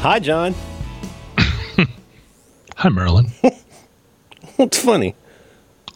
Hi, 0.00 0.18
John. 0.18 0.54
Hi, 2.76 2.88
Merlin. 2.88 3.26
What's 4.56 4.78
funny? 4.82 5.14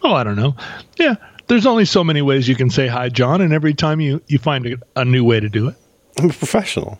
Oh, 0.02 0.14
I 0.14 0.24
don't 0.24 0.36
know. 0.36 0.54
Yeah, 0.98 1.14
there's 1.48 1.66
only 1.66 1.84
so 1.84 2.02
many 2.04 2.22
ways 2.22 2.48
you 2.48 2.54
can 2.56 2.70
say 2.70 2.86
hi, 2.88 3.08
John, 3.08 3.40
and 3.40 3.52
every 3.52 3.74
time 3.74 4.00
you 4.00 4.20
you 4.26 4.38
find 4.38 4.66
a, 4.66 4.76
a 4.96 5.04
new 5.04 5.24
way 5.24 5.38
to 5.40 5.48
do 5.48 5.68
it. 5.68 5.76
I'm 6.18 6.26
a 6.30 6.32
professional. 6.32 6.98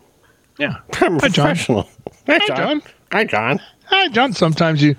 Yeah. 0.59 0.77
I'm 0.95 1.17
a 1.17 1.21
Hi, 1.21 1.29
John. 1.29 1.47
professional. 1.47 1.89
Hi, 2.27 2.39
John. 2.47 2.83
Hi, 3.11 3.25
John. 3.25 3.61
Hi, 3.87 4.09
John. 4.09 4.33
Sometimes 4.33 4.83
you 4.83 4.95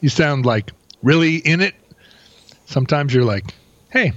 you 0.00 0.08
sound 0.08 0.44
like 0.46 0.72
really 1.02 1.36
in 1.36 1.60
it. 1.60 1.74
Sometimes 2.66 3.14
you're 3.14 3.24
like, 3.24 3.54
hey, 3.90 4.12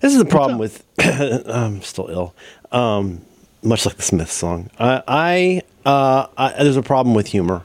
This 0.00 0.12
is 0.12 0.18
the 0.18 0.24
problem 0.24 0.58
with. 0.58 0.84
I'm 0.98 1.82
still 1.82 2.08
ill. 2.08 2.34
Um, 2.70 3.22
much 3.62 3.84
like 3.86 3.96
the 3.96 4.02
Smith 4.02 4.30
song. 4.30 4.70
I, 4.78 5.02
I, 5.08 5.62
uh, 5.86 6.26
I 6.36 6.62
there's 6.62 6.76
a 6.76 6.82
problem 6.82 7.14
with 7.14 7.28
humor, 7.28 7.62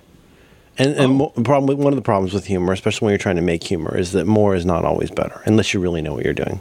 and, 0.77 0.93
and 0.95 1.15
mo- 1.15 1.29
problem 1.29 1.65
with 1.67 1.77
one 1.83 1.91
of 1.91 1.97
the 1.97 2.01
problems 2.03 2.33
with 2.33 2.45
humor, 2.45 2.71
especially 2.71 3.05
when 3.07 3.11
you're 3.13 3.17
trying 3.19 3.35
to 3.37 3.41
make 3.41 3.63
humor, 3.63 3.97
is 3.97 4.11
that 4.13 4.25
more 4.27 4.55
is 4.55 4.65
not 4.65 4.85
always 4.85 5.11
better, 5.11 5.41
unless 5.45 5.73
you 5.73 5.79
really 5.79 6.01
know 6.01 6.13
what 6.13 6.23
you're 6.23 6.33
doing. 6.33 6.59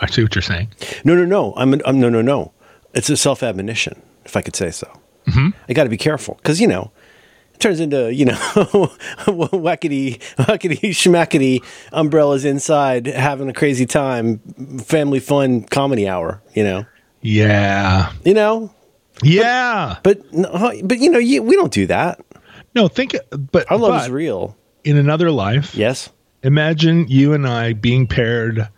I 0.00 0.06
see 0.10 0.22
what 0.22 0.34
you're 0.34 0.42
saying. 0.42 0.68
No, 1.04 1.14
no, 1.14 1.24
no. 1.24 1.54
I'm, 1.56 1.80
I'm 1.84 2.00
no, 2.00 2.08
no, 2.08 2.20
no. 2.22 2.52
It's 2.94 3.08
a 3.10 3.16
self 3.16 3.42
admonition, 3.42 4.00
if 4.24 4.36
I 4.36 4.42
could 4.42 4.56
say 4.56 4.70
so. 4.70 4.86
Mm-hmm. 5.28 5.48
I 5.68 5.72
got 5.72 5.84
to 5.84 5.90
be 5.90 5.96
careful 5.96 6.34
because 6.34 6.60
you 6.60 6.66
know 6.66 6.90
it 7.54 7.60
turns 7.60 7.80
into 7.80 8.12
you 8.12 8.24
know 8.26 8.32
wackety 9.26 10.18
wackety 10.36 10.90
schmackety 10.90 11.64
umbrellas 11.92 12.44
inside 12.44 13.06
having 13.06 13.48
a 13.48 13.52
crazy 13.54 13.86
time, 13.86 14.38
family 14.84 15.20
fun 15.20 15.62
comedy 15.62 16.08
hour. 16.08 16.42
You 16.54 16.64
know, 16.64 16.86
Yeah. 17.22 18.12
you 18.24 18.34
know. 18.34 18.70
Yeah. 19.22 19.96
But 20.02 20.32
no, 20.32 20.72
but 20.84 20.98
you 20.98 21.10
know, 21.10 21.18
you, 21.18 21.42
we 21.42 21.54
don't 21.56 21.72
do 21.72 21.86
that. 21.86 22.20
no, 22.74 22.88
think, 22.88 23.14
but 23.30 23.70
Our 23.70 23.78
love 23.78 23.90
but 23.92 24.04
is 24.04 24.10
real. 24.10 24.56
in 24.84 24.96
another 24.96 25.30
life, 25.30 25.74
Yes. 25.74 26.10
imagine 26.42 27.06
you 27.08 27.32
and 27.32 27.46
I 27.46 27.72
being 27.74 28.06
paired 28.06 28.68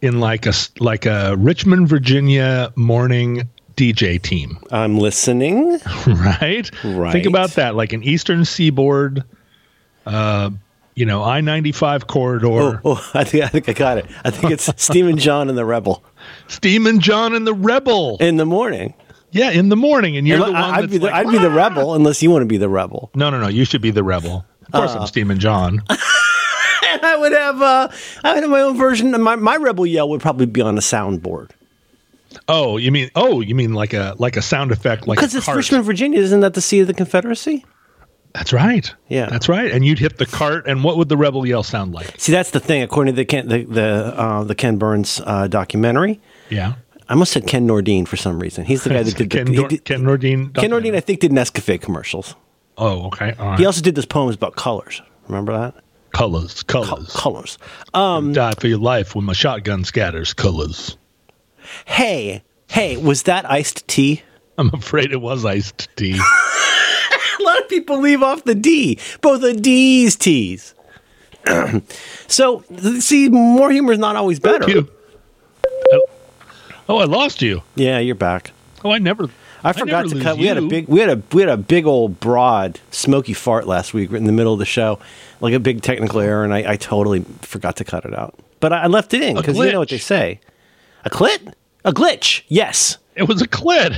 in 0.00 0.18
like 0.20 0.46
a 0.46 0.52
like 0.80 1.06
a 1.06 1.36
Richmond, 1.36 1.88
Virginia 1.88 2.72
morning 2.74 3.48
DJ 3.76 4.20
team, 4.20 4.58
I'm 4.70 4.98
listening. 4.98 5.78
right? 6.06 6.68
Right. 6.84 7.12
Think 7.12 7.26
about 7.26 7.50
that, 7.52 7.74
like 7.76 7.92
an 7.92 8.02
Eastern 8.02 8.44
Seaboard, 8.44 9.22
uh, 10.04 10.50
you 10.94 11.06
know, 11.06 11.22
I 11.22 11.40
ninety 11.40 11.72
five 11.72 12.06
corridor. 12.08 12.80
Oh, 12.84 12.96
oh, 12.96 13.10
I 13.14 13.24
think 13.24 13.44
I 13.44 13.48
think 13.48 13.68
I 13.68 13.72
got 13.72 13.96
it. 13.98 14.06
I 14.24 14.30
think 14.30 14.52
it's 14.52 14.68
Stephen 14.82 15.16
John 15.16 15.48
and 15.48 15.56
the 15.56 15.64
Rebel 15.64 16.02
Steamin' 16.48 16.98
John 17.00 17.34
and 17.34 17.46
the 17.46 17.54
Rebel. 17.54 18.16
in 18.20 18.36
the 18.36 18.44
morning. 18.44 18.92
Yeah, 19.32 19.50
in 19.50 19.68
the 19.70 19.76
morning, 19.76 20.16
and 20.16 20.26
you're 20.28 20.38
the 20.38 20.44
one 20.52 20.54
I'd 20.56 20.90
be 20.90 20.98
the, 20.98 21.06
like, 21.06 21.14
I'd 21.14 21.30
be 21.30 21.38
the 21.38 21.50
rebel 21.50 21.94
unless 21.94 22.22
you 22.22 22.30
want 22.30 22.42
to 22.42 22.46
be 22.46 22.58
the 22.58 22.68
rebel. 22.68 23.10
no, 23.14 23.30
no, 23.30 23.40
no. 23.40 23.48
You 23.48 23.64
should 23.64 23.82
be 23.82 23.90
the 23.90 24.04
rebel. 24.04 24.44
Of 24.66 24.72
course, 24.72 24.92
Uh. 24.94 25.00
I'm 25.00 25.06
Steamin' 25.06 25.38
John. 25.38 25.82
And 26.84 27.06
I 27.06 27.16
would 27.16 27.32
have 27.32 27.62
uh, 27.62 27.88
I 28.22 28.34
would 28.34 28.42
have 28.42 28.50
my 28.50 28.60
own 28.60 28.76
version. 28.76 29.10
My 29.22 29.34
my 29.36 29.56
rebel 29.56 29.86
yell 29.86 30.10
would 30.10 30.20
probably 30.20 30.44
be 30.44 30.60
on 30.60 30.76
a 30.76 30.80
soundboard 30.82 31.50
Oh, 32.48 32.76
you 32.76 32.92
mean 32.92 33.10
oh, 33.14 33.40
you 33.40 33.54
mean 33.54 33.72
like 33.72 33.94
a 33.94 34.14
like 34.18 34.36
a 34.36 34.42
sound 34.42 34.72
effect, 34.72 35.06
like 35.08 35.16
because 35.18 35.34
it's 35.34 35.46
cart. 35.46 35.56
Richmond, 35.56 35.84
Virginia. 35.84 36.20
Isn't 36.20 36.40
that 36.40 36.52
the 36.52 36.60
seat 36.60 36.80
of 36.80 36.86
the 36.88 36.94
Confederacy? 36.94 37.64
That's 38.34 38.52
right. 38.52 38.92
Yeah. 39.08 39.26
that's 39.26 39.48
right. 39.48 39.70
And 39.70 39.84
you'd 39.86 39.98
hit 40.00 40.18
the 40.18 40.26
cart, 40.26 40.66
and 40.66 40.84
what 40.84 40.96
would 40.98 41.08
the 41.08 41.16
rebel 41.16 41.46
yell 41.46 41.62
sound 41.62 41.94
like? 41.94 42.14
See, 42.18 42.32
that's 42.32 42.50
the 42.50 42.60
thing. 42.60 42.82
According 42.82 43.14
to 43.14 43.16
the 43.16 43.24
Ken, 43.26 43.48
the 43.48 43.64
the, 43.64 44.14
uh, 44.18 44.44
the 44.44 44.54
Ken 44.54 44.76
Burns 44.76 45.20
uh, 45.24 45.46
documentary, 45.48 46.20
Yeah, 46.50 46.74
I 47.08 47.12
almost 47.14 47.32
said 47.32 47.46
Ken 47.46 47.66
Nordine 47.66 48.06
for 48.06 48.16
some 48.16 48.38
reason. 48.40 48.64
He's 48.64 48.84
the 48.84 48.90
guy 48.90 49.02
that 49.02 49.16
did 49.16 49.30
Ken, 49.30 49.46
he 49.46 49.56
Nor- 49.56 49.68
did- 49.68 49.84
Ken 49.84 50.02
Nordine. 50.02 50.54
Ken 50.54 50.70
Nordine, 50.70 50.94
I 50.94 51.00
think, 51.00 51.20
did 51.20 51.30
Nescafe 51.32 51.80
commercials. 51.80 52.34
Oh, 52.78 53.06
okay. 53.06 53.34
Right. 53.38 53.58
He 53.58 53.66
also 53.66 53.82
did 53.82 53.94
those 53.94 54.06
poems 54.06 54.34
about 54.34 54.56
colors. 54.56 55.02
Remember 55.28 55.52
that? 55.58 55.74
colors, 56.12 56.62
colors. 56.64 57.10
Colors. 57.14 57.56
Um, 57.94 58.32
Die 58.34 58.52
for 58.58 58.66
your 58.66 58.78
life 58.78 59.14
when 59.14 59.24
my 59.24 59.32
shotgun 59.32 59.82
scatters 59.84 60.34
colors. 60.34 60.96
hey, 61.86 62.42
hey, 62.68 62.96
was 62.98 63.22
that 63.24 63.50
iced 63.50 63.86
tea? 63.88 64.22
I'm 64.58 64.70
afraid 64.74 65.12
it 65.12 65.20
was 65.22 65.44
iced 65.46 65.88
tea. 65.96 66.12
A 67.40 67.42
lot 67.42 67.58
of 67.62 67.68
people 67.70 67.98
leave 67.98 68.22
off 68.22 68.44
the 68.44 68.54
D, 68.54 68.98
both 69.22 69.40
the 69.40 69.54
D's 69.54 70.16
T's. 70.16 70.74
so, 72.28 72.62
see, 73.00 73.28
more 73.30 73.70
humor 73.70 73.92
is 73.94 73.98
not 73.98 74.14
always 74.16 74.38
better. 74.38 74.66
Oh, 76.88 76.98
I 76.98 77.04
lost 77.04 77.42
you. 77.42 77.62
Yeah, 77.74 77.98
you're 77.98 78.14
back. 78.14 78.52
Oh, 78.84 78.90
I 78.90 78.98
never. 78.98 79.28
I 79.64 79.72
forgot 79.72 80.06
never 80.06 80.16
to 80.16 80.20
cut. 80.22 80.38
We 80.38 80.46
had 80.46 80.58
a 80.58 80.62
big, 80.62 80.88
we 80.88 81.00
had 81.00 81.08
a, 81.10 81.22
we 81.32 81.42
had 81.42 81.50
a 81.50 81.56
big 81.56 81.86
old 81.86 82.18
broad 82.18 82.80
smoky 82.90 83.32
fart 83.32 83.66
last 83.66 83.94
week 83.94 84.10
in 84.10 84.24
the 84.24 84.32
middle 84.32 84.52
of 84.52 84.58
the 84.58 84.64
show, 84.64 84.98
like 85.40 85.54
a 85.54 85.60
big 85.60 85.82
technical 85.82 86.20
error, 86.20 86.42
and 86.42 86.52
I, 86.52 86.72
I 86.72 86.76
totally 86.76 87.24
forgot 87.42 87.76
to 87.76 87.84
cut 87.84 88.04
it 88.04 88.14
out. 88.14 88.34
But 88.58 88.72
I, 88.72 88.82
I 88.82 88.86
left 88.88 89.14
it 89.14 89.22
in 89.22 89.36
because 89.36 89.56
you 89.56 89.70
know 89.72 89.78
what 89.78 89.88
they 89.90 89.98
say. 89.98 90.40
A 91.04 91.10
clit, 91.10 91.52
a 91.84 91.92
glitch. 91.92 92.42
Yes, 92.48 92.98
It 93.14 93.24
was 93.24 93.40
a 93.42 93.48
clit. 93.48 93.96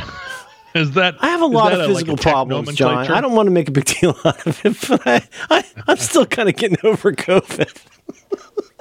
Is 0.75 0.91
that? 0.93 1.15
I 1.21 1.29
have 1.29 1.41
a 1.41 1.47
lot 1.47 1.73
of 1.73 1.79
like, 1.79 1.89
a 1.89 1.93
physical 1.93 2.17
tech 2.17 2.33
problems, 2.33 2.75
John. 2.75 3.09
I 3.09 3.21
don't 3.21 3.35
want 3.35 3.47
to 3.47 3.53
make 3.53 3.69
a 3.69 3.71
big 3.71 3.85
deal 4.01 4.19
out 4.25 4.45
of 4.45 4.67
it, 4.67 4.77
but 4.89 5.07
I, 5.07 5.23
I 5.49 5.65
I'm 5.87 5.97
still 5.97 6.27
kind 6.27 6.49
of 6.49 6.57
getting 6.57 6.79
over 6.83 7.13
COVID. 7.13 7.73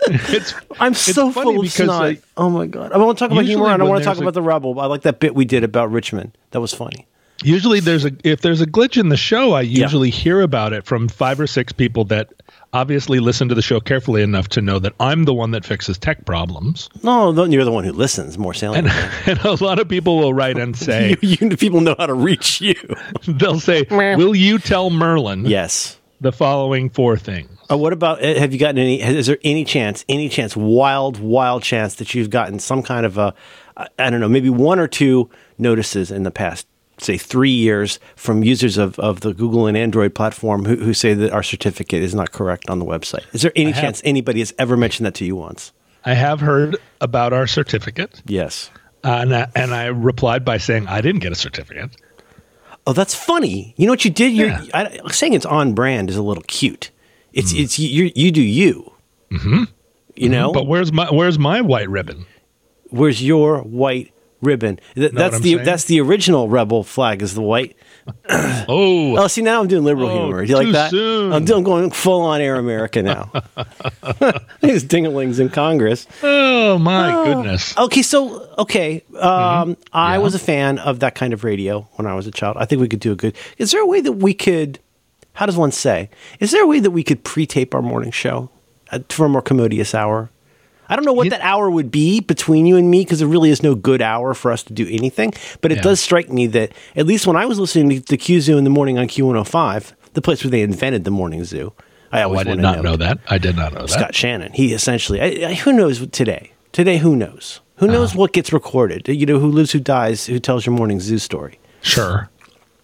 It's 0.29 0.53
I'm 0.79 0.93
so 0.93 1.31
funny 1.31 1.51
full 1.51 1.55
of 1.59 1.63
because, 1.63 1.75
snot. 1.85 2.15
oh 2.37 2.49
my 2.49 2.67
god! 2.67 2.91
I 2.91 2.97
want 2.97 3.17
to 3.17 3.23
talk 3.23 3.31
about 3.31 3.45
humor. 3.45 3.67
and 3.69 3.81
I 3.81 3.85
want 3.85 4.01
to 4.01 4.05
talk 4.05 4.17
a- 4.17 4.21
about 4.21 4.33
the 4.33 4.41
rebel. 4.41 4.79
I 4.79 4.85
like 4.85 5.01
that 5.03 5.19
bit 5.19 5.35
we 5.35 5.45
did 5.45 5.63
about 5.63 5.91
Richmond. 5.91 6.37
That 6.51 6.61
was 6.61 6.73
funny. 6.73 7.07
Usually, 7.43 7.79
there's 7.79 8.05
a 8.05 8.11
if 8.23 8.41
there's 8.41 8.61
a 8.61 8.65
glitch 8.65 8.97
in 8.97 9.09
the 9.09 9.17
show, 9.17 9.53
I 9.53 9.61
usually 9.61 10.09
hear 10.09 10.41
about 10.41 10.71
it 10.71 10.85
from 10.85 11.07
five 11.09 11.39
or 11.39 11.47
six 11.47 11.73
people 11.73 12.05
that 12.05 12.29
obviously 12.71 13.19
listen 13.19 13.49
to 13.49 13.55
the 13.55 13.61
show 13.61 13.79
carefully 13.79 14.21
enough 14.21 14.47
to 14.49 14.61
know 14.61 14.79
that 14.79 14.93
I'm 14.99 15.25
the 15.25 15.33
one 15.33 15.51
that 15.51 15.65
fixes 15.65 15.97
tech 15.97 16.25
problems. 16.25 16.89
No, 17.03 17.31
you're 17.45 17.65
the 17.65 17.71
one 17.71 17.83
who 17.83 17.91
listens 17.91 18.37
more 18.37 18.53
salient. 18.53 18.87
And 19.25 19.39
a 19.39 19.63
lot 19.63 19.79
of 19.79 19.87
people 19.89 20.17
will 20.19 20.33
write 20.33 20.57
and 20.57 20.75
say, 20.75 21.15
you, 21.21 21.37
you 21.49 21.57
people 21.57 21.81
know 21.81 21.95
how 21.97 22.05
to 22.05 22.13
reach 22.13 22.61
you. 22.61 22.75
they'll 23.27 23.59
say, 23.59 23.85
"Will 23.89 24.35
you 24.35 24.57
tell 24.59 24.89
Merlin 24.89 25.45
yes. 25.45 25.97
The 26.23 26.31
following 26.31 26.89
four 26.89 27.17
things?" 27.17 27.49
Uh, 27.71 27.77
what 27.77 27.93
about? 27.93 28.23
uh, 28.23 28.39
Have 28.39 28.51
you 28.53 28.59
gotten 28.59 28.77
any? 28.79 29.01
Is 29.01 29.27
there 29.27 29.37
any 29.43 29.63
chance? 29.63 30.03
Any 30.09 30.27
chance? 30.29 30.55
Wild, 30.57 31.19
wild 31.19 31.63
chance 31.63 31.95
that 31.95 32.13
you've 32.15 32.29
gotten 32.29 32.59
some 32.59 32.81
kind 32.83 33.05
of 33.05 33.17
a, 33.17 33.33
I 33.77 34.09
don't 34.09 34.19
know, 34.19 34.27
maybe 34.29 34.49
one 34.49 34.79
or 34.79 34.87
two 34.87 35.29
notices 35.57 36.11
in 36.11 36.23
the 36.23 36.31
past, 36.31 36.67
say 36.97 37.17
three 37.17 37.49
years, 37.51 37.99
from 38.15 38.43
users 38.43 38.77
of, 38.77 38.99
of 38.99 39.21
the 39.21 39.33
Google 39.33 39.65
and 39.67 39.77
Android 39.77 40.13
platform 40.13 40.65
who, 40.65 40.75
who 40.75 40.93
say 40.93 41.13
that 41.13 41.31
our 41.31 41.43
certificate 41.43 42.03
is 42.03 42.13
not 42.13 42.31
correct 42.31 42.69
on 42.69 42.79
the 42.79 42.85
website. 42.85 43.23
Is 43.33 43.41
there 43.43 43.53
any 43.55 43.71
chance 43.73 44.01
anybody 44.03 44.39
has 44.39 44.53
ever 44.59 44.75
mentioned 44.75 45.05
that 45.05 45.15
to 45.15 45.25
you 45.25 45.35
once? 45.35 45.71
I 46.05 46.15
have 46.15 46.41
heard 46.41 46.75
about 46.99 47.31
our 47.33 47.47
certificate, 47.47 48.21
Yes. 48.25 48.69
uh, 49.05 49.19
and 49.21 49.33
I, 49.35 49.47
and 49.55 49.73
I 49.73 49.85
replied 49.85 50.43
by 50.43 50.57
saying 50.57 50.87
I 50.87 50.99
didn't 50.99 51.21
get 51.21 51.31
a 51.31 51.35
certificate. 51.35 51.95
Oh, 52.85 52.93
that's 52.93 53.15
funny. 53.15 53.73
You 53.77 53.85
know 53.85 53.93
what 53.93 54.03
you 54.05 54.11
did? 54.11 54.33
You're 54.33 54.49
Yeah. 54.49 54.65
I, 54.73 55.11
saying 55.11 55.33
it's 55.33 55.45
on 55.45 55.73
brand 55.73 56.09
is 56.09 56.17
a 56.17 56.21
little 56.23 56.43
cute. 56.47 56.91
It's 57.31 57.53
Mm. 57.53 57.63
it's 57.63 57.79
you 57.79 58.11
you 58.15 58.31
do 58.31 58.41
you. 58.41 58.91
Mm-hmm. 59.31 59.63
You 60.15 60.29
know, 60.29 60.51
But 60.51 60.67
where's 60.67 60.91
my 60.91 61.07
where's 61.11 61.39
my 61.39 61.61
white 61.61 61.89
ribbon? 61.89 62.25
where's 62.89 63.23
your 63.23 63.59
white 63.61 64.11
ribbon? 64.41 64.79
Th- 64.95 65.11
that's 65.11 65.39
the 65.39 65.53
saying? 65.53 65.65
that's 65.65 65.85
the 65.85 65.99
original 66.01 66.49
rebel 66.49 66.83
flag 66.83 67.21
is 67.21 67.33
the 67.33 67.41
white. 67.41 67.75
Oh, 68.67 69.17
Oh, 69.17 69.27
see 69.27 69.41
now 69.41 69.61
I'm 69.61 69.67
doing 69.67 69.83
liberal 69.83 70.09
Oh, 70.09 70.23
humor. 70.25 70.45
Do 70.45 70.49
you 70.51 70.57
like 70.57 70.71
that? 70.71 70.91
soon. 70.91 71.33
I'm 71.33 71.45
doing 71.45 71.63
going 71.63 71.91
full 71.91 72.21
on 72.21 72.41
Air 72.41 72.55
America 72.55 73.01
now. 73.03 73.31
These 74.61 74.83
dinglings 74.85 75.39
in 75.39 75.49
Congress. 75.49 76.07
oh 76.23 76.77
my 76.77 77.11
goodness! 77.25 77.77
Okay, 77.77 78.01
so 78.01 78.47
okay, 78.57 79.03
um, 79.19 79.19
I 79.19 79.23
Mm-hmm. 79.23 79.73
Yeah. 79.93 80.17
was 80.19 80.35
a 80.35 80.39
fan 80.39 80.79
of 80.79 80.99
that 80.99 81.15
kind 81.15 81.33
of 81.33 81.43
radio 81.43 81.81
when 81.95 82.07
I 82.07 82.15
was 82.15 82.27
a 82.27 82.31
child. 82.31 82.57
I 82.57 82.65
think 82.65 82.81
we 82.81 82.87
could 82.87 82.99
do 83.01 83.11
a 83.11 83.15
good. 83.15 83.35
Is 83.57 83.71
there 83.71 83.81
a 83.81 83.85
way 83.85 84.01
that 84.01 84.13
we 84.13 84.33
could? 84.33 84.79
How 85.33 85.45
does 85.45 85.57
one 85.57 85.71
say? 85.71 86.09
Is 86.39 86.51
there 86.51 86.63
a 86.63 86.67
way 86.67 86.79
that 86.79 86.91
we 86.91 87.03
could 87.03 87.23
pre-tape 87.23 87.73
our 87.73 87.81
morning 87.81 88.11
show 88.11 88.49
uh, 88.91 88.99
for 89.09 89.25
a 89.25 89.29
more 89.29 89.41
commodious 89.41 89.93
hour? 89.95 90.29
I 90.89 90.95
don't 90.95 91.05
know 91.05 91.13
what 91.13 91.29
that 91.29 91.41
hour 91.41 91.69
would 91.69 91.91
be 91.91 92.19
between 92.19 92.65
you 92.65 92.75
and 92.77 92.89
me 92.91 93.01
because 93.01 93.19
there 93.19 93.27
really 93.27 93.49
is 93.49 93.63
no 93.63 93.73
good 93.75 94.01
hour 94.01 94.33
for 94.33 94.51
us 94.51 94.63
to 94.63 94.73
do 94.73 94.87
anything. 94.89 95.33
But 95.61 95.71
it 95.71 95.75
Yeah. 95.77 95.81
does 95.83 95.99
strike 96.01 96.29
me 96.31 96.47
that 96.47 96.71
at 96.95 97.05
least 97.05 97.25
when 97.25 97.35
I 97.35 97.45
was 97.45 97.57
listening 97.59 98.01
to 98.01 98.05
the 98.07 98.17
Q 98.17 98.41
Zoo 98.41 98.57
in 98.57 98.63
the 98.63 98.69
morning 98.69 98.97
on 98.97 99.07
Q105, 99.07 99.93
the 100.13 100.21
place 100.21 100.43
where 100.43 100.51
they 100.51 100.61
invented 100.61 101.03
the 101.05 101.11
morning 101.11 101.43
zoo, 101.45 101.73
I 102.11 102.21
Oh, 102.21 102.25
always 102.25 102.41
I 102.41 102.43
did 102.51 102.59
not 102.59 102.83
know 102.83 102.95
that. 102.97 103.17
I 103.29 103.37
did 103.37 103.55
not 103.55 103.73
know 103.73 103.81
that. 103.81 103.89
Scott 103.89 104.13
Shannon. 104.15 104.51
He 104.53 104.73
essentially, 104.73 105.19
I, 105.21 105.49
I, 105.49 105.53
who 105.55 105.73
knows 105.73 106.05
today? 106.07 106.51
Today, 106.71 106.97
who 106.97 107.15
knows? 107.15 107.59
Who 107.77 107.87
Uh-huh. 107.87 107.95
knows 107.95 108.13
what 108.15 108.33
gets 108.33 108.53
recorded? 108.53 109.07
You 109.07 109.25
know, 109.25 109.39
who 109.39 109.47
lives, 109.49 109.71
who 109.71 109.79
dies, 109.79 110.27
who 110.27 110.37
tells 110.39 110.65
your 110.65 110.75
morning 110.75 110.99
zoo 110.99 111.17
story. 111.17 111.59
Sure. 111.81 112.29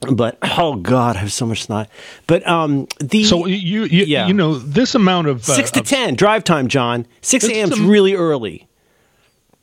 But 0.01 0.37
oh 0.41 0.75
god, 0.75 1.17
I 1.17 1.19
have 1.19 1.31
so 1.31 1.45
much 1.45 1.63
snot. 1.63 1.89
But 2.25 2.47
um, 2.47 2.87
the 2.99 3.23
So 3.25 3.45
you 3.45 3.83
you 3.83 4.05
Yeah. 4.05 4.27
you 4.27 4.33
know 4.33 4.55
this 4.57 4.95
amount 4.95 5.27
of 5.27 5.41
uh, 5.49 5.53
six 5.55 5.71
to 5.71 5.81
of 5.81 5.87
ten 5.87 6.15
drive 6.15 6.43
time, 6.43 6.67
John. 6.69 7.05
Six 7.21 7.45
a.m. 7.49 7.71
is 7.71 7.79
really 7.79 8.13
early. 8.13 8.67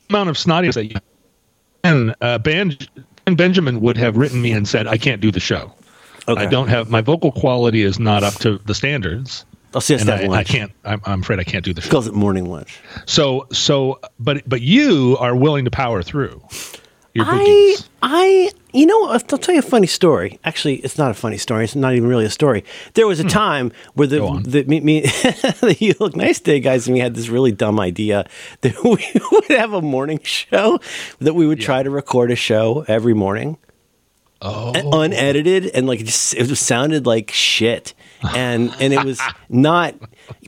amount 0.09 0.29
of 0.29 0.35
snottiness 0.37 0.75
that 0.75 0.85
you 0.85 0.95
and 1.83 2.15
uh, 2.21 2.37
Ben, 2.37 2.77
Ben 3.25 3.35
Benjamin 3.35 3.81
would 3.81 3.97
have 3.97 4.17
written 4.17 4.41
me 4.41 4.51
and 4.51 4.67
said 4.67 4.87
I 4.87 4.97
can't 4.97 5.21
do 5.21 5.31
the 5.31 5.39
show. 5.39 5.73
Okay. 6.27 6.41
I 6.41 6.45
don't 6.45 6.67
have 6.67 6.89
my 6.89 7.01
vocal 7.01 7.31
quality 7.31 7.81
is 7.81 7.99
not 7.99 8.23
up 8.23 8.33
to 8.35 8.59
the 8.65 8.75
standards. 8.75 9.45
I'll 9.73 9.81
see 9.81 9.95
us 9.95 10.03
have 10.03 10.21
I, 10.29 10.33
I 10.37 10.43
can't. 10.43 10.71
I'm, 10.85 11.01
I'm 11.05 11.21
afraid 11.21 11.39
I 11.39 11.43
can't 11.43 11.63
do 11.63 11.73
the 11.73 11.81
show. 11.81 11.89
Calls 11.89 12.07
it 12.07 12.13
morning 12.13 12.45
lunch. 12.45 12.79
So 13.05 13.47
so, 13.51 13.99
but 14.19 14.47
but 14.47 14.61
you 14.61 15.17
are 15.19 15.35
willing 15.35 15.65
to 15.65 15.71
power 15.71 16.03
through 16.03 16.41
your 17.17 17.25
I. 17.27 17.75
I, 18.01 18.51
you 18.73 18.85
know, 18.85 19.09
I'll 19.09 19.19
tell 19.19 19.53
you 19.53 19.59
a 19.59 19.63
funny 19.63 19.87
story. 19.87 20.39
Actually, 20.43 20.75
it's 20.77 20.97
not 20.97 21.11
a 21.11 21.13
funny 21.13 21.37
story. 21.37 21.63
It's 21.63 21.75
not 21.75 21.93
even 21.93 22.07
really 22.07 22.25
a 22.25 22.29
story. 22.29 22.63
There 22.93 23.07
was 23.07 23.19
a 23.19 23.23
time 23.23 23.71
where 23.95 24.07
the, 24.07 24.25
Hmm. 24.25 24.41
The 24.43 24.63
me, 24.65 24.79
me 24.81 25.01
the 25.01 25.75
You 25.79 25.93
Look 25.99 26.15
Nice 26.15 26.39
Day 26.39 26.59
guys 26.59 26.87
and 26.87 26.93
we 26.93 26.99
had 26.99 27.15
this 27.15 27.29
really 27.29 27.51
dumb 27.51 27.79
idea 27.79 28.27
that 28.61 28.75
we 28.83 29.05
would 29.31 29.57
have 29.57 29.73
a 29.73 29.81
morning 29.81 30.19
show 30.23 30.79
that 31.19 31.33
we 31.33 31.47
would 31.47 31.59
try 31.59 31.83
to 31.83 31.89
record 31.89 32.31
a 32.31 32.35
show 32.35 32.85
every 32.87 33.13
morning. 33.13 33.57
Oh, 34.39 34.71
unedited 35.01 35.65
and 35.73 35.87
like 35.87 35.99
it 35.99 36.05
just 36.05 36.35
it 36.35 36.55
sounded 36.55 37.07
like 37.07 37.31
shit 37.31 37.95
and 38.35 38.73
and 38.79 38.93
it 38.93 39.03
was 39.03 39.21
not 39.49 39.93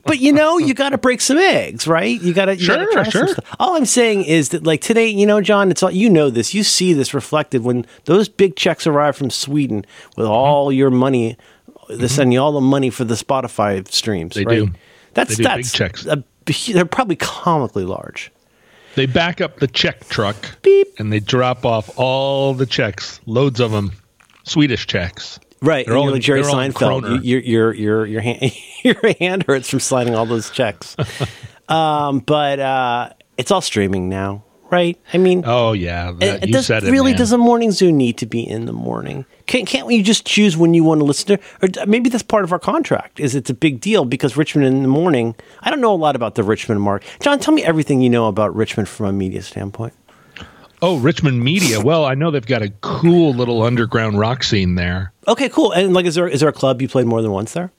but 0.04 0.18
you 0.18 0.32
know 0.32 0.58
you 0.58 0.74
got 0.74 0.90
to 0.90 0.98
break 0.98 1.20
some 1.20 1.38
eggs 1.38 1.86
right 1.86 2.20
you 2.20 2.32
got 2.34 2.46
to 2.46 2.58
Sure, 2.58 2.90
try 2.92 3.04
some 3.04 3.10
sure. 3.10 3.28
stuff. 3.28 3.56
all 3.60 3.76
i'm 3.76 3.86
saying 3.86 4.24
is 4.24 4.48
that 4.50 4.64
like 4.64 4.80
today 4.80 5.06
you 5.08 5.26
know 5.26 5.40
john 5.40 5.70
it's 5.70 5.82
all 5.82 5.90
you 5.90 6.08
know 6.10 6.30
this 6.30 6.52
you 6.54 6.62
see 6.64 6.92
this 6.92 7.14
reflected 7.14 7.62
when 7.62 7.86
those 8.06 8.28
big 8.28 8.56
checks 8.56 8.86
arrive 8.86 9.14
from 9.16 9.30
sweden 9.30 9.84
with 10.16 10.26
Mm-hmm. 10.26 10.32
all 10.32 10.72
your 10.72 10.90
money 10.90 11.36
they 11.88 12.08
send 12.08 12.32
you 12.32 12.40
all 12.40 12.52
the 12.52 12.60
money 12.60 12.90
for 12.90 13.04
the 13.04 13.14
spotify 13.14 13.86
streams 13.90 14.34
They 14.34 14.44
right 14.44 14.66
do. 14.66 14.72
that's 15.14 15.30
They 15.36 15.42
do 15.44 15.48
big 15.48 15.56
that's 15.58 15.72
checks. 15.72 16.06
a- 16.06 16.24
they're 16.72 16.84
probably 16.84 17.16
comically 17.16 17.84
large 17.84 18.32
they 18.96 19.06
back 19.06 19.40
up 19.40 19.60
the 19.60 19.68
check 19.68 20.08
truck 20.08 20.36
Beep. 20.62 20.88
and 20.98 21.12
they 21.12 21.20
drop 21.20 21.64
off 21.64 21.96
all 21.96 22.54
the 22.54 22.66
checks, 22.66 23.20
loads 23.24 23.60
of 23.60 23.70
them, 23.70 23.92
Swedish 24.42 24.84
checks. 24.88 25.38
Right, 25.62 25.84
They're 25.84 25.94
and 25.94 25.98
all 25.98 26.04
you're 26.04 26.12
like 26.14 26.22
Jerry 26.22 26.42
they're 26.42 26.50
all 26.50 26.60
in 26.60 26.72
Seinfeld. 26.72 27.20
Your 27.22 27.40
your 27.40 27.74
your 27.74 28.06
your 28.06 28.20
hand 28.22 28.52
your 28.82 28.96
hand 29.18 29.44
hurts 29.46 29.68
from 29.68 29.80
sliding 29.80 30.14
all 30.14 30.24
those 30.26 30.50
checks. 30.50 30.96
um, 31.68 32.20
but 32.20 32.58
uh, 32.58 33.10
it's 33.36 33.50
all 33.50 33.60
streaming 33.60 34.08
now, 34.08 34.42
right? 34.70 34.98
I 35.12 35.18
mean, 35.18 35.42
Oh 35.46 35.72
yeah, 35.72 36.12
that, 36.12 36.42
it, 36.42 36.46
you 36.48 36.52
does, 36.54 36.66
said 36.66 36.84
it. 36.84 36.90
really 36.90 37.12
does 37.12 37.32
a 37.32 37.38
morning 37.38 37.72
zoo 37.72 37.92
need 37.92 38.16
to 38.18 38.26
be 38.26 38.40
in 38.40 38.64
the 38.64 38.72
morning? 38.72 39.26
Can't 39.46 39.66
can't 39.66 39.86
we 39.86 40.02
just 40.02 40.24
choose 40.24 40.56
when 40.56 40.72
you 40.72 40.82
want 40.82 41.00
to 41.00 41.04
listen 41.04 41.36
to? 41.36 41.42
Or 41.60 41.86
maybe 41.86 42.08
that's 42.08 42.22
part 42.22 42.44
of 42.44 42.52
our 42.52 42.58
contract. 42.58 43.20
Is 43.20 43.34
it's 43.34 43.50
a 43.50 43.54
big 43.54 43.80
deal 43.80 44.06
because 44.06 44.38
Richmond 44.38 44.66
in 44.66 44.80
the 44.82 44.88
morning. 44.88 45.34
I 45.60 45.68
don't 45.68 45.82
know 45.82 45.92
a 45.92 45.96
lot 45.96 46.16
about 46.16 46.36
the 46.36 46.42
Richmond 46.42 46.80
market. 46.80 47.06
John, 47.20 47.38
tell 47.38 47.52
me 47.52 47.62
everything 47.64 48.00
you 48.00 48.08
know 48.08 48.28
about 48.28 48.54
Richmond 48.56 48.88
from 48.88 49.06
a 49.06 49.12
media 49.12 49.42
standpoint. 49.42 49.92
Oh, 50.82 50.98
Richmond 50.98 51.42
Media. 51.44 51.80
Well, 51.80 52.04
I 52.04 52.14
know 52.14 52.30
they've 52.30 52.44
got 52.46 52.62
a 52.62 52.70
cool 52.80 53.34
little 53.34 53.62
underground 53.62 54.18
rock 54.18 54.42
scene 54.42 54.74
there. 54.76 55.12
Okay, 55.28 55.48
cool. 55.48 55.72
And 55.72 55.92
like, 55.92 56.06
is 56.06 56.14
there 56.14 56.26
is 56.28 56.40
there 56.40 56.48
a 56.48 56.52
club 56.52 56.80
you 56.80 56.88
played 56.88 57.06
more 57.06 57.20
than 57.22 57.30
once 57.32 57.52
there? 57.52 57.70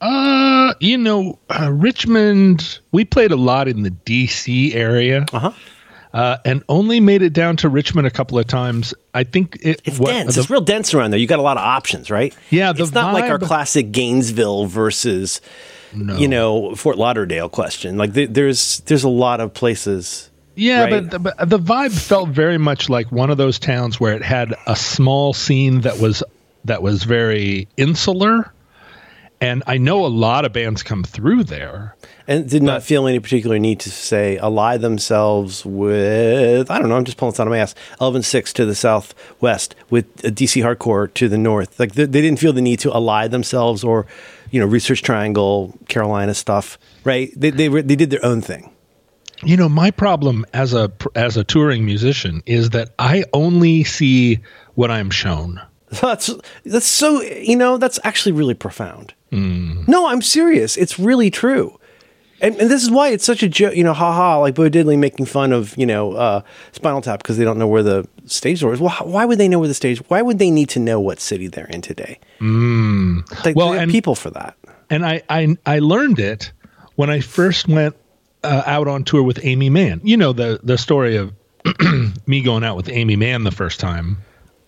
Uh, 0.00 0.74
you 0.80 0.98
know, 0.98 1.38
uh, 1.50 1.70
Richmond. 1.72 2.78
We 2.92 3.04
played 3.04 3.30
a 3.32 3.36
lot 3.36 3.68
in 3.68 3.82
the 3.82 3.90
D.C. 3.90 4.74
area, 4.74 5.24
Uh 5.32 5.38
huh. 5.38 5.52
uh, 6.12 6.36
and 6.44 6.62
only 6.68 7.00
made 7.00 7.22
it 7.22 7.32
down 7.32 7.56
to 7.58 7.68
Richmond 7.68 8.06
a 8.06 8.10
couple 8.10 8.38
of 8.38 8.46
times. 8.46 8.92
I 9.14 9.24
think 9.24 9.56
it, 9.62 9.80
It's 9.84 9.98
what- 9.98 10.10
dense. 10.10 10.34
the- 10.34 10.40
it's 10.42 10.50
real 10.50 10.60
dense 10.60 10.92
around 10.94 11.10
there. 11.12 11.20
You 11.20 11.26
got 11.26 11.38
a 11.38 11.42
lot 11.42 11.56
of 11.56 11.62
options, 11.62 12.10
right? 12.10 12.34
Yeah, 12.50 12.72
it's 12.76 12.92
not 12.92 13.14
like 13.14 13.24
our 13.30 13.38
classic 13.38 13.90
Gainesville 13.92 14.66
versus, 14.66 15.40
you 15.94 16.28
know, 16.28 16.74
Fort 16.74 16.98
Lauderdale 16.98 17.48
question. 17.48 17.96
Like 17.96 18.12
th- 18.14 18.30
there's 18.32 18.80
there's 18.80 19.04
a 19.04 19.08
lot 19.08 19.40
of 19.40 19.54
places. 19.54 20.30
Yeah, 20.56 20.84
right? 20.84 20.90
but, 20.90 21.10
the, 21.10 21.18
but 21.18 21.48
the 21.48 21.58
vibe 21.58 21.92
felt 21.96 22.30
very 22.30 22.58
much 22.58 22.88
like 22.88 23.12
one 23.12 23.30
of 23.30 23.36
those 23.36 23.58
towns 23.58 24.00
where 24.00 24.14
it 24.14 24.22
had 24.22 24.54
a 24.66 24.74
small 24.74 25.32
scene 25.32 25.82
that 25.82 25.98
was 26.00 26.22
that 26.64 26.82
was 26.82 27.04
very 27.04 27.68
insular. 27.76 28.52
And 29.38 29.62
I 29.66 29.76
know 29.76 30.06
a 30.06 30.08
lot 30.08 30.46
of 30.46 30.54
bands 30.54 30.82
come 30.82 31.04
through 31.04 31.44
there. 31.44 31.94
And 32.26 32.48
did 32.48 32.62
not 32.62 32.82
feel 32.82 33.06
any 33.06 33.20
particular 33.20 33.58
need 33.58 33.80
to 33.80 33.90
say 33.90 34.38
ally 34.38 34.78
themselves 34.78 35.64
with 35.64 36.70
I 36.70 36.78
don't 36.78 36.88
know. 36.88 36.96
I'm 36.96 37.04
just 37.04 37.18
pulling 37.18 37.32
this 37.32 37.40
out 37.40 37.46
of 37.46 37.50
my 37.50 37.58
ass. 37.58 37.74
Elven 38.00 38.22
Six 38.22 38.52
to 38.54 38.64
the 38.64 38.74
southwest 38.74 39.74
with 39.90 40.06
uh, 40.24 40.28
DC 40.28 40.62
Hardcore 40.62 41.12
to 41.14 41.28
the 41.28 41.38
north. 41.38 41.78
Like 41.78 41.92
they, 41.92 42.06
they 42.06 42.22
didn't 42.22 42.40
feel 42.40 42.54
the 42.54 42.62
need 42.62 42.80
to 42.80 42.92
ally 42.92 43.28
themselves 43.28 43.84
or, 43.84 44.06
you 44.50 44.58
know, 44.58 44.66
Research 44.66 45.02
Triangle, 45.02 45.78
Carolina 45.88 46.32
stuff. 46.32 46.78
Right? 47.04 47.30
They 47.36 47.50
they 47.50 47.68
were, 47.68 47.82
they 47.82 47.96
did 47.96 48.08
their 48.08 48.24
own 48.24 48.40
thing. 48.40 48.72
You 49.42 49.56
know, 49.56 49.68
my 49.68 49.90
problem 49.90 50.44
as 50.54 50.72
a 50.74 50.90
as 51.14 51.36
a 51.36 51.44
touring 51.44 51.84
musician 51.84 52.42
is 52.46 52.70
that 52.70 52.90
I 52.98 53.24
only 53.32 53.84
see 53.84 54.40
what 54.74 54.90
I'm 54.90 55.10
shown. 55.10 55.60
That's 56.00 56.30
that's 56.64 56.86
so 56.86 57.20
you 57.22 57.54
know 57.56 57.78
that's 57.78 57.98
actually 58.02 58.32
really 58.32 58.54
profound. 58.54 59.14
Hmm. 59.30 59.84
No, 59.86 60.08
I'm 60.08 60.20
serious. 60.20 60.76
It's 60.76 60.98
really 60.98 61.30
true, 61.30 61.78
and 62.40 62.56
and 62.56 62.68
this 62.68 62.82
is 62.82 62.90
why 62.90 63.10
it's 63.10 63.24
such 63.24 63.42
a 63.44 63.48
joke. 63.48 63.76
You 63.76 63.84
know, 63.84 63.92
haha, 63.92 64.40
like 64.40 64.56
Bo 64.56 64.68
Diddley 64.68 64.98
making 64.98 65.26
fun 65.26 65.52
of 65.52 65.76
you 65.78 65.86
know 65.86 66.12
uh, 66.14 66.40
Spinal 66.72 67.02
Tap 67.02 67.22
because 67.22 67.36
they 67.38 67.44
don't 67.44 67.56
know 67.58 67.68
where 67.68 67.84
the 67.84 68.04
stage 68.24 68.60
door 68.62 68.72
is. 68.74 68.80
Well, 68.80 68.96
why 69.04 69.24
would 69.26 69.38
they 69.38 69.46
know 69.48 69.60
where 69.60 69.68
the 69.68 69.74
stage? 69.74 69.98
Why 70.08 70.22
would 70.22 70.38
they 70.40 70.50
need 70.50 70.68
to 70.70 70.80
know 70.80 70.98
what 70.98 71.20
city 71.20 71.46
they're 71.46 71.66
in 71.66 71.82
today? 71.82 72.18
Mm. 72.40 73.44
Like, 73.44 73.54
Well, 73.54 73.70
there 73.70 73.78
are 73.78 73.82
and- 73.82 73.92
people 73.92 74.16
for 74.16 74.30
that. 74.30 74.56
And 74.90 75.06
I 75.06 75.22
I, 75.30 75.56
I 75.66 75.78
learned 75.78 76.18
it 76.18 76.50
when 76.96 77.10
I 77.10 77.20
first 77.20 77.68
went 77.68 77.94
uh, 78.44 78.62
out 78.66 78.88
on 78.88 79.04
tour 79.04 79.22
with 79.22 79.44
Aimee 79.44 79.70
Mann. 79.70 80.00
You 80.04 80.16
know 80.16 80.32
the 80.32 80.60
the 80.62 80.78
story 80.78 81.16
of 81.16 81.32
me 82.26 82.42
going 82.42 82.64
out 82.64 82.76
with 82.76 82.88
Aimee 82.88 83.16
Mann 83.16 83.44
the 83.44 83.50
first 83.50 83.80
time. 83.80 84.18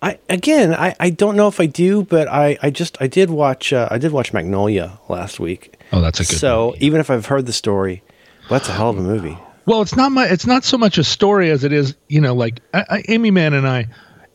I 0.01 0.19
again, 0.29 0.75
I, 0.75 0.95
I 1.01 1.11
don't 1.11 1.37
know 1.37 1.49
if 1.49 1.59
I 1.61 1.67
do, 1.67 2.03
but 2.05 2.29
I, 2.29 2.57
I 2.63 2.71
just 2.71 2.97
I 3.01 3.07
did 3.09 3.31
watch 3.31 3.73
uh, 3.73 3.89
I 3.91 3.99
did 3.99 4.13
watch 4.13 4.33
Magnolia 4.33 4.99
last 5.09 5.41
week. 5.41 5.77
Oh, 5.93 6.01
that's 6.01 6.21
a 6.21 6.25
good 6.25 6.39
so 6.39 6.67
movie. 6.73 6.87
even 6.87 7.01
if 7.01 7.11
I've 7.11 7.27
heard 7.27 7.47
the 7.47 7.53
story, 7.53 8.03
well, 8.49 8.59
that's 8.61 8.69
a 8.69 8.73
hell 8.73 8.91
of 8.91 8.99
a 8.99 9.03
movie. 9.03 9.37
Well, 9.67 9.83
it's 9.83 9.97
not 9.97 10.13
my. 10.13 10.27
It's 10.27 10.47
not 10.47 10.65
so 10.65 10.79
much 10.79 10.99
a 10.99 11.05
story 11.05 11.51
as 11.51 11.65
it 11.65 11.73
is, 11.73 11.95
you 12.09 12.21
know, 12.21 12.35
like 12.35 12.61
I, 12.73 12.85
I, 12.89 13.03
Aimee 13.09 13.31
Mann 13.33 13.55
and 13.55 13.67
I, 13.67 13.89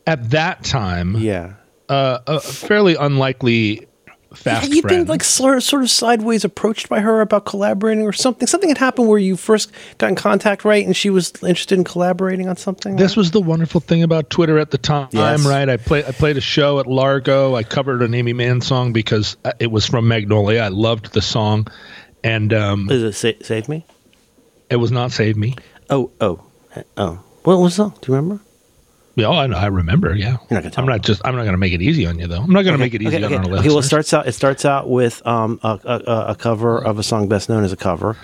at 0.06 0.30
that 0.30 0.62
time, 0.64 1.16
Yeah. 1.16 1.54
uh, 1.88 2.18
a 2.26 2.40
fairly 2.40 2.94
unlikely 2.96 3.86
fast 4.34 4.70
You've 4.70 4.84
been 4.84 5.06
like 5.06 5.24
sort 5.24 5.62
sort 5.62 5.82
of 5.82 5.90
sideways 5.90 6.44
approached 6.44 6.88
by 6.88 7.00
her 7.00 7.20
about 7.20 7.44
collaborating 7.46 8.04
or 8.04 8.12
something. 8.12 8.46
Something 8.46 8.68
had 8.70 8.78
happened 8.78 9.08
where 9.08 9.18
you 9.18 9.36
first 9.36 9.72
got 9.98 10.08
in 10.08 10.14
contact, 10.16 10.64
right? 10.64 10.84
And 10.84 10.96
she 10.96 11.10
was 11.10 11.32
interested 11.42 11.78
in 11.78 11.84
collaborating 11.84 12.48
on 12.48 12.56
something. 12.56 12.96
this 12.96 13.16
was 13.16 13.30
the 13.30 13.40
wonderful 13.40 13.80
thing 13.80 14.02
about 14.02 14.30
Twitter 14.30 14.58
at 14.58 14.70
the 14.70 14.78
time, 14.78 15.08
Yes. 15.12 15.44
right? 15.46 15.68
I 15.68 15.76
played 15.76 16.04
I 16.06 16.12
played 16.12 16.36
a 16.36 16.40
show 16.42 16.78
at 16.80 16.86
Largo. 16.86 17.54
I 17.54 17.62
covered 17.62 18.02
an 18.02 18.14
Aimee 18.14 18.32
Mann 18.32 18.60
song 18.60 18.92
because 18.92 19.36
uh, 19.44 19.52
it 19.58 19.70
was 19.70 19.86
from 19.86 20.06
Magnolia. 20.08 20.60
I 20.62 20.68
loved 20.68 21.12
the 21.12 21.22
song, 21.22 21.68
and 22.22 22.52
um, 22.52 22.88
Is 22.90 23.02
it 23.02 23.12
Sa- 23.14 23.44
Save 23.46 23.68
Me? 23.68 23.84
it 24.70 24.76
was 24.76 24.90
not 24.90 25.12
Save 25.12 25.36
Me. 25.36 25.54
Oh, 25.90 26.10
oh, 26.20 26.40
uh, 26.74 26.82
oh. 26.96 27.20
What 27.44 27.58
was 27.58 27.76
the 27.76 27.84
song? 27.84 27.98
Do 28.00 28.10
you 28.12 28.16
remember? 28.16 28.42
Yeah, 29.16 29.28
I, 29.28 29.46
I 29.46 29.66
remember. 29.66 30.14
Yeah, 30.14 30.30
You're 30.30 30.38
not 30.38 30.48
gonna 30.62 30.70
tell 30.70 30.84
I'm 30.84 30.90
not 30.90 31.02
just. 31.02 31.20
I'm 31.24 31.36
not 31.36 31.42
going 31.42 31.52
to 31.52 31.58
make 31.58 31.72
it 31.72 31.80
easy 31.82 32.06
on 32.06 32.18
you, 32.18 32.26
though. 32.26 32.42
I'm 32.42 32.50
not 32.52 32.62
going 32.62 32.74
to 32.74 32.78
make 32.78 32.94
it 32.94 33.02
easy 33.02 33.16
okay, 33.16 33.24
on 33.24 33.32
okay. 33.32 33.50
our 33.50 33.58
okay, 33.58 33.68
well, 33.68 33.78
it 33.78 33.84
starts 33.84 34.12
out. 34.12 34.26
It 34.26 34.32
starts 34.32 34.64
out 34.64 34.90
with 34.90 35.24
um, 35.26 35.60
a, 35.62 35.78
a, 35.84 36.02
a- 36.06 36.26
a 36.32 36.34
cover 36.34 36.78
of 36.84 36.98
a 36.98 37.02
song 37.02 37.28
best 37.28 37.48
known 37.48 37.62
as 37.64 37.72
a 37.72 37.76
cover. 37.76 38.16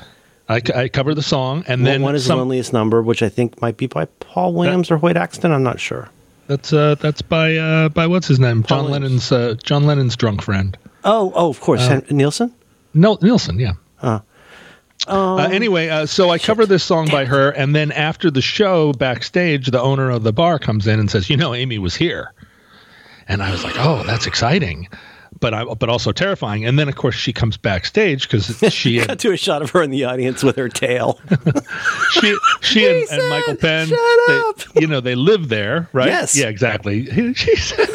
I, 0.49 0.61
I 0.75 0.89
cover 0.89 1.15
the 1.15 1.23
song, 1.23 1.63
and 1.69 1.87
Then 1.87 2.03
one 2.03 2.17
is 2.17 2.27
some, 2.27 2.39
"Loneliest 2.39 2.73
Number," 2.73 3.03
which 3.03 3.23
I 3.23 3.29
think 3.29 3.63
might 3.63 3.77
be 3.77 3.87
by 3.87 4.07
Paul 4.07 4.53
Williams 4.53 4.91
or 4.91 4.97
Hoyt 4.97 5.17
Axton. 5.17 5.53
I'm 5.53 5.63
not 5.63 5.79
sure. 5.79 6.09
That's 6.49 6.73
uh, 6.73 6.97
that's 6.97 7.23
by 7.23 7.57
uh, 7.57 7.89
by 7.91 8.09
what's 8.09 8.27
his 8.27 8.41
name? 8.41 8.65
John 8.65 8.81
Paul 8.83 8.91
Lennon's 8.91 9.31
uh, 9.31 9.55
John 9.63 9.85
Lennon's 9.85 10.17
drunk 10.17 10.43
friend. 10.43 10.77
Oh, 11.05 11.31
oh, 11.37 11.51
of 11.51 11.61
course, 11.61 11.87
Hen- 11.87 12.05
Nilsson. 12.11 12.53
No, 12.95 13.17
Nilsson, 13.23 13.61
yeah. 13.61 13.75
Oh. 15.07 15.39
Uh, 15.39 15.49
anyway, 15.49 15.89
uh, 15.89 16.07
so 16.07 16.31
I 16.31 16.39
cover 16.39 16.67
this 16.67 16.85
song 16.85 17.09
by 17.11 17.25
her, 17.25 17.51
and 17.51 17.75
then 17.75 17.91
after 17.93 18.31
the 18.31 18.43
show, 18.43 18.93
backstage, 18.93 19.69
the 19.69 19.81
owner 19.81 20.11
of 20.11 20.23
the 20.23 20.33
bar 20.33 20.59
comes 20.59 20.87
in 20.87 21.01
and 21.01 21.11
says, 21.11 21.31
"You 21.31 21.37
know, 21.37 21.55
Aimee 21.55 21.79
was 21.79 21.97
here," 21.97 22.33
and 23.27 23.43
I 23.43 23.51
was 23.51 23.65
like, 23.65 23.77
"Oh, 23.79 24.03
that's 24.05 24.27
exciting." 24.27 24.89
But 25.39 25.55
I, 25.55 25.65
but 25.65 25.89
also 25.89 26.13
terrifying. 26.13 26.67
And 26.67 26.79
then, 26.79 26.89
of 26.89 26.97
course, 26.97 27.15
she 27.15 27.33
comes 27.33 27.57
backstage 27.57 28.29
because 28.29 28.63
she 28.75 28.99
Cut 29.01 29.11
and, 29.13 29.21
to 29.21 29.33
a 29.33 29.37
shot 29.39 29.63
of 29.63 29.71
her 29.71 29.83
in 29.83 29.91
the 29.91 30.05
audience 30.05 30.43
with 30.43 30.57
her 30.57 30.69
tail. 30.69 31.19
she 32.11 32.37
she 32.61 32.87
and, 32.87 33.09
and 33.11 33.31
Michael 33.31 33.57
Penn, 33.57 33.89
"Shut 33.89 34.67
they, 34.75 34.81
you 34.83 34.87
know, 34.87 35.01
they 35.01 35.15
live 35.15 35.49
there, 35.49 35.89
right? 35.95 36.09
Yes. 36.09 36.37
Yeah, 36.37 36.49
exactly. 36.49 37.07
She 37.35 37.57
said, 37.57 37.89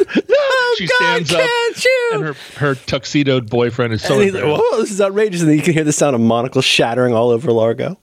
She 0.76 0.86
God, 0.86 0.96
stands 0.96 1.32
up, 1.34 1.40
can't 1.40 1.84
you? 1.84 2.10
and 2.14 2.22
her 2.24 2.36
her 2.56 2.74
tuxedoed 2.74 3.48
boyfriend 3.48 3.92
is 3.94 4.02
so 4.02 4.16
like, 4.16 4.32
"Whoa, 4.34 4.80
this 4.80 4.90
is 4.90 5.00
outrageous!" 5.00 5.40
And 5.40 5.50
then 5.50 5.56
you 5.56 5.62
can 5.62 5.72
hear 5.72 5.84
the 5.84 5.92
sound 5.92 6.14
of 6.14 6.20
monocles 6.20 6.64
shattering 6.64 7.14
all 7.14 7.30
over 7.30 7.50
Largo. 7.52 7.98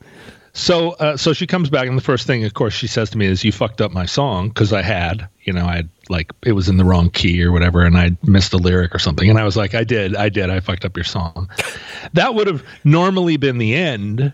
So, 0.56 0.92
uh, 0.92 1.18
so 1.18 1.34
she 1.34 1.48
comes 1.48 1.72
back, 1.72 1.88
and 1.88 1.98
the 1.98 2.02
first 2.04 2.28
thing, 2.28 2.46
of 2.46 2.54
course, 2.54 2.76
she 2.76 2.86
says 2.86 3.10
to 3.12 3.18
me 3.18 3.26
is, 3.26 3.44
"You 3.44 3.52
fucked 3.52 3.82
up 3.82 3.92
my 3.92 4.06
song 4.06 4.50
because 4.50 4.72
I 4.72 4.84
had, 4.84 5.28
you 5.44 5.52
know, 5.52 5.66
I 5.66 5.78
had 5.78 5.90
like 6.10 6.32
it 6.46 6.52
was 6.52 6.70
in 6.70 6.78
the 6.78 6.86
wrong 6.86 7.10
key 7.10 7.44
or 7.44 7.52
whatever, 7.52 7.84
and 7.84 7.98
I 7.98 8.12
missed 8.24 8.54
a 8.54 8.58
lyric 8.58 8.94
or 8.94 9.00
something." 9.00 9.30
And 9.30 9.40
I 9.40 9.46
was 9.46 9.58
like, 9.58 9.74
"I 9.74 9.84
did, 9.84 10.16
I 10.16 10.30
did, 10.30 10.52
I 10.52 10.60
fucked 10.60 10.86
up 10.86 10.96
your 10.96 11.06
song." 11.06 11.50
that 12.14 12.36
would 12.36 12.46
have 12.46 12.64
normally 12.84 13.38
been 13.38 13.58
the 13.58 13.74
end, 13.74 14.34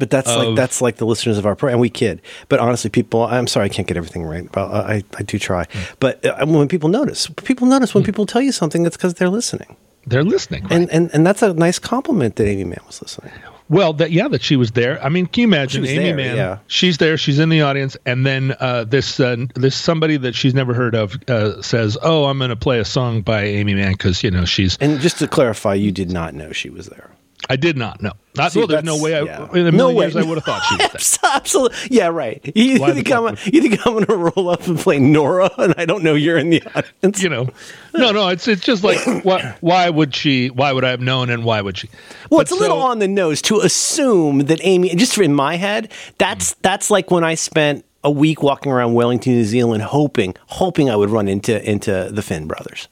But 0.00 0.10
that's 0.10 0.34
like 0.34 0.56
that's 0.56 0.82
like 0.82 0.96
the 0.96 1.04
listeners 1.06 1.38
of 1.38 1.46
our 1.46 1.54
program, 1.54 1.74
and 1.74 1.80
we 1.80 1.90
kid. 1.90 2.20
But 2.48 2.58
honestly, 2.58 2.90
people, 2.90 3.22
I'm 3.22 3.46
sorry, 3.46 3.66
I 3.66 3.68
can't 3.68 3.86
get 3.86 3.96
everything 3.96 4.24
right. 4.24 4.50
But 4.50 4.70
I, 4.72 5.04
I 5.16 5.22
do 5.22 5.38
try. 5.38 5.66
But 6.00 6.24
uh, 6.26 6.44
when 6.46 6.66
people 6.66 6.88
notice, 6.88 7.28
people 7.44 7.68
notice 7.68 7.94
when 7.94 8.02
people 8.02 8.26
tell 8.26 8.42
you 8.42 8.50
something, 8.50 8.82
that's 8.82 8.96
because 8.96 9.14
they're 9.14 9.28
listening, 9.28 9.76
They're 10.06 10.24
listening. 10.24 10.64
right? 10.64 10.72
and, 10.72 10.90
and 10.90 11.10
and 11.14 11.24
that's 11.24 11.42
a 11.42 11.54
nice 11.54 11.78
compliment 11.78 12.34
that 12.36 12.48
Aimee 12.48 12.64
Mann 12.64 12.80
was 12.86 13.00
listening. 13.00 13.32
Well, 13.68 13.92
that 13.94 14.10
yeah, 14.10 14.26
that 14.26 14.42
she 14.42 14.56
was 14.56 14.72
there. 14.72 15.00
I 15.00 15.08
mean, 15.10 15.26
can 15.26 15.42
you 15.42 15.46
imagine 15.46 15.84
Aimee 15.86 16.02
there, 16.02 16.16
Mann? 16.16 16.36
yeah. 16.36 16.58
She's 16.66 16.98
there. 16.98 17.16
She's 17.16 17.38
in 17.38 17.50
the 17.50 17.62
audience, 17.62 17.96
and 18.04 18.26
then 18.26 18.56
uh, 18.58 18.82
this 18.82 19.20
uh, 19.20 19.36
this 19.54 19.76
somebody 19.76 20.16
that 20.16 20.34
she's 20.34 20.54
never 20.54 20.74
heard 20.74 20.96
of 20.96 21.16
uh, 21.28 21.62
says, 21.62 21.96
"Oh, 22.02 22.24
I'm 22.24 22.38
going 22.38 22.50
to 22.50 22.56
play 22.56 22.80
a 22.80 22.84
song 22.84 23.22
by 23.22 23.44
Aimee 23.44 23.74
Mann 23.74 23.92
because 23.92 24.24
you 24.24 24.30
know 24.32 24.44
she's." 24.44 24.76
And 24.78 24.98
just 24.98 25.18
to 25.20 25.28
clarify, 25.28 25.74
you 25.74 25.92
did 25.92 26.10
not 26.10 26.34
know 26.34 26.50
she 26.50 26.68
was 26.68 26.86
there. 26.86 27.10
I 27.48 27.56
did 27.56 27.76
not 27.76 28.02
know. 28.02 28.12
Not, 28.36 28.52
See, 28.52 28.60
well, 28.60 28.68
there's 28.68 28.84
no 28.84 28.96
way. 29.02 29.16
I, 29.16 29.22
yeah. 29.22 29.50
In 29.52 29.66
a 29.66 29.72
No 29.72 29.88
million 29.88 29.96
way. 29.96 30.04
years, 30.04 30.16
I 30.16 30.22
would 30.22 30.36
have 30.36 30.44
thought 30.44 30.62
she 30.62 30.76
was 30.76 31.18
there. 31.20 31.30
Absolutely, 31.34 31.78
yeah, 31.90 32.08
right. 32.08 32.40
You, 32.54 32.64
you 32.64 32.94
think 32.94 33.10
I'm 33.10 33.36
you 33.44 33.60
think 33.60 33.84
I'm 33.84 33.94
going 33.94 34.06
to 34.06 34.16
roll 34.16 34.50
up 34.50 34.66
and 34.68 34.78
play 34.78 35.00
Nora, 35.00 35.50
and 35.58 35.74
I 35.76 35.84
don't 35.84 36.04
know 36.04 36.14
you're 36.14 36.38
in 36.38 36.50
the 36.50 36.62
audience. 36.74 37.22
You 37.22 37.28
know, 37.28 37.48
no, 37.92 38.12
no. 38.12 38.28
It's 38.28 38.46
it's 38.46 38.62
just 38.62 38.84
like 38.84 38.98
why 39.24 39.56
why 39.60 39.90
would 39.90 40.14
she? 40.14 40.48
Why 40.48 40.72
would 40.72 40.84
I 40.84 40.90
have 40.90 41.00
known? 41.00 41.28
And 41.28 41.44
why 41.44 41.60
would 41.60 41.78
she? 41.78 41.88
Well, 42.30 42.38
But 42.38 42.42
it's 42.42 42.52
a 42.52 42.56
little 42.56 42.78
on 42.80 43.00
the 43.00 43.08
nose 43.08 43.42
to 43.42 43.60
assume 43.60 44.40
that 44.40 44.60
Aimee. 44.62 44.94
Just 44.94 45.18
in 45.18 45.34
my 45.34 45.56
head, 45.56 45.90
that's 46.18 46.54
mm. 46.54 46.56
that's 46.62 46.90
like 46.90 47.10
when 47.10 47.24
I 47.24 47.34
spent 47.34 47.84
a 48.04 48.10
week 48.10 48.42
walking 48.42 48.70
around 48.70 48.94
Wellington, 48.94 49.34
New 49.34 49.44
Zealand, 49.44 49.82
hoping 49.82 50.34
hoping 50.46 50.88
I 50.88 50.94
would 50.96 51.10
run 51.10 51.26
into 51.26 51.68
into 51.68 52.08
the 52.12 52.22
Finn 52.22 52.46
brothers. 52.46 52.88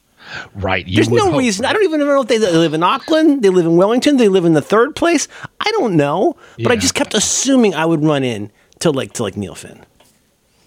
Right. 0.55 0.87
You 0.87 0.95
There's 0.95 1.09
no 1.09 1.37
reason. 1.37 1.65
I 1.65 1.73
don't 1.73 1.83
even 1.83 1.99
know 1.99 2.21
if 2.21 2.27
they, 2.27 2.37
they 2.37 2.51
live 2.51 2.73
in 2.73 2.83
Auckland, 2.83 3.41
they 3.41 3.49
live 3.49 3.65
in 3.65 3.77
Wellington, 3.77 4.17
they 4.17 4.29
live 4.29 4.45
in 4.45 4.53
the 4.53 4.61
third 4.61 4.95
place. 4.95 5.27
I 5.59 5.71
don't 5.71 5.95
know, 5.95 6.37
but 6.57 6.71
I 6.71 6.75
just 6.75 6.95
kept 6.95 7.13
assuming 7.13 7.73
I 7.75 7.85
would 7.85 8.03
run 8.03 8.23
in 8.23 8.51
to 8.79 8.91
like 8.91 9.13
to 9.13 9.23
like 9.23 9.37
Neil 9.37 9.55
Finn. 9.55 9.85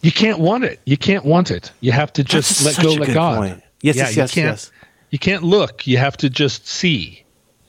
You 0.02 0.12
can't 0.12 0.40
want 0.40 0.64
it. 0.64 0.80
You 0.84 0.96
can't 0.96 1.24
want 1.24 1.50
it. 1.50 1.70
You 1.80 1.92
have 1.92 2.12
to 2.14 2.24
just 2.24 2.64
That's 2.64 2.78
let 2.78 2.84
go, 2.84 2.92
let 2.94 3.14
God. 3.14 3.36
point. 3.38 3.62
Yes, 3.82 3.96
yeah, 3.96 4.02
yes, 4.02 4.16
you 4.16 4.22
yes, 4.22 4.34
can't, 4.34 4.46
yes. 4.46 4.72
You 5.10 5.18
can't 5.18 5.42
look. 5.42 5.86
You 5.86 5.98
have 5.98 6.16
to 6.18 6.30
just 6.30 6.66
see. 6.66 7.21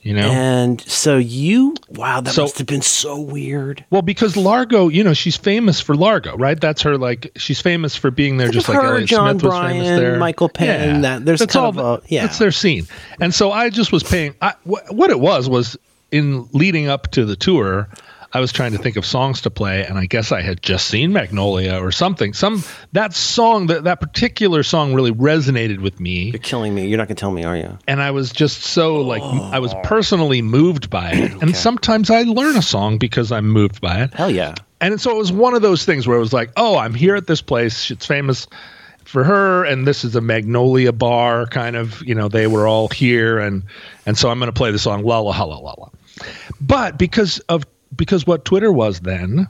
You 0.04 0.12
know. 0.14 0.30
And 0.30 0.80
so 0.82 1.16
you, 1.16 1.74
wow, 1.88 2.20
that 2.20 2.34
So- 2.34 2.42
must 2.42 2.58
have 2.58 2.66
been 2.66 2.82
so 2.82 3.18
weird. 3.18 3.84
well, 3.90 4.02
because 4.02 4.36
Largo, 4.36 4.88
you 4.88 5.02
know, 5.02 5.14
she's 5.14 5.36
famous 5.36 5.80
for 5.80 5.96
Largo, 5.96 6.36
right? 6.36 6.60
That's 6.60 6.82
her 6.82 6.98
like. 6.98 7.32
She's 7.36 7.60
famous 7.60 7.96
for 7.96 8.10
being 8.10 8.36
there, 8.36 8.50
just 8.50 8.68
like 8.68 8.76
her, 8.78 8.84
Elliott 8.96 9.08
John 9.08 9.38
Smith 9.40 9.50
was 9.50 9.58
famous 9.70 9.88
there. 9.98 10.18
Michael 10.18 10.50
Penn, 10.50 11.00
that- 11.00 11.24
there's 11.24 11.40
that's 11.40 11.54
kind 11.54 11.76
all. 11.78 11.94
of 11.94 12.04
a- 12.04 12.06
yeah. 12.08 12.20
that's 12.26 12.38
their 12.38 12.52
scene. 12.52 12.86
And 13.18 13.34
so 13.34 13.50
I 13.50 13.70
just 13.70 13.92
was 13.92 14.02
paying. 14.02 14.34
I, 14.42 14.50
wh- 14.64 14.92
what 14.92 15.08
it 15.10 15.18
was 15.20 15.48
was 15.48 15.76
in 16.12 16.48
leading 16.52 16.86
up 16.88 17.10
to 17.12 17.24
the 17.24 17.34
tour. 17.34 17.88
I 18.34 18.40
was 18.40 18.50
trying 18.52 18.72
to 18.72 18.78
think 18.78 18.96
of 18.96 19.06
songs 19.06 19.40
to 19.42 19.50
play, 19.50 19.84
and 19.86 19.96
I 19.96 20.06
guess 20.06 20.32
I 20.32 20.42
had 20.42 20.60
just 20.60 20.88
seen 20.88 21.12
Magnolia 21.12 21.78
or 21.80 21.92
something. 21.92 22.32
Some 22.32 22.64
that 22.92 23.14
song, 23.14 23.68
that 23.68 23.84
that 23.84 24.00
particular 24.00 24.62
song, 24.64 24.92
really 24.92 25.12
resonated 25.12 25.78
with 25.78 26.00
me. 26.00 26.30
You're 26.30 26.38
killing 26.40 26.74
me. 26.74 26.86
You're 26.88 26.98
not 26.98 27.06
gonna 27.08 27.14
tell 27.14 27.30
me, 27.30 27.44
are 27.44 27.56
you? 27.56 27.78
and 27.86 28.02
I 28.02 28.10
was 28.10 28.32
just 28.32 28.62
so 28.62 28.96
like 28.96 29.22
I 29.22 29.58
Oh. 29.58 29.60
was 29.60 29.74
personally 29.84 30.42
moved 30.42 30.90
by 30.90 31.10
it. 31.12 31.32
And 31.42 31.54
sometimes 31.56 32.10
I 32.10 32.22
learn 32.22 32.56
a 32.56 32.62
song 32.62 32.98
because 32.98 33.30
I'm 33.30 33.48
moved 33.48 33.80
by 33.80 34.02
it. 34.02 34.14
Hell 34.14 34.30
yeah. 34.30 34.54
And 34.80 35.00
so 35.00 35.10
it 35.12 35.16
was 35.16 35.30
one 35.32 35.54
of 35.54 35.62
those 35.62 35.84
things 35.84 36.06
where 36.06 36.16
it 36.16 36.20
was 36.20 36.32
like, 36.32 36.50
oh, 36.56 36.76
I'm 36.76 36.92
here 36.94 37.14
at 37.16 37.26
this 37.26 37.40
place. 37.40 37.90
It's 37.90 38.04
famous 38.04 38.46
for 39.04 39.22
her, 39.24 39.64
and 39.64 39.86
this 39.86 40.04
is 40.04 40.16
a 40.16 40.20
Magnolia 40.20 40.92
bar 40.92 41.46
kind 41.46 41.76
of. 41.76 42.02
You 42.02 42.14
know, 42.16 42.28
they 42.28 42.46
were 42.48 42.66
all 42.66 42.88
here, 42.88 43.38
and 43.38 43.62
and 44.06 44.18
so 44.18 44.28
I'm 44.28 44.38
going 44.40 44.48
to 44.50 44.52
play 44.52 44.72
the 44.72 44.78
song 44.78 45.04
La 45.04 45.20
La 45.20 45.30
La 45.38 45.44
La 45.44 45.58
La 45.58 45.74
La. 45.78 45.88
But 46.60 46.98
because 46.98 47.38
of 47.48 47.64
because 47.96 48.26
what 48.26 48.44
Twitter 48.44 48.70
was 48.72 49.00
then, 49.00 49.48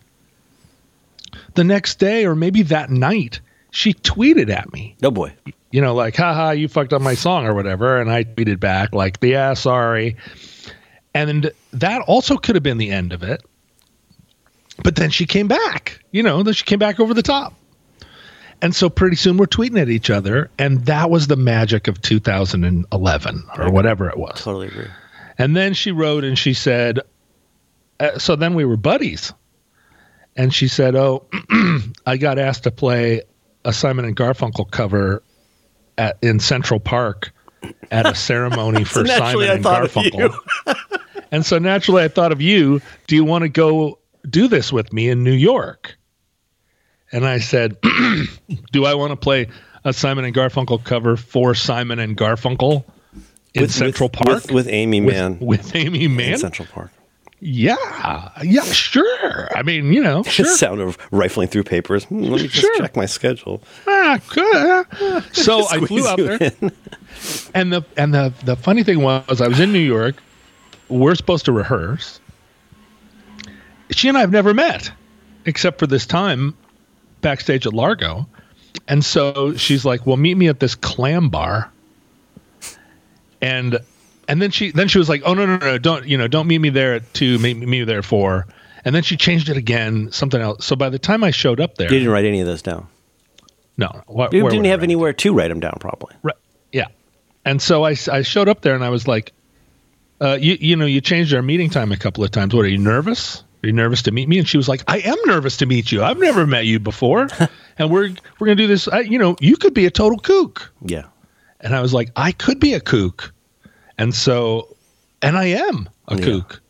the 1.54 1.64
next 1.64 1.98
day 1.98 2.26
or 2.26 2.34
maybe 2.34 2.62
that 2.62 2.90
night, 2.90 3.40
she 3.70 3.92
tweeted 3.92 4.50
at 4.50 4.72
me 4.72 4.94
No 5.02 5.10
boy. 5.10 5.34
you 5.70 5.80
know, 5.80 5.94
like, 5.94 6.16
haha, 6.16 6.50
you 6.50 6.68
fucked 6.68 6.92
up 6.92 7.02
my 7.02 7.14
song 7.14 7.46
or 7.46 7.54
whatever. 7.54 8.00
And 8.00 8.10
I 8.10 8.24
tweeted 8.24 8.60
back, 8.60 8.92
like, 8.92 9.18
yeah, 9.22 9.54
sorry. 9.54 10.16
And 11.12 11.50
that 11.72 12.02
also 12.02 12.36
could 12.36 12.54
have 12.56 12.62
been 12.62 12.78
the 12.78 12.90
end 12.90 13.12
of 13.12 13.22
it. 13.22 13.42
But 14.82 14.96
then 14.96 15.10
she 15.10 15.26
came 15.26 15.46
back, 15.46 16.00
you 16.10 16.22
know, 16.22 16.42
then 16.42 16.54
she 16.54 16.64
came 16.64 16.80
back 16.80 16.98
over 16.98 17.14
the 17.14 17.22
top. 17.22 17.54
And 18.60 18.74
so 18.74 18.88
pretty 18.88 19.16
soon 19.16 19.36
we're 19.36 19.46
tweeting 19.46 19.80
at 19.80 19.88
each 19.88 20.10
other. 20.10 20.50
And 20.58 20.86
that 20.86 21.10
was 21.10 21.26
the 21.28 21.36
magic 21.36 21.86
of 21.86 22.00
2011 22.02 23.44
or 23.58 23.70
whatever 23.70 24.08
it 24.08 24.16
was. 24.16 24.42
Totally 24.42 24.68
agree. 24.68 24.88
And 25.38 25.54
then 25.56 25.74
she 25.74 25.90
wrote 25.92 26.24
and 26.24 26.38
she 26.38 26.54
said, 26.54 27.00
uh, 28.00 28.18
so 28.18 28.36
then 28.36 28.54
we 28.54 28.64
were 28.64 28.76
buddies. 28.76 29.32
And 30.36 30.52
she 30.52 30.68
said, 30.68 30.96
oh, 30.96 31.26
I 32.06 32.16
got 32.16 32.38
asked 32.38 32.64
to 32.64 32.70
play 32.70 33.22
a 33.64 33.72
Simon 33.72 34.04
and 34.04 34.16
Garfunkel 34.16 34.70
cover 34.70 35.22
at 35.96 36.18
in 36.22 36.40
Central 36.40 36.80
Park 36.80 37.32
at 37.90 38.06
a 38.06 38.14
ceremony 38.14 38.84
for 38.84 39.06
Simon 39.06 39.48
and 39.48 39.64
Garfunkel. 39.64 40.36
and 41.30 41.46
so 41.46 41.58
naturally 41.58 42.02
I 42.02 42.08
thought 42.08 42.32
of 42.32 42.40
you. 42.40 42.80
Do 43.06 43.14
you 43.14 43.24
want 43.24 43.42
to 43.42 43.48
go 43.48 43.98
do 44.28 44.48
this 44.48 44.72
with 44.72 44.92
me 44.92 45.08
in 45.08 45.22
New 45.22 45.32
York? 45.32 45.96
And 47.12 47.24
I 47.24 47.38
said, 47.38 47.76
Do 48.72 48.86
I 48.86 48.94
want 48.94 49.12
to 49.12 49.16
play 49.16 49.46
a 49.84 49.92
Simon 49.92 50.24
and 50.24 50.34
Garfunkel 50.34 50.82
cover 50.82 51.16
for 51.16 51.54
Simon 51.54 52.00
and 52.00 52.16
Garfunkel 52.16 52.84
in 53.54 53.68
Central 53.68 54.08
Park 54.08 54.44
with, 54.44 54.50
with 54.50 54.68
Aimee 54.68 55.00
with, 55.00 55.14
Man 55.14 55.38
with 55.38 55.74
Aimee 55.74 56.08
Mann 56.08 56.32
in 56.32 56.38
Central 56.38 56.66
Park. 56.66 56.90
Yeah, 57.46 58.30
yeah, 58.42 58.62
sure. 58.62 59.48
I 59.54 59.62
mean, 59.62 59.92
you 59.92 60.02
know, 60.02 60.22
The 60.24 60.30
sure. 60.30 60.46
sound 60.46 60.80
of 60.80 60.96
rifling 61.10 61.48
through 61.48 61.64
papers. 61.64 62.04
Hmm, 62.04 62.22
let 62.22 62.40
me 62.40 62.48
just 62.48 62.54
Sure. 62.62 62.76
check 62.78 62.96
my 62.96 63.04
schedule. 63.04 63.62
Ah, 63.86 64.18
good. 64.30 65.24
So 65.34 65.66
I 65.68 65.78
flew 65.80 66.06
out 66.08 66.16
there. 66.16 66.38
in. 66.40 66.72
And 67.54 67.70
the 67.70 67.82
and 67.98 68.14
the 68.14 68.32
the 68.44 68.56
funny 68.56 68.82
thing 68.82 69.02
was, 69.02 69.42
I 69.42 69.48
was 69.48 69.60
in 69.60 69.72
New 69.74 69.78
York. 69.78 70.16
We're 70.88 71.14
supposed 71.14 71.44
to 71.44 71.52
rehearse. 71.52 72.18
She 73.90 74.08
and 74.08 74.16
I 74.16 74.20
have 74.22 74.32
never 74.32 74.54
met, 74.54 74.90
except 75.44 75.78
for 75.78 75.86
this 75.86 76.06
time 76.06 76.54
backstage 77.20 77.66
at 77.66 77.74
Largo. 77.74 78.26
And 78.88 79.04
so 79.04 79.54
she's 79.56 79.84
like, 79.84 80.06
"Well, 80.06 80.16
meet 80.16 80.36
me 80.36 80.48
at 80.48 80.60
this 80.60 80.74
clam 80.74 81.28
bar." 81.28 81.70
And 83.42 83.78
and 84.28 84.40
then 84.42 84.50
she 84.50 84.70
then 84.70 84.88
she 84.88 84.98
was 84.98 85.08
like, 85.08 85.22
"Oh 85.24 85.34
no 85.34 85.46
no 85.46 85.56
no! 85.58 85.78
Don't 85.78 86.06
you 86.06 86.16
know? 86.18 86.28
Don't 86.28 86.46
meet 86.46 86.58
me 86.58 86.70
there 86.70 86.94
at 86.94 87.14
two. 87.14 87.38
Meet 87.38 87.56
me 87.58 87.84
there 87.84 87.98
at 87.98 88.04
four. 88.04 88.46
And 88.86 88.94
then 88.94 89.02
she 89.02 89.16
changed 89.16 89.48
it 89.48 89.56
again, 89.56 90.12
something 90.12 90.40
else. 90.40 90.66
So 90.66 90.76
by 90.76 90.90
the 90.90 90.98
time 90.98 91.24
I 91.24 91.30
showed 91.30 91.58
up 91.58 91.76
there, 91.76 91.90
You 91.90 91.98
didn't 92.00 92.12
write 92.12 92.26
any 92.26 92.40
of 92.40 92.46
those 92.46 92.60
down. 92.60 92.86
no, 93.78 93.88
wh- 94.06 94.32
You 94.32 94.48
didn't 94.50 94.66
have 94.66 94.82
anywhere 94.82 95.14
to 95.14 95.32
write 95.32 95.48
them 95.48 95.58
down, 95.60 95.78
probably. 95.80 96.14
Right. 96.22 96.36
Yeah. 96.70 96.88
And 97.46 97.62
so 97.62 97.84
I, 97.84 97.96
I 98.12 98.20
showed 98.22 98.46
up 98.48 98.60
there 98.60 98.74
and 98.74 98.84
I 98.84 98.90
was 98.90 99.08
like, 99.08 99.32
uh, 100.20 100.36
you, 100.40 100.56
you 100.60 100.76
know, 100.76 100.84
you 100.86 101.00
changed 101.00 101.32
our 101.34 101.40
meeting 101.42 101.70
time 101.70 101.92
a 101.92 101.96
couple 101.96 102.22
of 102.24 102.30
times. 102.30 102.54
What 102.54 102.64
are 102.66 102.68
you 102.68 102.76
nervous? 102.78 103.42
Are 103.62 103.66
you 103.66 103.72
nervous 103.72 104.02
to 104.02 104.10
meet 104.12 104.28
me? 104.28 104.38
And 104.38 104.46
she 104.48 104.58
was 104.58 104.68
like, 104.68 104.82
I 104.86 104.98
am 104.98 105.16
nervous 105.24 105.56
to 105.58 105.66
meet 105.66 105.90
you. 105.90 106.02
I've 106.02 106.18
never 106.18 106.46
met 106.46 106.66
you 106.66 106.78
before. 106.78 107.28
and 107.78 107.90
we're, 107.90 108.10
we're 108.38 108.46
going 108.46 108.56
to 108.58 108.62
do 108.62 108.66
this. 108.66 108.86
I, 108.86 109.00
you 109.00 109.18
know, 109.18 109.34
you 109.40 109.56
could 109.56 109.72
be 109.72 109.86
a 109.86 109.90
total 109.90 110.18
kook. 110.18 110.70
Yeah. 110.82 111.04
And 111.60 111.74
I 111.74 111.80
was 111.80 111.94
like, 111.94 112.10
I 112.16 112.32
could 112.32 112.60
be 112.60 112.74
a 112.74 112.80
kook. 112.80 113.32
And 113.98 114.14
so, 114.14 114.76
and 115.22 115.36
I 115.36 115.44
am 115.46 115.88
a 116.08 116.16
Yeah. 116.16 116.24
kook. 116.24 116.60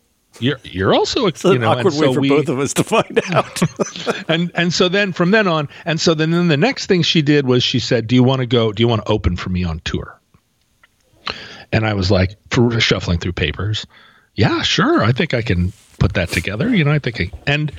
You're, 0.40 0.58
you're 0.64 0.92
also 0.92 1.24
a, 1.24 1.28
It's 1.28 1.44
an 1.44 1.52
you 1.52 1.58
know, 1.60 1.70
awkward 1.70 1.86
and 1.86 1.94
so 1.94 2.08
way 2.08 2.14
for 2.14 2.20
we, 2.20 2.28
both 2.28 2.48
of 2.48 2.58
us 2.58 2.74
to 2.74 2.82
find 2.84 3.20
out. 3.32 3.62
and 4.28 4.50
and 4.56 4.74
so 4.74 4.88
then 4.88 5.12
from 5.12 5.30
then 5.30 5.46
on 5.46 5.68
and 5.84 6.00
so 6.00 6.12
then, 6.12 6.32
then 6.32 6.48
the 6.48 6.56
next 6.56 6.86
thing 6.86 7.02
she 7.02 7.22
did 7.22 7.46
was 7.46 7.62
she 7.62 7.78
said 7.78 8.08
do 8.08 8.16
you 8.16 8.24
want 8.24 8.40
to 8.40 8.46
go 8.46 8.72
do 8.72 8.82
you 8.82 8.88
want 8.88 9.04
to 9.04 9.12
open 9.12 9.36
for 9.36 9.50
me 9.50 9.62
on 9.62 9.80
tour 9.84 10.18
and 11.72 11.86
i 11.86 11.94
was 11.94 12.10
like 12.10 12.36
for 12.50 12.80
shuffling 12.80 13.18
through 13.18 13.32
papers 13.32 13.86
yeah 14.34 14.60
sure 14.62 15.04
i 15.04 15.12
think 15.12 15.34
i 15.34 15.40
can 15.42 15.72
put 16.00 16.14
that 16.14 16.28
together 16.30 16.74
you 16.74 16.82
know 16.82 16.90
i 16.90 16.98
think 16.98 17.20
I, 17.20 17.30
and 17.46 17.70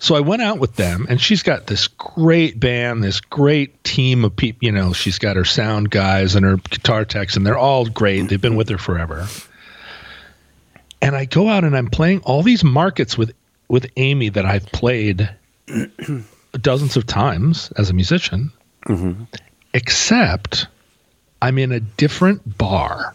so 0.00 0.16
i 0.16 0.20
went 0.20 0.42
out 0.42 0.58
with 0.58 0.74
them 0.74 1.06
and 1.08 1.20
she's 1.20 1.44
got 1.44 1.68
this 1.68 1.86
great 1.86 2.58
band 2.58 3.04
this 3.04 3.20
great 3.20 3.82
team 3.84 4.24
of 4.24 4.34
people 4.34 4.58
you 4.66 4.72
know 4.72 4.92
she's 4.92 5.18
got 5.18 5.36
her 5.36 5.44
sound 5.44 5.90
guys 5.90 6.34
and 6.34 6.44
her 6.44 6.56
guitar 6.56 7.04
techs 7.04 7.36
and 7.36 7.46
they're 7.46 7.58
all 7.58 7.86
great. 7.86 8.28
They've 8.28 8.40
been 8.40 8.56
with 8.56 8.68
her 8.68 8.78
forever. 8.78 9.26
And 11.02 11.16
I 11.16 11.24
go 11.24 11.48
out 11.48 11.64
and 11.64 11.76
I'm 11.76 11.88
playing 11.88 12.20
all 12.20 12.42
these 12.42 12.64
markets 12.64 13.16
with 13.16 13.32
with 13.68 13.86
Aimee 13.96 14.30
that 14.30 14.44
I've 14.44 14.66
played 14.66 15.30
dozens 16.60 16.96
of 16.96 17.06
times 17.06 17.72
as 17.76 17.88
a 17.88 17.94
musician, 17.94 18.52
mm-hmm. 18.86 19.22
except 19.72 20.66
I'm 21.40 21.56
in 21.58 21.72
a 21.72 21.80
different 21.80 22.58
bar. 22.58 23.14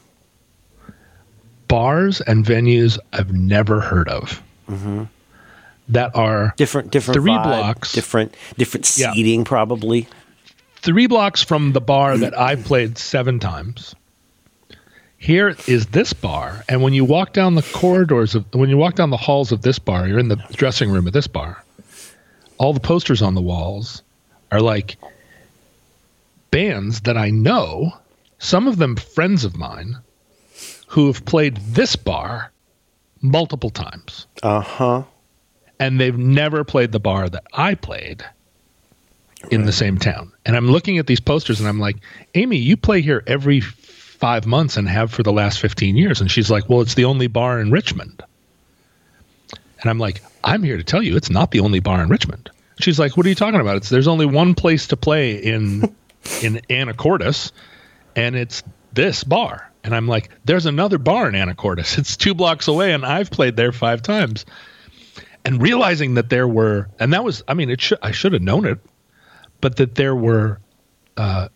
Bars 1.67 2.21
and 2.21 2.45
venues 2.45 2.97
I've 3.11 3.33
never 3.33 3.81
heard 3.81 4.07
of 4.07 4.41
mm-hmm. 4.69 5.03
That 5.89 6.15
are 6.15 6.53
different, 6.57 6.91
different 6.91 7.21
Three 7.21 7.31
vibe, 7.31 7.43
blocks. 7.43 7.91
different, 7.91 8.35
different 8.57 8.97
Yeah. 8.97 9.13
seating, 9.13 9.43
probably. 9.43 10.07
three 10.81 11.07
blocks 11.07 11.41
from 11.41 11.73
the 11.73 11.81
bar 11.81 12.17
that 12.17 12.37
I've 12.37 12.63
played 12.63 12.97
seven 12.97 13.39
times 13.39 13.95
here 15.17 15.55
is 15.65 15.87
this 15.87 16.13
bar, 16.13 16.63
and 16.69 16.83
when 16.83 16.93
you 16.93 17.03
walk 17.03 17.33
down 17.33 17.55
the 17.55 17.63
corridors 17.73 18.35
of, 18.35 18.45
when 18.53 18.69
you 18.69 18.77
walk 18.77 18.93
down 18.95 19.09
the 19.09 19.17
halls 19.17 19.51
of 19.51 19.61
this 19.63 19.79
bar, 19.79 20.07
you're 20.07 20.19
in 20.19 20.27
the 20.27 20.35
dressing 20.53 20.91
room 20.91 21.07
of 21.07 21.13
this 21.13 21.25
bar. 21.25 21.63
All 22.59 22.73
the 22.73 22.79
posters 22.79 23.23
on 23.23 23.33
the 23.33 23.41
walls 23.41 24.03
are 24.51 24.61
like 24.61 24.97
bands 26.51 27.01
that 27.01 27.17
I 27.17 27.31
know, 27.31 27.93
some 28.37 28.67
of 28.67 28.77
them 28.77 28.95
friends 28.95 29.43
of 29.43 29.57
mine, 29.57 29.97
who 30.87 31.07
have 31.07 31.25
played 31.25 31.57
this 31.57 31.95
bar 31.95 32.51
multiple 33.21 33.71
times. 33.71 34.27
Uh 34.43 34.61
huh. 34.61 35.03
And 35.79 35.99
they've 35.99 36.17
never 36.17 36.63
played 36.63 36.91
the 36.91 36.99
bar 36.99 37.27
that 37.29 37.43
I 37.53 37.75
played 37.75 38.23
in 39.51 39.65
the 39.65 39.71
same 39.71 39.97
town. 39.97 40.31
And 40.45 40.55
I'm 40.55 40.67
looking 40.67 40.97
at 40.97 41.07
these 41.07 41.19
posters 41.19 41.59
and 41.59 41.67
I'm 41.67 41.79
like, 41.79 41.97
Aimee, 42.33 42.57
you 42.57 42.77
play 42.77 43.01
here 43.01 43.23
every 43.27 43.61
five 43.61 44.45
months 44.45 44.77
and 44.77 44.87
have 44.87 45.11
for 45.11 45.23
the 45.23 45.33
last 45.33 45.59
15 45.59 45.95
years. 45.95 46.21
And 46.21 46.31
she's 46.31 46.49
like, 46.49 46.69
well, 46.69 46.81
it's 46.81 46.95
the 46.95 47.05
only 47.05 47.27
bar 47.27 47.59
in 47.59 47.71
Richmond. 47.71 48.23
And 49.81 49.89
I'm 49.89 49.99
like, 49.99 50.21
I'm 50.43 50.63
here 50.63 50.77
to 50.77 50.83
tell 50.83 51.03
you 51.03 51.15
it's 51.15 51.29
not 51.29 51.51
the 51.51 51.59
only 51.59 51.79
bar 51.79 52.01
in 52.01 52.09
Richmond. 52.09 52.49
She's 52.79 52.99
like, 52.99 53.15
what 53.15 53.25
are 53.25 53.29
you 53.29 53.35
talking 53.35 53.59
about? 53.59 53.77
It's 53.77 53.89
there's 53.89 54.07
only 54.07 54.25
one 54.25 54.53
place 54.53 54.87
to 54.87 54.97
play 54.97 55.35
in 55.35 55.81
in 56.41 56.61
Anacortes, 56.69 57.51
and 58.15 58.35
it's 58.35 58.63
this 58.93 59.23
bar. 59.23 59.69
And 59.83 59.95
I'm 59.95 60.07
like, 60.07 60.31
there's 60.45 60.65
another 60.65 60.97
bar 60.97 61.29
in 61.29 61.35
Anacortes. 61.35 61.97
It's 61.97 62.17
two 62.17 62.33
blocks 62.33 62.67
away, 62.67 62.93
and 62.93 63.05
I've 63.05 63.29
played 63.29 63.55
there 63.55 63.71
five 63.71 64.01
times. 64.01 64.45
And 65.45 65.61
realizing 65.61 66.15
that 66.15 66.29
there 66.29 66.47
were, 66.47 66.89
and 66.99 67.13
that 67.13 67.23
was, 67.23 67.43
I 67.47 67.53
mean, 67.53 67.69
it 67.69 67.79
should 67.79 67.99
I 68.01 68.11
should 68.11 68.33
have 68.33 68.41
known 68.41 68.65
it, 68.65 68.79
but 69.61 69.77
that 69.77 69.93
there 69.93 70.15
were 70.15 70.59
uh, 71.17 71.49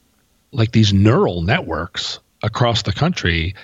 like 0.52 0.72
these 0.72 0.94
neural 0.94 1.42
networks 1.42 2.20
across 2.44 2.84
the 2.84 2.94
country, 2.94 3.56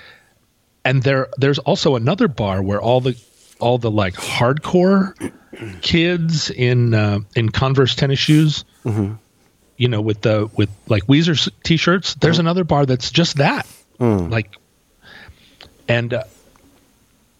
and 0.83 1.03
there 1.03 1.27
there's 1.37 1.59
also 1.59 1.95
another 1.95 2.27
bar 2.27 2.63
where 2.63 2.81
all 2.81 3.01
the 3.01 3.15
all 3.59 3.77
the 3.77 3.91
like 3.91 4.15
hardcore 4.15 5.13
kids 5.81 6.49
in 6.49 6.93
uh, 6.93 7.19
in 7.35 7.49
Converse 7.49 7.95
tennis 7.95 8.19
shoes, 8.19 8.65
mm-hmm. 8.83 9.13
you 9.77 9.87
know, 9.87 10.01
with 10.01 10.21
the 10.21 10.49
with 10.57 10.69
like 10.87 11.05
Weezer 11.05 11.51
t-shirts. 11.63 12.15
There's 12.15 12.35
mm-hmm. 12.35 12.41
another 12.41 12.63
bar 12.63 12.85
that's 12.85 13.11
just 13.11 13.37
that, 13.37 13.67
mm. 13.99 14.29
like, 14.29 14.55
and 15.87 16.13
uh, 16.13 16.23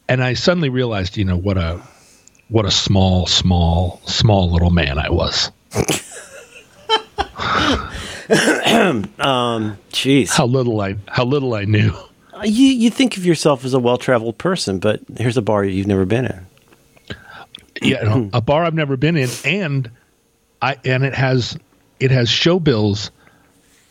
and 0.08 0.24
I 0.24 0.34
suddenly 0.34 0.70
realized, 0.70 1.18
you 1.18 1.26
know, 1.26 1.38
what 1.38 1.58
a 1.58 1.82
what 2.50 2.66
a 2.66 2.72
small, 2.72 3.26
small, 3.26 4.02
small 4.06 4.52
little 4.52 4.70
man 4.70 4.98
I 4.98 5.10
was. 5.10 5.52
um, 9.20 9.78
jeez, 9.92 10.30
how 10.30 10.46
little 10.46 10.82
I 10.82 10.96
how 11.08 11.26
little 11.26 11.54
I 11.54 11.66
knew. 11.66 11.94
You 12.44 12.68
you 12.68 12.90
think 12.90 13.18
of 13.18 13.26
yourself 13.26 13.66
as 13.66 13.74
a 13.74 13.80
well 13.80 13.98
traveled 13.98 14.38
person, 14.38 14.80
but 14.80 15.02
here's 15.18 15.38
a 15.38 15.42
bar 15.42 15.64
you've 15.64 15.88
never 15.88 16.06
been 16.06 16.26
in. 16.26 16.48
Yeah, 17.82 18.04
no, 18.04 18.30
a 18.34 18.42
bar 18.42 18.64
I've 18.64 18.74
never 18.74 18.98
been 18.98 19.18
in, 19.18 19.30
and 19.44 19.92
I 20.62 20.78
and 20.86 21.04
it 21.04 21.14
has 21.14 21.58
it 22.00 22.12
has 22.12 22.30
show 22.30 22.60
bills 22.60 23.12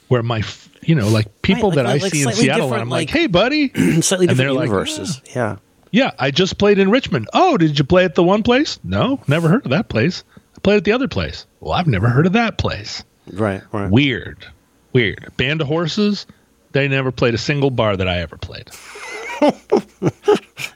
where 0.08 0.22
my 0.22 0.42
you 0.82 0.94
know 0.94 1.08
like 1.08 1.42
people 1.42 1.70
right, 1.70 1.76
like, 1.76 1.86
that 1.86 1.90
like, 1.90 2.00
I 2.00 2.04
like 2.04 2.12
see 2.12 2.22
in 2.22 2.32
Seattle, 2.32 2.72
and 2.72 2.82
I'm 2.82 2.88
like, 2.88 3.10
hey 3.10 3.26
buddy, 3.26 3.68
slightly 4.00 4.26
different 4.26 4.54
universes. 4.54 5.20
Yeah. 5.26 5.32
yeah. 5.34 5.56
Yeah, 5.94 6.10
I 6.18 6.32
just 6.32 6.58
played 6.58 6.80
in 6.80 6.90
Richmond. 6.90 7.28
Oh, 7.34 7.56
did 7.56 7.78
you 7.78 7.84
play 7.84 8.04
at 8.04 8.16
the 8.16 8.24
one 8.24 8.42
place? 8.42 8.80
No, 8.82 9.20
never 9.28 9.48
heard 9.48 9.64
of 9.64 9.70
that 9.70 9.88
place. 9.88 10.24
I 10.56 10.58
played 10.58 10.78
at 10.78 10.82
the 10.82 10.90
other 10.90 11.06
place. 11.06 11.46
Well, 11.60 11.72
I've 11.72 11.86
never 11.86 12.08
heard 12.08 12.26
of 12.26 12.32
that 12.32 12.58
place. 12.58 13.04
Right, 13.32 13.62
right. 13.70 13.88
Weird. 13.88 14.44
Weird. 14.92 15.32
Band 15.36 15.60
of 15.60 15.68
Horses, 15.68 16.26
they 16.72 16.88
never 16.88 17.12
played 17.12 17.34
a 17.34 17.38
single 17.38 17.70
bar 17.70 17.96
that 17.96 18.08
I 18.08 18.18
ever 18.18 18.36
played. 18.36 18.72
they 19.40 19.50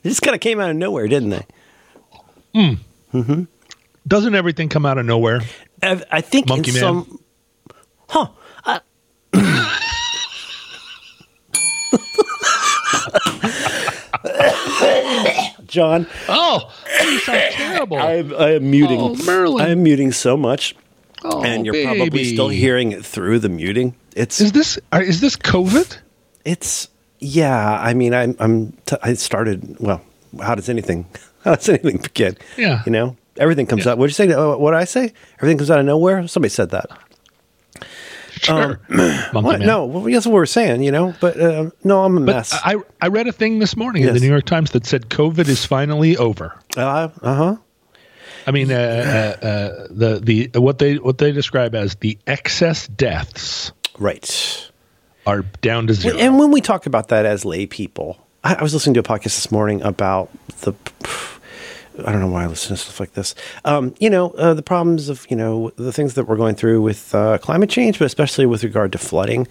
just 0.04 0.22
kind 0.22 0.36
of 0.36 0.40
came 0.40 0.60
out 0.60 0.70
of 0.70 0.76
nowhere, 0.76 1.08
didn't 1.08 1.30
they? 1.30 1.46
Mm. 2.54 2.78
Mm-hmm. 3.12 3.42
Doesn't 4.06 4.36
everything 4.36 4.68
come 4.68 4.86
out 4.86 4.98
of 4.98 5.06
nowhere? 5.06 5.40
I, 5.82 6.00
I 6.12 6.20
think 6.20 6.48
Monkey 6.48 6.70
Man. 6.70 6.80
Some, 6.80 7.20
huh. 8.08 8.28
I, 8.64 8.80
John. 15.68 16.06
Oh, 16.28 16.74
you 17.04 17.18
sound 17.20 17.42
terrible. 17.52 17.98
I, 17.98 18.24
I 18.38 18.50
am 18.54 18.70
muting. 18.70 19.00
Oh, 19.00 19.14
Merlin. 19.24 19.64
I 19.64 19.70
am 19.70 19.82
muting 19.82 20.12
so 20.12 20.36
much. 20.36 20.74
Oh, 21.24 21.42
and 21.42 21.64
you're 21.64 21.72
baby. 21.72 21.98
probably 21.98 22.24
still 22.24 22.48
hearing 22.48 22.92
it 22.92 23.04
through 23.04 23.38
the 23.40 23.48
muting. 23.48 23.94
It's 24.16 24.40
is 24.40 24.52
this 24.52 24.78
uh, 24.92 25.00
is 25.04 25.20
this 25.20 25.36
COVID? 25.36 25.98
It's 26.44 26.88
yeah. 27.18 27.80
I 27.80 27.94
mean, 27.94 28.14
I'm 28.14 28.36
I'm 28.38 28.72
t- 28.86 28.96
I 29.02 29.14
started. 29.14 29.76
Well, 29.80 30.00
how 30.40 30.54
does 30.54 30.68
anything 30.68 31.06
how 31.44 31.54
does 31.54 31.68
anything 31.68 31.98
begin? 31.98 32.36
Yeah, 32.56 32.82
you 32.86 32.92
know, 32.92 33.16
everything 33.36 33.66
comes 33.66 33.84
yeah. 33.84 33.92
out. 33.92 33.98
What 33.98 34.06
did 34.06 34.18
you 34.18 34.32
say? 34.32 34.32
Uh, 34.32 34.56
what 34.56 34.72
did 34.72 34.78
I 34.78 34.84
say? 34.84 35.12
Everything 35.36 35.58
comes 35.58 35.70
out 35.70 35.80
of 35.80 35.86
nowhere. 35.86 36.26
Somebody 36.28 36.50
said 36.50 36.70
that. 36.70 36.90
Sure. 38.40 38.80
Um, 39.34 39.44
what? 39.44 39.60
No, 39.60 39.84
well, 39.84 40.04
that's 40.04 40.26
what 40.26 40.32
we're 40.32 40.46
saying, 40.46 40.82
you 40.82 40.90
know. 40.90 41.14
But 41.20 41.38
uh, 41.38 41.70
no, 41.84 42.04
I'm 42.04 42.16
a 42.16 42.20
but 42.20 42.36
mess. 42.36 42.52
I 42.52 42.76
I 43.00 43.08
read 43.08 43.26
a 43.26 43.32
thing 43.32 43.58
this 43.58 43.76
morning 43.76 44.02
yes. 44.02 44.08
in 44.08 44.14
the 44.14 44.20
New 44.20 44.28
York 44.28 44.46
Times 44.46 44.70
that 44.72 44.86
said 44.86 45.08
COVID 45.10 45.48
is 45.48 45.64
finally 45.64 46.16
over. 46.16 46.58
Uh 46.76 47.08
huh. 47.22 47.56
I 48.46 48.50
mean, 48.50 48.72
uh, 48.72 49.36
uh, 49.42 49.46
uh, 49.46 49.86
the 49.90 50.48
the 50.50 50.60
what 50.60 50.78
they 50.78 50.96
what 50.96 51.18
they 51.18 51.32
describe 51.32 51.74
as 51.74 51.96
the 51.96 52.18
excess 52.26 52.88
deaths, 52.88 53.72
right, 53.98 54.70
are 55.26 55.42
down 55.60 55.86
to 55.88 55.94
zero. 55.94 56.16
And 56.16 56.38
when 56.38 56.50
we 56.50 56.62
talk 56.62 56.86
about 56.86 57.08
that 57.08 57.26
as 57.26 57.44
lay 57.44 57.66
people, 57.66 58.18
I, 58.42 58.54
I 58.54 58.62
was 58.62 58.72
listening 58.72 58.94
to 58.94 59.00
a 59.00 59.02
podcast 59.02 59.24
this 59.24 59.52
morning 59.52 59.82
about 59.82 60.30
the 60.60 60.72
I 62.04 62.12
don't 62.12 62.20
know 62.20 62.28
why 62.28 62.44
I 62.44 62.46
listen 62.46 62.76
to 62.76 62.82
stuff 62.82 63.00
like 63.00 63.14
this. 63.14 63.34
Um, 63.64 63.94
you 63.98 64.08
know, 64.08 64.30
uh, 64.30 64.54
the 64.54 64.62
problems 64.62 65.08
of, 65.08 65.26
you 65.28 65.36
know, 65.36 65.70
the 65.76 65.92
things 65.92 66.14
that 66.14 66.24
we're 66.24 66.36
going 66.36 66.54
through 66.54 66.82
with 66.82 67.14
uh, 67.14 67.38
climate 67.38 67.70
change, 67.70 67.98
but 67.98 68.04
especially 68.04 68.46
with 68.46 68.62
regard 68.62 68.92
to 68.92 68.98
flooding 68.98 69.48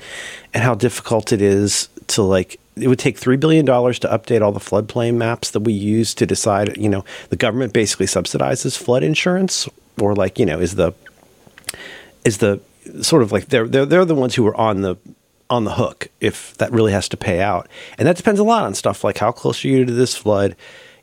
and 0.54 0.64
how 0.64 0.74
difficult 0.74 1.34
it 1.34 1.42
is 1.42 1.90
to, 2.08 2.22
like, 2.22 2.60
it 2.78 2.88
would 2.88 3.00
take 3.00 3.20
$3 3.20 3.40
billion 3.40 3.66
to 3.66 3.72
update 3.72 4.42
all 4.42 4.52
the 4.52 4.60
floodplain 4.60 5.16
maps 5.16 5.52
that 5.52 5.62
we 5.62 5.74
use 5.74 6.14
to 6.16 6.26
decide, 6.26 6.78
you 6.78 6.90
know, 6.90 7.04
the 7.30 7.36
government 7.36 7.74
basically 7.74 8.06
subsidizes 8.06 8.78
flood 8.78 9.04
insurance 9.04 9.68
or, 10.00 10.16
like, 10.16 10.40
you 10.40 10.46
know, 10.46 10.60
is 10.60 10.76
the, 10.76 10.94
is 12.24 12.38
the 12.38 12.62
sort 13.02 13.24
of 13.24 13.32
like 13.32 13.48
they're, 13.48 13.68
they're, 13.68 13.86
they're 13.86 14.06
the 14.06 14.16
ones 14.16 14.36
who 14.36 14.46
are 14.48 14.56
on 14.56 14.82
the, 14.82 14.96
on 15.50 15.64
the 15.64 15.74
hook 15.74 16.08
if 16.22 16.56
that 16.58 16.72
really 16.72 16.92
has 16.92 17.10
to 17.10 17.18
pay 17.18 17.42
out. 17.42 17.68
And 17.98 18.08
that 18.08 18.16
depends 18.16 18.40
a 18.40 18.44
lot 18.44 18.64
on 18.64 18.74
stuff 18.76 19.04
like 19.04 19.18
how 19.18 19.32
close 19.32 19.64
are 19.66 19.68
you 19.68 19.84
to 19.84 19.94
this 19.94 20.16
flood? 20.16 20.56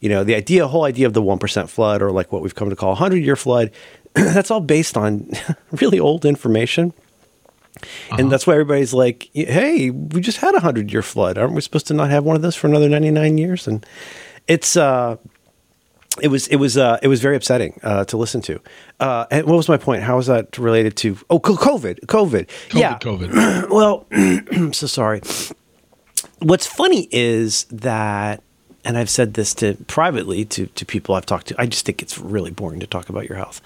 You 0.05 0.11
know, 0.11 0.23
the 0.23 0.35
idea, 0.35 0.69
whole 0.69 0.85
idea 0.85 1.07
of 1.07 1.15
the 1.15 1.23
1% 1.23 1.69
flood 1.71 2.03
or 2.03 2.13
like 2.13 2.31
what 2.31 2.43
we've 2.43 2.55
come 2.55 2.69
to 2.69 2.77
call 2.77 2.91
a 2.91 3.01
100 3.01 3.25
year 3.25 3.37
flood, 3.37 3.71
that's 4.13 4.51
all 4.51 4.61
based 4.61 4.99
on 4.99 5.31
really 5.73 5.99
old 5.99 6.27
information. 6.27 6.93
Uh-huh. 7.81 8.17
And 8.19 8.31
that's 8.31 8.47
why 8.47 8.53
everybody's 8.53 8.93
like, 8.93 9.31
hey, 9.33 9.89
we 9.89 10.21
just 10.21 10.39
had 10.39 10.51
a 10.51 10.61
100 10.61 10.93
year 10.93 11.01
flood. 11.01 11.39
Aren't 11.39 11.55
we 11.55 11.63
supposed 11.63 11.87
to 11.87 11.95
not 11.95 12.11
have 12.11 12.23
one 12.23 12.37
of 12.37 12.43
those 12.43 12.55
for 12.55 12.67
another 12.67 12.87
99 12.87 13.39
years? 13.39 13.67
And 13.67 13.87
it's, 14.47 14.77
uh, 14.77 15.17
it 16.21 16.29
was 16.29 16.47
it 16.47 16.57
was 16.57 16.77
uh, 16.77 16.99
it 17.03 17.09
was 17.09 17.21
very 17.21 17.35
upsetting 17.35 17.81
uh, 17.83 18.05
to 18.05 18.17
listen 18.17 18.41
to. 18.43 18.61
Uh, 19.01 19.27
and 19.33 19.47
what 19.47 19.57
was 19.57 19.69
my 19.69 19.77
point? 19.77 20.05
How 20.05 20.17
was 20.17 20.29
that 20.29 20.57
related 20.59 20.97
to? 20.99 21.19
Oh, 21.29 21.41
COVID, 21.41 22.07
COVID. 22.07 22.47
COVID 22.47 22.79
yeah, 22.79 22.99
COVID. 23.01 23.69
well, 23.71 24.07
I'm 24.13 24.73
so 24.73 24.87
sorry. 24.87 25.23
What's 26.39 26.69
funny 26.69 27.09
is 27.11 27.65
that 27.65 28.45
and 28.85 28.99
I've 28.99 29.11
said 29.11 29.35
this 29.35 29.55
to 29.55 29.75
privately 29.87 30.45
to, 30.47 30.67
to 30.67 30.87
people 30.87 31.15
I've 31.15 31.27
talked 31.27 31.49
to. 31.49 31.55
I 31.59 31.67
just 31.67 31.87
think 31.87 32.03
it's 32.03 32.19
really 32.19 32.51
boring 32.51 32.81
to 32.81 32.87
talk 32.87 33.09
about 33.09 33.29
your 33.29 33.39
health. 33.39 33.61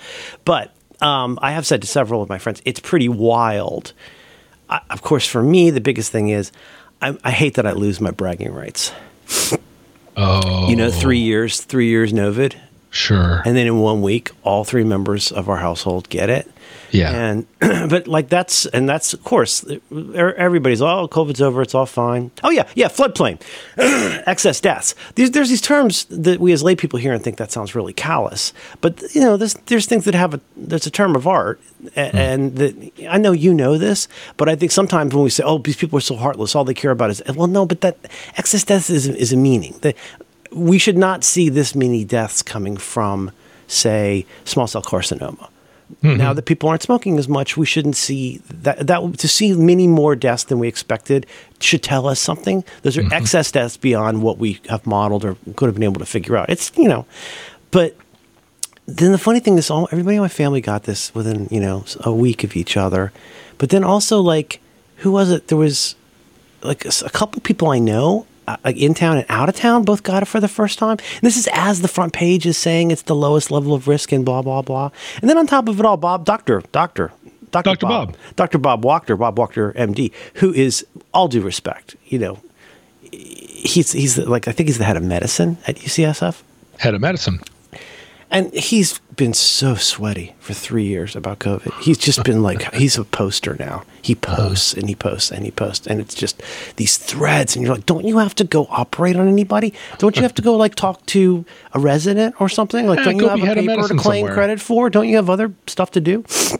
But 0.44 0.72
um, 1.00 1.38
I 1.42 1.52
have 1.52 1.66
said 1.66 1.80
to 1.82 1.88
several 1.88 2.22
of 2.22 2.28
my 2.28 2.38
friends, 2.38 2.62
it's 2.64 2.80
pretty 2.80 3.08
wild. 3.08 3.92
I, 4.68 4.80
of 4.90 5.02
course, 5.02 5.26
for 5.26 5.42
me, 5.42 5.70
the 5.70 5.80
biggest 5.80 6.12
thing 6.12 6.28
is 6.28 6.52
I, 7.00 7.16
I 7.24 7.30
hate 7.30 7.54
that 7.54 7.66
I 7.66 7.72
lose 7.72 8.00
my 8.00 8.10
bragging 8.10 8.52
rights. 8.52 8.92
Oh. 10.16 10.68
You 10.68 10.76
know, 10.76 10.90
three 10.90 11.20
years, 11.20 11.60
three 11.60 11.88
years 11.88 12.12
Novid. 12.12 12.56
Sure. 12.90 13.42
And 13.44 13.56
then 13.56 13.66
in 13.66 13.78
one 13.80 14.02
week, 14.02 14.30
all 14.42 14.64
three 14.64 14.84
members 14.84 15.30
of 15.30 15.48
our 15.48 15.58
household 15.58 16.08
get 16.08 16.30
it. 16.30 16.50
Yeah. 16.90 17.10
And 17.10 17.46
but 17.90 18.08
like 18.08 18.28
that's 18.28 18.66
and 18.66 18.88
that's 18.88 19.12
of 19.12 19.22
course 19.24 19.64
everybody's 19.90 20.80
oh 20.80 21.08
COVID's 21.08 21.40
over 21.40 21.62
it's 21.62 21.74
all 21.74 21.86
fine. 21.86 22.30
Oh 22.42 22.50
yeah 22.50 22.66
yeah 22.74 22.88
floodplain, 22.88 23.40
excess 24.26 24.60
deaths. 24.60 24.94
There's 25.14 25.32
there's 25.32 25.50
these 25.50 25.60
terms 25.60 26.06
that 26.06 26.40
we 26.40 26.52
as 26.52 26.62
lay 26.62 26.76
people 26.76 26.98
hear 26.98 27.12
and 27.12 27.22
think 27.22 27.36
that 27.36 27.52
sounds 27.52 27.74
really 27.74 27.92
callous. 27.92 28.52
But 28.80 29.02
you 29.14 29.20
know 29.20 29.36
there's 29.36 29.54
there's 29.66 29.86
things 29.86 30.04
that 30.06 30.14
have 30.14 30.34
a 30.34 30.40
there's 30.56 30.86
a 30.86 30.90
term 30.90 31.14
of 31.14 31.26
art 31.26 31.60
and, 31.94 32.14
mm. 32.14 32.18
and 32.18 32.56
that 32.56 32.92
I 33.10 33.18
know 33.18 33.32
you 33.32 33.52
know 33.52 33.76
this, 33.76 34.08
but 34.36 34.48
I 34.48 34.56
think 34.56 34.72
sometimes 34.72 35.14
when 35.14 35.24
we 35.24 35.30
say 35.30 35.44
oh 35.44 35.58
these 35.58 35.76
people 35.76 35.98
are 35.98 36.02
so 36.02 36.16
heartless 36.16 36.54
all 36.54 36.64
they 36.64 36.74
care 36.74 36.90
about 36.90 37.10
is 37.10 37.22
well 37.34 37.48
no 37.48 37.66
but 37.66 37.82
that 37.82 37.98
excess 38.36 38.64
deaths 38.64 38.88
is 38.88 39.06
is 39.06 39.32
a 39.32 39.36
meaning 39.36 39.74
that 39.82 39.94
we 40.52 40.78
should 40.78 40.98
not 40.98 41.24
see 41.24 41.48
this 41.48 41.74
many 41.74 42.04
deaths 42.04 42.42
coming 42.42 42.76
from 42.76 43.30
say 43.66 44.24
small 44.44 44.66
cell 44.66 44.82
carcinoma 44.82 45.48
Mm-hmm. 46.02 46.18
Now 46.18 46.32
that 46.34 46.44
people 46.44 46.68
aren't 46.68 46.82
smoking 46.82 47.18
as 47.18 47.28
much, 47.28 47.56
we 47.56 47.64
shouldn't 47.64 47.96
see 47.96 48.42
that. 48.50 48.86
That 48.86 49.18
to 49.18 49.28
see 49.28 49.54
many 49.54 49.86
more 49.86 50.14
deaths 50.14 50.44
than 50.44 50.58
we 50.58 50.68
expected 50.68 51.26
should 51.60 51.82
tell 51.82 52.06
us 52.06 52.20
something. 52.20 52.62
Those 52.82 52.98
are 52.98 53.02
mm-hmm. 53.02 53.14
excess 53.14 53.50
deaths 53.50 53.78
beyond 53.78 54.22
what 54.22 54.36
we 54.36 54.60
have 54.68 54.86
modeled 54.86 55.24
or 55.24 55.36
could 55.56 55.66
have 55.66 55.74
been 55.74 55.84
able 55.84 56.00
to 56.00 56.06
figure 56.06 56.36
out. 56.36 56.50
It's 56.50 56.70
you 56.76 56.88
know, 56.88 57.06
but 57.70 57.96
then 58.86 59.12
the 59.12 59.18
funny 59.18 59.40
thing 59.40 59.56
is, 59.56 59.70
all 59.70 59.88
everybody 59.90 60.16
in 60.16 60.22
my 60.22 60.28
family 60.28 60.60
got 60.60 60.82
this 60.82 61.14
within 61.14 61.48
you 61.50 61.60
know 61.60 61.84
a 62.00 62.12
week 62.12 62.44
of 62.44 62.54
each 62.54 62.76
other. 62.76 63.10
But 63.56 63.70
then 63.70 63.82
also 63.82 64.20
like, 64.20 64.60
who 64.96 65.10
was 65.10 65.30
it? 65.30 65.48
There 65.48 65.58
was 65.58 65.94
like 66.62 66.84
a, 66.84 66.92
a 67.06 67.10
couple 67.10 67.40
people 67.40 67.68
I 67.68 67.78
know 67.78 68.26
Uh, 68.48 68.72
in 68.74 68.94
town 68.94 69.18
and 69.18 69.26
out 69.28 69.48
of 69.50 69.54
town 69.54 69.84
both 69.84 70.02
got 70.02 70.22
it 70.22 70.26
for 70.26 70.40
the 70.40 70.48
first 70.48 70.78
time. 70.78 70.96
And 70.98 71.20
this 71.20 71.36
is 71.36 71.48
as 71.52 71.82
the 71.82 71.88
front 71.88 72.14
page 72.14 72.46
is 72.46 72.56
saying 72.56 72.90
it's 72.90 73.02
the 73.02 73.14
lowest 73.14 73.50
level 73.50 73.74
of 73.74 73.86
risk 73.86 74.10
and 74.10 74.24
blah 74.24 74.40
blah 74.40 74.62
blah. 74.62 74.90
And 75.20 75.28
then 75.28 75.36
on 75.36 75.46
top 75.46 75.68
of 75.68 75.78
it 75.78 75.84
all, 75.84 75.98
Bob 75.98 76.24
Doctor 76.24 76.62
Doctor 76.72 77.12
Dr. 77.50 77.70
Dr. 77.70 77.86
Bob, 77.86 78.08
Bob. 78.08 78.16
Dr. 78.36 78.58
Bob 78.58 78.82
Wachter, 78.82 79.18
Bob 79.18 79.36
Wachter, 79.36 79.74
MD, 79.74 80.12
who 80.34 80.52
is 80.52 80.86
all 81.14 81.28
due 81.28 81.40
respect, 81.40 81.96
you 82.06 82.18
know, 82.18 82.38
he's 83.10 83.92
he's 83.92 84.18
like 84.18 84.48
I 84.48 84.52
think 84.52 84.68
he's 84.68 84.78
the 84.78 84.84
head 84.84 84.96
of 84.96 85.02
medicine 85.02 85.58
at 85.66 85.76
UCSF. 85.76 86.42
Head 86.78 86.94
of 86.94 87.00
medicine. 87.00 87.40
And 88.30 88.52
he's 88.52 88.98
been 89.16 89.32
so 89.32 89.74
sweaty 89.74 90.34
for 90.38 90.52
three 90.52 90.84
years 90.84 91.16
about 91.16 91.38
COVID. 91.38 91.72
He's 91.80 91.96
just 91.96 92.22
been 92.24 92.42
like, 92.42 92.74
he's 92.74 92.98
a 92.98 93.04
poster 93.04 93.56
now. 93.58 93.84
He 94.02 94.14
posts 94.14 94.74
and 94.74 94.88
he 94.88 94.94
posts 94.94 95.30
and 95.30 95.44
he 95.44 95.50
posts. 95.50 95.86
And 95.86 96.00
it's 96.00 96.14
just 96.14 96.42
these 96.76 96.98
threads. 96.98 97.56
And 97.56 97.64
you're 97.64 97.74
like, 97.74 97.86
don't 97.86 98.04
you 98.04 98.18
have 98.18 98.34
to 98.36 98.44
go 98.44 98.66
operate 98.70 99.16
on 99.16 99.28
anybody? 99.28 99.72
Don't 99.98 100.16
you 100.16 100.22
have 100.22 100.34
to 100.34 100.42
go 100.42 100.56
like 100.56 100.74
talk 100.74 101.04
to 101.06 101.44
a 101.72 101.80
resident 101.80 102.40
or 102.40 102.48
something? 102.48 102.86
Like, 102.86 103.02
don't 103.02 103.16
you 103.16 103.28
have 103.28 103.42
a 103.42 103.54
paper 103.54 103.88
to 103.88 103.94
claim 103.94 104.20
somewhere. 104.20 104.34
credit 104.34 104.60
for? 104.60 104.90
Don't 104.90 105.08
you 105.08 105.16
have 105.16 105.30
other 105.30 105.52
stuff 105.66 105.90
to 105.92 106.00
do? 106.00 106.24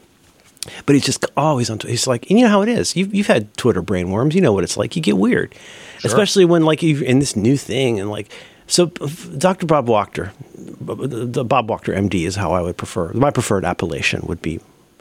But 0.85 0.97
he's 0.97 1.05
just 1.05 1.25
always 1.35 1.71
on. 1.71 1.79
He's 1.81 2.07
like, 2.07 2.29
and 2.29 2.39
you 2.39 2.45
know 2.45 2.51
how 2.51 2.61
it 2.61 2.69
is. 2.69 2.95
You've, 2.95 3.15
you've 3.15 3.27
had 3.27 3.57
Twitter 3.57 3.83
brainworms. 3.83 4.35
You 4.35 4.43
know 4.43 4.53
what 4.53 4.65
it's 4.65 4.77
like. 4.77 4.97
You 4.97 5.03
get 5.03 5.17
weird, 5.17 5.55
sure. 5.99 6.09
especially 6.11 6.45
when 6.45 6.63
like 6.63 6.83
you're 6.83 7.03
in 7.03 7.21
this 7.21 7.37
new 7.37 7.57
thing 7.57 7.99
and 7.99 8.11
like 8.11 8.31
so, 8.69 8.87
Dr. 8.87 9.67
Bob 9.67 9.87
Wachter, 9.87 10.31
the 10.55 11.45
Bob 11.45 11.69
Wachter 11.69 11.97
MD 11.97 12.27
is 12.27 12.37
how 12.37 12.53
I 12.53 12.61
would 12.61 12.77
prefer. 12.77 13.13
My 13.15 13.31
preferred 13.31 13.65
appellation 13.65 14.21
would 14.27 14.43
be. 14.43 14.61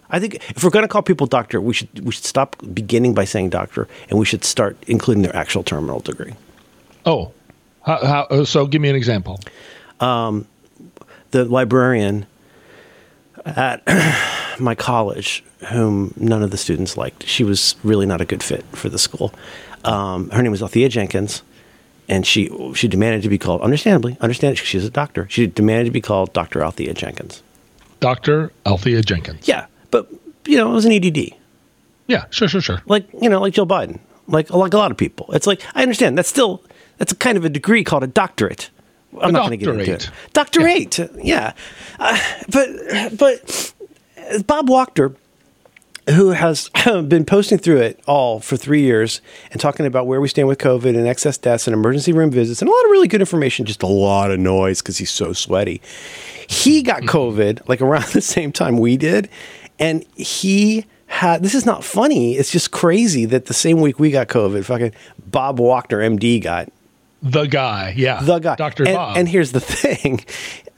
I 0.10 0.20
think 0.22 0.36
if 0.52 0.64
we're 0.64 0.70
going 0.70 0.84
to 0.84 0.88
call 0.88 1.02
people 1.02 1.28
doctor, 1.28 1.60
we 1.60 1.74
should 1.74 2.06
we 2.06 2.14
should 2.14 2.24
stop 2.24 2.56
beginning 2.74 3.14
by 3.14 3.26
saying 3.26 3.50
doctor, 3.50 3.90
and 4.10 4.18
we 4.18 4.26
should 4.26 4.46
start 4.46 4.78
including 4.88 5.22
their 5.22 5.36
actual 5.36 5.64
terminal 5.64 6.00
degree. 6.00 6.34
Oh, 7.06 7.34
how, 7.82 8.06
how, 8.06 8.22
uh, 8.24 8.46
so 8.46 8.68
give 8.68 8.82
me 8.82 8.90
an 8.90 8.96
example. 8.96 9.40
Um, 10.00 10.48
the 11.32 11.44
librarian 11.44 12.26
at 13.46 13.84
my 14.60 14.76
college, 14.76 15.44
whom 15.70 16.14
none 16.16 16.42
of 16.42 16.52
the 16.52 16.58
students 16.58 16.96
liked, 16.96 17.26
she 17.26 17.44
was 17.44 17.76
really 17.84 18.06
not 18.06 18.22
a 18.22 18.26
good 18.26 18.44
fit 18.44 18.64
for 18.72 18.88
the 18.88 18.98
school. 18.98 19.34
Um, 19.84 20.30
her 20.30 20.42
name 20.42 20.52
was 20.52 20.62
Althea 20.62 20.88
Jenkins 20.88 21.44
and 22.08 22.26
she 22.26 22.50
she 22.74 22.88
demanded 22.88 23.24
to 23.24 23.30
be 23.30 23.38
called, 23.38 23.62
understandably, 23.62 24.18
understand 24.22 24.58
she's 24.58 24.86
a 24.86 24.90
doctor. 24.90 25.28
She 25.30 25.48
demanded 25.48 25.86
to 25.86 25.92
be 25.92 26.02
called 26.02 26.34
Dr. 26.34 26.64
Althea 26.64 26.94
Jenkins. 26.94 27.44
Dr. 28.00 28.52
Althea 28.66 29.02
Jenkins. 29.02 29.48
Yeah, 29.48 29.66
but 29.92 30.08
you 30.46 30.58
know 30.58 30.70
it 30.70 30.74
was 30.74 30.86
an 30.86 30.92
EDD. 30.92 31.34
Yeah, 32.08 32.26
sure, 32.30 32.48
sure, 32.48 32.62
sure. 32.62 32.82
Like 32.86 33.08
you 33.22 33.30
know, 33.30 33.42
like 33.42 33.54
Joe 33.54 33.66
Biden, 33.66 34.00
like 34.28 34.50
like 34.50 34.74
a 34.74 34.78
lot 34.78 34.92
of 34.92 34.98
people. 34.98 35.30
It's 35.34 35.48
like 35.48 35.62
I 35.76 35.82
understand 35.82 36.18
that's 36.18 36.30
still 36.30 36.64
that's 36.98 37.12
a 37.12 37.16
kind 37.16 37.38
of 37.38 37.46
a 37.46 37.50
degree 37.50 37.84
called 37.84 38.04
a 38.04 38.08
doctorate. 38.08 38.70
I'm 39.20 39.30
a 39.30 39.32
not 39.32 39.48
going 39.48 39.60
to 39.60 39.66
get 39.66 39.80
into 39.80 39.94
it. 39.94 40.12
Doctorate, 40.34 41.00
yeah. 41.00 41.08
yeah. 41.24 41.54
Uh, 41.98 42.20
but 42.52 43.18
but 43.18 43.74
Bob 44.46 44.68
Wachter 44.70 45.16
who 46.10 46.30
has 46.30 46.70
been 46.86 47.26
posting 47.26 47.58
through 47.58 47.78
it 47.78 48.00
all 48.08 48.40
for 48.40 48.58
three 48.58 48.82
years 48.82 49.22
and 49.52 49.60
talking 49.60 49.86
about 49.86 50.08
where 50.08 50.22
we 50.22 50.28
stand 50.28 50.48
with 50.48 50.58
COVID 50.58 50.98
and 50.98 51.08
excess 51.08 51.38
deaths 51.38 51.68
and 51.68 51.74
emergency 51.74 52.14
room 52.14 52.32
visits 52.32 52.62
and 52.62 52.70
a 52.70 52.72
lot 52.72 52.86
of 52.86 52.92
really 52.92 53.08
good 53.08 53.22
information, 53.22 53.66
just 53.66 53.84
a 53.84 53.88
lot 53.88 54.32
of 54.32 54.40
noise 54.40 54.82
because 54.82 54.98
he's 54.98 55.12
so 55.12 55.34
sweaty. 55.34 55.82
He 56.48 56.82
got 56.82 57.04
mm-hmm. 57.04 57.18
COVID 57.18 57.68
like 57.68 57.82
around 57.82 58.06
the 58.14 58.22
same 58.22 58.52
time 58.52 58.78
we 58.78 58.98
did. 58.98 59.30
And 59.80 60.06
he 60.16 60.86
had, 61.08 61.44
this 61.44 61.56
is 61.56 61.66
not 61.66 61.84
funny. 61.84 62.36
It's 62.36 62.52
just 62.52 62.72
crazy 62.72 63.26
that 63.26 63.46
the 63.46 63.54
same 63.54 63.82
week 63.82 64.00
we 64.00 64.12
got 64.12 64.28
COVID, 64.28 64.66
fucking 64.66 64.94
Bob 65.28 65.60
Wachter, 65.60 66.00
MD, 66.00 66.42
got 66.42 66.72
the 67.22 67.46
guy, 67.46 67.94
yeah, 67.98 68.22
the 68.22 68.40
guy, 68.40 68.56
Doctor 68.56 68.86
Bob. 68.86 69.18
And 69.18 69.28
here's 69.28 69.52
the 69.52 69.60
thing: 69.62 70.24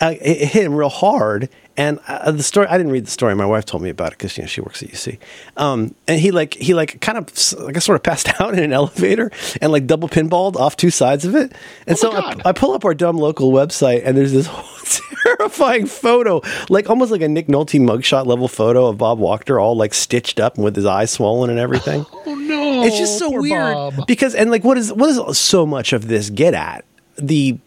uh, 0.01 0.13
it 0.21 0.47
hit 0.47 0.63
him 0.63 0.73
real 0.73 0.89
hard, 0.89 1.49
and 1.75 1.99
uh, 2.07 2.31
the 2.31 2.43
story, 2.43 2.67
I 2.67 2.77
didn't 2.77 2.91
read 2.91 3.05
the 3.05 3.11
story. 3.11 3.33
My 3.35 3.45
wife 3.45 3.65
told 3.65 3.83
me 3.83 3.89
about 3.89 4.11
it 4.11 4.17
because 4.17 4.37
you 4.37 4.43
know 4.43 4.47
she 4.47 4.61
works 4.61 4.83
at 4.83 4.89
UC. 4.89 5.17
Um, 5.55 5.95
and 6.07 6.19
he 6.19 6.31
like 6.31 6.53
he 6.55 6.73
like 6.73 6.99
kind 6.99 7.17
of 7.17 7.31
like 7.59 7.77
I 7.77 7.79
sort 7.79 7.95
of 7.95 8.03
passed 8.03 8.29
out 8.41 8.53
in 8.53 8.59
an 8.59 8.73
elevator 8.73 9.31
and 9.61 9.71
like 9.71 9.87
double 9.87 10.09
pinballed 10.09 10.57
off 10.57 10.75
two 10.75 10.89
sides 10.89 11.25
of 11.25 11.35
it. 11.35 11.53
And 11.87 11.91
oh 11.91 11.95
so 11.95 12.11
I, 12.11 12.35
I, 12.45 12.51
pull 12.51 12.73
up 12.73 12.83
our 12.83 12.93
dumb 12.93 13.17
local 13.17 13.51
website 13.51 14.01
and 14.03 14.17
there's 14.17 14.33
this 14.33 14.49
terrifying 15.23 15.85
photo, 15.85 16.41
like 16.69 16.89
almost 16.89 17.11
like 17.11 17.21
a 17.21 17.29
Nick 17.29 17.47
Nolte 17.47 17.79
mugshot 17.79 18.25
level 18.25 18.47
photo 18.47 18.87
of 18.87 18.97
Bob 18.97 19.19
Wachter, 19.19 19.61
all 19.61 19.75
like 19.75 19.93
stitched 19.93 20.39
up 20.39 20.55
and 20.55 20.63
with 20.63 20.75
his 20.75 20.85
eyes 20.85 21.11
swollen 21.11 21.49
and 21.49 21.59
everything. 21.59 22.05
Oh 22.25 22.35
no! 22.35 22.83
It's 22.83 22.97
just 22.97 23.17
so 23.17 23.29
weird 23.31 23.73
Bob. 23.73 24.07
because 24.07 24.35
and 24.35 24.51
like 24.51 24.63
what 24.63 24.77
is 24.77 24.91
what 24.91 25.07
does 25.07 25.37
so 25.37 25.65
much 25.65 25.93
of 25.93 26.07
this 26.07 26.29
get 26.29 26.53
at 26.53 26.83
the 27.17 27.57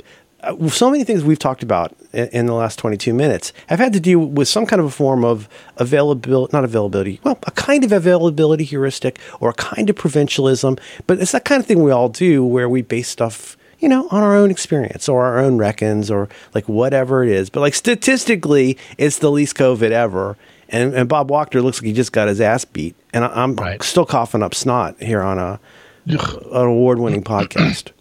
uh, 0.43 0.69
so 0.69 0.91
many 0.91 1.05
things 1.05 1.23
we've 1.25 1.39
talked 1.39 1.63
about 1.63 1.95
in, 2.13 2.29
in, 2.29 2.47
the 2.47 2.55
last 2.55 2.79
22 2.79 3.15
minutes 3.15 3.53
have 3.69 3.79
had 3.79 3.93
to 3.93 4.01
do 4.01 4.19
with 4.19 4.49
some 4.49 4.67
kind 4.67 4.81
of 4.81 4.87
a 4.87 4.91
form 4.91 5.25
of 5.25 5.49
availability, 5.77 6.53
not 6.53 6.65
availability, 6.65 7.21
well, 7.23 7.39
a 7.45 7.51
kind 7.53 7.85
of 7.85 7.93
availability 7.93 8.65
heuristic 8.65 9.19
or 9.41 9.51
a 9.51 9.55
kind 9.55 9.89
of 9.89 9.97
provincialism. 9.97 10.77
But 11.07 11.21
it's 11.21 11.33
that 11.33 11.45
kind 11.45 11.61
of 11.61 11.67
thing 11.67 11.83
we 11.83 11.91
all 11.91 12.09
do 12.09 12.45
where 12.45 12.69
we 12.69 12.83
base 12.83 13.09
stuff, 13.09 13.57
you 13.79 13.89
know, 13.89 14.09
on 14.11 14.23
our 14.23 14.35
own 14.35 14.51
experience 14.51 15.09
or 15.09 15.25
our 15.25 15.39
own 15.39 15.59
reckons 15.59 16.11
or 16.11 16.29
like 16.55 16.69
whatever 16.69 17.23
it 17.23 17.31
is. 17.31 17.49
But 17.49 17.61
like 17.61 17.75
statistically, 17.75 18.77
it's 18.99 19.19
the 19.19 19.31
least 19.31 19.57
COVID 19.57 19.91
ever. 19.91 20.37
And, 20.69 20.95
and 20.95 21.09
Bob 21.09 21.31
Wachter 21.31 21.63
looks 21.63 21.81
like 21.81 21.87
he 21.87 21.93
just 21.93 22.13
got 22.13 22.29
his 22.29 22.41
ass 22.41 22.65
beat. 22.65 22.97
And 23.13 23.25
I, 23.25 23.45
am 23.45 23.55
right. 23.57 23.83
still 23.83 24.07
coughing 24.07 24.43
up 24.43 24.55
snot 24.55 25.01
here 25.01 25.23
on 25.23 25.39
a 25.39 25.61
an 26.07 26.67
award 26.67 26.99
winning 26.99 27.23
podcast. 27.23 27.93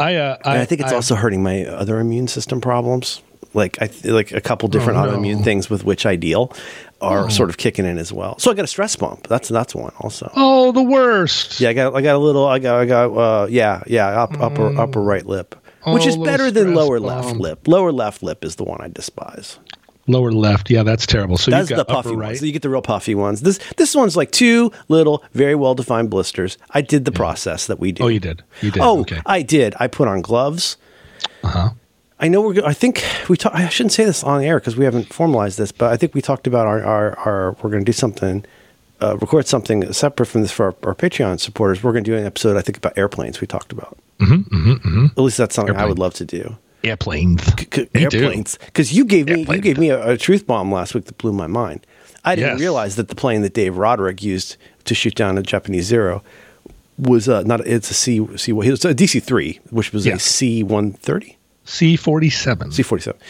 I, 0.00 0.16
uh, 0.16 0.36
I, 0.44 0.60
I, 0.60 0.64
think 0.64 0.80
it's 0.80 0.92
I, 0.92 0.96
also 0.96 1.14
hurting 1.14 1.42
my 1.42 1.66
other 1.66 2.00
immune 2.00 2.28
system 2.28 2.60
problems. 2.60 3.22
Like 3.52 3.80
I 3.82 3.90
like 4.04 4.32
a 4.32 4.40
couple 4.40 4.68
different 4.68 4.98
oh, 4.98 5.04
no. 5.04 5.18
autoimmune 5.18 5.42
things 5.42 5.68
with 5.68 5.84
which 5.84 6.06
I 6.06 6.14
deal 6.16 6.52
are 7.00 7.24
oh. 7.24 7.28
sort 7.28 7.50
of 7.50 7.56
kicking 7.56 7.84
in 7.84 7.98
as 7.98 8.12
well. 8.12 8.38
So 8.38 8.50
I 8.50 8.54
got 8.54 8.64
a 8.64 8.68
stress 8.68 8.94
bump. 8.94 9.26
That's 9.26 9.48
that's 9.48 9.74
one 9.74 9.92
also. 9.98 10.30
Oh, 10.36 10.70
the 10.72 10.82
worst. 10.82 11.60
Yeah, 11.60 11.70
I 11.70 11.72
got 11.72 11.96
I 11.96 12.00
got 12.00 12.14
a 12.14 12.18
little. 12.18 12.46
I 12.46 12.60
got 12.60 12.80
I 12.80 12.86
got 12.86 13.16
uh, 13.16 13.46
yeah 13.50 13.82
yeah 13.86 14.22
up, 14.22 14.40
upper 14.40 14.70
mm. 14.70 14.78
upper 14.78 15.02
right 15.02 15.26
lip, 15.26 15.56
which 15.86 16.04
oh, 16.04 16.08
is 16.08 16.16
better 16.16 16.50
than 16.50 16.74
lower 16.74 17.00
bump. 17.00 17.24
left 17.24 17.36
lip. 17.38 17.66
Lower 17.66 17.90
left 17.90 18.22
lip 18.22 18.44
is 18.44 18.56
the 18.56 18.64
one 18.64 18.80
I 18.80 18.88
despise. 18.88 19.58
Lower 20.06 20.32
left, 20.32 20.70
yeah, 20.70 20.82
that's 20.82 21.06
terrible. 21.06 21.36
So 21.36 21.50
that's 21.50 21.68
the 21.68 21.84
puffy 21.84 22.10
right. 22.10 22.28
ones. 22.28 22.40
So 22.40 22.46
you 22.46 22.52
get 22.52 22.62
the 22.62 22.70
real 22.70 22.82
puffy 22.82 23.14
ones. 23.14 23.42
This 23.42 23.58
this 23.76 23.94
one's 23.94 24.16
like 24.16 24.30
two 24.30 24.72
little, 24.88 25.22
very 25.32 25.54
well 25.54 25.74
defined 25.74 26.10
blisters. 26.10 26.58
I 26.70 26.80
did 26.80 27.04
the 27.04 27.12
yeah. 27.12 27.18
process 27.18 27.66
that 27.66 27.78
we 27.78 27.92
did. 27.92 28.02
Oh, 28.02 28.08
you 28.08 28.18
did. 28.18 28.42
You 28.60 28.70
did. 28.70 28.82
Oh, 28.82 29.00
okay. 29.00 29.20
I 29.26 29.42
did. 29.42 29.74
I 29.78 29.86
put 29.86 30.08
on 30.08 30.22
gloves. 30.22 30.76
Uh 31.44 31.48
huh. 31.48 31.70
I 32.18 32.28
know 32.28 32.40
we're. 32.40 32.64
I 32.64 32.72
think 32.72 33.04
we. 33.28 33.36
talk. 33.36 33.54
I 33.54 33.68
shouldn't 33.68 33.92
say 33.92 34.04
this 34.04 34.24
on 34.24 34.42
air 34.42 34.58
because 34.58 34.76
we 34.76 34.84
haven't 34.84 35.12
formalized 35.12 35.58
this, 35.58 35.70
but 35.70 35.92
I 35.92 35.96
think 35.96 36.14
we 36.14 36.22
talked 36.22 36.46
about 36.46 36.66
our 36.66 36.82
our. 36.82 37.18
our 37.20 37.52
we're 37.62 37.70
going 37.70 37.84
to 37.84 37.88
do 37.88 37.92
something. 37.92 38.44
Uh, 39.02 39.16
record 39.16 39.46
something 39.46 39.90
separate 39.94 40.26
from 40.26 40.42
this 40.42 40.52
for 40.52 40.66
our, 40.66 40.74
our, 40.82 40.94
Patreon 40.94 41.40
supporters. 41.40 41.82
We're 41.82 41.92
going 41.92 42.04
to 42.04 42.10
do 42.10 42.18
an 42.18 42.26
episode, 42.26 42.58
I 42.58 42.60
think, 42.60 42.76
about 42.76 42.98
airplanes. 42.98 43.40
We 43.40 43.46
talked 43.46 43.72
about. 43.72 43.96
Mm-hmm, 44.18 44.34
mm-hmm, 44.54 44.72
mm-hmm. 44.72 45.06
At 45.06 45.18
least 45.18 45.38
that's 45.38 45.54
something 45.54 45.70
Airplane. 45.70 45.86
I 45.86 45.88
would 45.88 45.98
love 45.98 46.12
to 46.14 46.26
do 46.26 46.58
airplanes. 46.84 47.44
C- 47.44 47.68
c- 47.72 47.88
airplanes. 47.94 48.58
Because 48.66 48.92
you 48.92 49.04
gave 49.04 49.26
me 49.26 49.40
you 49.42 49.60
gave 49.60 49.78
me 49.78 49.90
a, 49.90 50.10
a, 50.10 50.16
truth 50.16 50.46
bomb 50.46 50.72
last 50.72 50.94
week 50.94 51.04
that 51.06 51.18
blew 51.18 51.32
my 51.32 51.46
mind. 51.46 51.86
I 52.24 52.34
didn't 52.34 52.52
yes. 52.52 52.60
realize 52.60 52.96
that 52.96 53.08
the 53.08 53.14
plane 53.14 53.42
that 53.42 53.54
Dave 53.54 53.76
Roderick 53.76 54.22
used 54.22 54.56
to 54.84 54.94
shoot 54.94 55.14
down 55.14 55.38
a 55.38 55.42
Japanese 55.42 55.86
Zero 55.86 56.22
was 56.98 57.28
uh, 57.28 57.42
not. 57.42 57.66
It's 57.66 57.90
a 57.90 57.94
C 57.94 58.26
C. 58.36 58.50
It 58.50 58.54
was 58.54 58.84
a 58.84 58.94
DC 58.94 59.22
three, 59.22 59.60
which 59.70 59.92
was 59.92 60.06
yes. 60.06 60.16
a 60.16 60.28
C 60.28 60.62
one 60.62 60.92
thirty. 60.92 61.38
C 61.64 61.96
forty 61.96 62.30
seven. 62.30 62.72
C 62.72 62.82
forty 62.82 63.02
seven. 63.02 63.20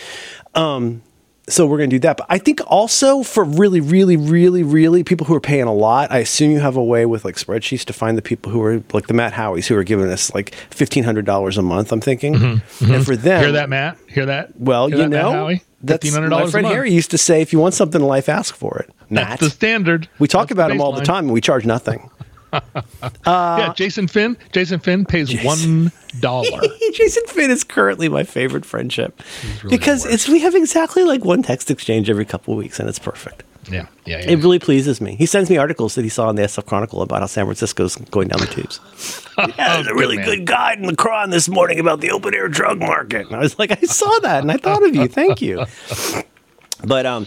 So 1.48 1.66
we're 1.66 1.79
going 1.79 1.90
to 1.90 1.96
do 1.96 2.00
that. 2.00 2.16
But 2.16 2.26
I 2.29 2.38
think 2.38 2.61
also 2.66 3.24
for 3.24 3.42
really, 3.42 3.81
really, 3.81 4.16
really, 4.16 4.62
really 4.62 5.03
people 5.03 5.26
who 5.26 5.35
are 5.35 5.40
paying 5.40 5.64
a 5.64 5.74
lot, 5.74 6.12
I 6.12 6.18
assume 6.18 6.53
you 6.53 6.61
have 6.61 6.76
a 6.76 6.85
way 6.85 7.07
with 7.07 7.24
like 7.24 7.37
spreadsheets 7.37 7.85
to 7.87 7.92
find 7.92 8.16
the 8.16 8.22
people 8.22 8.53
who 8.53 8.62
are 8.62 8.83
like 8.92 9.09
the 9.09 9.14
Matt 9.14 9.33
Howies 9.33 9.66
who 9.66 9.74
are 9.76 9.83
giving 9.83 10.07
us 10.11 10.33
like 10.33 10.55
fifteen 10.70 11.03
hundred 11.03 11.24
dollars 11.24 11.59
a 11.59 11.62
month. 11.62 11.90
I'm 11.90 12.00
thinking, 12.00 12.35
mm-hmm, 12.35 12.85
mm-hmm. 12.85 12.94
and 12.94 13.05
for 13.05 13.16
them, 13.16 13.42
hear 13.42 13.53
that, 13.53 13.68
Matt? 13.68 13.98
Hear 14.07 14.26
that? 14.26 14.57
Well, 14.61 14.87
hear 14.87 14.98
you 14.98 15.03
that, 15.05 15.11
know, 15.11 15.57
that's 15.83 16.11
my 16.12 16.46
friend 16.46 16.66
Harry 16.66 16.92
used 16.92 17.11
to 17.12 17.18
say, 17.18 17.40
if 17.40 17.53
you 17.53 17.59
want 17.59 17.74
something 17.74 18.00
in 18.00 18.07
life, 18.07 18.29
ask 18.29 18.55
for 18.55 18.79
it. 18.79 18.94
Matt. 19.09 19.31
That's 19.31 19.42
the 19.42 19.50
standard. 19.50 20.09
We 20.20 20.29
talk 20.29 20.48
that's 20.48 20.53
about 20.53 20.68
them 20.68 20.81
all 20.81 20.92
the 20.92 21.03
time, 21.03 21.24
and 21.24 21.33
we 21.33 21.40
charge 21.40 21.66
nothing. 21.66 22.11
Uh, 22.53 22.61
yeah, 23.27 23.73
Jason 23.75 24.09
Finn. 24.09 24.37
Jason 24.53 24.81
Finn 24.81 25.05
pays 25.05 25.29
Jason. 25.29 25.47
one 25.47 25.93
dollar. 26.21 26.61
Jason 26.95 27.23
Finn 27.27 27.51
is 27.51 27.65
currently 27.65 28.09
my 28.09 28.25
favorite 28.25 28.65
friendship 28.65 29.23
really 29.63 29.77
because 29.77 30.05
it's 30.07 30.29
we 30.29 30.41
have 30.41 30.55
exactly 30.55 31.05
like 31.05 31.25
one 31.25 31.43
text 31.43 31.71
exchange 31.71 32.11
every 32.11 32.25
couple 32.25 32.55
of 32.55 32.59
weeks, 32.59 32.81
and 32.81 32.89
it's 32.89 32.99
perfect. 32.99 33.45
Yeah, 33.71 33.87
yeah, 34.05 34.19
yeah. 34.19 34.31
It 34.31 34.37
really 34.39 34.59
pleases 34.59 35.01
me. 35.01 35.15
He 35.17 35.27
sends 35.27 35.51
me 35.51 35.57
articles 35.57 35.95
that 35.95 36.03
he 36.03 36.09
saw 36.09 36.29
in 36.31 36.37
the 36.37 36.43
SF 36.43 36.67
Chronicle 36.67 37.03
about 37.03 37.21
how 37.21 37.27
San 37.27 37.45
Francisco's 37.45 37.97
going 37.97 38.29
down 38.29 38.41
the 38.41 38.47
tubes. 38.47 38.81
yeah, 39.39 39.75
there's 39.75 39.87
a 39.87 39.95
really 39.95 40.17
man. 40.17 40.25
good 40.25 40.47
guide 40.47 40.79
in 40.79 40.87
the 40.87 40.97
Chron 40.97 41.31
this 41.31 41.49
morning 41.49 41.79
about 41.79 42.01
the 42.01 42.11
open 42.11 42.35
air 42.35 42.49
drug 42.49 42.79
market. 42.81 43.27
And 43.27 43.37
I 43.37 43.39
was 43.39 43.59
like, 43.59 43.71
I 43.71 43.87
saw 43.87 44.11
that 44.21 44.43
and 44.43 44.51
I 44.51 44.57
thought 44.57 44.83
of 44.83 44.95
you. 44.95 45.07
Thank 45.07 45.41
you. 45.41 45.65
But 46.85 47.07
um, 47.07 47.27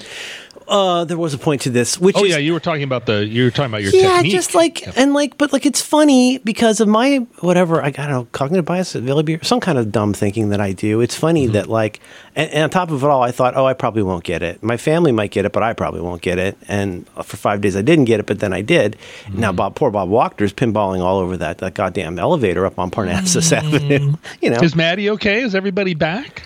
uh, 0.67 1.04
there 1.06 1.17
was 1.17 1.34
a 1.34 1.38
point 1.38 1.62
to 1.62 1.69
this, 1.69 1.99
which 1.99 2.15
Oh 2.17 2.23
is 2.23 2.32
yeah, 2.32 2.38
you 2.38 2.54
were 2.54 2.60
talking 2.60 2.84
about 2.84 3.06
the 3.06 3.26
you 3.26 3.43
were 3.45 3.52
talking 3.52 3.71
about 3.71 3.82
your 3.84 3.93
yeah, 3.93 4.13
technique. 4.15 4.32
just 4.32 4.56
like 4.56 4.97
and 4.97 5.13
like, 5.13 5.38
but 5.38 5.52
like 5.54 5.65
it's 5.65 5.82
funny 5.82 6.38
because 6.39 6.80
of 6.80 6.88
my 6.88 7.26
whatever 7.39 7.82
I, 7.82 7.88
I 7.88 7.91
don't 7.91 8.10
know 8.10 8.28
cognitive 8.32 8.65
bias, 8.65 8.95
ability, 8.95 9.39
some 9.43 9.60
kind 9.60 9.78
of 9.78 9.91
dumb 9.91 10.13
thinking 10.13 10.49
that 10.49 10.62
I 10.62 10.73
do. 10.73 11.02
It's 11.02 11.15
funny 11.15 11.43
Mm-hmm. 11.45 11.54
that 11.54 11.67
like, 11.67 11.99
and, 12.36 12.49
and 12.52 12.63
on 12.65 12.69
top 12.69 12.89
of 12.91 13.04
it 13.04 13.08
all, 13.10 13.21
I 13.23 13.32
thought, 13.32 13.56
oh, 13.56 13.65
I 13.65 13.73
probably 13.73 14.04
won't 14.04 14.23
get 14.23 14.41
it. 14.43 14.62
My 14.63 14.78
family 14.78 15.12
might 15.12 15.32
get 15.32 15.45
it, 15.45 15.52
but 15.52 15.63
I 15.63 15.73
probably 15.73 16.02
won't 16.02 16.21
get 16.21 16.38
it. 16.39 16.58
And 16.67 17.08
for 17.23 17.38
five 17.38 17.62
days, 17.62 17.76
I 17.76 17.82
didn't 17.82 18.06
get 18.06 18.19
it, 18.19 18.26
but 18.26 18.39
then 18.39 18.54
I 18.54 18.62
did. 18.62 18.97
Mm-hmm. 19.26 19.39
Now, 19.39 19.52
Bob, 19.52 19.76
poor 19.76 19.91
Bob 19.91 20.10
Wachter's 20.10 20.54
pinballing 20.54 21.02
all 21.02 21.19
over 21.19 21.36
that 21.38 21.58
that 21.60 21.73
goddamn 21.73 22.17
elevator 22.19 22.65
up 22.65 22.78
on 22.80 22.91
Parnassus 22.91 23.52
Mm. 23.52 23.58
Avenue. 23.58 24.13
You 24.41 24.49
know, 24.49 24.58
Is 24.62 24.76
Maddie 24.76 25.10
okay? 25.12 25.41
Is 25.41 25.56
everybody 25.56 25.93
back? 25.93 26.43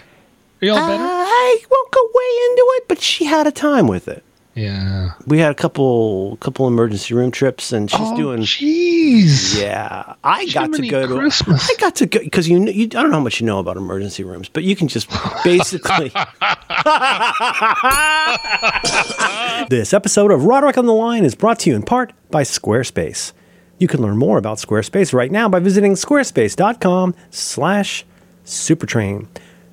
Are 0.62 0.65
y'all 0.65 0.88
better? 0.88 1.04
I 1.04 1.58
won't 1.70 1.91
go 1.91 2.02
way 2.13 2.50
into 2.50 2.65
it, 2.78 2.88
but 2.88 3.02
she 3.02 3.26
had 3.26 3.48
a 3.48 3.52
time 3.52 3.88
with 3.88 4.08
it. 4.08 4.24
Yeah. 4.58 5.13
We 5.28 5.38
had 5.38 5.52
a 5.52 5.56
couple 5.56 6.38
couple 6.38 6.67
emergency 6.67 7.13
room 7.13 7.30
trips, 7.30 7.72
and 7.72 7.91
she's 7.91 8.00
oh, 8.02 8.17
doing 8.17 8.41
jeez. 8.41 9.56
Yeah, 9.56 10.15
I 10.24 10.48
got 10.48 10.74
to 10.74 10.88
go 10.88 11.06
to. 11.06 11.15
Christmas. 11.15 11.70
I 11.70 11.76
got 11.80 11.96
to 11.98 12.08
go 12.08 12.20
because 12.20 12.50
you, 12.50 12.65
you. 12.65 12.86
I 12.86 12.88
don't 12.88 13.12
know 13.12 13.17
how 13.17 13.24
much 13.24 13.39
you 13.39 13.46
know 13.46 13.60
about 13.60 13.78
emergency 13.78 14.24
rooms, 14.24 14.50
but 14.50 14.63
you 14.63 14.76
can 14.76 14.88
just 14.88 15.08
basically. 15.43 16.10
this 19.70 19.93
episode 19.93 20.32
of 20.32 20.46
Roderick 20.46 20.80
on 20.80 20.88
the 20.88 20.93
Line 20.93 21.24
is 21.24 21.36
brought 21.36 21.60
to 21.60 21.70
you 21.70 21.76
in 21.76 21.84
part 21.84 22.12
by 22.32 22.41
Squarespace. 22.41 23.34
You 23.78 23.88
can 23.88 24.02
learn 24.02 24.17
more 24.17 24.39
about 24.39 24.58
Squarespace 24.58 25.13
right 25.13 25.32
now 25.32 25.48
by 25.48 25.60
visiting 25.60 25.93
squarespace.com/slash 25.93 28.06
supertrain. 28.43 29.28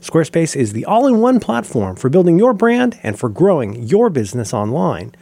Squarespace 0.04 0.54
is 0.54 0.74
the 0.74 0.84
all-in-one 0.84 1.40
platform 1.40 1.96
for 1.96 2.10
building 2.10 2.38
your 2.38 2.52
brand 2.52 3.00
and 3.02 3.18
for 3.18 3.30
growing 3.30 3.84
your 3.84 4.10
business 4.10 4.52
online. 4.52 5.14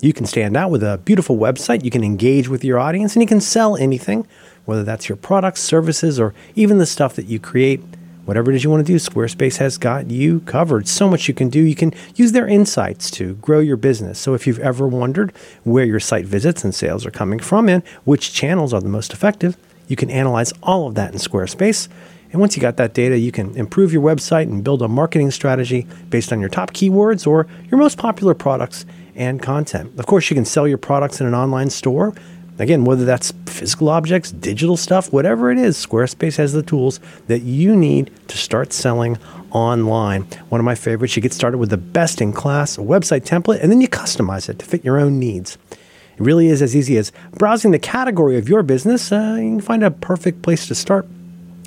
You 0.00 0.14
can 0.14 0.24
stand 0.24 0.56
out 0.56 0.70
with 0.70 0.82
a 0.82 0.96
beautiful 1.04 1.36
website, 1.36 1.84
you 1.84 1.90
can 1.90 2.02
engage 2.02 2.48
with 2.48 2.64
your 2.64 2.78
audience, 2.78 3.14
and 3.14 3.22
you 3.22 3.26
can 3.26 3.42
sell 3.42 3.76
anything, 3.76 4.26
whether 4.64 4.82
that's 4.82 5.10
your 5.10 5.16
products, 5.16 5.60
services, 5.60 6.18
or 6.18 6.32
even 6.54 6.78
the 6.78 6.86
stuff 6.86 7.16
that 7.16 7.26
you 7.26 7.38
create. 7.38 7.82
Whatever 8.24 8.50
it 8.50 8.54
is 8.54 8.64
you 8.64 8.70
want 8.70 8.86
to 8.86 8.90
do, 8.90 8.96
Squarespace 8.96 9.58
has 9.58 9.76
got 9.76 10.10
you 10.10 10.40
covered. 10.40 10.88
So 10.88 11.06
much 11.06 11.28
you 11.28 11.34
can 11.34 11.50
do. 11.50 11.60
You 11.60 11.74
can 11.74 11.92
use 12.14 12.32
their 12.32 12.48
insights 12.48 13.10
to 13.12 13.34
grow 13.34 13.60
your 13.60 13.76
business. 13.76 14.18
So 14.18 14.32
if 14.32 14.46
you've 14.46 14.58
ever 14.60 14.88
wondered 14.88 15.34
where 15.64 15.84
your 15.84 16.00
site 16.00 16.24
visits 16.24 16.64
and 16.64 16.74
sales 16.74 17.04
are 17.04 17.10
coming 17.10 17.40
from 17.40 17.68
and 17.68 17.86
which 18.04 18.32
channels 18.32 18.72
are 18.72 18.80
the 18.80 18.88
most 18.88 19.12
effective, 19.12 19.58
you 19.86 19.96
can 19.96 20.08
analyze 20.08 20.54
all 20.62 20.86
of 20.86 20.94
that 20.94 21.12
in 21.12 21.18
Squarespace. 21.18 21.88
And 22.32 22.40
once 22.40 22.56
you 22.56 22.62
got 22.62 22.76
that 22.76 22.94
data, 22.94 23.18
you 23.18 23.32
can 23.32 23.56
improve 23.56 23.92
your 23.92 24.02
website 24.02 24.44
and 24.44 24.62
build 24.62 24.82
a 24.82 24.88
marketing 24.88 25.30
strategy 25.30 25.86
based 26.10 26.32
on 26.32 26.40
your 26.40 26.48
top 26.48 26.72
keywords 26.72 27.26
or 27.26 27.46
your 27.70 27.78
most 27.78 27.98
popular 27.98 28.34
products 28.34 28.86
and 29.16 29.42
content. 29.42 29.98
Of 29.98 30.06
course, 30.06 30.30
you 30.30 30.34
can 30.34 30.44
sell 30.44 30.68
your 30.68 30.78
products 30.78 31.20
in 31.20 31.26
an 31.26 31.34
online 31.34 31.70
store. 31.70 32.14
Again, 32.58 32.84
whether 32.84 33.04
that's 33.04 33.32
physical 33.46 33.88
objects, 33.88 34.30
digital 34.32 34.76
stuff, 34.76 35.12
whatever 35.12 35.50
it 35.50 35.58
is, 35.58 35.76
Squarespace 35.76 36.36
has 36.36 36.52
the 36.52 36.62
tools 36.62 37.00
that 37.26 37.40
you 37.40 37.74
need 37.74 38.10
to 38.28 38.36
start 38.36 38.72
selling 38.72 39.16
online. 39.50 40.22
One 40.50 40.60
of 40.60 40.64
my 40.64 40.74
favorites, 40.74 41.16
you 41.16 41.22
get 41.22 41.32
started 41.32 41.58
with 41.58 41.70
the 41.70 41.78
best 41.78 42.20
in 42.20 42.32
class 42.32 42.76
website 42.76 43.22
template 43.22 43.60
and 43.62 43.72
then 43.72 43.80
you 43.80 43.88
customize 43.88 44.48
it 44.48 44.58
to 44.58 44.66
fit 44.66 44.84
your 44.84 44.98
own 44.98 45.18
needs. 45.18 45.56
It 45.72 46.20
really 46.20 46.48
is 46.48 46.60
as 46.60 46.76
easy 46.76 46.98
as 46.98 47.12
browsing 47.32 47.70
the 47.70 47.78
category 47.78 48.36
of 48.36 48.48
your 48.48 48.62
business. 48.62 49.10
Uh, 49.10 49.36
you 49.36 49.50
can 49.50 49.60
find 49.60 49.82
a 49.82 49.90
perfect 49.90 50.42
place 50.42 50.66
to 50.68 50.74
start. 50.74 51.06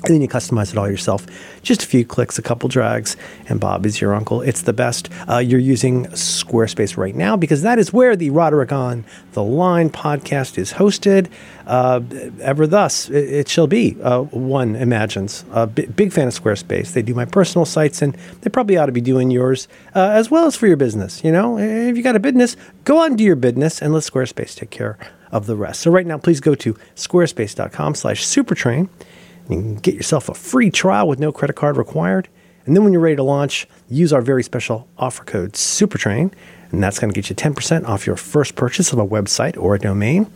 And 0.06 0.14
then 0.14 0.22
you 0.22 0.28
customize 0.28 0.70
it 0.72 0.78
all 0.78 0.88
yourself. 0.88 1.26
Just 1.62 1.82
a 1.82 1.86
few 1.86 2.04
clicks, 2.04 2.38
a 2.38 2.42
couple 2.42 2.68
drags, 2.68 3.16
and 3.48 3.58
Bob 3.58 3.86
is 3.86 4.00
your 4.00 4.14
uncle. 4.14 4.42
It's 4.42 4.62
the 4.62 4.72
best. 4.72 5.08
Uh, 5.28 5.38
you're 5.38 5.60
using 5.60 6.06
Squarespace 6.06 6.96
right 6.96 7.14
now 7.14 7.36
because 7.36 7.62
that 7.62 7.78
is 7.78 7.92
where 7.92 8.16
the 8.16 8.30
Roderick 8.30 8.72
on 8.72 9.04
the 9.32 9.42
Line 9.42 9.90
podcast 9.90 10.58
is 10.58 10.72
hosted. 10.74 11.28
Uh, 11.66 12.00
ever 12.40 12.66
thus, 12.66 13.08
it, 13.08 13.32
it 13.32 13.48
shall 13.48 13.66
be. 13.66 13.96
Uh, 14.02 14.20
one 14.22 14.76
imagines. 14.76 15.44
A 15.52 15.66
b- 15.66 15.86
big 15.86 16.12
fan 16.12 16.28
of 16.28 16.34
Squarespace. 16.34 16.92
They 16.92 17.02
do 17.02 17.14
my 17.14 17.24
personal 17.24 17.64
sites, 17.64 18.02
and 18.02 18.14
they 18.42 18.50
probably 18.50 18.76
ought 18.76 18.86
to 18.86 18.92
be 18.92 19.00
doing 19.00 19.30
yours 19.30 19.66
uh, 19.94 20.10
as 20.10 20.30
well 20.30 20.44
as 20.46 20.54
for 20.56 20.66
your 20.66 20.76
business. 20.76 21.24
You 21.24 21.32
know, 21.32 21.58
if 21.58 21.96
you 21.96 22.02
got 22.02 22.16
a 22.16 22.20
business, 22.20 22.56
go 22.84 22.98
on 22.98 23.16
do 23.16 23.24
your 23.24 23.36
business, 23.36 23.80
and 23.80 23.94
let 23.94 24.02
Squarespace 24.02 24.54
take 24.54 24.70
care 24.70 24.98
of 25.32 25.46
the 25.46 25.56
rest. 25.56 25.80
So 25.80 25.90
right 25.90 26.06
now, 26.06 26.18
please 26.18 26.40
go 26.40 26.54
to 26.56 26.74
squarespace.com/supertrain. 26.94 28.88
You 29.48 29.56
can 29.56 29.74
get 29.76 29.94
yourself 29.94 30.28
a 30.28 30.34
free 30.34 30.70
trial 30.70 31.06
with 31.06 31.18
no 31.18 31.32
credit 31.32 31.54
card 31.54 31.76
required. 31.76 32.28
And 32.66 32.74
then 32.74 32.82
when 32.82 32.92
you're 32.92 33.02
ready 33.02 33.16
to 33.16 33.22
launch, 33.22 33.66
use 33.90 34.12
our 34.12 34.22
very 34.22 34.42
special 34.42 34.88
offer 34.96 35.22
code 35.24 35.52
SUPERTRAIN, 35.52 36.32
and 36.72 36.82
that's 36.82 36.98
going 36.98 37.12
to 37.12 37.20
get 37.20 37.28
you 37.28 37.36
10% 37.36 37.86
off 37.86 38.06
your 38.06 38.16
first 38.16 38.54
purchase 38.54 38.92
of 38.92 38.98
a 38.98 39.06
website 39.06 39.56
or 39.58 39.74
a 39.74 39.78
domain. 39.78 40.30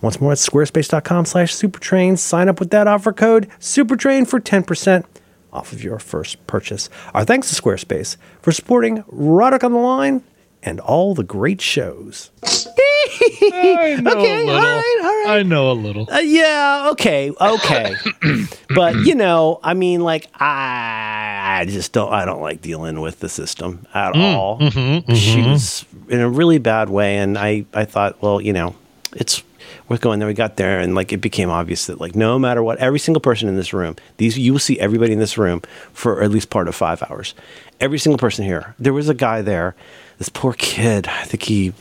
Once 0.00 0.20
more, 0.20 0.32
it's 0.32 0.48
squarespace.com 0.48 1.24
slash 1.24 1.52
supertrain. 1.52 2.16
Sign 2.16 2.48
up 2.48 2.60
with 2.60 2.70
that 2.70 2.86
offer 2.86 3.12
code 3.12 3.48
SUPERTRAIN 3.58 4.26
for 4.26 4.40
10% 4.40 5.04
off 5.52 5.72
of 5.72 5.82
your 5.82 5.98
first 5.98 6.46
purchase. 6.46 6.88
Our 7.14 7.24
thanks 7.24 7.48
to 7.52 7.60
Squarespace 7.60 8.16
for 8.42 8.52
supporting 8.52 9.02
Roderick 9.08 9.64
on 9.64 9.72
the 9.72 9.78
Line 9.78 10.22
and 10.66 10.80
all 10.80 11.14
the 11.14 11.22
great 11.24 11.60
shows. 11.62 12.30
I 12.42 13.98
know 14.02 14.10
Okay, 14.10 14.34
a 14.34 14.44
little. 14.44 14.50
all 14.50 14.60
right, 14.60 15.00
all 15.02 15.08
right. 15.08 15.38
I 15.38 15.42
know 15.44 15.70
a 15.70 15.74
little. 15.74 16.10
Uh, 16.12 16.18
yeah, 16.18 16.88
okay, 16.92 17.30
okay. 17.40 17.94
but 18.74 18.96
you 18.96 19.14
know, 19.14 19.60
I 19.62 19.74
mean, 19.74 20.00
like 20.00 20.28
I, 20.34 21.60
I 21.60 21.64
just 21.66 21.92
don't. 21.92 22.12
I 22.12 22.24
don't 22.24 22.40
like 22.42 22.60
dealing 22.60 23.00
with 23.00 23.20
the 23.20 23.28
system 23.28 23.86
at 23.94 24.14
mm, 24.14 24.34
all. 24.34 24.58
Mm-hmm, 24.58 24.78
mm-hmm. 24.78 25.14
She 25.14 25.40
was 25.40 25.84
in 26.08 26.20
a 26.20 26.28
really 26.28 26.58
bad 26.58 26.90
way, 26.90 27.16
and 27.18 27.38
I, 27.38 27.64
I 27.72 27.84
thought, 27.84 28.20
well, 28.20 28.40
you 28.40 28.52
know, 28.52 28.74
it's 29.12 29.42
worth 29.88 30.00
going 30.00 30.18
there. 30.18 30.28
We 30.28 30.34
got 30.34 30.56
there, 30.56 30.80
and 30.80 30.94
like 30.94 31.12
it 31.12 31.18
became 31.18 31.48
obvious 31.48 31.86
that 31.86 32.00
like 32.00 32.16
no 32.16 32.38
matter 32.38 32.62
what, 32.62 32.78
every 32.78 32.98
single 32.98 33.20
person 33.20 33.48
in 33.48 33.56
this 33.56 33.72
room, 33.72 33.96
these 34.16 34.36
you 34.36 34.52
will 34.52 34.58
see 34.60 34.78
everybody 34.80 35.12
in 35.12 35.20
this 35.20 35.38
room 35.38 35.62
for 35.92 36.22
at 36.22 36.30
least 36.30 36.50
part 36.50 36.66
of 36.68 36.74
five 36.74 37.02
hours. 37.08 37.34
Every 37.80 37.98
single 37.98 38.18
person 38.18 38.44
here. 38.44 38.74
There 38.78 38.92
was 38.92 39.08
a 39.08 39.14
guy 39.14 39.42
there. 39.42 39.76
This 40.18 40.28
poor 40.30 40.54
kid. 40.54 41.06
I 41.08 41.24
think 41.24 41.42
he 41.42 41.72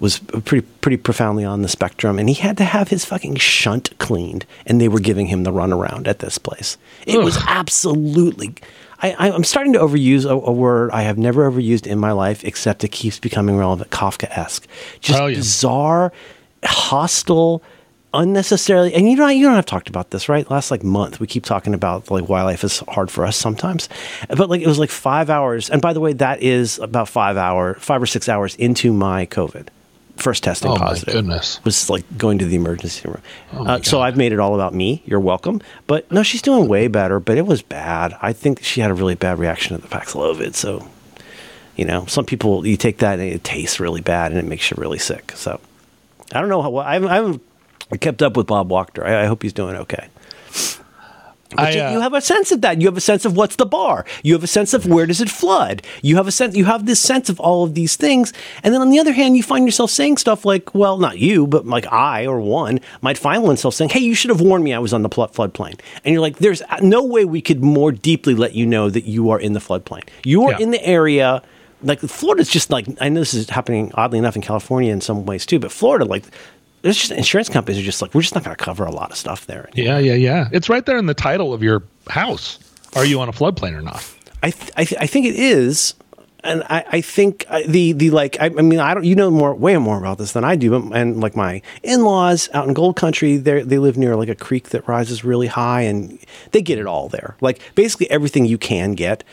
was 0.00 0.18
pretty 0.18 0.66
pretty 0.80 0.96
profoundly 0.96 1.44
on 1.44 1.60
the 1.62 1.68
spectrum, 1.68 2.18
and 2.18 2.28
he 2.28 2.34
had 2.34 2.56
to 2.56 2.64
have 2.64 2.88
his 2.88 3.04
fucking 3.04 3.34
shunt 3.36 3.96
cleaned, 3.98 4.46
and 4.64 4.80
they 4.80 4.88
were 4.88 5.00
giving 5.00 5.26
him 5.26 5.42
the 5.42 5.52
runaround 5.52 6.06
at 6.08 6.20
this 6.20 6.38
place. 6.38 6.78
It 7.06 7.18
was 7.18 7.36
absolutely. 7.46 8.54
I, 9.02 9.14
I'm 9.28 9.44
starting 9.44 9.74
to 9.74 9.78
overuse 9.80 10.24
a, 10.24 10.30
a 10.30 10.52
word 10.52 10.90
I 10.90 11.02
have 11.02 11.18
never 11.18 11.50
overused 11.50 11.86
in 11.86 11.98
my 11.98 12.12
life, 12.12 12.42
except 12.44 12.82
it 12.82 12.92
keeps 12.92 13.18
becoming 13.18 13.58
relevant. 13.58 13.90
Kafka-esque, 13.90 14.66
just 15.00 15.20
Oh, 15.20 15.26
yeah. 15.26 15.36
bizarre, 15.36 16.12
hostile, 16.64 17.62
unnecessarily. 18.14 18.94
And 18.94 19.10
you 19.10 19.16
know, 19.16 19.26
you 19.28 19.48
and 19.48 19.56
I've 19.56 19.66
talked 19.66 19.88
about 19.88 20.10
this, 20.10 20.28
right? 20.28 20.48
Last 20.50 20.70
like 20.70 20.82
month, 20.82 21.20
we 21.20 21.26
keep 21.26 21.44
talking 21.44 21.74
about 21.74 22.10
like 22.10 22.28
why 22.28 22.42
life 22.42 22.64
is 22.64 22.80
hard 22.88 23.10
for 23.10 23.24
us 23.24 23.36
sometimes. 23.36 23.88
But 24.28 24.48
like 24.48 24.62
it 24.62 24.66
was 24.66 24.78
like 24.78 24.90
five 24.90 25.30
hours. 25.30 25.70
And 25.70 25.82
by 25.82 25.92
the 25.92 26.00
way, 26.00 26.12
that 26.14 26.42
is 26.42 26.78
about 26.78 27.08
five 27.08 27.36
hour, 27.36 27.74
five 27.74 28.02
or 28.02 28.06
six 28.06 28.28
hours 28.28 28.54
into 28.56 28.92
my 28.92 29.26
COVID. 29.26 29.68
First 30.16 30.44
testing 30.44 30.70
positive. 30.70 30.80
Oh, 30.80 30.84
my 30.84 30.88
positive. 30.88 31.14
goodness. 31.14 31.64
Was 31.64 31.90
like 31.90 32.04
going 32.16 32.38
to 32.38 32.46
the 32.46 32.56
emergency 32.56 33.06
room. 33.06 33.20
my 33.52 33.74
uh, 33.74 33.82
so 33.82 34.00
I've 34.00 34.16
made 34.16 34.32
it 34.32 34.40
all 34.40 34.54
about 34.54 34.72
me. 34.72 35.02
You're 35.04 35.20
welcome. 35.20 35.60
But 35.86 36.10
no, 36.10 36.22
she's 36.22 36.40
doing 36.40 36.68
way 36.68 36.88
better. 36.88 37.20
But 37.20 37.36
it 37.36 37.46
was 37.46 37.60
bad. 37.60 38.16
I 38.22 38.32
think 38.32 38.62
she 38.62 38.80
had 38.80 38.90
a 38.90 38.94
really 38.94 39.14
bad 39.14 39.38
reaction 39.38 39.76
to 39.76 39.82
the 39.82 39.94
Paxlovid. 39.94 40.54
So, 40.54 40.88
you 41.76 41.84
know, 41.84 42.06
some 42.06 42.24
people 42.24 42.66
you 42.66 42.78
take 42.78 42.98
that 42.98 43.18
and 43.18 43.28
it 43.28 43.44
tastes 43.44 43.78
really 43.78 44.00
bad 44.00 44.32
and 44.32 44.40
it 44.40 44.46
makes 44.46 44.70
you 44.70 44.76
really 44.80 44.98
sick. 44.98 45.32
So, 45.32 45.60
I 46.32 46.40
don't 46.40 46.48
know 46.48 46.62
how. 46.62 46.76
I 46.78 46.94
haven't, 46.94 47.08
I 47.10 47.14
haven't 47.16 47.42
kept 47.96 48.22
up 48.22 48.36
with 48.36 48.46
Bob 48.48 48.68
Wachter. 48.68 49.04
I, 49.04 49.22
I 49.22 49.26
hope 49.26 49.42
he's 49.42 49.52
doing 49.52 49.76
okay. 49.76 50.08
I, 51.56 51.70
you, 51.70 51.80
uh, 51.80 51.90
you 51.92 52.00
have 52.00 52.12
a 52.12 52.20
sense 52.20 52.50
of 52.50 52.60
that. 52.62 52.80
You 52.80 52.88
have 52.88 52.96
a 52.96 53.00
sense 53.00 53.24
of 53.24 53.36
what's 53.36 53.54
the 53.56 53.64
bar. 53.64 54.04
You 54.24 54.34
have 54.34 54.42
a 54.42 54.48
sense 54.48 54.74
of 54.74 54.84
where 54.86 55.06
does 55.06 55.20
it 55.20 55.30
flood. 55.30 55.80
You 56.02 56.16
have 56.16 56.26
a 56.26 56.32
sense. 56.32 56.56
You 56.56 56.64
have 56.64 56.86
this 56.86 56.98
sense 57.00 57.28
of 57.30 57.38
all 57.38 57.62
of 57.62 57.74
these 57.74 57.94
things. 57.94 58.32
And 58.64 58.74
then 58.74 58.80
on 58.80 58.90
the 58.90 58.98
other 58.98 59.12
hand, 59.12 59.36
you 59.36 59.44
find 59.44 59.64
yourself 59.64 59.90
saying 59.92 60.16
stuff 60.16 60.44
like, 60.44 60.74
"Well, 60.74 60.98
not 60.98 61.18
you, 61.18 61.46
but 61.46 61.64
like 61.64 61.90
I 61.90 62.26
or 62.26 62.40
one 62.40 62.80
might 63.00 63.16
find 63.16 63.44
oneself 63.44 63.74
saying, 63.74 63.90
"Hey, 63.90 64.00
you 64.00 64.14
should 64.14 64.30
have 64.30 64.40
warned 64.40 64.64
me. 64.64 64.74
I 64.74 64.80
was 64.80 64.92
on 64.92 65.02
the 65.02 65.08
pl- 65.08 65.28
floodplain." 65.28 65.78
And 66.04 66.12
you're 66.12 66.20
like, 66.20 66.38
"There's 66.38 66.62
no 66.82 67.04
way 67.04 67.24
we 67.24 67.40
could 67.40 67.62
more 67.62 67.92
deeply 67.92 68.34
let 68.34 68.54
you 68.54 68.66
know 68.66 68.90
that 68.90 69.04
you 69.04 69.30
are 69.30 69.38
in 69.38 69.52
the 69.52 69.60
floodplain. 69.60 70.02
You 70.24 70.42
are 70.46 70.52
Yeah. 70.52 70.58
in 70.58 70.72
the 70.72 70.84
area." 70.84 71.42
Like 71.82 72.00
Florida's 72.00 72.48
just 72.48 72.70
like 72.70 72.86
I 73.00 73.08
know 73.08 73.20
this 73.20 73.34
is 73.34 73.48
happening 73.50 73.92
oddly 73.94 74.18
enough 74.18 74.34
in 74.34 74.42
California 74.42 74.92
in 74.92 75.00
some 75.00 75.24
ways 75.26 75.46
too, 75.46 75.60
but 75.60 75.70
Florida 75.70 76.04
like. 76.04 76.24
There's 76.86 76.96
just 76.96 77.10
insurance 77.10 77.48
companies 77.48 77.80
are 77.80 77.84
just 77.84 78.00
like 78.00 78.14
we're 78.14 78.22
just 78.22 78.36
not 78.36 78.44
going 78.44 78.56
to 78.56 78.64
cover 78.64 78.84
a 78.84 78.92
lot 78.92 79.10
of 79.10 79.16
stuff 79.16 79.46
there. 79.48 79.68
Yeah, 79.74 79.98
yeah, 79.98 80.14
yeah. 80.14 80.48
It's 80.52 80.68
right 80.68 80.86
there 80.86 80.98
in 80.98 81.06
the 81.06 81.14
title 81.14 81.52
of 81.52 81.60
your 81.60 81.82
house. 82.06 82.60
Are 82.94 83.04
you 83.04 83.18
on 83.20 83.28
a 83.28 83.32
floodplain 83.32 83.76
or 83.76 83.82
not? 83.82 84.08
I 84.44 84.52
th- 84.52 84.70
I, 84.76 84.84
th- 84.84 85.00
I 85.00 85.08
think 85.08 85.26
it 85.26 85.34
is. 85.34 85.94
and 86.44 86.62
I, 86.70 86.84
I 86.88 87.00
think 87.00 87.44
uh, 87.48 87.62
the 87.66 87.90
the 87.90 88.10
like 88.10 88.36
I, 88.40 88.46
I, 88.46 88.48
mean 88.50 88.78
I 88.78 88.94
don't 88.94 89.02
you 89.02 89.16
know 89.16 89.32
more 89.32 89.52
way 89.52 89.76
more 89.78 89.98
about 89.98 90.18
this 90.18 90.30
than 90.30 90.44
I 90.44 90.54
do 90.54 90.70
but 90.78 90.96
and 90.96 91.20
like 91.20 91.34
my 91.34 91.60
in 91.82 92.04
laws 92.04 92.48
out 92.54 92.68
in 92.68 92.72
Gold 92.72 92.94
Country 92.94 93.36
they 93.36 93.62
they 93.62 93.78
live 93.78 93.96
near 93.96 94.14
like 94.14 94.28
a 94.28 94.36
creek 94.36 94.68
that 94.68 94.86
rises 94.86 95.24
really 95.24 95.48
high 95.48 95.80
and 95.80 96.20
they 96.52 96.62
get 96.62 96.78
it 96.78 96.86
all 96.86 97.08
there 97.08 97.36
like 97.40 97.60
basically 97.74 98.08
everything 98.12 98.44
you 98.46 98.58
can 98.58 98.92
get. 98.92 99.24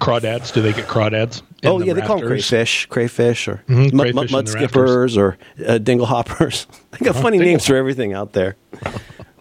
Crawdads? 0.00 0.54
Do 0.54 0.62
they 0.62 0.72
get 0.72 0.86
crawdads? 0.88 1.42
Oh 1.64 1.78
the 1.78 1.86
yeah, 1.86 1.92
rafters? 1.92 2.02
they 2.02 2.06
call 2.06 2.18
them 2.18 2.26
crayfish, 2.28 2.86
crayfish, 2.86 3.48
or 3.48 3.62
mm-hmm, 3.68 3.96
mud, 3.96 4.12
crayfish 4.12 4.32
mud, 4.32 4.48
skippers, 4.48 5.16
or 5.16 5.38
uh, 5.66 5.78
dinglehoppers. 5.78 6.66
they 6.90 7.04
got 7.04 7.16
oh, 7.16 7.22
funny 7.22 7.38
names 7.38 7.66
for 7.66 7.76
everything 7.76 8.12
out 8.12 8.32
there. 8.32 8.56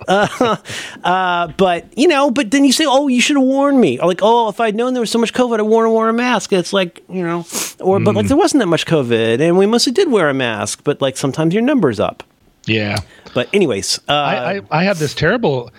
Uh, 0.07 0.57
uh, 1.03 1.47
but 1.57 1.85
you 1.95 2.07
know, 2.07 2.31
but 2.31 2.49
then 2.49 2.65
you 2.65 2.71
say, 2.71 2.85
"Oh, 2.87 3.07
you 3.07 3.21
should 3.21 3.35
have 3.35 3.45
warned 3.45 3.79
me." 3.79 3.99
Or 3.99 4.07
like, 4.07 4.21
"Oh, 4.23 4.49
if 4.49 4.59
I'd 4.59 4.75
known 4.75 4.93
there 4.93 5.01
was 5.01 5.11
so 5.11 5.19
much 5.19 5.31
COVID, 5.31 5.59
I 5.59 5.61
would 5.61 5.83
have 5.83 5.91
worn 5.91 6.09
a 6.09 6.13
mask." 6.13 6.51
It's 6.53 6.73
like 6.73 7.03
you 7.07 7.21
know, 7.21 7.41
or 7.79 7.99
mm. 7.99 8.05
but 8.05 8.15
like 8.15 8.25
mm. 8.25 8.29
there 8.29 8.37
wasn't 8.37 8.61
that 8.61 8.67
much 8.67 8.87
COVID, 8.87 9.39
and 9.39 9.59
we 9.59 9.67
mostly 9.67 9.93
did 9.93 10.11
wear 10.11 10.27
a 10.27 10.33
mask. 10.33 10.83
But 10.83 11.01
like 11.01 11.17
sometimes 11.17 11.53
your 11.53 11.61
numbers 11.61 11.99
up. 11.99 12.23
Yeah. 12.65 12.97
But 13.33 13.49
anyways, 13.53 13.99
uh, 14.09 14.11
I, 14.11 14.55
I, 14.55 14.61
I 14.71 14.83
had 14.83 14.97
this 14.97 15.13
terrible. 15.13 15.71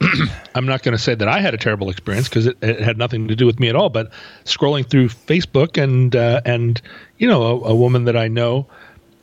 I'm 0.54 0.66
not 0.66 0.82
going 0.82 0.96
to 0.96 1.02
say 1.02 1.14
that 1.14 1.28
I 1.28 1.40
had 1.40 1.54
a 1.54 1.56
terrible 1.56 1.90
experience 1.90 2.28
because 2.28 2.46
it, 2.46 2.56
it, 2.62 2.80
had 2.80 2.98
nothing 2.98 3.28
to 3.28 3.36
do 3.36 3.46
with 3.46 3.58
me 3.58 3.68
at 3.68 3.76
all. 3.76 3.90
But 3.90 4.10
scrolling 4.44 4.88
through 4.88 5.08
Facebook 5.08 5.82
and 5.82 6.14
uh, 6.14 6.40
and 6.44 6.80
you 7.18 7.28
know 7.28 7.42
a, 7.42 7.70
a 7.70 7.74
woman 7.74 8.04
that 8.04 8.16
I 8.16 8.28
know. 8.28 8.66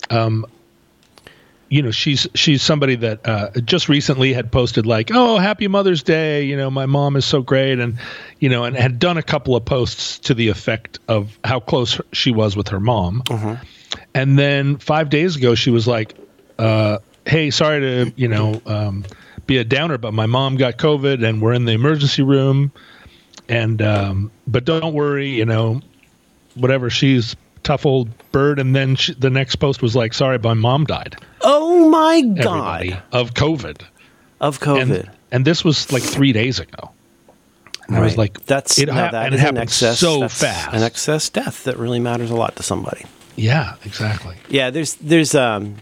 Um, 0.09 0.45
you 1.71 1.81
know 1.81 1.89
she's 1.89 2.27
she's 2.35 2.61
somebody 2.61 2.95
that 2.95 3.25
uh, 3.25 3.49
just 3.61 3.89
recently 3.89 4.33
had 4.33 4.51
posted 4.51 4.85
like 4.85 5.09
oh 5.11 5.37
happy 5.37 5.67
mother's 5.69 6.03
day 6.03 6.43
you 6.43 6.55
know 6.55 6.69
my 6.69 6.85
mom 6.85 7.15
is 7.15 7.25
so 7.25 7.41
great 7.41 7.79
and 7.79 7.97
you 8.39 8.49
know 8.49 8.65
and 8.65 8.75
had 8.75 8.99
done 8.99 9.17
a 9.17 9.23
couple 9.23 9.55
of 9.55 9.63
posts 9.63 10.19
to 10.19 10.33
the 10.33 10.49
effect 10.49 10.99
of 11.07 11.39
how 11.45 11.61
close 11.61 11.99
she 12.11 12.29
was 12.29 12.57
with 12.57 12.67
her 12.67 12.81
mom 12.81 13.23
uh-huh. 13.29 13.55
and 14.13 14.37
then 14.37 14.77
five 14.77 15.09
days 15.09 15.37
ago 15.37 15.55
she 15.55 15.71
was 15.71 15.87
like 15.87 16.13
uh, 16.59 16.97
hey 17.25 17.49
sorry 17.49 17.79
to 17.79 18.13
you 18.17 18.27
know 18.27 18.61
um, 18.65 19.05
be 19.51 19.57
a 19.57 19.63
downer 19.63 19.97
but 19.97 20.13
my 20.13 20.25
mom 20.25 20.55
got 20.55 20.77
covid 20.77 21.27
and 21.27 21.41
we're 21.41 21.53
in 21.53 21.65
the 21.65 21.73
emergency 21.73 22.21
room 22.21 22.71
and 23.49 23.81
um, 23.81 24.31
but 24.47 24.65
don't 24.65 24.93
worry 24.93 25.29
you 25.29 25.45
know 25.45 25.81
whatever 26.55 26.89
she's 26.89 27.35
tough 27.63 27.85
old 27.85 28.09
bird. 28.31 28.59
And 28.59 28.75
then 28.75 28.95
she, 28.95 29.13
the 29.13 29.29
next 29.29 29.57
post 29.57 29.81
was 29.81 29.95
like, 29.95 30.13
"Sorry, 30.13 30.37
my 30.39 30.53
mom 30.53 30.85
died." 30.85 31.15
Oh 31.41 31.89
my 31.89 32.21
god! 32.21 32.81
Everybody, 32.81 33.03
of 33.11 33.33
COVID. 33.33 33.81
Of 34.39 34.59
COVID. 34.59 34.81
And, 34.81 35.11
and, 35.31 35.45
this 35.45 35.63
was 35.63 35.91
like 35.91 36.03
three 36.03 36.33
days 36.33 36.59
ago. 36.59 36.91
And 37.87 37.95
right. 37.95 38.01
I 38.01 38.05
was 38.05 38.17
like, 38.17 38.45
"That's 38.45 38.79
it, 38.79 38.89
ha- 38.89 39.11
that 39.11 39.25
and 39.25 39.35
it 39.35 39.39
happened 39.39 39.59
excess, 39.59 39.99
so 39.99 40.27
fast." 40.27 40.73
An 40.73 40.83
excess 40.83 41.29
death 41.29 41.63
that 41.65 41.77
really 41.77 41.99
matters 41.99 42.31
a 42.31 42.35
lot 42.35 42.55
to 42.57 42.63
somebody. 42.63 43.05
Yeah, 43.35 43.75
exactly. 43.85 44.35
Yeah, 44.49 44.69
there's 44.69 44.95
there's 44.95 45.35
um 45.35 45.75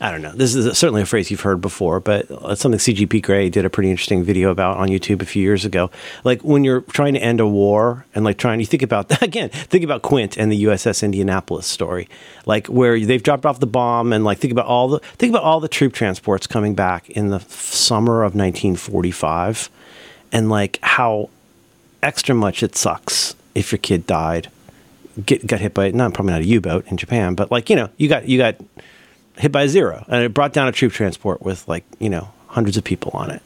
I 0.00 0.10
don't 0.10 0.20
know. 0.20 0.32
This 0.32 0.54
is 0.54 0.76
certainly 0.76 1.02
a 1.02 1.06
phrase 1.06 1.30
you've 1.30 1.40
heard 1.40 1.60
before, 1.60 2.00
but 2.00 2.26
it's 2.28 2.60
something 2.60 2.78
CGP 2.78 3.22
Grey 3.22 3.48
did 3.48 3.64
a 3.64 3.70
pretty 3.70 3.90
interesting 3.90 4.22
video 4.22 4.50
about 4.50 4.76
on 4.76 4.88
YouTube 4.88 5.22
a 5.22 5.26
few 5.26 5.42
years 5.42 5.64
ago. 5.64 5.90
Like 6.22 6.42
when 6.42 6.64
you're 6.64 6.82
trying 6.82 7.14
to 7.14 7.20
end 7.20 7.40
a 7.40 7.46
war 7.46 8.04
and 8.14 8.24
like 8.24 8.36
trying, 8.36 8.60
you 8.60 8.66
think 8.66 8.82
about 8.82 9.08
that 9.08 9.22
again, 9.22 9.48
think 9.48 9.84
about 9.84 10.02
Quint 10.02 10.36
and 10.36 10.52
the 10.52 10.64
USS 10.64 11.02
Indianapolis 11.02 11.66
story, 11.66 12.08
like 12.44 12.66
where 12.66 12.98
they've 13.00 13.22
dropped 13.22 13.46
off 13.46 13.58
the 13.58 13.66
bomb 13.66 14.12
and 14.12 14.24
like 14.24 14.38
think 14.38 14.52
about 14.52 14.66
all 14.66 14.88
the, 14.88 14.98
think 15.16 15.30
about 15.30 15.42
all 15.42 15.60
the 15.60 15.68
troop 15.68 15.94
transports 15.94 16.46
coming 16.46 16.74
back 16.74 17.08
in 17.10 17.28
the 17.28 17.40
summer 17.40 18.22
of 18.22 18.34
1945 18.34 19.70
and 20.30 20.50
like 20.50 20.78
how 20.82 21.30
extra 22.02 22.34
much 22.34 22.62
it 22.62 22.76
sucks 22.76 23.34
if 23.54 23.72
your 23.72 23.78
kid 23.78 24.06
died, 24.06 24.50
get, 25.24 25.46
got 25.46 25.60
hit 25.60 25.72
by, 25.72 25.90
not 25.90 26.12
probably 26.12 26.32
not 26.32 26.42
a 26.42 26.46
U-boat 26.46 26.86
in 26.88 26.98
Japan, 26.98 27.34
but 27.34 27.50
like, 27.50 27.70
you 27.70 27.76
know, 27.76 27.88
you 27.96 28.08
got, 28.10 28.28
you 28.28 28.36
got, 28.36 28.56
hit 29.38 29.52
by 29.52 29.66
zero, 29.66 30.04
and 30.08 30.24
it 30.24 30.34
brought 30.34 30.52
down 30.52 30.68
a 30.68 30.72
troop 30.72 30.92
transport 30.92 31.42
with 31.42 31.66
like 31.68 31.84
you 31.98 32.10
know 32.10 32.30
hundreds 32.48 32.76
of 32.76 32.84
people 32.84 33.10
on 33.14 33.30
it. 33.30 33.42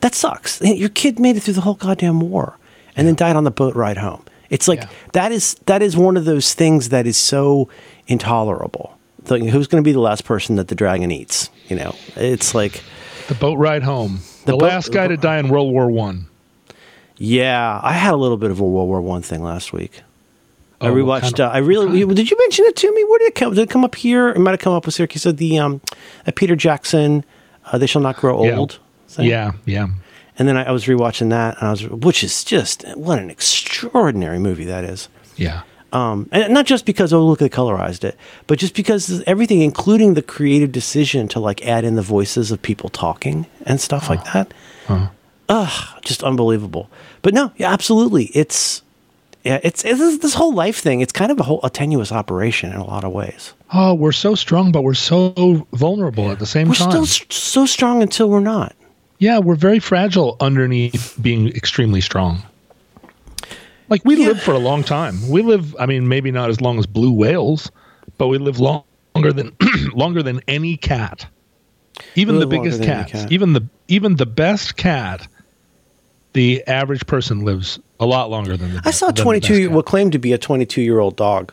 That 0.00 0.14
sucks. 0.14 0.60
Your 0.60 0.90
kid 0.90 1.18
made 1.18 1.36
it 1.36 1.40
through 1.40 1.54
the 1.54 1.60
whole 1.62 1.74
goddamn 1.74 2.20
war, 2.20 2.58
and 2.96 3.04
yeah. 3.04 3.10
then 3.10 3.14
died 3.14 3.36
on 3.36 3.44
the 3.44 3.50
boat 3.50 3.74
ride 3.74 3.98
home. 3.98 4.24
It's 4.50 4.68
like 4.68 4.80
yeah. 4.80 4.88
that 5.12 5.32
is 5.32 5.54
that 5.66 5.82
is 5.82 5.96
one 5.96 6.16
of 6.16 6.24
those 6.24 6.54
things 6.54 6.90
that 6.90 7.06
is 7.06 7.16
so 7.16 7.68
intolerable. 8.06 8.96
Like, 9.28 9.42
who's 9.42 9.66
going 9.66 9.82
to 9.82 9.88
be 9.88 9.92
the 9.92 10.00
last 10.00 10.24
person 10.24 10.56
that 10.56 10.68
the 10.68 10.74
dragon 10.74 11.10
eats? 11.10 11.48
You 11.68 11.76
know, 11.76 11.96
it's 12.14 12.54
like 12.54 12.82
the 13.28 13.34
boat 13.34 13.58
ride 13.58 13.82
home. 13.82 14.20
The, 14.44 14.52
the 14.52 14.58
boat, 14.58 14.68
last 14.68 14.92
guy 14.92 15.08
to 15.08 15.16
die 15.16 15.38
in 15.38 15.48
World 15.48 15.72
War 15.72 15.90
One. 15.90 16.26
Yeah, 17.16 17.80
I 17.82 17.92
had 17.92 18.12
a 18.12 18.16
little 18.16 18.36
bit 18.36 18.50
of 18.50 18.60
a 18.60 18.64
World 18.64 18.88
War 18.88 19.00
One 19.00 19.22
thing 19.22 19.42
last 19.42 19.72
week. 19.72 20.02
I 20.84 20.88
oh, 20.88 20.94
rewatched. 20.94 21.40
Uh, 21.40 21.48
I 21.48 21.58
really 21.58 22.04
did. 22.14 22.30
You 22.30 22.36
mention 22.38 22.64
it 22.66 22.76
to 22.76 22.94
me? 22.94 23.04
Where 23.04 23.18
did 23.18 23.28
it 23.28 23.34
come? 23.34 23.54
Did 23.54 23.62
it 23.62 23.70
come 23.70 23.84
up 23.84 23.94
here? 23.94 24.28
It 24.28 24.38
might 24.38 24.52
have 24.52 24.60
come 24.60 24.74
up 24.74 24.86
with 24.86 24.94
Siracusa. 24.94 25.36
The 25.36 25.58
um, 25.58 25.80
uh, 26.26 26.32
Peter 26.34 26.56
Jackson, 26.56 27.24
uh, 27.66 27.78
"They 27.78 27.86
Shall 27.86 28.02
Not 28.02 28.16
Grow 28.16 28.36
Old." 28.36 28.78
Yeah, 29.18 29.24
yeah, 29.24 29.52
yeah. 29.66 29.88
And 30.38 30.48
then 30.48 30.56
I, 30.56 30.64
I, 30.64 30.70
was 30.72 30.86
rewatching 30.86 31.30
that, 31.30 31.56
and 31.58 31.68
I 31.68 31.70
was, 31.70 31.88
which 31.88 32.24
is 32.24 32.42
just 32.42 32.84
what 32.96 33.20
an 33.20 33.30
extraordinary 33.30 34.40
movie 34.40 34.64
that 34.64 34.84
is. 34.84 35.08
Yeah. 35.36 35.62
Um, 35.92 36.28
and 36.32 36.52
not 36.52 36.66
just 36.66 36.86
because 36.86 37.12
oh 37.12 37.24
look 37.24 37.38
they 37.38 37.48
colorized 37.48 38.02
it, 38.02 38.16
but 38.48 38.58
just 38.58 38.74
because 38.74 39.22
everything, 39.28 39.60
including 39.60 40.14
the 40.14 40.22
creative 40.22 40.72
decision 40.72 41.28
to 41.28 41.38
like 41.38 41.64
add 41.64 41.84
in 41.84 41.94
the 41.94 42.02
voices 42.02 42.50
of 42.50 42.60
people 42.60 42.88
talking 42.88 43.46
and 43.64 43.80
stuff 43.80 44.10
like 44.10 44.24
that. 44.32 44.52
Uh-huh. 44.88 45.08
Ugh, 45.48 46.00
just 46.02 46.24
unbelievable. 46.24 46.90
But 47.22 47.32
no, 47.32 47.52
yeah, 47.56 47.72
absolutely, 47.72 48.24
it's 48.26 48.82
yeah, 49.44 49.60
it's, 49.62 49.84
it's 49.84 50.18
this 50.18 50.32
whole 50.32 50.54
life 50.54 50.78
thing. 50.78 51.02
It's 51.02 51.12
kind 51.12 51.30
of 51.30 51.38
a 51.38 51.42
whole 51.42 51.60
a 51.62 51.68
tenuous 51.68 52.10
operation 52.10 52.70
in 52.72 52.76
a 52.76 52.84
lot 52.84 53.04
of 53.04 53.12
ways. 53.12 53.52
Oh, 53.72 53.92
we're 53.92 54.12
so 54.12 54.34
strong, 54.34 54.72
but 54.72 54.82
we're 54.82 54.94
so 54.94 55.66
vulnerable 55.74 56.30
at 56.30 56.38
the 56.38 56.46
same 56.46 56.68
we're 56.68 56.74
time. 56.74 56.88
We're 56.88 57.04
still 57.04 57.30
so 57.30 57.66
strong 57.66 58.00
until 58.00 58.30
we're 58.30 58.40
not. 58.40 58.74
Yeah, 59.18 59.38
we're 59.38 59.54
very 59.54 59.80
fragile 59.80 60.36
underneath 60.40 61.16
being 61.20 61.48
extremely 61.48 62.00
strong. 62.00 62.42
Like 63.90 64.02
we 64.04 64.16
yeah. 64.16 64.28
live 64.28 64.42
for 64.42 64.52
a 64.52 64.58
long 64.58 64.82
time. 64.82 65.28
We 65.28 65.42
live. 65.42 65.76
I 65.78 65.84
mean, 65.84 66.08
maybe 66.08 66.30
not 66.30 66.48
as 66.48 66.62
long 66.62 66.78
as 66.78 66.86
blue 66.86 67.12
whales, 67.12 67.70
but 68.16 68.28
we 68.28 68.38
live 68.38 68.60
long, 68.60 68.84
longer 69.14 69.32
than 69.32 69.54
longer 69.92 70.22
than 70.22 70.40
any 70.48 70.78
cat. 70.78 71.26
Even 72.14 72.38
the 72.38 72.46
biggest 72.46 72.82
cats. 72.82 73.12
Cat. 73.12 73.32
Even 73.32 73.52
the 73.52 73.68
even 73.88 74.16
the 74.16 74.26
best 74.26 74.76
cat 74.76 75.28
the 76.34 76.66
average 76.66 77.06
person 77.06 77.44
lives 77.44 77.78
a 77.98 78.06
lot 78.06 78.28
longer 78.28 78.56
than 78.56 78.74
the 78.74 78.82
I 78.84 78.90
saw 78.90 79.08
a 79.08 79.12
22 79.12 79.70
what 79.70 79.86
claimed 79.86 80.12
to 80.12 80.18
be 80.18 80.32
a 80.32 80.38
22 80.38 80.82
year 80.82 80.98
old 80.98 81.16
dog 81.16 81.52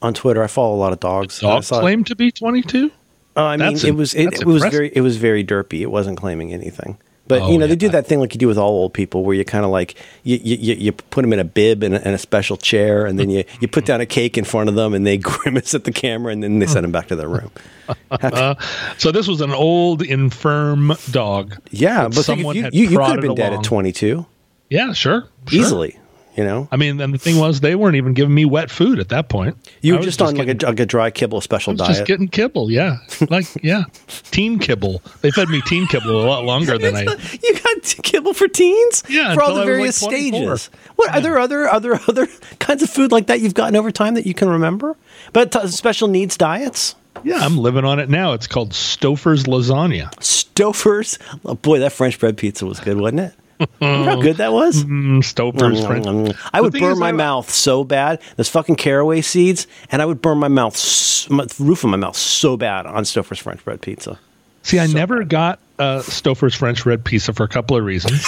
on 0.00 0.14
Twitter. 0.14 0.42
I 0.42 0.46
follow 0.46 0.74
a 0.74 0.78
lot 0.78 0.92
of 0.92 1.00
dogs. 1.00 1.40
Dog 1.40 1.64
claimed 1.64 2.06
to 2.06 2.14
be 2.14 2.30
22. 2.30 2.92
Uh, 3.36 3.42
I 3.42 3.56
mean, 3.56 3.76
it 3.84 3.94
was 3.94 4.14
it, 4.14 4.40
it 4.40 4.46
was 4.46 4.62
very 4.62 4.90
it 4.94 5.00
was 5.00 5.16
very 5.16 5.44
derpy. 5.44 5.80
It 5.80 5.90
wasn't 5.90 6.18
claiming 6.18 6.52
anything. 6.52 6.98
But 7.28 7.42
oh, 7.42 7.50
you 7.50 7.58
know 7.58 7.66
yeah. 7.66 7.68
they 7.68 7.76
do 7.76 7.88
that 7.90 8.06
thing 8.06 8.20
like 8.20 8.34
you 8.34 8.38
do 8.38 8.48
with 8.48 8.58
all 8.58 8.70
old 8.70 8.94
people, 8.94 9.22
where 9.22 9.34
you 9.34 9.44
kind 9.44 9.64
of 9.64 9.70
like 9.70 9.94
you, 10.24 10.38
you, 10.42 10.74
you 10.74 10.92
put 10.92 11.22
them 11.22 11.32
in 11.32 11.38
a 11.38 11.44
bib 11.44 11.82
and 11.82 11.94
a, 11.94 12.14
a, 12.14 12.18
special 12.18 12.56
chair, 12.56 13.06
and 13.06 13.18
then 13.18 13.30
you, 13.30 13.44
you 13.60 13.68
put 13.68 13.84
down 13.84 14.00
a 14.00 14.06
cake 14.06 14.38
in 14.38 14.44
front 14.44 14.68
of 14.68 14.74
them, 14.74 14.94
and 14.94 15.06
they 15.06 15.18
grimace 15.18 15.74
at 15.74 15.84
the 15.84 15.92
camera, 15.92 16.32
and 16.32 16.42
then 16.42 16.58
they 16.58 16.66
send 16.66 16.84
them 16.84 16.92
back 16.92 17.08
to 17.08 17.16
their 17.16 17.28
room. 17.28 17.50
uh, 18.10 18.54
so 18.96 19.12
this 19.12 19.28
was 19.28 19.40
an 19.40 19.52
old, 19.52 20.02
infirm 20.02 20.94
dog. 21.10 21.56
Yeah, 21.70 22.08
but 22.08 22.26
you, 22.28 22.52
you, 22.52 22.70
you 22.72 22.88
could 22.88 23.00
have 23.00 23.20
been 23.20 23.34
dead 23.34 23.52
at 23.52 23.62
twenty 23.62 23.92
two. 23.92 24.26
Yeah, 24.70 24.92
sure, 24.92 25.28
sure, 25.46 25.60
easily. 25.60 25.98
You 26.38 26.44
know, 26.44 26.68
I 26.70 26.76
mean, 26.76 27.00
and 27.00 27.12
the 27.12 27.18
thing 27.18 27.36
was, 27.36 27.58
they 27.58 27.74
weren't 27.74 27.96
even 27.96 28.14
giving 28.14 28.32
me 28.32 28.44
wet 28.44 28.70
food 28.70 29.00
at 29.00 29.08
that 29.08 29.28
point. 29.28 29.56
You 29.80 29.94
were 29.94 29.98
just, 29.98 30.20
just 30.20 30.22
on 30.22 30.34
getting, 30.36 30.58
like, 30.58 30.62
a, 30.62 30.66
like 30.66 30.78
a 30.78 30.86
dry 30.86 31.10
kibble 31.10 31.40
special 31.40 31.74
diet. 31.74 31.88
Just 31.88 32.06
getting 32.06 32.28
kibble, 32.28 32.70
yeah, 32.70 32.98
like 33.28 33.46
yeah, 33.60 33.86
teen 34.06 34.60
kibble. 34.60 35.02
They 35.20 35.32
fed 35.32 35.48
me 35.48 35.62
teen 35.62 35.88
kibble 35.88 36.12
a 36.12 36.22
lot 36.24 36.44
longer 36.44 36.78
than 36.78 36.94
I. 36.94 37.00
You 37.42 37.58
got 37.60 37.82
kibble 38.04 38.34
for 38.34 38.46
teens? 38.46 39.02
Yeah, 39.08 39.34
for 39.34 39.42
all 39.42 39.56
the 39.56 39.64
various 39.64 40.00
like 40.00 40.12
stages. 40.12 40.70
What 40.94 41.10
yeah. 41.10 41.18
are 41.18 41.20
there 41.22 41.40
other 41.40 41.68
other 41.68 41.94
other 42.06 42.28
kinds 42.60 42.84
of 42.84 42.90
food 42.90 43.10
like 43.10 43.26
that 43.26 43.40
you've 43.40 43.54
gotten 43.54 43.74
over 43.74 43.90
time 43.90 44.14
that 44.14 44.24
you 44.24 44.32
can 44.32 44.48
remember? 44.48 44.96
But 45.32 45.50
t- 45.50 45.66
special 45.66 46.06
needs 46.06 46.36
diets. 46.36 46.94
Yeah, 47.24 47.38
I'm 47.40 47.58
living 47.58 47.84
on 47.84 47.98
it 47.98 48.08
now. 48.08 48.34
It's 48.34 48.46
called 48.46 48.70
Stouffer's 48.70 49.42
lasagna. 49.46 50.14
Stouffer's. 50.20 51.18
Oh 51.44 51.56
boy, 51.56 51.80
that 51.80 51.90
French 51.90 52.16
bread 52.20 52.36
pizza 52.36 52.64
was 52.64 52.78
good, 52.78 52.96
wasn't 52.96 53.22
it? 53.22 53.34
Remember 53.80 54.10
how 54.10 54.20
good 54.20 54.36
that 54.36 54.52
was? 54.52 54.84
Mm, 54.84 55.18
Stouffer's 55.18 55.84
French. 55.84 56.36
I 56.52 56.60
would 56.60 56.72
burn 56.72 56.98
my 56.98 57.12
mouth 57.12 57.50
so 57.50 57.84
bad. 57.84 58.20
Those 58.36 58.48
fucking 58.48 58.76
caraway 58.76 59.20
seeds, 59.20 59.66
and 59.90 60.00
I 60.00 60.06
would 60.06 60.22
burn 60.22 60.38
my 60.38 60.48
mouth, 60.48 61.30
my 61.30 61.46
roof 61.58 61.84
of 61.84 61.90
my 61.90 61.96
mouth, 61.96 62.16
so 62.16 62.56
bad 62.56 62.86
on 62.86 63.04
Stouffer's 63.04 63.38
French 63.38 63.64
bread 63.64 63.80
pizza. 63.80 64.18
See, 64.62 64.78
I 64.78 64.86
so 64.86 64.92
never 64.92 65.18
bad. 65.20 65.28
got 65.28 65.58
uh, 65.78 66.00
Stouffer's 66.00 66.54
French 66.54 66.84
bread 66.84 67.04
pizza 67.04 67.32
for 67.32 67.44
a 67.44 67.48
couple 67.48 67.76
of 67.76 67.84
reasons. 67.84 68.24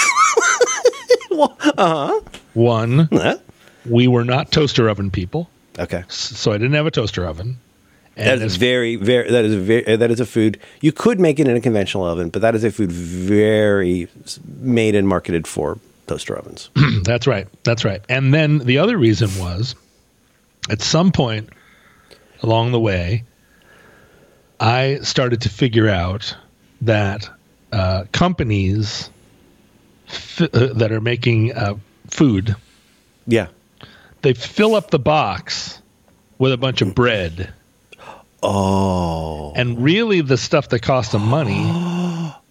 well, 1.31 1.57
uh 1.61 2.07
huh. 2.09 2.21
One, 2.55 3.09
we 3.89 4.09
were 4.09 4.25
not 4.25 4.51
toaster 4.51 4.89
oven 4.89 5.11
people. 5.11 5.49
Okay. 5.79 6.05
So 6.09 6.53
I 6.53 6.59
didn't 6.59 6.75
have 6.75 6.87
a 6.87 6.91
toaster 6.91 7.25
oven. 7.27 7.59
And 8.17 8.27
that 8.41 8.45
is 8.45 8.57
very, 8.57 8.97
very. 8.97 9.31
That 9.31 9.45
is 9.45 9.55
very. 9.55 9.97
That 9.97 10.11
is 10.11 10.21
a 10.21 10.27
food 10.27 10.59
you 10.81 10.93
could 10.93 11.19
make 11.21 11.39
it 11.39 11.49
in 11.49 11.57
a 11.57 11.61
conventional 11.61 12.05
oven, 12.05 12.29
but 12.29 12.43
that 12.43 12.55
is 12.55 12.65
a 12.65 12.71
food 12.71 12.91
very 12.93 14.09
made 14.59 14.95
and 14.95 15.07
marketed 15.09 15.47
for 15.47 15.79
toaster 16.07 16.37
ovens. 16.37 16.71
That's 17.05 17.27
right. 17.27 17.47
That's 17.63 17.85
right. 17.85 18.03
And 18.09 18.35
then 18.35 18.59
the 18.59 18.79
other 18.79 18.99
reason 18.99 19.31
was 19.39 19.75
at 20.69 20.83
some 20.83 21.13
point 21.13 21.49
along 22.43 22.73
the 22.73 22.81
way, 22.81 23.25
I 24.59 24.99
started 25.03 25.43
to 25.43 25.49
figure 25.49 25.89
out 25.89 26.37
that 26.83 27.29
uh, 27.73 28.05
companies 28.13 29.09
f- 30.09 30.43
uh, 30.53 30.73
that 30.75 30.91
are 30.93 31.01
making 31.01 31.53
uh, 31.55 31.75
food, 32.09 32.57
Yeah. 33.27 33.49
they 34.23 34.33
fill 34.35 34.75
up 34.75 34.91
the 34.91 34.99
box 34.99 35.81
with 36.39 36.53
a 36.53 36.57
bunch 36.57 36.81
of 36.83 36.95
bread. 36.95 37.53
Oh. 38.43 39.53
And 39.55 39.83
really, 39.83 40.21
the 40.21 40.37
stuff 40.37 40.69
that 40.71 40.81
costs 40.81 41.13
them 41.13 41.23
money 41.27 41.71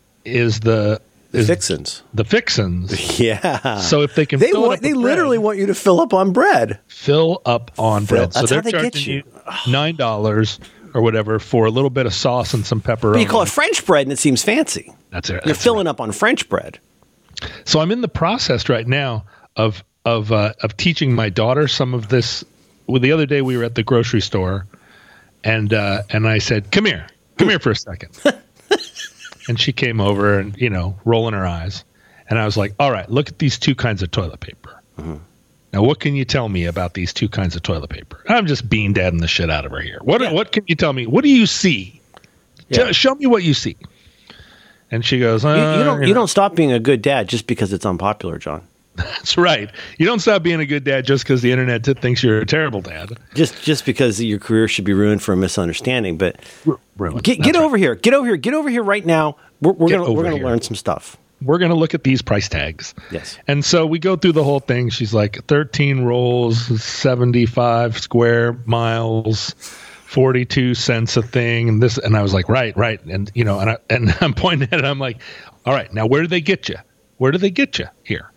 is 0.25 0.59
the 0.61 1.01
is 1.31 1.47
Fixins. 1.47 2.01
the 2.13 2.23
fixins. 2.23 3.19
Yeah. 3.19 3.77
So 3.79 4.01
if 4.01 4.15
they 4.15 4.25
can, 4.25 4.39
they 4.39 4.49
fill 4.51 4.65
it 4.65 4.67
want, 4.67 4.81
they 4.81 4.93
literally 4.93 5.37
want 5.37 5.57
you 5.59 5.67
to 5.67 5.75
fill 5.75 5.99
up 6.01 6.13
on 6.13 6.31
bread. 6.33 6.79
fill 6.87 7.41
up 7.45 7.71
on 7.77 8.05
Fill- 8.05 8.17
bread. 8.17 8.33
So 8.33 8.39
that's 8.41 8.49
they're 8.49 8.57
how 8.59 8.63
they 8.63 8.71
get 8.71 8.93
charging 8.93 9.13
you. 9.15 9.23
nine 9.71 9.95
dollars 9.95 10.59
or 10.95 11.01
whatever 11.01 11.37
for 11.39 11.65
a 11.67 11.69
little 11.69 11.91
bit 11.91 12.05
of 12.07 12.13
sauce 12.13 12.53
and 12.55 12.65
some 12.65 12.81
pepperoni. 12.81 13.13
But 13.13 13.19
you 13.21 13.27
call 13.27 13.43
it 13.43 13.49
French 13.49 13.85
bread 13.85 14.07
and 14.07 14.11
it 14.11 14.17
seems 14.19 14.41
fancy. 14.43 14.91
That's 15.11 15.29
it. 15.29 15.33
You're 15.33 15.41
That's 15.53 15.63
filling 15.63 15.85
up 15.87 16.01
on 16.01 16.11
French 16.11 16.49
bread. 16.49 16.79
So 17.65 17.79
I'm 17.79 17.91
in 17.91 18.01
the 18.01 18.07
process 18.07 18.69
right 18.69 18.87
now 18.87 19.25
of 19.55 19.83
of 20.05 20.31
uh, 20.31 20.53
of 20.63 20.77
teaching 20.77 21.13
my 21.13 21.29
daughter 21.29 21.67
some 21.67 21.93
of 21.93 22.07
this. 22.09 22.43
Well, 22.87 22.99
the 23.01 23.11
other 23.11 23.27
day 23.27 23.41
we 23.43 23.55
were 23.55 23.63
at 23.63 23.75
the 23.75 23.83
grocery 23.83 24.21
store, 24.21 24.65
and 25.43 25.73
uh, 25.73 26.03
and 26.09 26.27
I 26.27 26.37
said, 26.39 26.71
"Come 26.71 26.85
here, 26.85 27.07
come 27.37 27.49
here 27.49 27.59
for 27.59 27.71
a 27.71 27.75
second. 27.75 28.17
and 29.47 29.59
she 29.59 29.71
came 29.71 29.99
over 29.99 30.39
and 30.39 30.55
you 30.57 30.69
know 30.69 30.97
rolling 31.05 31.33
her 31.33 31.45
eyes, 31.45 31.83
and 32.29 32.37
I 32.39 32.45
was 32.45 32.57
like, 32.57 32.73
"All 32.79 32.91
right, 32.91 33.09
look 33.09 33.29
at 33.29 33.39
these 33.39 33.57
two 33.57 33.75
kinds 33.75 34.01
of 34.03 34.11
toilet 34.11 34.39
paper. 34.39 34.81
Now, 35.71 35.83
what 35.83 35.99
can 35.99 36.15
you 36.15 36.25
tell 36.25 36.49
me 36.49 36.65
about 36.65 36.95
these 36.95 37.13
two 37.13 37.29
kinds 37.29 37.55
of 37.55 37.61
toilet 37.61 37.89
paper? 37.91 38.23
I'm 38.27 38.47
just 38.47 38.67
bean 38.69 38.91
dadding 38.91 39.19
the 39.21 39.27
shit 39.27 39.49
out 39.51 39.65
of 39.65 39.71
her 39.71 39.79
here. 39.79 39.99
What 40.01 40.19
Yeah. 40.21 40.33
what 40.33 40.51
can 40.51 40.63
you 40.67 40.75
tell 40.75 40.93
me? 40.93 41.05
What 41.05 41.23
do 41.23 41.29
you 41.29 41.45
see? 41.45 42.01
Yeah. 42.69 42.77
Tell- 42.85 42.91
show 42.93 43.15
me 43.15 43.27
what 43.27 43.43
you 43.43 43.53
see." 43.53 43.77
And 44.91 45.05
she 45.05 45.19
goes, 45.19 45.45
uh, 45.45 45.49
You, 45.49 45.55
you 45.79 45.83
don't 45.85 46.01
know. 46.01 46.07
you 46.07 46.13
don't 46.15 46.27
stop 46.29 46.55
being 46.55 46.71
a 46.71 46.79
good 46.79 47.03
dad 47.03 47.29
just 47.29 47.45
because 47.45 47.71
it's 47.73 47.85
unpopular, 47.85 48.39
John. 48.39 48.67
That's 48.99 49.37
right. 49.37 49.69
You 49.97 50.05
don't 50.05 50.19
stop 50.19 50.43
being 50.43 50.59
a 50.59 50.65
good 50.65 50.83
dad 50.83 51.05
just 51.05 51.23
because 51.23 51.41
the 51.41 51.51
internet 51.51 51.83
t- 51.83 51.93
thinks 51.93 52.21
you're 52.23 52.39
a 52.39 52.45
terrible 52.45 52.81
dad. 52.81 53.17
Just 53.33 53.61
just 53.63 53.85
because 53.85 54.21
your 54.21 54.39
career 54.39 54.67
should 54.67 54.85
be 54.85 54.93
ruined 54.93 55.21
for 55.21 55.33
a 55.33 55.37
misunderstanding. 55.37 56.17
But 56.17 56.37
Ruined. 56.97 57.23
get 57.23 57.41
get 57.41 57.55
right. 57.55 57.63
over 57.63 57.77
here. 57.77 57.95
Get 57.95 58.13
over 58.13 58.27
here. 58.27 58.37
Get 58.37 58.53
over 58.53 58.69
here 58.69 58.83
right 58.83 59.05
now. 59.05 59.37
We're, 59.61 59.73
we're 59.73 59.89
gonna 59.89 60.11
we're 60.11 60.23
gonna 60.23 60.37
here. 60.37 60.45
learn 60.45 60.61
some 60.61 60.75
stuff. 60.75 61.17
We're 61.41 61.57
going 61.57 61.71
to 61.71 61.77
look 61.77 61.93
at 61.93 62.03
these 62.03 62.21
price 62.21 62.49
tags. 62.49 62.93
Yes. 63.11 63.37
And 63.47 63.63
so 63.63 63.85
we 63.85 63.97
go 63.97 64.17
through 64.17 64.33
the 64.33 64.43
whole 64.43 64.59
thing. 64.59 64.89
She's 64.89 65.13
like 65.13 65.45
13 65.45 66.03
rolls, 66.03 66.83
75 66.83 67.97
square 67.97 68.59
miles, 68.65 69.51
42 70.07 70.75
cents 70.75 71.15
a 71.15 71.21
thing. 71.21 71.69
And 71.69 71.81
this, 71.81 71.97
and 71.97 72.17
I 72.17 72.21
was 72.23 72.33
like, 72.33 72.49
right, 72.49 72.75
right. 72.75 73.01
And, 73.05 73.31
you 73.35 73.45
know, 73.45 73.57
and, 73.61 73.69
I, 73.69 73.77
and 73.89 74.13
I'm 74.21 74.33
pointing 74.33 74.67
at 74.73 74.79
it. 74.79 74.85
I'm 74.85 74.99
like, 74.99 75.21
all 75.65 75.73
right, 75.73 75.93
now 75.93 76.05
where 76.07 76.21
do 76.21 76.27
they 76.27 76.41
get 76.41 76.67
you? 76.67 76.75
Where 77.19 77.31
do 77.31 77.37
they 77.37 77.51
get 77.51 77.79
you 77.79 77.85
here? 78.03 78.31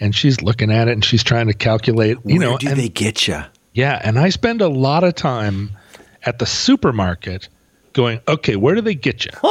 And 0.00 0.14
she's 0.14 0.40
looking 0.42 0.70
at 0.70 0.88
it 0.88 0.92
and 0.92 1.04
she's 1.04 1.24
trying 1.24 1.48
to 1.48 1.54
calculate, 1.54 2.18
you 2.24 2.38
Where 2.38 2.50
know, 2.50 2.58
do 2.58 2.68
and- 2.68 2.78
they 2.78 2.88
get 2.88 3.26
you? 3.28 3.42
Yeah, 3.74 4.00
and 4.02 4.18
I 4.18 4.28
spend 4.30 4.60
a 4.60 4.68
lot 4.68 5.04
of 5.04 5.14
time 5.14 5.70
at 6.24 6.38
the 6.40 6.46
supermarket 6.46 7.48
going, 7.92 8.20
okay, 8.26 8.56
where 8.56 8.74
do 8.74 8.80
they 8.80 8.94
get 8.94 9.24
you? 9.24 9.30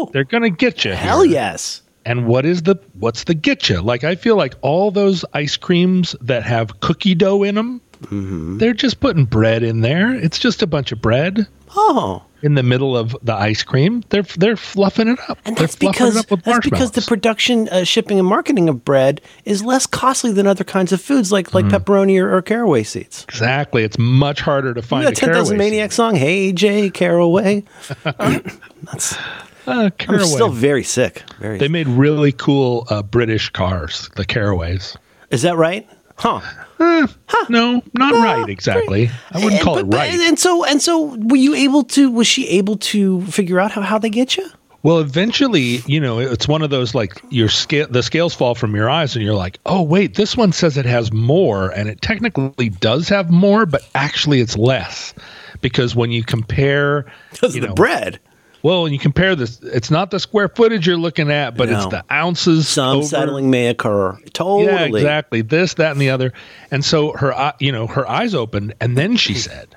Oh, 0.00 0.08
They're 0.12 0.22
going 0.22 0.44
to 0.44 0.50
get 0.50 0.84
you. 0.84 0.92
hell 0.92 1.24
yes. 1.24 1.82
And 2.04 2.28
what 2.28 2.46
is 2.46 2.62
the 2.62 2.76
what's 3.00 3.24
the 3.24 3.34
get 3.34 3.68
you? 3.68 3.80
Like 3.82 4.04
I 4.04 4.14
feel 4.14 4.36
like 4.36 4.54
all 4.60 4.92
those 4.92 5.24
ice 5.34 5.56
creams 5.56 6.14
that 6.20 6.44
have 6.44 6.78
cookie 6.78 7.16
dough 7.16 7.42
in 7.42 7.56
them, 7.56 7.80
Mm-hmm. 8.02 8.58
they're 8.58 8.74
just 8.74 9.00
putting 9.00 9.24
bread 9.24 9.62
in 9.62 9.80
there. 9.80 10.14
It's 10.14 10.38
just 10.38 10.62
a 10.62 10.66
bunch 10.66 10.92
of 10.92 11.00
bread 11.00 11.46
Oh, 11.76 12.22
in 12.40 12.54
the 12.54 12.62
middle 12.62 12.96
of 12.96 13.14
the 13.22 13.34
ice 13.34 13.62
cream. 13.62 14.02
They're 14.08 14.22
they're 14.22 14.56
fluffing 14.56 15.08
it 15.08 15.18
up. 15.28 15.38
and 15.44 15.56
they're 15.56 15.66
that's 15.66 15.76
because 15.76 16.16
it 16.16 16.20
up 16.20 16.30
with 16.30 16.42
that's 16.44 16.60
because 16.60 16.92
the 16.92 17.02
production, 17.02 17.68
uh, 17.68 17.84
shipping, 17.84 18.18
and 18.18 18.26
marketing 18.26 18.68
of 18.68 18.84
bread 18.84 19.20
is 19.44 19.62
less 19.62 19.86
costly 19.86 20.32
than 20.32 20.46
other 20.46 20.64
kinds 20.64 20.92
of 20.92 21.00
foods 21.02 21.30
like 21.30 21.52
like 21.52 21.66
pepperoni 21.66 22.18
or, 22.20 22.34
or 22.34 22.40
caraway 22.40 22.84
seeds. 22.84 23.24
exactly. 23.28 23.82
It's 23.82 23.98
much 23.98 24.40
harder 24.40 24.72
to 24.72 24.80
You 24.80 24.86
find 24.86 25.02
know 25.02 25.08
a 25.08 25.10
that 25.12 25.16
Ten 25.20 25.32
Thousand 25.32 25.58
Maniac 25.58 25.92
song, 25.92 26.14
"Hey 26.14 26.52
Jack 26.52 26.92
Kerouac." 26.94 27.66
seed. 28.98 29.18
Uh, 29.66 29.90
I'm 30.08 30.24
still 30.24 30.48
very 30.48 30.82
sick. 30.82 31.24
Very. 31.40 31.58
they 31.58 31.68
made 31.68 31.86
really 31.88 32.32
cool 32.32 32.86
uh, 32.88 33.02
British 33.02 33.50
cars, 33.50 34.08
the 34.16 34.24
caraways. 34.24 34.96
is 35.30 35.42
that 35.42 35.58
right? 35.58 35.86
Huh? 36.16 36.40
Eh, 36.80 37.06
no, 37.48 37.82
not 37.94 38.12
right 38.14 38.48
exactly. 38.48 39.10
I 39.32 39.38
wouldn't 39.38 39.54
And- 39.54 39.62
call 39.62 39.74
but- 39.74 39.80
it 39.80 39.90
but- 39.90 39.96
right. 39.96 40.20
And 40.20 40.38
so, 40.38 40.64
and 40.64 40.80
so, 40.80 41.16
were 41.18 41.36
you 41.36 41.54
able 41.54 41.82
to? 41.84 42.10
Was 42.10 42.26
she 42.26 42.46
able 42.48 42.76
to 42.76 43.22
figure 43.26 43.58
out 43.60 43.72
how, 43.72 43.82
how 43.82 43.98
they 43.98 44.10
get 44.10 44.36
you? 44.36 44.48
Well, 44.84 45.00
eventually, 45.00 45.82
you 45.86 45.98
know, 46.00 46.20
it's 46.20 46.46
one 46.46 46.62
of 46.62 46.70
those 46.70 46.94
like 46.94 47.20
your 47.30 47.48
scale, 47.48 47.88
the 47.90 48.02
scales 48.02 48.32
fall 48.34 48.54
from 48.54 48.76
your 48.76 48.88
eyes, 48.88 49.16
and 49.16 49.24
you're 49.24 49.34
like, 49.34 49.58
oh 49.66 49.82
wait, 49.82 50.14
this 50.14 50.36
one 50.36 50.52
says 50.52 50.76
it 50.76 50.86
has 50.86 51.12
more, 51.12 51.70
and 51.70 51.88
it 51.88 52.00
technically 52.00 52.68
does 52.68 53.08
have 53.08 53.28
more, 53.28 53.66
but 53.66 53.82
actually 53.96 54.40
it's 54.40 54.56
less 54.56 55.14
because 55.62 55.96
when 55.96 56.12
you 56.12 56.22
compare, 56.22 57.06
you 57.42 57.48
of 57.48 57.52
the 57.54 57.68
bread. 57.74 58.20
Well, 58.62 58.82
when 58.82 58.92
you 58.92 58.98
compare 58.98 59.36
this, 59.36 59.60
it's 59.62 59.90
not 59.90 60.10
the 60.10 60.18
square 60.18 60.48
footage 60.48 60.86
you're 60.86 60.96
looking 60.96 61.30
at, 61.30 61.56
but 61.56 61.68
it's 61.68 61.86
the 61.86 62.04
ounces. 62.12 62.68
Some 62.68 62.98
over- 62.98 63.06
settling 63.06 63.50
may 63.50 63.68
occur. 63.68 64.18
Totally. 64.32 64.66
Yeah, 64.66 64.84
exactly. 64.84 65.42
This, 65.42 65.74
that, 65.74 65.92
and 65.92 66.00
the 66.00 66.10
other. 66.10 66.32
And 66.70 66.84
so 66.84 67.12
her, 67.12 67.54
you 67.60 67.72
know, 67.72 67.86
her 67.86 68.08
eyes 68.08 68.34
opened, 68.34 68.74
and 68.80 68.96
then 68.96 69.16
she 69.16 69.34
said, 69.48 69.76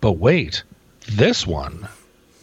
"But 0.00 0.12
wait, 0.12 0.62
this 1.08 1.46
one 1.46 1.88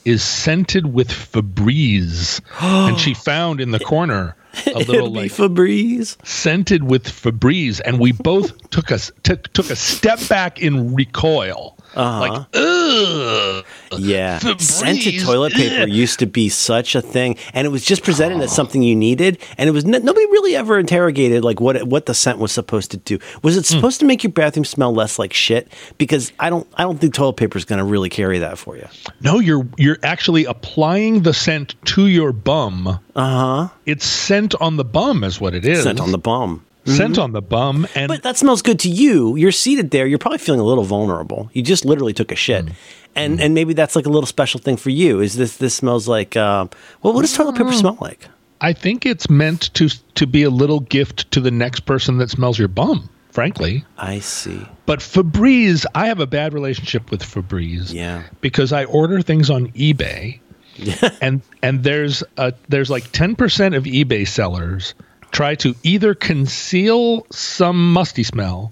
is 0.03 0.23
scented 0.23 0.93
with 0.93 1.09
Febreze." 1.09 2.41
and 2.61 2.99
she 2.99 3.13
found 3.13 3.61
in 3.61 3.71
the 3.71 3.79
corner 3.79 4.35
a 4.67 4.79
little 4.79 5.11
like 5.11 5.31
Febreze. 5.31 6.17
scented 6.25 6.83
with 6.83 7.05
Febreze, 7.05 7.81
and 7.83 7.99
we 7.99 8.11
both 8.11 8.57
took 8.71 8.91
us 8.91 9.11
took 9.23 9.51
took 9.53 9.69
a 9.69 9.75
step 9.75 10.19
back 10.27 10.61
in 10.61 10.93
recoil. 10.95 11.74
Uh-huh. 11.95 12.19
Like, 12.19 12.47
ugh. 12.53 13.65
Yeah, 13.97 14.39
Febreze, 14.39 14.61
scented 14.61 15.21
toilet 15.23 15.53
paper 15.53 15.83
ugh. 15.83 15.89
used 15.89 16.19
to 16.19 16.25
be 16.25 16.49
such 16.49 16.95
a 16.95 17.01
thing, 17.01 17.37
and 17.53 17.65
it 17.65 17.69
was 17.69 17.83
just 17.85 18.03
presented 18.03 18.41
as 18.41 18.53
something 18.53 18.81
you 18.81 18.95
needed, 18.95 19.37
and 19.57 19.69
it 19.69 19.71
was 19.71 19.85
n- 19.85 19.91
nobody 20.03 20.25
really 20.27 20.55
ever 20.55 20.77
interrogated 20.79 21.43
like 21.43 21.59
what 21.61 21.81
what 21.87 22.05
the 22.05 22.13
scent 22.13 22.39
was 22.39 22.51
supposed 22.51 22.91
to 22.91 22.97
do. 22.97 23.17
Was 23.41 23.55
Hmm. 23.55 23.59
it 23.59 23.65
supposed 23.65 23.99
to 24.01 24.05
make 24.05 24.23
your 24.23 24.31
bathroom 24.33 24.65
smell 24.65 24.93
less 24.93 25.17
like 25.17 25.33
shit? 25.33 25.71
Because 25.97 26.31
I 26.39 26.49
don't 26.49 26.67
I 26.75 26.83
don't 26.83 26.99
think 26.99 27.13
toilet 27.13 27.37
paper 27.37 27.57
is 27.57 27.65
going 27.65 27.79
to 27.79 27.85
really 27.85 28.09
carry 28.09 28.39
that 28.39 28.57
for 28.57 28.75
you. 28.75 28.87
No, 29.21 29.39
you're 29.39 29.67
you're 29.77 29.99
actually 30.03 30.45
applying 30.45 31.21
the 31.23 31.33
scent 31.33 31.75
to 31.85 32.07
your 32.07 32.31
bum. 32.33 32.87
Uh 32.87 32.97
Uh-huh. 33.15 33.63
huh. 33.67 33.73
It's 33.85 34.05
scent 34.05 34.55
on 34.59 34.75
the 34.77 34.83
bum, 34.85 35.23
is 35.23 35.39
what 35.39 35.53
it 35.53 35.65
is. 35.65 35.83
Scent 35.83 35.99
on 36.01 36.11
the 36.11 36.17
bum. 36.17 36.65
Scent 36.85 37.13
mm-hmm. 37.13 37.21
on 37.21 37.31
the 37.31 37.41
bum, 37.41 37.87
and 37.95 38.07
But 38.07 38.23
that 38.23 38.37
smells 38.37 38.61
good 38.61 38.79
to 38.81 38.89
you. 38.89 39.35
You're 39.35 39.51
seated 39.51 39.91
there. 39.91 40.05
You're 40.05 40.19
probably 40.19 40.37
feeling 40.37 40.61
a 40.61 40.63
little 40.63 40.83
vulnerable. 40.83 41.49
You 41.53 41.61
just 41.61 41.85
literally 41.85 42.13
took 42.13 42.31
a 42.31 42.35
shit, 42.35 42.65
mm. 42.65 42.73
and 43.15 43.39
mm. 43.39 43.43
and 43.43 43.53
maybe 43.53 43.73
that's 43.73 43.95
like 43.95 44.05
a 44.05 44.09
little 44.09 44.27
special 44.27 44.59
thing 44.59 44.77
for 44.77 44.89
you. 44.89 45.19
Is 45.19 45.35
this 45.35 45.57
this 45.57 45.75
smells 45.75 46.07
like? 46.07 46.37
Um, 46.37 46.69
well, 47.01 47.13
what 47.13 47.21
does 47.21 47.33
toilet 47.33 47.53
paper 47.53 47.71
mm. 47.71 47.79
smell 47.79 47.97
like? 47.99 48.27
I 48.61 48.73
think 48.73 49.05
it's 49.05 49.29
meant 49.29 49.73
to 49.75 49.89
to 50.15 50.27
be 50.27 50.43
a 50.43 50.49
little 50.49 50.79
gift 50.79 51.29
to 51.31 51.39
the 51.39 51.51
next 51.51 51.81
person 51.81 52.17
that 52.19 52.29
smells 52.29 52.57
your 52.57 52.67
bum. 52.67 53.09
Frankly, 53.31 53.83
I 53.97 54.19
see. 54.19 54.65
but 54.85 54.99
Febreze, 54.99 55.85
I 55.93 56.07
have 56.07 56.21
a 56.21 56.27
bad 56.27 56.53
relationship 56.53 57.11
with 57.11 57.21
Febreze. 57.21 57.91
Yeah. 57.91 58.23
because 58.39 58.71
I 58.71 58.85
order 58.85 59.21
things 59.21 59.49
on 59.49 59.67
eBay, 59.73 60.39
and 61.21 61.41
and 61.61 61.83
there's 61.83 62.23
a 62.37 62.53
there's 62.69 62.89
like 62.89 63.11
ten 63.11 63.35
percent 63.35 63.75
of 63.75 63.83
eBay 63.83 64.25
sellers 64.25 64.93
try 65.35 65.53
to 65.55 65.75
either 65.83 66.13
conceal 66.15 67.25
some 67.29 67.91
musty 67.93 68.23
smell 68.23 68.71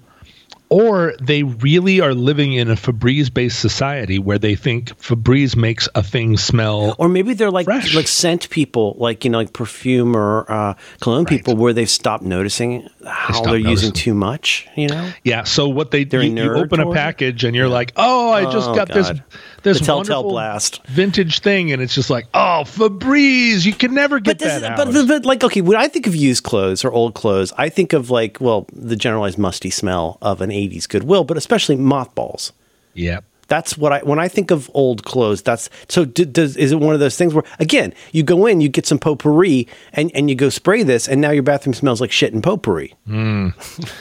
or 0.70 1.14
they 1.20 1.42
really 1.42 2.00
are 2.00 2.14
living 2.14 2.54
in 2.54 2.70
a 2.70 2.74
Febreze 2.74 3.32
based 3.32 3.60
society 3.60 4.18
where 4.18 4.38
they 4.38 4.56
think 4.56 4.88
Febreze 4.98 5.54
makes 5.56 5.88
a 5.94 6.02
thing 6.02 6.36
smell. 6.38 6.96
Or 6.98 7.08
maybe 7.08 7.34
they're 7.34 7.50
like 7.50 7.66
Fresh. 7.66 7.94
like 7.94 8.08
scent 8.08 8.48
people, 8.48 8.96
like 8.98 9.24
you 9.24 9.30
know, 9.30 9.38
like 9.38 9.52
perfume 9.52 10.16
or 10.16 10.50
uh, 10.50 10.74
cologne 11.00 11.26
people, 11.26 11.54
where 11.54 11.74
they've 11.74 11.88
stopped 11.88 12.24
noticing 12.24 12.88
how 13.06 13.34
stopped 13.34 13.48
they're 13.50 13.58
using 13.58 13.92
too 13.92 14.14
much. 14.14 14.66
You 14.74 14.88
know, 14.88 15.12
Yeah, 15.22 15.44
so 15.44 15.68
what 15.68 15.90
they 15.90 16.04
They're 16.04 16.22
you, 16.22 16.34
you 16.42 16.54
open 16.54 16.80
a 16.80 16.90
package 16.92 17.44
and 17.44 17.54
you're 17.54 17.68
like, 17.68 17.92
oh, 17.96 18.32
I 18.32 18.50
just 18.50 18.70
Oh, 18.70 18.74
got 18.74 18.88
God. 18.88 18.96
this 18.96 19.20
The 19.64 19.74
Telltale 19.74 20.22
blast. 20.22 20.86
vintage 20.86 21.40
thing, 21.40 21.72
and 21.72 21.80
it's 21.82 21.94
just 21.94 22.10
like, 22.10 22.26
oh, 22.34 22.62
Febreze, 22.66 23.64
you 23.64 23.72
can 23.72 23.94
never 23.94 24.20
get 24.20 24.38
but 24.38 24.44
this, 24.44 24.60
that 24.60 24.72
out. 24.72 24.76
but, 24.76 24.92
but 24.92 25.08
but 25.08 25.24
like 25.24 25.42
okay, 25.42 25.62
when 25.62 25.76
I 25.76 25.88
think 25.88 26.06
of 26.06 26.14
used 26.14 26.44
clothes 26.44 26.84
or 26.84 26.92
old 26.92 27.14
clothes, 27.14 27.52
I 27.56 27.70
think 27.70 27.92
of 27.94 28.10
like 28.10 28.40
well, 28.40 28.66
the 28.72 28.94
generalized 28.94 29.38
musty 29.38 29.70
smell 29.70 30.18
of 30.20 30.40
an 30.40 30.50
'80s 30.50 30.88
Goodwill, 30.88 31.24
but 31.24 31.36
especially 31.36 31.76
mothballs. 31.76 32.52
yeah, 32.92 33.20
That's 33.48 33.76
what 33.78 33.92
I 33.92 33.98
when 34.00 34.18
I 34.18 34.28
think 34.28 34.50
of 34.50 34.70
old 34.74 35.04
clothes. 35.04 35.42
That's 35.42 35.68
so. 35.88 36.04
D- 36.04 36.24
does 36.24 36.56
is 36.56 36.72
it 36.72 36.80
one 36.80 36.94
of 36.94 37.00
those 37.00 37.16
things 37.16 37.34
where 37.34 37.44
again 37.58 37.92
you 38.12 38.22
go 38.22 38.46
in, 38.46 38.60
you 38.60 38.68
get 38.68 38.86
some 38.86 38.98
potpourri, 38.98 39.66
and 39.92 40.10
and 40.14 40.28
you 40.30 40.36
go 40.36 40.48
spray 40.48 40.82
this, 40.82 41.08
and 41.08 41.20
now 41.20 41.30
your 41.30 41.42
bathroom 41.42 41.74
smells 41.74 42.00
like 42.00 42.10
shit 42.12 42.32
and 42.32 42.42
potpourri. 42.42 42.94
Mm. 43.08 43.52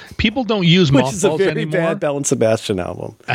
People 0.18 0.44
don't 0.44 0.66
use 0.66 0.92
Which 0.92 1.06
is 1.06 1.24
a 1.24 1.28
mothballs 1.30 1.40
very 1.40 1.52
anymore. 1.64 1.72
bad 1.82 2.00
Belle 2.00 2.18
and 2.18 2.26
Sebastian 2.28 2.80
album. 2.80 3.16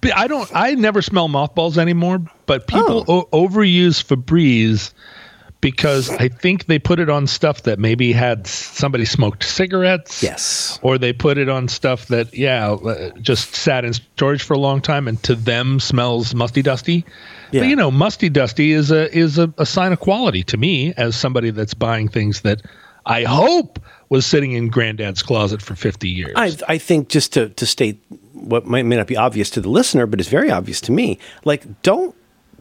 But 0.00 0.16
I 0.16 0.26
don't. 0.26 0.50
I 0.54 0.74
never 0.74 1.02
smell 1.02 1.28
mothballs 1.28 1.78
anymore. 1.78 2.20
But 2.46 2.66
people 2.66 3.04
Oh. 3.08 3.28
o- 3.32 3.48
overuse 3.48 4.02
Febreze 4.04 4.92
because 5.60 6.10
I 6.10 6.28
think 6.28 6.66
they 6.66 6.78
put 6.78 7.00
it 7.00 7.08
on 7.08 7.26
stuff 7.26 7.62
that 7.62 7.78
maybe 7.78 8.12
had 8.12 8.46
somebody 8.46 9.04
smoked 9.04 9.42
cigarettes. 9.44 10.22
Yes. 10.22 10.78
Or 10.82 10.98
they 10.98 11.12
put 11.12 11.38
it 11.38 11.48
on 11.48 11.68
stuff 11.68 12.06
that 12.06 12.34
yeah 12.34 12.72
uh, 12.72 13.10
just 13.20 13.54
sat 13.54 13.84
in 13.84 13.92
storage 13.92 14.42
for 14.42 14.54
a 14.54 14.58
long 14.58 14.80
time 14.80 15.08
and 15.08 15.22
to 15.24 15.34
them 15.34 15.80
smells 15.80 16.34
musty 16.34 16.62
dusty. 16.62 17.04
Yeah. 17.50 17.62
But 17.62 17.68
you 17.68 17.76
know, 17.76 17.90
musty 17.90 18.28
dusty 18.28 18.72
is 18.72 18.90
a 18.90 19.12
is 19.16 19.38
a, 19.38 19.52
a 19.58 19.66
sign 19.66 19.92
of 19.92 20.00
quality 20.00 20.42
to 20.44 20.56
me 20.56 20.92
as 20.96 21.16
somebody 21.16 21.50
that's 21.50 21.74
buying 21.74 22.08
things 22.08 22.42
that 22.42 22.62
I 23.06 23.24
hope 23.24 23.78
was 24.08 24.26
sitting 24.26 24.52
in 24.52 24.68
granddad's 24.68 25.22
closet 25.22 25.62
for 25.62 25.74
50 25.74 26.08
years. 26.08 26.32
I 26.36 26.56
I 26.68 26.78
think 26.78 27.08
just 27.08 27.32
to 27.34 27.48
to 27.50 27.66
state 27.66 28.02
what 28.32 28.66
might, 28.66 28.84
may 28.84 28.96
not 28.96 29.06
be 29.06 29.16
obvious 29.16 29.50
to 29.50 29.60
the 29.60 29.70
listener, 29.70 30.06
but 30.06 30.20
is 30.20 30.28
very 30.28 30.50
obvious 30.50 30.80
to 30.82 30.92
me. 30.92 31.18
Like 31.44 31.82
don't 31.82 32.14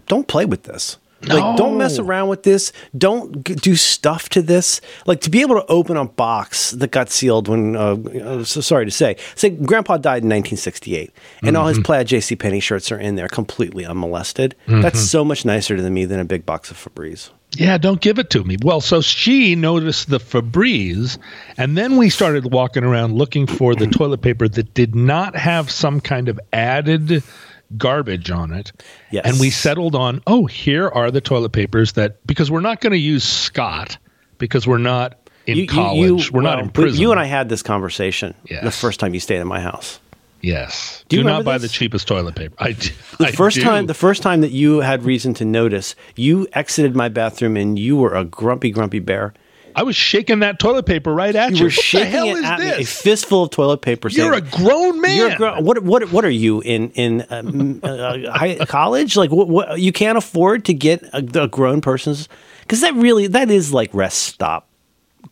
don't 0.08 0.28
play 0.28 0.46
with 0.46 0.64
this. 0.64 0.98
Like 1.28 1.58
don't 1.58 1.78
mess 1.78 2.00
around 2.00 2.30
with 2.30 2.44
this. 2.44 2.72
Don't 2.98 3.44
g- 3.46 3.56
do 3.56 3.76
stuff 3.76 4.30
to 4.30 4.42
this. 4.42 4.82
Like 5.06 5.22
to 5.22 5.30
be 5.30 5.42
able 5.42 5.56
to 5.56 5.66
open 5.68 5.98
a 5.98 6.06
box 6.06 6.72
that 6.72 6.92
got 6.92 7.10
sealed 7.10 7.48
when 7.48 7.76
uh, 7.76 7.96
uh, 7.96 8.44
so 8.44 8.62
sorry 8.62 8.86
to 8.86 8.92
say, 8.92 9.18
say 9.36 9.50
Grandpa 9.50 9.98
died 9.98 10.24
in 10.24 10.30
1968, 10.30 11.12
and 11.44 11.58
all 11.58 11.68
his 11.68 11.80
plaid 11.80 12.08
J.C. 12.08 12.36
Penney 12.36 12.60
shirts 12.60 12.92
are 12.92 13.00
in 13.00 13.16
there 13.16 13.28
completely 13.28 13.86
unmolested. 13.86 14.56
That's 14.68 15.00
so 15.02 15.24
much 15.26 15.46
nicer 15.46 15.76
to 15.78 15.90
me 15.90 16.06
than 16.06 16.20
a 16.20 16.26
big 16.26 16.46
box 16.46 16.72
of 16.72 16.78
Febreze. 16.78 17.30
Yeah, 17.58 17.78
don't 17.78 18.02
give 18.02 18.20
it 18.20 18.30
to 18.32 18.44
me. 18.44 18.58
Well, 18.62 18.82
so 18.82 19.00
she 19.00 19.56
noticed 19.56 20.10
the 20.10 20.20
Febreze, 20.20 21.18
and 21.58 21.78
then 21.78 21.96
we 21.96 22.10
started 22.10 22.52
walking 22.52 22.84
around 22.84 23.16
looking 23.16 23.48
for 23.48 23.76
the 23.76 23.88
toilet 23.98 24.22
paper 24.22 24.48
that 24.50 24.74
did 24.74 24.94
not 24.94 25.36
have 25.38 25.72
some 25.72 26.02
kind 26.02 26.28
of 26.28 26.38
added 26.52 27.24
garbage 27.78 28.32
on 28.32 28.54
it. 28.54 28.72
Yes. 29.12 29.26
And 29.26 29.40
we 29.40 29.50
settled 29.50 29.96
on, 29.96 30.22
oh, 30.28 30.46
here 30.46 30.90
are 30.90 31.12
the 31.12 31.22
toilet 31.22 31.52
papers 31.52 31.94
that 31.94 32.26
because 32.28 32.50
we're 32.52 32.62
not 32.62 32.82
going 32.82 32.92
to 32.92 32.98
use 33.00 33.24
Scott 33.24 33.98
because 34.38 34.68
we're 34.68 34.78
not 34.78 35.18
in 35.48 35.68
college. 35.68 36.32
we're 36.32 36.42
not 36.42 36.60
in 36.60 36.70
prison. 36.70 37.00
You 37.00 37.12
and 37.12 37.20
I 37.20 37.26
had 37.26 37.50
this 37.50 37.62
conversation 37.64 38.34
the 38.64 38.72
first 38.72 39.00
time 39.00 39.14
you 39.14 39.20
stayed 39.20 39.40
at 39.40 39.48
my 39.48 39.60
house. 39.60 40.00
Yes. 40.42 41.04
Do 41.10 41.18
Do, 41.18 41.24
not 41.24 41.44
buy 41.44 41.58
this? 41.58 41.72
the 41.72 41.76
cheapest 41.76 42.08
toilet 42.08 42.36
paper. 42.36 42.56
I 42.60 42.74
do. 42.74 42.90
The 43.18 43.28
I 43.28 43.32
first 43.32 43.56
do. 43.56 43.64
time, 43.64 43.88
the 43.88 43.96
first 43.96 44.22
time 44.22 44.42
that 44.42 44.52
you 44.52 44.80
had 44.82 45.04
reason 45.04 45.34
to 45.36 45.46
notice, 45.46 45.96
you 46.16 46.48
exited 46.54 46.96
my 46.96 47.10
bathroom 47.10 47.58
and 47.58 47.80
you 47.80 47.96
were 47.98 48.14
a 48.14 48.24
grumpy, 48.24 48.70
grumpy 48.70 49.00
bear. 49.00 49.34
I 49.76 49.84
was 49.84 49.96
shaking 49.96 50.40
that 50.40 50.58
toilet 50.58 50.86
paper 50.86 51.14
right 51.14 51.36
at 51.36 51.52
you. 51.52 51.58
You 51.58 51.64
were 51.64 51.68
what 51.68 51.76
the 51.76 51.82
shaking 51.82 52.12
hell 52.12 52.28
it 52.28 52.40
is 52.40 52.46
at 52.46 52.60
me, 52.60 52.70
a 52.70 52.86
fistful 52.86 53.44
of 53.44 53.50
toilet 53.50 53.82
paper. 53.82 54.08
You're 54.08 54.34
a 54.34 54.42
grown 54.42 55.02
man. 55.02 55.18
You're 55.18 55.32
a 55.32 55.36
gr- 55.36 55.62
what? 55.62 55.84
What? 55.84 56.12
What 56.12 56.24
are 56.24 56.30
you 56.30 56.62
in 56.62 56.92
in 56.92 57.26
um, 57.30 57.82
uh, 57.84 58.32
high, 58.32 58.56
college? 58.66 59.18
Like, 59.18 59.32
what, 59.32 59.50
what? 59.50 59.80
You 59.80 59.92
can't 59.92 60.18
afford 60.18 60.66
to 60.66 60.74
get 60.74 61.04
a, 61.14 61.44
a 61.44 61.48
grown 61.48 61.82
person's 61.82 62.30
because 62.62 62.82
that 62.82 62.94
really 62.96 63.28
that 63.28 63.52
is 63.52 63.74
like 63.74 63.94
rest 63.94 64.20
stop 64.24 64.70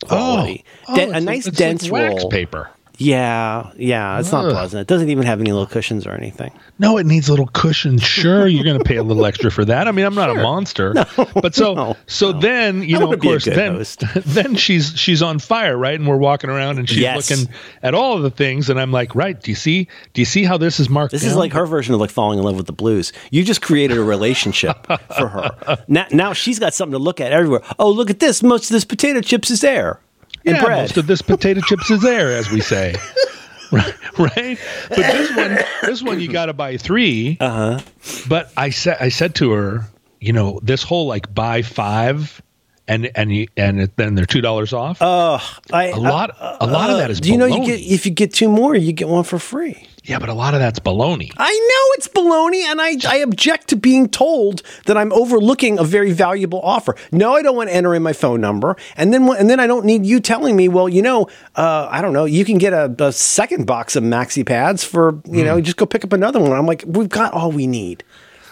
quality. 0.04 0.64
Oh, 0.88 0.94
oh, 0.98 1.10
a 1.10 1.20
nice 1.20 1.46
dense 1.46 1.84
like 1.84 1.92
wax 1.92 2.22
roll. 2.22 2.30
paper. 2.30 2.70
Yeah, 2.96 3.72
yeah, 3.76 4.20
it's 4.20 4.30
not 4.30 4.50
pleasant. 4.50 4.82
It 4.82 4.86
doesn't 4.86 5.08
even 5.08 5.24
have 5.26 5.40
any 5.40 5.50
little 5.50 5.66
cushions 5.66 6.06
or 6.06 6.12
anything. 6.12 6.52
No, 6.78 6.96
it 6.96 7.06
needs 7.06 7.28
little 7.28 7.48
cushions. 7.48 8.02
Sure, 8.02 8.46
you're 8.46 8.62
going 8.64 8.78
to 8.78 8.84
pay 8.84 8.96
a 8.96 9.02
little 9.02 9.26
extra 9.26 9.50
for 9.50 9.64
that. 9.64 9.88
I 9.88 9.90
mean, 9.92 10.04
I'm 10.04 10.14
not 10.14 10.30
a 10.30 10.34
monster, 10.34 10.94
but 11.34 11.54
so 11.56 11.74
no, 11.74 11.96
so 12.06 12.32
then 12.32 12.82
you 12.82 12.96
I 12.96 13.00
know, 13.00 13.12
of 13.12 13.18
course, 13.20 13.44
then 13.46 13.74
host. 13.74 14.04
then 14.14 14.54
she's 14.54 14.92
she's 14.98 15.22
on 15.22 15.38
fire, 15.40 15.76
right? 15.76 15.98
And 15.98 16.08
we're 16.08 16.16
walking 16.18 16.50
around, 16.50 16.78
and 16.78 16.88
she's 16.88 16.98
Yes. 16.98 17.28
looking 17.30 17.52
at 17.82 17.94
all 17.94 18.16
of 18.16 18.22
the 18.22 18.30
things, 18.30 18.70
and 18.70 18.80
I'm 18.80 18.92
like, 18.92 19.14
right? 19.14 19.40
Do 19.40 19.50
you 19.50 19.56
see? 19.56 19.88
Do 20.12 20.20
you 20.20 20.26
see 20.26 20.44
how 20.44 20.56
this 20.56 20.78
is 20.78 20.88
marked? 20.88 21.10
This 21.12 21.24
is 21.24 21.34
like 21.36 21.52
her 21.52 21.66
version 21.66 21.94
of 21.94 22.00
like 22.00 22.10
falling 22.10 22.38
in 22.38 22.44
love 22.44 22.56
with 22.56 22.66
the 22.66 22.72
blues. 22.72 23.12
You 23.30 23.42
just 23.44 23.60
created 23.62 23.98
a 23.98 24.04
relationship 24.04 24.86
for 25.16 25.28
her. 25.28 25.50
Now, 25.88 26.06
now 26.12 26.32
she's 26.32 26.58
got 26.58 26.72
something 26.74 26.92
to 26.92 26.98
look 26.98 27.20
at 27.20 27.32
everywhere. 27.32 27.60
Oh, 27.78 27.90
look 27.90 28.08
at 28.10 28.20
this! 28.20 28.42
Most 28.42 28.64
of 28.70 28.74
this 28.74 28.84
potato 28.84 29.20
chips 29.20 29.50
is 29.50 29.60
there, 29.60 30.00
yeah, 30.44 30.64
bread. 30.64 30.78
most 30.82 30.96
of 30.96 31.06
this 31.06 31.22
potato 31.22 31.60
chips 31.62 31.90
is 31.90 32.02
there, 32.02 32.36
as 32.36 32.50
we 32.50 32.60
say. 32.60 32.94
right, 33.72 33.94
right. 34.18 34.58
But 34.88 34.96
this 34.98 35.36
one, 35.36 35.58
this 35.82 36.02
one, 36.02 36.20
you 36.20 36.28
got 36.28 36.46
to 36.46 36.52
buy 36.52 36.76
three. 36.76 37.36
Uh 37.40 37.44
Uh-huh. 37.44 37.80
But 38.28 38.52
I 38.56 38.70
said, 38.70 38.98
I 39.00 39.08
said 39.08 39.34
to 39.36 39.50
her, 39.52 39.86
you 40.20 40.32
know, 40.32 40.60
this 40.62 40.82
whole 40.82 41.06
like 41.06 41.32
buy 41.34 41.62
five, 41.62 42.40
and 42.86 43.10
and 43.14 43.32
you, 43.34 43.48
and 43.56 43.80
it, 43.82 43.96
then 43.96 44.14
they're 44.14 44.26
two 44.26 44.40
dollars 44.40 44.72
off. 44.72 44.98
I, 45.72 45.86
a 45.86 45.96
lot, 45.98 46.36
a 46.38 46.66
lot 46.66 46.90
of 46.90 46.98
that 46.98 47.10
is. 47.10 47.18
Uh, 47.18 47.22
Do 47.22 47.32
you 47.32 47.38
know 47.38 47.46
you 47.46 47.64
get 47.64 47.80
if 47.80 48.04
you 48.06 48.12
get 48.12 48.32
two 48.32 48.48
more, 48.48 48.74
you 48.74 48.92
get 48.92 49.08
one 49.08 49.24
for 49.24 49.38
free? 49.38 49.86
Yeah, 50.06 50.18
but 50.18 50.28
a 50.28 50.34
lot 50.34 50.52
of 50.52 50.60
that's 50.60 50.78
baloney. 50.78 51.32
I 51.38 51.50
know 51.50 51.94
it's 51.96 52.08
baloney, 52.08 52.62
and 52.64 52.78
I, 52.80 52.96
I 53.08 53.16
object 53.18 53.68
to 53.68 53.76
being 53.76 54.08
told 54.10 54.60
that 54.84 54.98
I'm 54.98 55.10
overlooking 55.14 55.78
a 55.78 55.84
very 55.84 56.12
valuable 56.12 56.60
offer. 56.60 56.94
No, 57.10 57.34
I 57.34 57.40
don't 57.40 57.56
want 57.56 57.70
to 57.70 57.74
enter 57.74 57.94
in 57.94 58.02
my 58.02 58.12
phone 58.12 58.42
number, 58.42 58.76
and 58.98 59.14
then 59.14 59.26
and 59.32 59.48
then 59.48 59.60
I 59.60 59.66
don't 59.66 59.86
need 59.86 60.04
you 60.04 60.20
telling 60.20 60.56
me, 60.56 60.68
well, 60.68 60.90
you 60.90 61.00
know, 61.00 61.28
uh, 61.56 61.88
I 61.90 62.02
don't 62.02 62.12
know, 62.12 62.26
you 62.26 62.44
can 62.44 62.58
get 62.58 62.74
a, 62.74 62.94
a 62.98 63.12
second 63.12 63.66
box 63.66 63.96
of 63.96 64.04
maxi 64.04 64.44
pads 64.44 64.84
for 64.84 65.22
you 65.24 65.40
Hmm. 65.40 65.46
know, 65.46 65.60
just 65.62 65.78
go 65.78 65.86
pick 65.86 66.04
up 66.04 66.12
another 66.12 66.38
one. 66.38 66.52
I'm 66.52 66.66
like, 66.66 66.84
we've 66.86 67.08
got 67.08 67.32
all 67.32 67.50
we 67.50 67.66
need. 67.66 68.04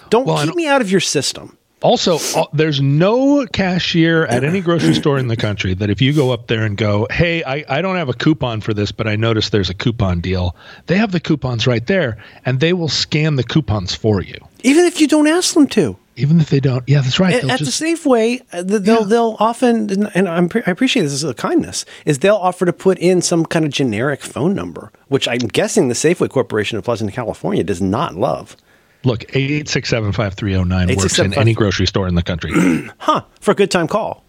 Don't 0.08 0.26
Well, 0.26 0.38
keep 0.38 0.46
don't- 0.46 0.56
me 0.56 0.66
out 0.66 0.80
of 0.80 0.90
your 0.90 1.00
system. 1.00 1.58
Also, 1.82 2.18
uh, 2.38 2.46
there's 2.52 2.80
no 2.80 3.46
cashier 3.52 4.24
at 4.26 4.44
any 4.44 4.60
grocery 4.60 4.94
store 4.94 5.18
in 5.18 5.28
the 5.28 5.36
country 5.36 5.74
that 5.74 5.90
if 5.90 6.00
you 6.00 6.12
go 6.12 6.30
up 6.32 6.46
there 6.46 6.62
and 6.64 6.76
go, 6.76 7.06
hey, 7.10 7.42
I, 7.44 7.64
I 7.68 7.82
don't 7.82 7.96
have 7.96 8.08
a 8.08 8.14
coupon 8.14 8.60
for 8.60 8.72
this, 8.72 8.92
but 8.92 9.06
I 9.08 9.16
noticed 9.16 9.52
there's 9.52 9.70
a 9.70 9.74
coupon 9.74 10.20
deal, 10.20 10.54
they 10.86 10.96
have 10.96 11.12
the 11.12 11.20
coupons 11.20 11.66
right 11.66 11.86
there 11.86 12.18
and 12.44 12.60
they 12.60 12.72
will 12.72 12.88
scan 12.88 13.36
the 13.36 13.44
coupons 13.44 13.94
for 13.94 14.22
you. 14.22 14.36
Even 14.62 14.84
if 14.84 15.00
you 15.00 15.08
don't 15.08 15.26
ask 15.26 15.54
them 15.54 15.66
to. 15.68 15.96
Even 16.14 16.40
if 16.40 16.50
they 16.50 16.60
don't. 16.60 16.86
Yeah, 16.86 17.00
that's 17.00 17.18
right. 17.18 17.34
At, 17.36 17.44
at 17.50 17.58
just, 17.58 17.80
the 17.80 17.86
Safeway, 17.86 18.42
uh, 18.52 18.62
they'll 18.62 19.00
Yeah. 19.00 19.06
they'll 19.06 19.36
often, 19.40 20.06
and 20.14 20.28
I'm, 20.28 20.48
pre- 20.50 20.62
I 20.66 20.70
appreciate 20.70 21.02
this 21.04 21.14
as 21.14 21.24
a 21.24 21.32
kindness, 21.32 21.86
is 22.04 22.18
they'll 22.18 22.36
offer 22.36 22.66
to 22.66 22.72
put 22.72 22.98
in 22.98 23.22
some 23.22 23.46
kind 23.46 23.64
of 23.64 23.72
generic 23.72 24.20
phone 24.20 24.54
number, 24.54 24.92
which 25.08 25.26
I'm 25.26 25.38
guessing 25.38 25.88
the 25.88 25.94
Safeway 25.94 26.28
Corporation 26.28 26.76
of 26.76 26.84
Pleasanton, 26.84 27.14
California, 27.14 27.64
does 27.64 27.80
not 27.80 28.14
love. 28.14 28.56
Look, 29.04 29.20
8675309 29.32 30.96
works 30.96 31.18
in 31.18 31.34
any 31.38 31.54
grocery 31.54 31.86
store 31.86 32.08
in 32.08 32.14
the 32.14 32.22
country. 32.22 32.52
Huh? 32.98 33.22
For 33.40 33.50
a 33.50 33.54
good 33.54 33.70
time 33.70 33.88
call. 33.88 34.22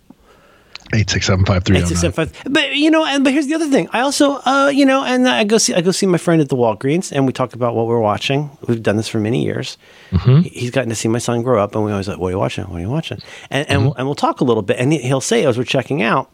8675309. 0.91 1.82
867-5 2.13 2.53
But 2.53 2.76
you 2.76 2.91
know, 2.91 3.03
and 3.05 3.24
but 3.24 3.34
here's 3.34 3.47
the 3.47 3.55
other 3.55 3.67
thing. 3.69 3.88
I 3.93 4.01
also, 4.01 4.34
uh, 4.45 4.71
you 4.74 4.86
know, 4.86 5.03
and 5.03 5.28
I 5.28 5.43
go 5.43 5.57
see 5.57 5.74
I 5.74 5.82
go 5.82 5.91
see 5.91 6.05
my 6.05 6.17
friend 6.19 6.41
at 6.41 6.49
the 6.49 6.55
Walgreens, 6.55 7.11
and 7.11 7.26
we 7.26 7.34
talk 7.34 7.53
about 7.53 7.74
what 7.76 7.88
we're 7.88 7.99
watching. 7.99 8.49
We've 8.67 8.82
done 8.84 8.97
this 8.97 9.07
for 9.07 9.19
many 9.19 9.43
years. 9.43 9.78
He- 10.11 10.49
He's 10.49 10.71
gotten 10.71 10.89
to 10.89 10.95
see 10.95 11.07
my 11.07 11.17
son 11.19 11.41
grow 11.41 11.63
up, 11.63 11.74
and 11.76 11.84
we 11.84 11.91
always 11.91 12.07
like, 12.07 12.19
"What 12.19 12.28
are 12.28 12.32
you 12.32 12.38
watching? 12.38 12.65
What 12.65 12.78
are 12.78 12.82
you 12.82 12.89
watching?" 12.89 13.19
And 13.49 13.67
and, 13.69 13.82
we'll, 13.86 13.93
and 13.95 14.05
we'll 14.07 14.15
talk 14.15 14.41
a 14.41 14.43
little 14.43 14.61
bit, 14.61 14.78
and 14.78 14.93
he- 14.93 14.99
he'll 14.99 15.21
say 15.21 15.45
as 15.45 15.57
we're 15.57 15.63
checking 15.63 16.01
out. 16.03 16.30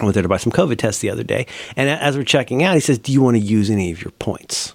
I 0.00 0.04
went 0.04 0.12
there 0.14 0.22
to 0.22 0.28
buy 0.28 0.36
some 0.36 0.52
COVID 0.52 0.76
tests 0.78 1.00
the 1.00 1.08
other 1.10 1.22
day, 1.22 1.46
and 1.76 1.88
as 1.88 2.16
we're 2.18 2.24
checking 2.24 2.62
out, 2.62 2.74
he 2.74 2.80
says, 2.80 2.98
"Do 2.98 3.12
you 3.12 3.22
want 3.22 3.36
to 3.36 3.42
use 3.42 3.70
any 3.70 3.90
of 3.92 4.02
your 4.02 4.10
points, 4.18 4.74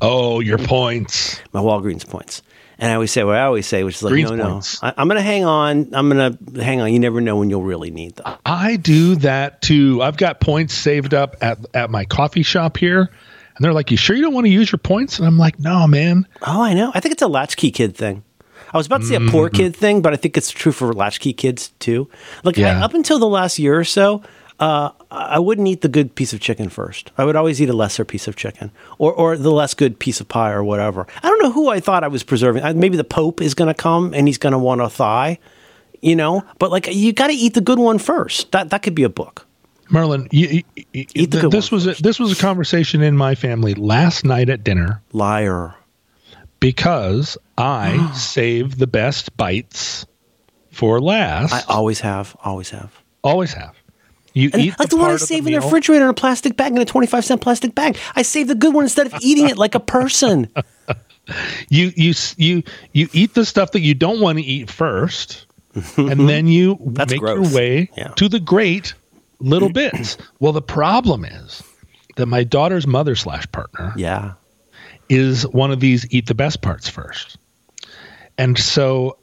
Oh, 0.00 0.40
your 0.40 0.58
points. 0.58 1.40
my 1.52 1.60
Walgreens 1.60 2.08
points?" 2.08 2.42
And 2.78 2.90
I 2.90 2.94
always 2.94 3.12
say 3.12 3.22
what 3.22 3.36
I 3.36 3.42
always 3.44 3.66
say, 3.68 3.84
which 3.84 3.94
is 3.96 4.02
like, 4.02 4.10
Greens 4.10 4.30
"No, 4.30 4.36
no, 4.36 4.50
points. 4.54 4.82
I, 4.82 4.92
I'm 4.96 5.06
going 5.06 5.16
to 5.16 5.22
hang 5.22 5.44
on. 5.44 5.90
I'm 5.94 6.08
going 6.10 6.36
to 6.36 6.62
hang 6.62 6.80
on. 6.80 6.92
You 6.92 6.98
never 6.98 7.20
know 7.20 7.36
when 7.36 7.48
you'll 7.50 7.62
really 7.62 7.90
need 7.92 8.16
them." 8.16 8.34
I 8.44 8.76
do 8.76 9.14
that 9.16 9.62
too. 9.62 10.02
I've 10.02 10.16
got 10.16 10.40
points 10.40 10.74
saved 10.74 11.14
up 11.14 11.36
at, 11.40 11.58
at 11.74 11.90
my 11.90 12.04
coffee 12.04 12.42
shop 12.42 12.76
here. 12.76 13.10
And 13.56 13.64
they're 13.64 13.72
like, 13.72 13.92
You 13.92 13.96
sure 13.96 14.16
you 14.16 14.22
don't 14.22 14.34
want 14.34 14.46
to 14.46 14.52
use 14.52 14.72
your 14.72 14.80
points? 14.80 15.18
And 15.20 15.28
I'm 15.28 15.38
like, 15.38 15.60
No, 15.60 15.86
man. 15.86 16.26
Oh, 16.42 16.60
I 16.60 16.74
know. 16.74 16.90
I 16.92 16.98
think 16.98 17.12
it's 17.12 17.22
a 17.22 17.28
latchkey 17.28 17.70
kid 17.70 17.96
thing. 17.96 18.24
I 18.72 18.76
was 18.76 18.86
about 18.88 19.02
to 19.02 19.06
say 19.06 19.14
a 19.14 19.20
poor 19.20 19.48
Mm-hmm. 19.48 19.56
kid 19.56 19.76
thing, 19.76 20.02
but 20.02 20.12
I 20.12 20.16
think 20.16 20.36
it's 20.36 20.50
true 20.50 20.72
for 20.72 20.92
latchkey 20.92 21.32
kids 21.34 21.68
too. 21.78 22.10
Like 22.42 22.58
I- 22.58 22.72
up 22.80 22.94
until 22.94 23.20
the 23.20 23.28
last 23.28 23.60
year 23.60 23.78
or 23.78 23.84
so, 23.84 24.24
uh, 24.58 24.90
I 25.14 25.38
wouldn't 25.38 25.66
eat 25.68 25.80
the 25.80 25.88
good 25.88 26.14
piece 26.14 26.32
of 26.32 26.40
chicken 26.40 26.68
first. 26.68 27.12
I 27.16 27.24
would 27.24 27.36
always 27.36 27.60
eat 27.62 27.68
a 27.70 27.72
lesser 27.72 28.04
piece 28.04 28.26
of 28.28 28.36
chicken, 28.36 28.70
or 28.98 29.12
or 29.12 29.36
the 29.36 29.50
less 29.52 29.74
good 29.74 29.98
piece 29.98 30.20
of 30.20 30.28
pie, 30.28 30.50
or 30.52 30.62
whatever. 30.64 31.06
I 31.22 31.28
don't 31.28 31.42
know 31.42 31.52
who 31.52 31.68
I 31.68 31.80
thought 31.80 32.04
I 32.04 32.08
was 32.08 32.22
preserving. 32.22 32.62
Uh, 32.62 32.72
Maybe 32.74 32.96
the 32.96 33.04
Pope 33.04 33.40
is 33.40 33.54
going 33.54 33.68
to 33.68 33.74
come 33.74 34.12
and 34.14 34.26
he's 34.28 34.38
going 34.38 34.52
to 34.52 34.58
want 34.58 34.80
a 34.80 34.88
thigh, 34.90 35.38
you 36.02 36.16
know. 36.16 36.44
But 36.58 36.70
like, 36.70 36.88
you 36.92 37.12
got 37.12 37.28
to 37.28 37.32
eat 37.34 37.54
the 37.54 37.60
good 37.60 37.78
one 37.78 37.98
first. 37.98 38.52
That 38.52 38.70
that 38.70 38.82
could 38.82 38.94
be 38.94 39.04
a 39.04 39.08
book. 39.08 39.46
Merlin, 39.90 40.28
you, 40.32 40.48
you, 40.48 40.62
you- 40.92 41.06
Eat 41.14 41.30
the 41.30 41.40
good 41.42 41.50
this 41.52 41.70
one 41.70 41.76
was 41.76 41.86
a, 41.86 42.02
this 42.02 42.18
was 42.18 42.32
a 42.32 42.40
conversation 42.40 43.02
in 43.02 43.16
my 43.16 43.34
family 43.34 43.74
last 43.74 44.24
night 44.24 44.48
at 44.48 44.64
dinner 44.64 45.02
Liar. 45.12 45.74
because 46.60 47.36
I 47.58 48.12
save 48.16 48.78
the 48.78 48.86
best 48.86 49.36
bites 49.36 50.06
for 50.72 51.00
last. 51.00 51.52
I 51.52 51.62
always 51.72 52.00
have. 52.00 52.36
Always 52.42 52.70
have. 52.70 52.92
always 53.22 53.52
have. 53.52 53.76
You 54.34 54.50
And 54.52 54.62
eat 54.62 54.78
like 54.78 54.88
the 54.90 54.96
the 54.96 55.02
one 55.02 55.12
I 55.12 55.16
save 55.16 55.44
the 55.44 55.54
in 55.54 55.60
the 55.60 55.64
refrigerator 55.64 56.04
in 56.04 56.10
a 56.10 56.14
plastic 56.14 56.56
bag 56.56 56.72
in 56.72 56.78
a 56.78 56.84
25 56.84 57.24
cent 57.24 57.40
plastic 57.40 57.74
bag. 57.74 57.96
I 58.16 58.22
save 58.22 58.48
the 58.48 58.56
good 58.56 58.74
one 58.74 58.84
instead 58.84 59.06
of 59.06 59.14
eating 59.22 59.48
it 59.48 59.56
like 59.56 59.74
a 59.76 59.80
person. 59.80 60.48
you 61.68 61.92
you 61.96 62.12
you 62.36 62.62
you 62.92 63.08
eat 63.12 63.34
the 63.34 63.44
stuff 63.44 63.72
that 63.72 63.80
you 63.80 63.94
don't 63.94 64.20
want 64.20 64.38
to 64.38 64.44
eat 64.44 64.68
first, 64.70 65.46
and 65.96 66.28
then 66.28 66.48
you 66.48 66.76
That's 66.84 67.12
make 67.12 67.20
gross. 67.20 67.48
your 67.48 67.56
way 67.56 67.90
Yeah. 67.96 68.08
to 68.16 68.28
the 68.28 68.40
great 68.40 68.94
little 69.38 69.70
bits. 69.70 70.16
Well, 70.40 70.52
the 70.52 70.62
problem 70.62 71.24
is 71.24 71.62
that 72.16 72.26
my 72.26 72.44
daughter's 72.44 72.86
mother 72.86 73.14
slash 73.14 73.50
partner 73.52 73.92
yeah. 73.96 74.32
is 75.08 75.46
one 75.46 75.70
of 75.70 75.80
these 75.80 76.06
eat 76.10 76.26
the 76.26 76.34
best 76.34 76.60
parts 76.60 76.88
first, 76.88 77.38
and 78.36 78.58
so 78.58 79.18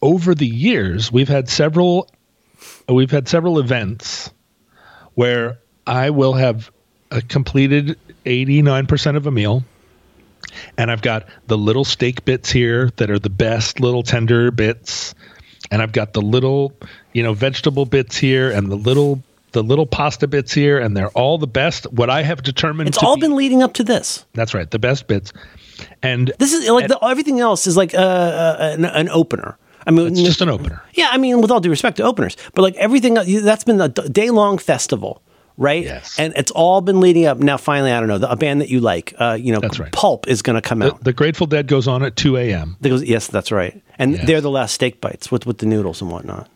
over 0.00 0.34
the 0.34 0.46
years 0.46 1.12
we've 1.12 1.28
had 1.28 1.48
several 1.48 2.08
we've 2.88 3.10
had 3.10 3.28
several 3.28 3.58
events 3.58 4.30
where 5.18 5.58
I 5.84 6.10
will 6.10 6.34
have 6.34 6.70
uh, 7.10 7.20
completed 7.28 7.98
89% 8.24 9.16
of 9.16 9.26
a 9.26 9.32
meal 9.32 9.64
and 10.76 10.92
I've 10.92 11.02
got 11.02 11.26
the 11.48 11.58
little 11.58 11.84
steak 11.84 12.24
bits 12.24 12.52
here 12.52 12.90
that 12.98 13.10
are 13.10 13.18
the 13.18 13.28
best 13.28 13.80
little 13.80 14.04
tender 14.04 14.52
bits 14.52 15.16
and 15.72 15.82
I've 15.82 15.90
got 15.90 16.12
the 16.12 16.20
little 16.22 16.72
you 17.14 17.24
know 17.24 17.34
vegetable 17.34 17.84
bits 17.84 18.16
here 18.16 18.52
and 18.52 18.70
the 18.70 18.76
little 18.76 19.20
the 19.50 19.62
little 19.64 19.86
pasta 19.86 20.28
bits 20.28 20.52
here 20.52 20.78
and 20.78 20.96
they're 20.96 21.10
all 21.10 21.36
the 21.36 21.48
best 21.48 21.92
what 21.92 22.10
I 22.10 22.22
have 22.22 22.44
determined 22.44 22.88
It's 22.88 22.98
all 22.98 23.16
be- 23.16 23.22
been 23.22 23.34
leading 23.34 23.60
up 23.60 23.72
to 23.74 23.82
this. 23.82 24.24
that's 24.34 24.54
right 24.54 24.70
the 24.70 24.78
best 24.78 25.08
bits 25.08 25.32
and 26.00 26.32
This 26.38 26.52
is 26.52 26.68
like 26.68 26.86
the, 26.86 26.98
everything 27.04 27.40
else 27.40 27.66
is 27.66 27.76
like 27.76 27.92
uh, 27.92 27.98
uh, 27.98 28.74
an, 28.78 28.84
an 28.84 29.08
opener. 29.08 29.58
I 29.88 29.90
mean, 29.90 30.06
it's 30.06 30.20
just 30.22 30.40
an 30.42 30.48
opener 30.50 30.82
yeah. 30.94 31.08
I 31.10 31.16
mean, 31.18 31.40
with 31.40 31.50
all 31.50 31.60
due 31.60 31.70
respect 31.70 31.96
to 31.96 32.02
openers, 32.04 32.36
but 32.54 32.62
like 32.62 32.76
everything 32.76 33.14
that's 33.14 33.64
been 33.64 33.80
a 33.80 33.88
day 33.88 34.30
long 34.30 34.58
festival, 34.58 35.22
right? 35.56 35.82
Yes. 35.82 36.16
And 36.18 36.32
it's 36.36 36.50
all 36.52 36.80
been 36.82 37.00
leading 37.00 37.24
up. 37.26 37.38
Now, 37.38 37.56
finally, 37.56 37.90
I 37.90 37.98
don't 37.98 38.08
know 38.08 38.18
the, 38.18 38.30
a 38.30 38.36
band 38.36 38.60
that 38.60 38.68
you 38.68 38.80
like. 38.80 39.14
Uh, 39.18 39.36
you 39.40 39.52
know, 39.52 39.60
That's 39.60 39.80
right. 39.80 39.90
Pulp 39.90 40.28
is 40.28 40.42
going 40.42 40.54
to 40.60 40.62
come 40.68 40.80
the, 40.80 40.92
out. 40.92 41.02
the 41.02 41.12
Grateful 41.14 41.46
Dead 41.46 41.66
goes 41.66 41.88
on 41.88 42.02
at 42.04 42.14
2 42.16 42.36
a.m. 42.36 42.76
Goes- 42.82 43.02
yes, 43.04 43.26
that's 43.28 43.50
right. 43.50 43.82
And 43.98 44.12
Yes. 44.12 44.26
they're 44.26 44.40
the 44.42 44.50
last 44.50 44.74
steak 44.74 45.00
bites 45.00 45.32
with 45.32 45.46
with 45.46 45.58
the 45.58 45.66
noodles 45.66 46.02
and 46.02 46.10
whatnot. 46.12 46.48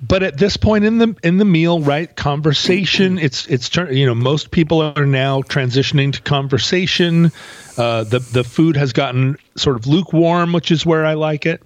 but 0.00 0.22
at 0.22 0.38
this 0.38 0.56
point 0.56 0.84
in 0.84 0.98
the 0.98 1.14
in 1.22 1.36
the 1.38 1.44
meal 1.44 1.80
right 1.80 2.16
conversation 2.16 3.18
it's 3.18 3.46
it's 3.48 3.68
turn 3.68 3.94
you 3.94 4.06
know 4.06 4.14
most 4.14 4.50
people 4.50 4.80
are 4.80 5.04
now 5.06 5.42
transitioning 5.42 6.10
to 6.12 6.20
conversation 6.22 7.30
uh, 7.76 8.02
the 8.04 8.18
the 8.18 8.42
food 8.42 8.76
has 8.76 8.92
gotten 8.94 9.36
sort 9.56 9.76
of 9.76 9.86
lukewarm 9.86 10.52
which 10.54 10.70
is 10.70 10.86
where 10.86 11.04
i 11.04 11.12
like 11.14 11.44
it 11.46 11.62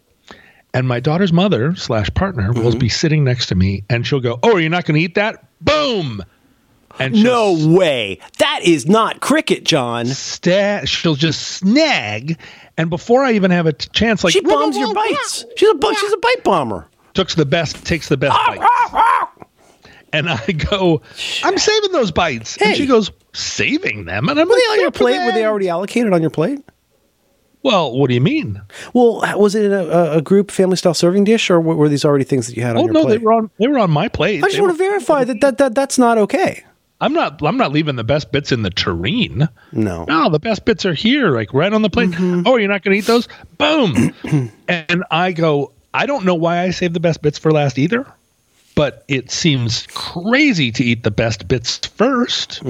and 0.75 0.87
my 0.87 1.01
daughter's 1.01 1.33
mother 1.33 1.75
slash 1.77 2.12
partner 2.14 2.53
will 2.53 2.70
mm-hmm. 2.70 2.79
be 2.79 2.89
sitting 2.91 3.25
next 3.25 3.47
to 3.47 3.55
me 3.55 3.85
and 3.89 4.07
she'll 4.07 4.20
go 4.20 4.39
oh 4.43 4.57
you're 4.59 4.68
not 4.68 4.85
going 4.85 4.99
to 4.99 5.01
eat 5.05 5.14
that 5.14 5.47
boom 5.62 6.22
and 6.99 7.22
No 7.25 7.57
way. 7.75 8.20
That 8.39 8.61
is 8.62 8.87
not 8.87 9.20
cricket, 9.20 9.64
John. 9.64 10.07
sta- 10.07 10.85
she'll 10.85 11.16
just 11.16 11.41
snag 11.43 12.39
and 12.77 12.91
before 12.91 13.25
i 13.25 13.33
even 13.33 13.51
have 13.51 13.66
a 13.66 13.72
t- 13.72 13.89
chance 13.93 14.22
like 14.25 14.33
She 14.33 14.41
bombs 14.41 14.77
your 14.77 14.93
bites. 14.95 15.45
She's 15.57 15.70
a 15.70 15.75
bu- 15.75 15.95
she's 15.95 16.12
a 16.12 16.18
bite 16.18 16.45
bomber. 16.45 16.87
takes 17.14 17.35
the 17.35 17.47
best 17.47 17.85
takes 17.87 18.09
the 18.09 18.16
best 18.16 18.35
ah, 18.37 18.45
bite 18.47 18.59
ah, 18.61 18.91
ah. 18.93 19.33
and 20.12 20.29
I 20.29 20.47
go, 20.53 21.03
I'm 21.43 21.59
saving 21.59 21.93
those 21.93 22.12
bites. 22.12 22.57
And 22.59 22.77
she 22.77 22.87
goes, 22.87 23.11
saving 23.33 24.05
them? 24.05 24.29
And 24.29 24.39
I'm 24.39 24.47
Were 24.49 24.55
like, 24.55 24.62
they 24.62 24.72
on 24.72 24.81
your 24.81 24.91
"Good 24.91 24.99
for 24.99 25.05
plate? 25.05 25.25
Were 25.27 25.33
they 25.33 25.45
already 25.45 25.68
allocated 25.68 26.12
on 26.12 26.20
your 26.20 26.31
plate? 26.31 26.61
Well, 27.64 27.96
what 27.98 28.08
do 28.08 28.14
you 28.14 28.20
mean? 28.20 28.60
Well, 28.92 29.22
was 29.36 29.54
it 29.56 29.72
a, 29.72 30.18
a 30.18 30.22
group 30.22 30.50
family 30.52 30.76
style 30.76 30.94
serving 30.94 31.24
dish, 31.24 31.50
or 31.50 31.60
were 31.60 31.88
these 31.88 32.04
already 32.04 32.24
things 32.24 32.46
that 32.46 32.56
you 32.56 32.62
had 32.62 32.76
Oh 32.76 32.80
on 32.80 32.84
your 32.84 32.92
no, 32.94 33.02
plate? 33.04 33.18
they 33.18 33.24
were 33.24 33.32
on 33.32 33.50
they 33.58 33.66
were 33.66 33.78
on 33.78 33.90
my 33.90 34.06
plate. 34.08 34.44
I 34.44 34.46
just 34.48 34.56
They 34.56 34.60
want 34.62 34.74
to 34.74 34.78
verify 34.78 35.24
that, 35.24 35.40
that 35.40 35.58
that 35.58 35.74
that's 35.74 35.98
not 35.98 36.18
okay. 36.18 36.62
I'm 37.00 37.12
not 37.12 37.42
I'm 37.42 37.56
not 37.56 37.72
leaving 37.72 37.96
the 37.96 38.04
best 38.04 38.30
bits 38.32 38.52
in 38.52 38.62
the 38.62 38.70
tureen. 38.70 39.48
No. 39.72 40.04
No, 40.06 40.30
the 40.30 40.38
best 40.38 40.64
bits 40.64 40.84
are 40.86 40.94
here, 40.94 41.30
like 41.30 41.52
right 41.52 41.72
on 41.72 41.82
the 41.82 41.90
plate. 41.90 42.10
Mm-hmm. 42.10 42.42
Oh, 42.46 42.56
you're 42.56 42.68
not 42.68 42.82
going 42.82 42.92
to 42.94 42.98
eat 42.98 43.06
those? 43.06 43.28
Boom. 43.58 44.14
and 44.68 45.04
I 45.10 45.32
go, 45.32 45.72
I 45.92 46.06
don't 46.06 46.24
know 46.24 46.34
why 46.36 46.60
I 46.60 46.70
saved 46.70 46.94
the 46.94 47.00
best 47.00 47.20
bits 47.22 47.38
for 47.38 47.50
last 47.50 47.78
either, 47.78 48.06
but 48.75 49.05
it 49.09 49.31
seems 49.31 49.87
crazy 49.95 50.70
to 50.72 50.83
eat 50.85 51.03
the 51.05 51.11
best 51.11 51.47
bits 51.49 51.79
1st 51.79 52.61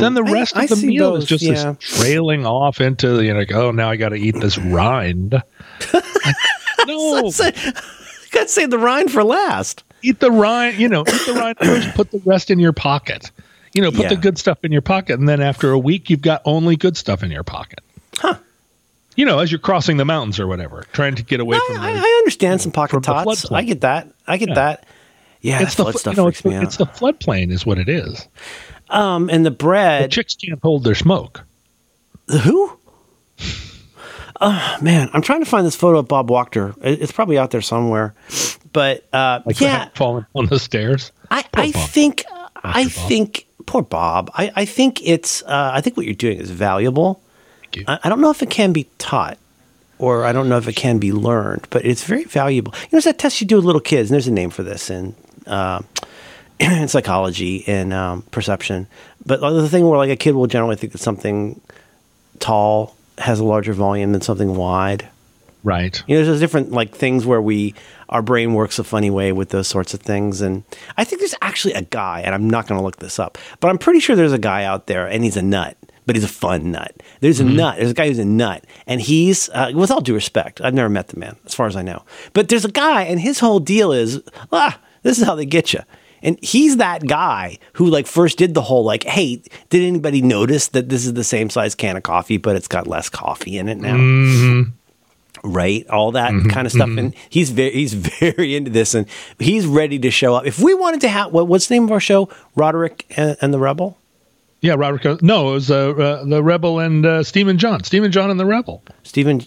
Then 0.00 0.14
the 0.14 0.20
Mm-hmm. 0.22 0.28
I- 0.28 0.32
rest 0.32 0.56
I 0.56 0.64
of 0.64 0.70
the 0.70 0.86
meal 0.86 1.12
those, 1.12 1.24
is 1.24 1.28
just 1.28 1.44
yeah. 1.44 1.72
this 1.72 2.00
trailing 2.00 2.46
off 2.46 2.80
into, 2.80 3.22
you 3.22 3.32
know, 3.32 3.40
like, 3.40 3.52
oh, 3.52 3.70
now 3.70 3.90
I 3.90 3.96
got 3.96 4.10
to 4.10 4.16
eat 4.16 4.36
this 4.40 4.56
rind. 4.58 5.42
no, 6.86 7.30
Say- 7.30 7.52
Got 8.32 8.42
to 8.44 8.48
save 8.48 8.70
the 8.70 8.78
rind 8.78 9.10
for 9.10 9.24
last. 9.24 9.82
eat 10.02 10.20
the 10.20 10.30
rind, 10.30 10.78
you 10.78 10.88
know, 10.88 11.00
eat 11.02 11.26
the 11.26 11.34
rind 11.34 11.58
first, 11.62 11.94
put 11.94 12.10
the 12.12 12.22
rest 12.24 12.50
in 12.50 12.58
your 12.60 12.72
pocket. 12.72 13.30
You 13.72 13.82
know, 13.82 13.90
put 13.92 14.08
the 14.08 14.16
good 14.16 14.36
stuff 14.38 14.64
in 14.64 14.72
your 14.72 14.82
pocket, 14.82 15.18
and 15.20 15.28
then 15.28 15.40
after 15.40 15.70
a 15.70 15.78
week, 15.78 16.10
you've 16.10 16.22
got 16.22 16.42
only 16.44 16.74
good 16.76 16.96
stuff 16.96 17.22
in 17.22 17.30
your 17.30 17.44
pocket. 17.44 17.78
Huh. 18.16 18.34
You 19.16 19.24
know, 19.26 19.38
as 19.40 19.52
you're 19.52 19.60
crossing 19.60 19.96
the 19.96 20.04
mountains 20.04 20.40
or 20.40 20.46
whatever, 20.48 20.84
trying 20.92 21.14
to 21.16 21.22
get 21.22 21.38
away 21.40 21.56
I, 21.56 21.64
from 21.68 21.78
I, 21.80 21.92
the, 21.92 21.98
I 22.00 22.16
understand 22.20 22.60
some 22.60 22.72
pocket 22.72 22.94
from 22.94 23.02
tots. 23.02 23.50
I 23.52 23.62
get 23.62 23.82
that. 23.82 24.08
I 24.26 24.38
get 24.38 24.48
Yeah. 24.48 24.54
that. 24.56 24.86
Yeah, 25.42 25.62
it's 25.62 25.74
the 25.76 25.84
flood 25.84 26.00
fl- 26.02 26.10
you 26.10 26.16
know, 26.16 26.28
it's 26.28 26.40
the, 26.42 26.48
me 26.50 26.54
out. 26.56 26.62
it's 26.64 26.76
the 26.76 26.86
floodplain 26.86 27.50
is 27.50 27.64
what 27.64 27.78
it 27.78 27.88
is. 27.88 28.26
um, 28.90 29.30
and 29.30 29.44
the 29.46 29.50
bread. 29.50 30.04
The 30.04 30.08
chicks 30.08 30.34
can't 30.34 30.60
hold 30.62 30.84
their 30.84 30.94
smoke. 30.94 31.44
The 32.26 32.38
Who? 32.38 32.76
Oh 34.42 34.78
man, 34.80 35.10
I'm 35.12 35.20
trying 35.20 35.40
to 35.40 35.46
find 35.50 35.66
this 35.66 35.76
photo 35.76 35.98
of 35.98 36.08
Bob 36.08 36.28
Wachter. 36.30 36.74
It's 36.80 37.12
probably 37.12 37.36
out 37.36 37.50
there 37.50 37.60
somewhere. 37.60 38.14
But 38.72 39.04
uh, 39.12 39.40
Like 39.44 39.60
yeah, 39.60 39.90
falling 39.94 40.24
on 40.34 40.46
the 40.46 40.58
stairs. 40.58 41.12
I, 41.30 41.42
Poor 41.42 41.64
I 41.64 41.72
Bob. 41.72 41.90
think 41.90 42.24
I 42.56 42.84
Bob. 42.84 42.92
think 42.92 43.46
poor 43.66 43.82
Bob. 43.82 44.30
I, 44.34 44.50
I 44.56 44.64
think 44.64 45.06
it's 45.06 45.42
uh, 45.42 45.72
I 45.74 45.82
think 45.82 45.96
what 45.98 46.06
you're 46.06 46.14
doing 46.14 46.38
is 46.38 46.50
valuable. 46.50 47.20
Thank 47.64 47.76
you. 47.76 47.84
I, 47.86 47.98
I 48.04 48.08
don't 48.08 48.22
know 48.22 48.30
if 48.30 48.42
it 48.42 48.48
can 48.48 48.72
be 48.72 48.84
taught 48.96 49.36
or 49.98 50.24
I 50.24 50.32
don't 50.32 50.48
know 50.48 50.56
if 50.56 50.66
it 50.68 50.74
can 50.76 50.98
be 50.98 51.12
learned, 51.12 51.66
but 51.68 51.84
it's 51.84 52.04
very 52.04 52.24
valuable. 52.24 52.72
You 52.74 52.88
know, 52.92 52.96
it's 52.96 53.04
that 53.04 53.18
test 53.18 53.42
you 53.42 53.46
do 53.46 53.56
with 53.56 53.66
little 53.66 53.80
kids, 53.82 54.08
and 54.10 54.14
there's 54.14 54.26
a 54.26 54.32
name 54.32 54.48
for 54.48 54.62
this 54.62 54.88
in 54.88 55.14
uh, 55.50 55.82
in 56.60 56.88
psychology 56.88 57.64
and 57.66 57.92
um, 57.92 58.22
perception. 58.30 58.86
But 59.26 59.40
the 59.40 59.68
thing 59.68 59.86
where 59.88 59.98
like 59.98 60.10
a 60.10 60.16
kid 60.16 60.34
will 60.34 60.46
generally 60.46 60.76
think 60.76 60.92
that 60.92 60.98
something 60.98 61.60
tall 62.38 62.96
has 63.18 63.38
a 63.38 63.44
larger 63.44 63.72
volume 63.72 64.12
than 64.12 64.20
something 64.20 64.56
wide. 64.56 65.08
Right. 65.62 66.02
You 66.06 66.18
know, 66.18 66.24
there's 66.24 66.40
different 66.40 66.72
like 66.72 66.94
things 66.94 67.26
where 67.26 67.42
we 67.42 67.74
our 68.08 68.22
brain 68.22 68.54
works 68.54 68.78
a 68.78 68.84
funny 68.84 69.10
way 69.10 69.30
with 69.32 69.50
those 69.50 69.68
sorts 69.68 69.94
of 69.94 70.00
things, 70.00 70.40
and 70.40 70.64
I 70.96 71.04
think 71.04 71.20
there's 71.20 71.34
actually 71.42 71.74
a 71.74 71.82
guy, 71.82 72.22
and 72.22 72.34
I'm 72.34 72.48
not 72.50 72.66
going 72.66 72.78
to 72.78 72.84
look 72.84 72.96
this 72.96 73.18
up, 73.18 73.38
but 73.60 73.68
I'm 73.68 73.78
pretty 73.78 74.00
sure 74.00 74.16
there's 74.16 74.32
a 74.32 74.38
guy 74.38 74.64
out 74.64 74.86
there, 74.86 75.06
and 75.06 75.22
he's 75.22 75.36
a 75.36 75.42
nut, 75.42 75.76
but 76.06 76.16
he's 76.16 76.24
a 76.24 76.28
fun 76.28 76.72
nut. 76.72 76.92
There's 77.20 77.40
a 77.40 77.44
nut. 77.44 77.76
There's 77.76 77.92
a 77.92 77.94
guy 77.94 78.08
who's 78.08 78.18
a 78.18 78.24
nut, 78.24 78.64
and 78.86 79.00
he's 79.00 79.48
uh, 79.50 79.70
with 79.74 79.90
all 79.90 80.00
due 80.00 80.14
respect, 80.14 80.60
I've 80.60 80.74
never 80.74 80.88
met 80.88 81.08
the 81.08 81.18
man, 81.18 81.36
as 81.46 81.54
far 81.54 81.66
as 81.66 81.76
I 81.76 81.82
know, 81.82 82.02
but 82.32 82.48
there's 82.48 82.64
a 82.64 82.70
guy, 82.70 83.02
and 83.02 83.20
his 83.20 83.38
whole 83.38 83.60
deal 83.60 83.92
is 83.92 84.20
ah, 84.50 84.80
this 85.02 85.18
is 85.18 85.24
how 85.24 85.34
they 85.34 85.46
get 85.46 85.72
you. 85.72 85.80
And 86.22 86.38
he's 86.42 86.76
that 86.76 87.06
guy 87.06 87.58
who 87.74 87.86
like 87.86 88.06
first 88.06 88.36
did 88.38 88.54
the 88.54 88.62
whole 88.62 88.84
like, 88.84 89.04
hey, 89.04 89.42
did 89.70 89.82
anybody 89.82 90.20
notice 90.20 90.68
that 90.68 90.88
this 90.90 91.06
is 91.06 91.14
the 91.14 91.24
same 91.24 91.48
size 91.48 91.74
can 91.74 91.96
of 91.96 92.02
coffee, 92.02 92.36
but 92.36 92.56
it's 92.56 92.68
got 92.68 92.86
less 92.86 93.08
coffee 93.08 93.56
in 93.56 93.68
it 93.68 93.78
now? 93.78 94.66
right? 95.44 95.88
All 95.88 96.12
that 96.12 96.32
kind 96.50 96.66
of 96.66 96.72
stuff. 96.72 96.90
And 96.90 97.14
he's 97.28 97.50
very 97.50 97.72
he's 97.72 97.92
very 98.20 98.54
into 98.54 98.70
this, 98.70 98.94
and 98.94 99.06
he's 99.38 99.66
ready 99.66 99.98
to 100.00 100.10
show 100.10 100.34
up. 100.34 100.46
If 100.46 100.58
we 100.60 100.74
wanted 100.74 101.00
to 101.02 101.08
have 101.08 101.32
what, 101.32 101.48
what's 101.48 101.68
the 101.68 101.74
name 101.74 101.84
of 101.84 101.92
our 101.92 102.00
show? 102.00 102.28
Roderick 102.56 103.06
and, 103.16 103.36
and 103.40 103.54
the 103.54 103.58
Rebel. 103.58 103.96
Yeah, 104.60 104.74
Roderick. 104.74 105.22
No, 105.22 105.50
it 105.50 105.52
was 105.52 105.70
uh, 105.70 105.90
uh, 105.90 106.24
the 106.24 106.42
Rebel 106.42 106.80
and 106.80 107.06
uh, 107.06 107.22
Steam 107.22 107.56
John. 107.56 107.82
Stephen 107.82 108.12
John 108.12 108.30
and 108.30 108.38
the 108.38 108.46
Rebel. 108.46 108.82
Stephen. 109.02 109.42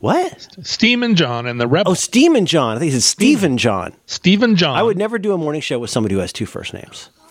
What? 0.00 0.48
Steam 0.62 1.14
John 1.14 1.46
and 1.46 1.60
the 1.60 1.66
Rebel. 1.66 1.92
Oh, 1.92 1.94
Steam 1.94 2.44
John. 2.46 2.76
I 2.76 2.80
think 2.80 2.92
it's 2.92 3.04
Stephen 3.04 3.58
John. 3.58 3.94
Stephen 4.06 4.54
John. 4.54 4.76
I 4.76 4.82
would 4.82 4.96
never 4.96 5.18
do 5.18 5.32
a 5.32 5.38
morning 5.38 5.60
show 5.60 5.78
with 5.78 5.90
somebody 5.90 6.14
who 6.14 6.20
has 6.20 6.32
two 6.32 6.46
first 6.46 6.72
names. 6.72 7.10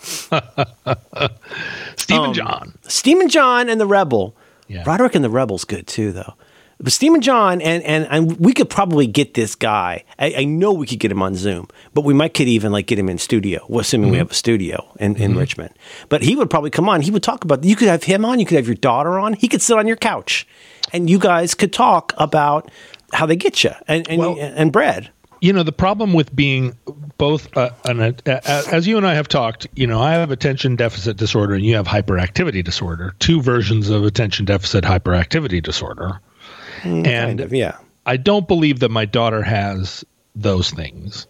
Stephen 1.96 2.26
um, 2.26 2.32
John. 2.32 2.78
Steamin' 2.86 3.28
John 3.28 3.68
and 3.68 3.80
the 3.80 3.86
Rebel. 3.86 4.36
Yeah. 4.68 4.84
Roderick 4.86 5.14
and 5.14 5.24
the 5.24 5.30
Rebel's 5.30 5.64
good 5.64 5.86
too, 5.86 6.12
though. 6.12 6.34
But 6.80 6.92
Steamin' 6.92 7.22
John, 7.22 7.60
and, 7.60 7.82
and 7.82 8.06
and 8.08 8.38
we 8.38 8.52
could 8.52 8.70
probably 8.70 9.08
get 9.08 9.34
this 9.34 9.56
guy. 9.56 10.04
I, 10.16 10.34
I 10.38 10.44
know 10.44 10.72
we 10.72 10.86
could 10.86 11.00
get 11.00 11.10
him 11.10 11.22
on 11.22 11.34
Zoom, 11.34 11.66
but 11.92 12.04
we 12.04 12.14
might 12.14 12.34
could 12.34 12.46
even 12.46 12.70
like 12.70 12.86
get 12.86 13.00
him 13.00 13.08
in 13.08 13.18
studio. 13.18 13.64
Well, 13.68 13.80
assuming 13.80 14.10
we 14.10 14.14
mm-hmm. 14.14 14.20
have 14.20 14.30
a 14.30 14.34
studio 14.34 14.86
in, 15.00 15.16
in 15.16 15.30
mm-hmm. 15.30 15.40
Richmond. 15.40 15.74
But 16.08 16.22
he 16.22 16.36
would 16.36 16.50
probably 16.50 16.70
come 16.70 16.88
on. 16.88 17.00
He 17.00 17.10
would 17.10 17.24
talk 17.24 17.42
about. 17.42 17.64
You 17.64 17.74
could 17.74 17.88
have 17.88 18.04
him 18.04 18.24
on. 18.24 18.38
You 18.38 18.46
could 18.46 18.56
have 18.56 18.68
your 18.68 18.76
daughter 18.76 19.18
on. 19.18 19.32
He 19.32 19.48
could 19.48 19.60
sit 19.60 19.76
on 19.76 19.88
your 19.88 19.96
couch, 19.96 20.46
and 20.92 21.08
you 21.10 21.18
guys 21.18 21.54
could 21.54 21.72
talk 21.72 22.12
about 22.18 22.70
how 23.12 23.26
they 23.26 23.36
get 23.36 23.64
you 23.64 23.70
and 23.86 24.08
and, 24.08 24.18
Well- 24.18 24.36
and 24.40 24.72
bread. 24.72 25.10
you 25.40 25.52
know 25.52 25.62
the 25.62 25.72
problem 25.72 26.12
with 26.12 26.34
being 26.34 26.76
both 27.16 27.54
uh, 27.56 27.70
an, 27.84 28.00
uh, 28.00 28.12
as 28.70 28.86
you 28.86 28.96
and 28.96 29.04
I 29.06 29.14
have 29.14 29.26
talked, 29.26 29.66
you 29.74 29.88
know, 29.88 30.00
I 30.00 30.12
have 30.12 30.30
attention 30.30 30.76
deficit 30.76 31.16
disorder 31.16 31.54
and 31.54 31.64
you 31.64 31.74
have 31.74 31.86
hyperactivity 31.86 32.62
disorder, 32.62 33.12
two 33.18 33.42
versions 33.42 33.90
of 33.90 34.04
attention 34.04 34.44
deficit 34.44 34.84
hyperactivity 34.84 35.60
disorder. 35.60 36.20
and 36.84 37.04
Kind 37.04 37.40
of, 37.40 37.52
yeah. 37.52 37.76
I 38.06 38.16
don't 38.18 38.46
believe 38.46 38.78
that 38.80 38.90
my 38.90 39.04
daughter 39.04 39.42
has 39.42 40.04
those 40.36 40.70
things. 40.70 41.26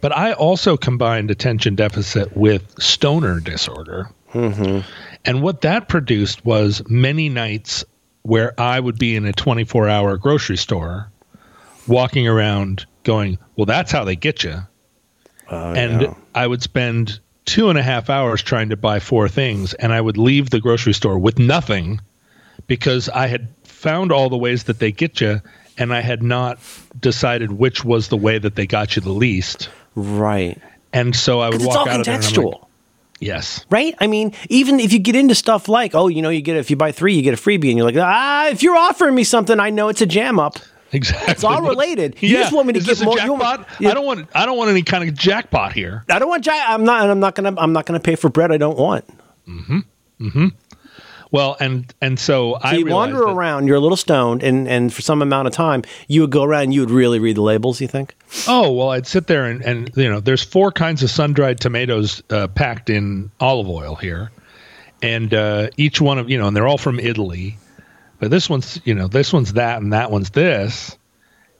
But 0.00 0.14
I 0.16 0.32
also 0.32 0.76
combined 0.76 1.30
attention 1.30 1.76
deficit 1.76 2.36
with 2.36 2.74
stoner 2.82 3.38
disorder. 3.38 4.10
Mm-hmm. 4.34 4.80
And 5.24 5.40
what 5.42 5.60
that 5.60 5.88
produced 5.88 6.44
was 6.44 6.82
many 6.88 7.28
nights 7.28 7.84
where 8.28 8.52
I 8.60 8.78
would 8.78 8.98
be 8.98 9.16
in 9.16 9.24
a 9.24 9.32
24 9.32 9.88
hour 9.88 10.18
grocery 10.18 10.58
store 10.58 11.10
walking 11.86 12.28
around 12.28 12.84
going, 13.02 13.38
Well, 13.56 13.64
that's 13.64 13.90
how 13.90 14.04
they 14.04 14.16
get 14.16 14.44
you. 14.44 14.56
Oh, 15.50 15.72
and. 15.72 16.14
I 16.34 16.46
would 16.46 16.62
spend 16.62 17.18
two 17.46 17.68
and 17.68 17.76
a 17.76 17.82
half 17.82 18.10
hours 18.10 18.42
trying 18.42 18.68
to 18.68 18.76
buy 18.76 19.00
four 19.00 19.28
things, 19.28 19.74
and 19.74 19.92
I 19.92 20.00
would 20.00 20.16
leave 20.16 20.50
the 20.50 20.60
grocery 20.60 20.92
store 20.92 21.18
with 21.18 21.38
nothing 21.40 22.00
because 22.68 23.08
I 23.08 23.26
had 23.26 23.48
found 23.64 24.12
all 24.12 24.28
the 24.28 24.36
ways 24.36 24.64
that 24.64 24.78
they 24.78 24.92
get 24.92 25.20
you, 25.20 25.40
and 25.76 25.92
I 25.92 26.00
had 26.00 26.22
not 26.22 26.60
decided 27.00 27.50
which 27.50 27.84
was 27.84 28.06
the 28.06 28.16
way 28.16 28.38
that 28.38 28.54
they 28.54 28.68
got 28.68 28.94
you 28.94 29.02
the 29.02 29.10
least. 29.10 29.70
right. 29.96 30.60
And 30.92 31.16
so 31.16 31.40
I 31.40 31.48
would 31.48 31.64
walk 31.64 31.88
out 31.88 32.00
of 32.00 32.06
there 32.06 32.14
and 32.14 32.24
I'm 32.24 32.44
like, 32.44 32.60
yes. 33.20 33.64
right? 33.70 33.94
I 34.00 34.06
mean, 34.06 34.32
even 34.48 34.80
if 34.80 34.92
you 34.92 34.98
get 34.98 35.16
into 35.16 35.34
stuff 35.34 35.68
like, 35.68 35.94
oh, 35.94 36.08
you 36.08 36.22
know, 36.22 36.28
you 36.30 36.40
get 36.42 36.56
if 36.56 36.70
you 36.70 36.76
buy 36.76 36.92
three, 36.92 37.14
you 37.14 37.22
get 37.22 37.34
a 37.34 37.36
freebie, 37.36 37.68
and 37.70 37.76
you're 37.78 37.84
like, 37.86 37.96
ah, 37.96 38.48
if 38.48 38.62
you're 38.62 38.76
offering 38.76 39.14
me 39.14 39.24
something, 39.24 39.58
I 39.60 39.70
know 39.70 39.88
it's 39.88 40.00
a 40.00 40.06
jam 40.06 40.38
up. 40.38 40.58
Exactly. 40.90 41.32
It's 41.32 41.44
all 41.44 41.60
related. 41.60 42.16
You 42.22 42.30
Yeah. 42.30 42.40
just 42.42 42.52
want 42.54 42.66
me 42.66 42.72
to 42.72 42.78
Is 42.78 42.86
get 42.86 43.02
more. 43.04 43.18
you 43.18 43.34
want? 43.34 43.66
Yeah. 43.78 43.90
I 43.90 43.94
don't 43.94 44.06
want. 44.06 44.28
I 44.34 44.46
don't 44.46 44.56
want 44.56 44.70
any 44.70 44.82
kind 44.82 45.06
of 45.06 45.14
jackpot 45.14 45.74
here. 45.74 46.02
I 46.08 46.18
don't 46.18 46.28
want. 46.30 46.48
I'm 46.48 46.84
not. 46.84 47.10
I'm 47.10 47.20
not 47.20 47.34
gonna. 47.34 47.54
I'm 47.58 47.74
not 47.74 47.84
gonna 47.84 48.00
pay 48.00 48.14
for 48.16 48.30
bread 48.30 48.50
I 48.52 48.56
don't 48.56 48.78
want. 48.78 49.04
Well, 51.30 51.56
and 51.60 51.92
and 52.00 52.18
so, 52.18 52.54
I 52.54 52.76
you 52.76 52.86
wander 52.86 53.18
that- 53.18 53.28
around. 53.28 53.66
You're 53.66 53.76
a 53.76 53.80
little 53.80 53.96
stoned, 53.96 54.42
and 54.42 54.66
and 54.66 54.92
for 54.92 55.02
some 55.02 55.20
amount 55.22 55.46
of 55.48 55.52
time, 55.54 55.82
you 56.06 56.22
would 56.22 56.30
go 56.30 56.42
around. 56.42 56.62
and 56.64 56.74
You 56.74 56.80
would 56.80 56.90
really 56.90 57.18
read 57.18 57.36
the 57.36 57.42
labels. 57.42 57.80
You 57.80 57.88
think? 57.88 58.14
Oh 58.46 58.72
well, 58.72 58.90
I'd 58.90 59.06
sit 59.06 59.26
there 59.26 59.44
and, 59.44 59.62
and 59.62 59.90
you 59.96 60.08
know, 60.10 60.20
there's 60.20 60.42
four 60.42 60.72
kinds 60.72 61.02
of 61.02 61.10
sun 61.10 61.32
dried 61.34 61.60
tomatoes 61.60 62.22
uh, 62.30 62.48
packed 62.48 62.88
in 62.90 63.30
olive 63.40 63.68
oil 63.68 63.94
here, 63.94 64.30
and 65.02 65.32
uh, 65.34 65.68
each 65.76 66.00
one 66.00 66.18
of 66.18 66.30
you 66.30 66.38
know, 66.38 66.46
and 66.48 66.56
they're 66.56 66.66
all 66.68 66.78
from 66.78 66.98
Italy, 66.98 67.58
but 68.18 68.30
this 68.30 68.48
one's 68.48 68.80
you 68.84 68.94
know, 68.94 69.06
this 69.06 69.32
one's 69.32 69.52
that 69.52 69.82
and 69.82 69.92
that 69.92 70.10
one's 70.10 70.30
this, 70.30 70.96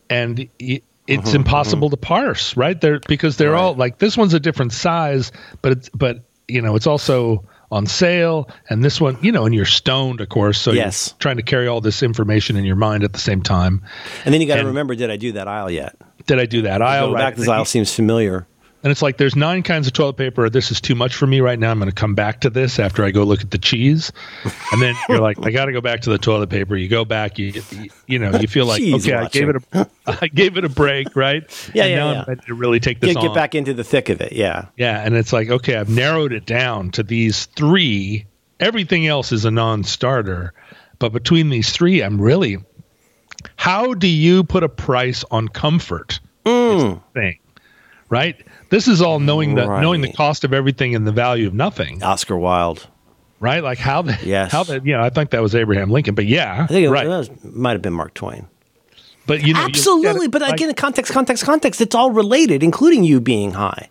and 0.09 0.49
y- 0.61 0.81
it's 1.07 1.33
impossible 1.33 1.89
to 1.91 1.97
parse, 1.97 2.55
right? 2.57 2.79
They're 2.81 3.01
because 3.01 3.37
they're 3.39 3.57
all 3.57 3.75
like 3.75 3.99
this 3.99 4.17
one's 4.17 4.35
a 4.35 4.41
different 4.41 4.73
size, 4.73 5.33
but 5.63 5.73
it's 5.73 5.89
but 5.91 6.21
you 6.49 6.61
know, 6.63 6.77
it's 6.77 6.87
also 6.87 7.45
on 7.71 7.87
sale, 7.87 8.49
and 8.71 8.83
this 8.85 9.01
one, 9.01 9.17
you 9.21 9.31
know, 9.31 9.45
and 9.45 9.55
you're 9.55 9.65
stoned, 9.65 10.21
of 10.21 10.29
course, 10.29 10.59
so 10.59 10.73
Yes. 10.73 11.09
you're 11.13 11.19
trying 11.19 11.37
to 11.37 11.43
carry 11.43 11.67
all 11.69 11.81
this 11.81 12.03
information 12.03 12.57
in 12.57 12.65
your 12.65 12.77
mind 12.77 13.05
at 13.05 13.13
the 13.13 13.19
same 13.19 13.43
time. 13.43 13.83
And 14.25 14.33
then 14.33 14.41
you 14.41 14.47
got 14.47 14.57
to 14.57 14.67
remember, 14.67 14.95
did 14.95 15.11
I 15.11 15.17
do 15.17 15.33
that 15.33 15.49
aisle 15.49 15.71
yet? 15.71 15.95
Did 16.27 16.39
I 16.39 16.47
do 16.47 16.63
that? 16.63 16.81
I 16.83 17.01
Go 17.01 17.15
back. 17.15 17.37
This 17.37 17.49
aisle 17.49 17.65
seems 17.65 17.95
familiar. 17.95 18.47
And 18.83 18.93
it's 18.93 19.03
like 19.03 19.17
there's 19.17 19.35
nine 19.35 19.65
kinds 19.65 19.89
of 19.89 19.93
toilet 19.93 20.17
paper. 20.17 20.49
This 20.49 20.71
is 20.71 20.81
too 20.81 20.95
much 20.95 21.17
for 21.17 21.27
me 21.27 21.41
right 21.41 21.59
now. 21.59 21.73
I'm 21.73 21.79
going 21.79 21.91
to 21.91 21.95
come 21.95 22.15
back 22.15 22.41
to 22.43 22.51
this 22.51 22.79
after 22.79 23.05
I 23.05 23.11
go 23.11 23.25
look 23.25 23.41
at 23.41 23.51
the 23.51 23.59
cheese. 23.59 24.13
And 24.73 24.81
then 24.81 24.95
you're 25.09 25.21
like, 25.21 25.37
I 25.45 25.51
got 25.51 25.65
to 25.65 25.73
go 25.73 25.81
back 25.81 26.03
to 26.03 26.11
the 26.11 26.19
toilet 26.19 26.49
paper. 26.49 26.77
You 26.77 26.89
go 26.89 27.05
back, 27.05 27.41
you 27.41 27.61
you, 27.73 27.91
you 28.07 28.19
know, 28.21 28.39
you 28.39 28.47
feel 28.47 28.67
like 28.67 28.79
Cheese 28.79 29.09
okay, 29.09 29.17
I 29.17 29.27
gave 29.27 29.49
it 29.49 29.57
a 29.57 29.89
I 30.23 30.29
gave 30.29 30.57
it 30.57 30.65
a 30.65 30.69
break, 30.69 31.17
right? 31.17 31.43
Yeah, 31.75 31.85
and 31.85 31.91
yeah, 31.91 31.97
now 31.97 32.13
yeah. 32.13 32.21
I'm 32.21 32.25
ready 32.29 32.41
to 32.47 32.55
really 32.55 32.79
take 32.79 33.01
this 33.01 33.15
Get, 33.15 33.23
get 33.23 33.35
back 33.35 33.55
into 33.57 33.75
the 33.75 33.83
thick 33.83 34.09
of 34.11 34.21
it. 34.21 34.33
Yeah. 34.33 34.67
Yeah, 34.77 35.01
and 35.05 35.17
it's 35.17 35.33
like, 35.33 35.51
okay, 35.51 35.75
I've 35.77 35.91
narrowed 35.91 36.33
it 36.33 36.47
down 36.47 36.93
to 36.93 37.03
these 37.03 37.47
three. 37.47 38.27
Everything 38.61 39.09
else 39.09 39.33
is 39.33 39.45
a 39.45 39.51
non-starter, 39.51 40.53
but 40.99 41.13
between 41.13 41.49
these 41.49 41.71
three, 41.71 42.01
I'm 42.01 42.21
really. 42.21 42.59
How 43.57 43.95
do 43.95 44.09
you 44.09 44.45
put 44.45 44.63
a 44.63 44.69
price 44.69 45.25
on 45.31 45.49
comfort? 45.49 46.21
Mm. 46.45 47.01
The 47.13 47.21
thing, 47.21 47.39
right? 48.09 48.37
This 48.71 48.87
is 48.89 49.01
all 49.01 49.19
knowing 49.21 49.55
the 49.55 49.81
knowing 49.81 50.01
the 50.03 50.13
cost 50.13 50.45
of 50.45 50.53
everything 50.53 50.95
and 50.95 51.07
the 51.07 51.13
value 51.13 51.47
of 51.47 51.55
nothing, 51.55 52.03
Oscar 52.03 52.37
Wilde. 52.37 52.87
right? 53.41 53.63
Like 53.63 53.79
how 53.79 54.03
the 54.03 54.19
Yes. 54.25 54.53
how 54.53 54.63
the 54.65 54.81
you 54.85 54.93
know 54.97 55.03
I 55.03 55.11
think 55.11 55.31
that 55.31 55.41
was 55.43 55.55
Abraham 55.55 55.91
Lincoln, 55.91 56.15
but 56.15 56.27
yeah, 56.27 56.65
I 56.65 56.67
think 56.67 56.85
it, 56.85 56.91
right. 56.91 57.07
was, 57.07 57.31
might 57.45 57.73
have 57.73 57.83
been 57.83 57.93
Mark 57.95 58.15
Twain. 58.15 58.47
But 59.27 59.43
you 59.47 59.53
know, 59.55 59.61
you 59.61 59.67
Absolutely, 59.67 60.27
it 60.27 60.31
but 60.31 60.43
like- 60.43 60.55
again, 60.55 60.73
context, 60.75 61.13
context, 61.13 61.45
context. 61.45 61.81
It's 61.81 61.95
all 61.95 62.11
related, 62.11 62.63
including 62.63 63.05
you 63.05 63.21
being 63.21 63.53
high. 63.53 63.91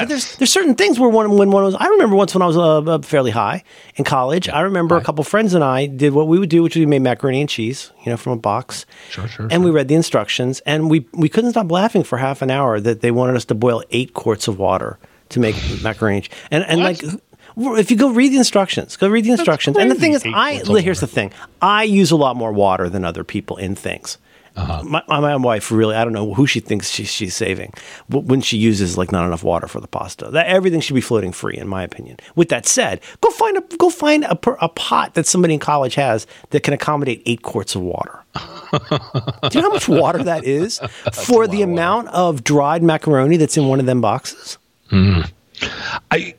But 0.00 0.08
there's 0.08 0.36
there's 0.36 0.52
certain 0.52 0.74
things 0.74 0.98
where 1.00 1.08
one 1.08 1.30
when 1.38 1.50
one 1.50 1.64
was. 1.64 1.74
I 1.74 1.86
remember 1.88 2.14
once 2.16 2.34
when 2.34 2.42
I 2.42 2.46
was 2.46 2.56
uh, 2.56 2.80
uh, 2.82 2.98
fairly 3.00 3.30
high 3.30 3.64
in 3.96 4.04
college. 4.04 4.48
I 4.48 4.60
remember 4.60 4.96
a 4.96 5.02
couple 5.02 5.24
friends 5.24 5.54
and 5.54 5.64
I 5.64 5.86
did 5.86 6.12
what 6.12 6.28
we 6.28 6.38
would 6.38 6.50
do, 6.50 6.62
which 6.62 6.76
we 6.76 6.84
made 6.86 7.00
macaroni 7.02 7.40
and 7.40 7.48
cheese, 7.48 7.90
you 8.04 8.10
know, 8.10 8.16
from 8.18 8.32
a 8.34 8.36
box. 8.36 8.84
Sure, 9.08 9.26
sure, 9.26 9.48
And 9.50 9.64
we 9.64 9.70
read 9.70 9.88
the 9.88 9.94
instructions, 9.94 10.60
and 10.66 10.90
we 10.90 11.06
we 11.12 11.28
couldn't 11.30 11.52
stop 11.52 11.70
laughing 11.72 12.02
for 12.04 12.18
half 12.18 12.42
an 12.42 12.50
hour 12.50 12.78
that 12.80 13.00
they 13.00 13.10
wanted 13.10 13.36
us 13.36 13.46
to 13.46 13.54
boil 13.54 13.82
eight 13.90 14.12
quarts 14.12 14.48
of 14.48 14.58
water 14.58 14.98
to 15.30 15.40
make 15.40 15.56
macaroni. 15.82 16.16
and 16.16 16.24
cheese. 16.24 16.38
And 16.50 16.64
and 16.64 16.80
What? 16.80 17.02
like. 17.02 17.20
If 17.56 17.90
you 17.90 17.96
go 17.96 18.10
read 18.10 18.32
the 18.32 18.38
instructions, 18.38 18.96
go 18.96 19.08
read 19.08 19.24
the 19.24 19.32
instructions. 19.32 19.76
And 19.76 19.90
the 19.90 19.96
thing 19.96 20.12
is, 20.12 20.22
I 20.24 20.62
here's 20.80 21.00
the 21.00 21.06
thing: 21.08 21.32
I 21.60 21.82
use 21.82 22.10
a 22.10 22.16
lot 22.16 22.36
more 22.36 22.52
water 22.52 22.88
than 22.88 23.04
other 23.04 23.24
people 23.24 23.56
in 23.56 23.74
things. 23.74 24.18
Uh-huh. 24.56 24.82
My, 24.82 25.02
my, 25.06 25.36
wife 25.36 25.70
really, 25.70 25.94
I 25.94 26.04
don't 26.04 26.12
know 26.12 26.34
who 26.34 26.46
she 26.46 26.60
thinks 26.60 26.90
she, 26.90 27.04
she's 27.04 27.34
saving 27.34 27.72
when 28.08 28.40
she 28.40 28.58
uses 28.58 28.98
like 28.98 29.12
not 29.12 29.26
enough 29.26 29.44
water 29.44 29.68
for 29.68 29.80
the 29.80 29.88
pasta. 29.88 30.30
That 30.30 30.46
everything 30.46 30.80
should 30.80 30.94
be 30.94 31.00
floating 31.00 31.32
free, 31.32 31.56
in 31.56 31.68
my 31.68 31.82
opinion. 31.82 32.18
With 32.34 32.48
that 32.48 32.66
said, 32.66 33.00
go 33.20 33.30
find 33.30 33.56
a 33.56 33.60
go 33.78 33.90
find 33.90 34.24
a, 34.24 34.38
a 34.60 34.68
pot 34.68 35.14
that 35.14 35.26
somebody 35.26 35.54
in 35.54 35.60
college 35.60 35.94
has 35.94 36.26
that 36.50 36.62
can 36.62 36.74
accommodate 36.74 37.22
eight 37.26 37.42
quarts 37.42 37.74
of 37.74 37.82
water. 37.82 38.18
Do 38.34 39.58
you 39.58 39.62
know 39.62 39.68
how 39.68 39.74
much 39.74 39.88
water 39.88 40.22
that 40.22 40.44
is 40.44 40.78
for 41.12 41.46
the 41.46 41.62
amount 41.62 42.08
of 42.08 42.44
dried 42.44 42.82
macaroni 42.82 43.36
that's 43.36 43.56
in 43.56 43.68
one 43.68 43.80
of 43.80 43.86
them 43.86 44.00
boxes? 44.00 44.58
I, 46.10 46.34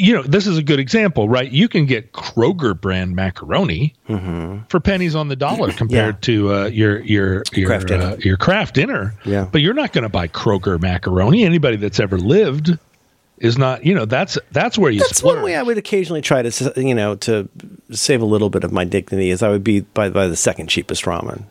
you 0.00 0.14
know, 0.14 0.22
this 0.22 0.46
is 0.46 0.56
a 0.58 0.62
good 0.62 0.80
example, 0.80 1.28
right? 1.28 1.50
You 1.50 1.68
can 1.68 1.86
get 1.86 2.12
Kroger 2.12 2.78
brand 2.78 3.14
macaroni 3.14 3.94
for 4.06 4.80
pennies 4.80 5.14
on 5.14 5.28
the 5.28 5.36
dollar 5.36 5.72
compared 5.72 6.22
to 6.22 6.52
uh, 6.54 6.64
your 6.66 7.00
your 7.00 7.42
your 7.52 7.66
Kraft 7.68 7.88
dinner. 7.88 8.04
uh, 8.04 8.16
your 8.18 8.36
Kraft 8.36 8.74
dinner. 8.74 9.14
Yeah. 9.24 9.48
but 9.50 9.60
you're 9.60 9.74
not 9.74 9.92
going 9.92 10.02
to 10.02 10.08
buy 10.08 10.28
Kroger 10.28 10.80
macaroni. 10.80 11.44
Anybody 11.44 11.76
that's 11.76 12.00
ever 12.00 12.18
lived 12.18 12.76
is 13.38 13.56
not. 13.58 13.84
You 13.84 13.94
know, 13.94 14.04
that's 14.06 14.38
that's 14.52 14.76
where 14.78 14.90
you. 14.90 15.00
That's 15.00 15.22
one 15.22 15.42
way 15.42 15.54
I 15.56 15.62
would 15.62 15.78
occasionally 15.78 16.22
try 16.22 16.42
to, 16.42 16.72
you 16.76 16.94
know, 16.94 17.16
to 17.16 17.48
save 17.90 18.22
a 18.22 18.26
little 18.26 18.50
bit 18.50 18.64
of 18.64 18.72
my 18.72 18.84
dignity. 18.84 19.30
Is 19.30 19.42
I 19.42 19.48
would 19.50 19.64
be 19.64 19.80
by, 19.80 20.08
by 20.10 20.26
the 20.26 20.36
second 20.36 20.68
cheapest 20.68 21.04
ramen. 21.04 21.44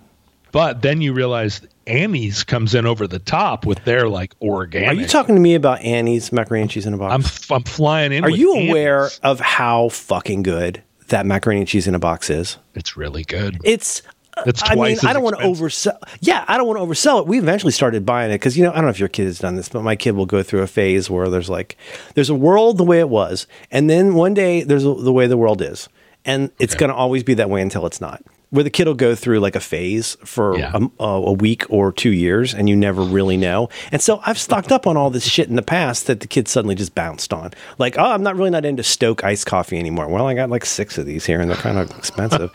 But 0.51 0.81
then 0.81 0.99
you 1.01 1.13
realize 1.13 1.61
Annie's 1.89 2.43
comes 2.43 2.75
in 2.75 2.85
over 2.85 3.07
the 3.07 3.19
top 3.19 3.65
with 3.65 3.83
their 3.83 4.07
like 4.07 4.33
organic. 4.41 4.89
Are 4.89 4.93
you 4.93 5.07
talking 5.07 5.35
to 5.35 5.41
me 5.41 5.55
about 5.55 5.81
Annie's 5.81 6.31
macaroni 6.31 6.61
and 6.61 6.71
cheese 6.71 6.85
in 6.85 6.93
a 6.93 6.97
box? 6.97 7.49
I'm 7.49 7.55
I'm 7.57 7.63
flying 7.63 8.11
in. 8.11 8.23
Are 8.23 8.29
you 8.29 8.55
Annie's. 8.55 8.69
aware 8.69 9.09
of 9.23 9.39
how 9.39 9.89
fucking 9.89 10.43
good 10.43 10.83
that 11.07 11.25
macaroni 11.25 11.61
and 11.61 11.67
cheese 11.67 11.87
in 11.87 11.95
a 11.95 11.99
box 11.99 12.29
is? 12.29 12.57
It's 12.75 12.95
really 12.95 13.23
good. 13.23 13.59
It's. 13.63 14.01
It's 14.45 14.61
I 14.63 14.75
mean, 14.75 14.97
I 15.03 15.11
don't 15.11 15.23
want 15.23 15.37
to 15.37 15.43
oversell. 15.43 15.97
Yeah, 16.21 16.45
I 16.47 16.55
don't 16.55 16.65
want 16.65 16.79
to 16.79 16.85
oversell 16.85 17.19
it. 17.19 17.27
We 17.27 17.39
eventually 17.39 17.73
started 17.73 18.05
buying 18.05 18.31
it 18.31 18.35
because 18.35 18.57
you 18.57 18.63
know 18.63 18.71
I 18.71 18.75
don't 18.75 18.85
know 18.85 18.89
if 18.89 18.99
your 18.99 19.09
kid 19.09 19.25
has 19.25 19.37
done 19.37 19.57
this, 19.57 19.67
but 19.67 19.81
my 19.81 19.97
kid 19.97 20.11
will 20.11 20.27
go 20.27 20.43
through 20.43 20.61
a 20.61 20.67
phase 20.67 21.09
where 21.09 21.29
there's 21.29 21.49
like 21.49 21.75
there's 22.13 22.29
a 22.29 22.35
world 22.35 22.77
the 22.77 22.85
way 22.85 22.99
it 22.99 23.09
was, 23.09 23.47
and 23.69 23.89
then 23.89 24.13
one 24.13 24.33
day 24.33 24.63
there's 24.63 24.85
a, 24.85 24.93
the 24.93 25.11
way 25.11 25.27
the 25.27 25.35
world 25.35 25.61
is, 25.61 25.89
and 26.23 26.51
it's 26.57 26.73
going 26.73 26.89
to 26.89 26.95
always 26.95 27.21
be 27.21 27.33
that 27.33 27.49
way 27.49 27.61
until 27.61 27.85
it's 27.85 27.99
not. 27.99 28.23
Where 28.51 28.63
the 28.63 28.71
kid 28.71 28.87
will 28.87 28.95
go 28.95 29.13
through 29.13 29.41
like 29.41 29.55
a 29.55 29.59
phase 29.59 30.17
for 30.25 30.57
Yeah. 30.57 30.71
a, 30.73 31.03
a, 31.03 31.07
a 31.27 31.33
week 31.33 31.65
or 31.69 31.91
two 31.91 32.09
years, 32.09 32.51
and 32.53 32.67
you 32.67 32.75
never 32.75 33.03
really 33.03 33.37
know. 33.37 33.69
And 33.91 34.01
so 34.01 34.21
I've 34.25 34.39
stocked 34.39 34.71
up 34.71 34.87
on 34.87 34.97
all 34.97 35.11
this 35.11 35.23
shit 35.29 35.49
in 35.49 35.55
the 35.55 35.61
past 35.61 36.07
that 36.07 36.21
the 36.21 36.27
kid 36.27 36.47
suddenly 36.47 36.73
just 36.73 36.95
bounced 36.95 37.31
on. 37.31 37.51
Like, 37.77 37.99
oh, 37.99 38.05
I'm 38.11 38.23
not 38.23 38.35
really 38.37 38.49
not 38.49 38.65
into 38.65 38.81
Stok 38.81 39.23
iced 39.23 39.45
coffee 39.45 39.77
anymore. 39.77 40.07
Well, 40.07 40.25
I 40.25 40.33
got 40.33 40.49
like 40.49 40.65
six 40.65 40.97
of 40.97 41.05
these 41.05 41.25
here, 41.27 41.39
and 41.39 41.47
they're 41.51 41.57
kind 41.57 41.77
of 41.77 41.91
expensive. 41.95 42.49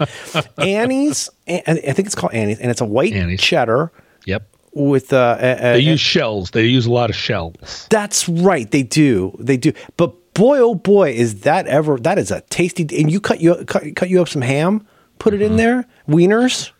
Annie's, 0.58 1.30
I 1.48 1.62
I 1.66 1.92
think 1.92 2.06
it's 2.06 2.14
called 2.16 2.34
Annie's, 2.34 2.58
and 2.58 2.70
it's 2.72 2.80
a 2.80 2.84
white 2.86 3.12
Annie's. 3.12 3.40
cheddar 3.40 3.92
Yep. 4.26 4.48
with 4.72 5.12
uh, 5.12 5.36
a, 5.38 5.52
a, 5.52 5.72
They 5.74 5.78
use 5.80 6.00
shells. 6.00 6.50
They 6.50 6.64
use 6.66 6.86
a 6.86 6.92
lot 6.92 7.10
of 7.10 7.14
shells. 7.16 7.86
that's 7.90 8.28
right. 8.28 8.68
They 8.70 8.82
do. 8.82 9.36
They 9.38 9.56
do. 9.56 9.72
But 9.96 10.34
boy, 10.34 10.58
oh 10.58 10.74
boy, 10.74 11.10
is 11.12 11.42
that 11.42 11.66
ever? 11.68 11.98
That 11.98 12.18
is 12.18 12.32
a 12.32 12.40
tasty. 12.50 12.82
And 13.00 13.12
you 13.12 13.20
cut 13.20 13.40
you 13.40 13.64
cut, 13.66 13.94
cut 13.94 14.08
you 14.10 14.20
up 14.20 14.28
some 14.28 14.42
ham, 14.42 14.86
put 15.24 15.34
it 15.34 15.42
in 15.42 15.56
there. 15.56 15.86
Wieners. 16.08 16.70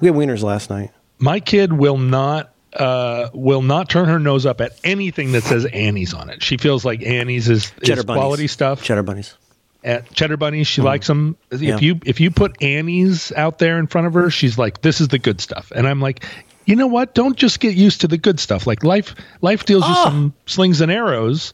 We 0.00 0.08
had 0.08 0.16
wieners 0.16 0.42
last 0.42 0.68
night. 0.70 0.90
My 1.18 1.38
kid 1.40 1.72
will 1.72 1.96
not 1.98 2.52
uh, 2.74 3.28
will 3.32 3.62
not 3.62 3.88
turn 3.88 4.06
her 4.08 4.18
nose 4.18 4.44
up 4.44 4.60
at 4.60 4.72
anything 4.82 5.32
that 5.32 5.42
says 5.44 5.64
Annie's 5.66 6.12
on 6.14 6.28
it. 6.30 6.42
She 6.42 6.56
feels 6.56 6.84
like 6.84 7.02
Annie's 7.02 7.48
is, 7.48 7.70
Cheddar 7.84 8.00
is 8.00 8.04
quality 8.06 8.48
stuff. 8.48 8.82
Cheddar 8.82 9.02
bunnies. 9.04 9.36
At 9.84 10.10
cheddar 10.14 10.36
bunnies, 10.36 10.66
she 10.68 10.80
likes 10.80 11.06
them. 11.06 11.36
If 11.50 11.60
Yeah. 11.60 11.78
you 11.78 12.00
if 12.04 12.18
you 12.20 12.30
put 12.30 12.60
Annie's 12.62 13.30
out 13.32 13.58
there 13.58 13.78
in 13.78 13.86
front 13.88 14.06
of 14.06 14.14
her, 14.14 14.30
she's 14.30 14.56
like, 14.58 14.80
"This 14.82 15.00
is 15.00 15.08
the 15.08 15.18
good 15.18 15.40
stuff." 15.40 15.70
And 15.74 15.86
I'm 15.86 16.00
like, 16.00 16.24
you 16.66 16.74
know 16.76 16.86
what? 16.86 17.14
Don't 17.14 17.36
just 17.36 17.60
get 17.60 17.74
used 17.74 18.00
to 18.02 18.08
the 18.08 18.16
good 18.18 18.40
stuff. 18.40 18.66
Like 18.66 18.82
life 18.84 19.14
life 19.42 19.64
deals 19.64 19.84
you 19.86 19.94
Ah. 19.94 20.04
some 20.04 20.32
slings 20.46 20.80
and 20.80 20.90
arrows. 20.90 21.52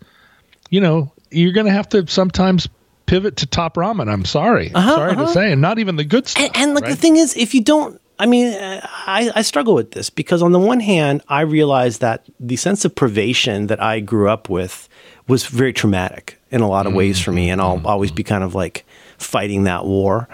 You 0.71 0.81
know, 0.83 1.11
you're 1.31 1.53
gonna 1.53 1.71
have 1.73 1.89
to 1.91 2.07
sometimes 2.07 2.69
pivot 3.09 3.37
to 3.39 3.47
top 3.47 3.75
ramen. 3.75 4.09
I'm 4.13 4.25
sorry, 4.25 4.71
Uh-huh, 4.73 4.95
sorry 4.95 5.15
to 5.17 5.23
uh-huh. 5.23 5.33
say, 5.33 5.53
and 5.53 5.61
not 5.61 5.79
even 5.79 5.97
the 5.97 6.05
good 6.05 6.29
stuff. 6.29 6.45
And, 6.45 6.57
and 6.57 6.75
like 6.75 6.85
the 6.85 6.97
thing 6.97 7.17
is, 7.17 7.37
if 7.37 7.55
you 7.55 7.63
don't, 7.63 8.01
I 8.21 8.27
mean, 8.27 8.53
I, 8.53 9.31
I 9.35 9.43
struggle 9.43 9.75
with 9.75 9.93
this 9.93 10.11
because 10.11 10.43
on 10.43 10.53
the 10.53 10.59
one 10.59 10.81
hand, 10.81 11.23
I 11.29 11.41
realize 11.43 11.99
that 11.99 12.27
the 12.39 12.57
sense 12.57 12.85
of 12.85 12.95
privation 12.95 13.69
that 13.69 13.83
I 13.83 14.01
grew 14.01 14.29
up 14.29 14.49
with 14.49 14.89
was 15.29 15.47
very 15.47 15.73
traumatic 15.73 16.39
in 16.51 16.61
a 16.61 16.69
lot 16.69 16.87
of 16.87 16.95
ways 16.95 17.21
for 17.21 17.33
me, 17.33 17.51
and 17.51 17.61
I'll 17.61 17.81
always 17.87 18.11
be 18.11 18.25
kind 18.25 18.43
of 18.43 18.55
like 18.55 18.85
fighting 19.19 19.65
that 19.65 19.85
war. 19.85 20.29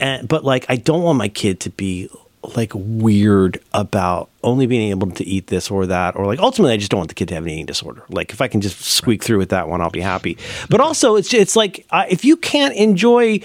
And 0.00 0.26
but 0.28 0.44
like, 0.44 0.66
I 0.68 0.76
don't 0.76 1.02
want 1.02 1.18
my 1.18 1.28
kid 1.28 1.60
to 1.60 1.70
be 1.70 2.08
like 2.56 2.72
weird 2.74 3.60
about 3.72 4.28
only 4.42 4.66
being 4.66 4.90
able 4.90 5.10
to 5.10 5.24
eat 5.24 5.46
this 5.46 5.70
or 5.70 5.86
that 5.86 6.16
or 6.16 6.26
like 6.26 6.40
ultimately 6.40 6.72
I 6.72 6.76
just 6.76 6.90
don't 6.90 6.98
want 6.98 7.08
the 7.08 7.14
kid 7.14 7.28
to 7.28 7.34
have 7.34 7.44
an 7.44 7.50
eating 7.50 7.66
disorder. 7.66 8.04
Like 8.08 8.32
if 8.32 8.40
I 8.40 8.48
can 8.48 8.60
just 8.60 8.80
squeak 8.80 9.22
through 9.22 9.38
with 9.38 9.50
that 9.50 9.68
one, 9.68 9.80
I'll 9.80 9.90
be 9.90 10.00
happy. 10.00 10.36
But 10.68 10.80
also 10.80 11.16
it's 11.16 11.32
it's 11.32 11.56
like 11.56 11.86
uh, 11.90 12.04
if 12.08 12.24
you 12.24 12.36
can't 12.36 12.74
enjoy 12.74 13.40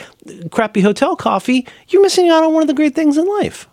crappy 0.51 0.81
hotel 0.81 1.15
coffee, 1.15 1.67
you're 1.89 2.01
missing 2.01 2.29
out 2.29 2.43
on 2.43 2.53
one 2.53 2.63
of 2.63 2.67
the 2.67 2.73
great 2.73 2.95
things 2.95 3.17
in 3.17 3.27
life. 3.27 3.67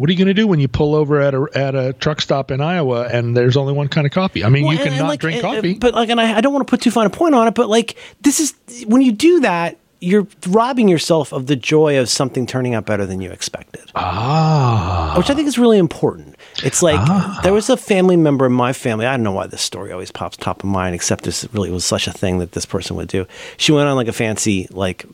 What 0.00 0.08
are 0.08 0.12
you 0.12 0.18
going 0.18 0.28
to 0.28 0.34
do 0.34 0.46
when 0.46 0.60
you 0.60 0.68
pull 0.68 0.94
over 0.94 1.20
at 1.20 1.34
a 1.34 1.46
at 1.54 1.74
a 1.74 1.92
truck 1.92 2.22
stop 2.22 2.50
in 2.50 2.62
Iowa 2.62 3.06
and 3.08 3.36
there's 3.36 3.54
only 3.54 3.74
one 3.74 3.88
kind 3.88 4.06
of 4.06 4.14
coffee? 4.14 4.42
I 4.42 4.48
mean, 4.48 4.64
well, 4.64 4.72
you 4.72 4.78
can 4.82 4.96
not 4.96 5.08
like, 5.08 5.20
drink 5.20 5.42
coffee, 5.42 5.74
but 5.74 5.92
like, 5.92 6.08
and 6.08 6.18
I, 6.18 6.38
I 6.38 6.40
don't 6.40 6.54
want 6.54 6.66
to 6.66 6.70
put 6.70 6.80
too 6.80 6.90
fine 6.90 7.04
a 7.04 7.10
point 7.10 7.34
on 7.34 7.46
it, 7.46 7.54
but 7.54 7.68
like, 7.68 7.98
this 8.22 8.40
is 8.40 8.54
when 8.86 9.02
you 9.02 9.12
do 9.12 9.40
that, 9.40 9.76
you're 10.00 10.26
robbing 10.48 10.88
yourself 10.88 11.32
of 11.32 11.46
the 11.46 11.56
joy 11.56 11.98
of 11.98 12.08
something 12.08 12.46
turning 12.46 12.74
out 12.74 12.86
better 12.86 13.06
than 13.06 13.20
you 13.20 13.30
expected. 13.30 13.82
Ah. 13.94 15.14
Which 15.16 15.30
I 15.30 15.34
think 15.34 15.46
is 15.46 15.58
really 15.58 15.78
important. 15.78 16.36
It's 16.64 16.82
like 16.82 16.98
ah. 16.98 17.40
there 17.42 17.52
was 17.52 17.68
a 17.68 17.76
family 17.76 18.16
member 18.16 18.46
in 18.46 18.52
my 18.52 18.72
family. 18.72 19.06
I 19.06 19.16
don't 19.16 19.24
know 19.24 19.32
why 19.32 19.46
this 19.46 19.62
story 19.62 19.92
always 19.92 20.10
pops 20.10 20.36
top 20.36 20.64
of 20.64 20.70
mind, 20.70 20.94
except 20.94 21.24
this 21.24 21.46
really 21.52 21.70
was 21.70 21.84
such 21.84 22.06
a 22.06 22.12
thing 22.12 22.38
that 22.38 22.52
this 22.52 22.66
person 22.66 22.96
would 22.96 23.08
do. 23.08 23.26
She 23.58 23.72
went 23.72 23.88
on 23.88 23.96
like 23.96 24.08
a 24.08 24.12
fancy 24.12 24.66
like 24.70 25.04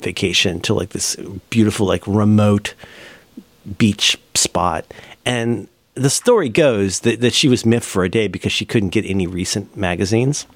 vacation 0.00 0.60
to 0.60 0.74
like 0.74 0.90
this 0.90 1.16
beautiful 1.50 1.86
like 1.86 2.06
remote 2.06 2.74
beach 3.76 4.16
spot 4.34 4.86
and 5.26 5.68
the 5.98 6.10
story 6.10 6.48
goes 6.48 7.00
that, 7.00 7.20
that 7.20 7.34
she 7.34 7.48
was 7.48 7.66
miffed 7.66 7.86
for 7.86 8.04
a 8.04 8.08
day 8.08 8.28
because 8.28 8.52
she 8.52 8.64
couldn't 8.64 8.90
get 8.90 9.04
any 9.04 9.26
recent 9.26 9.76
magazines. 9.76 10.46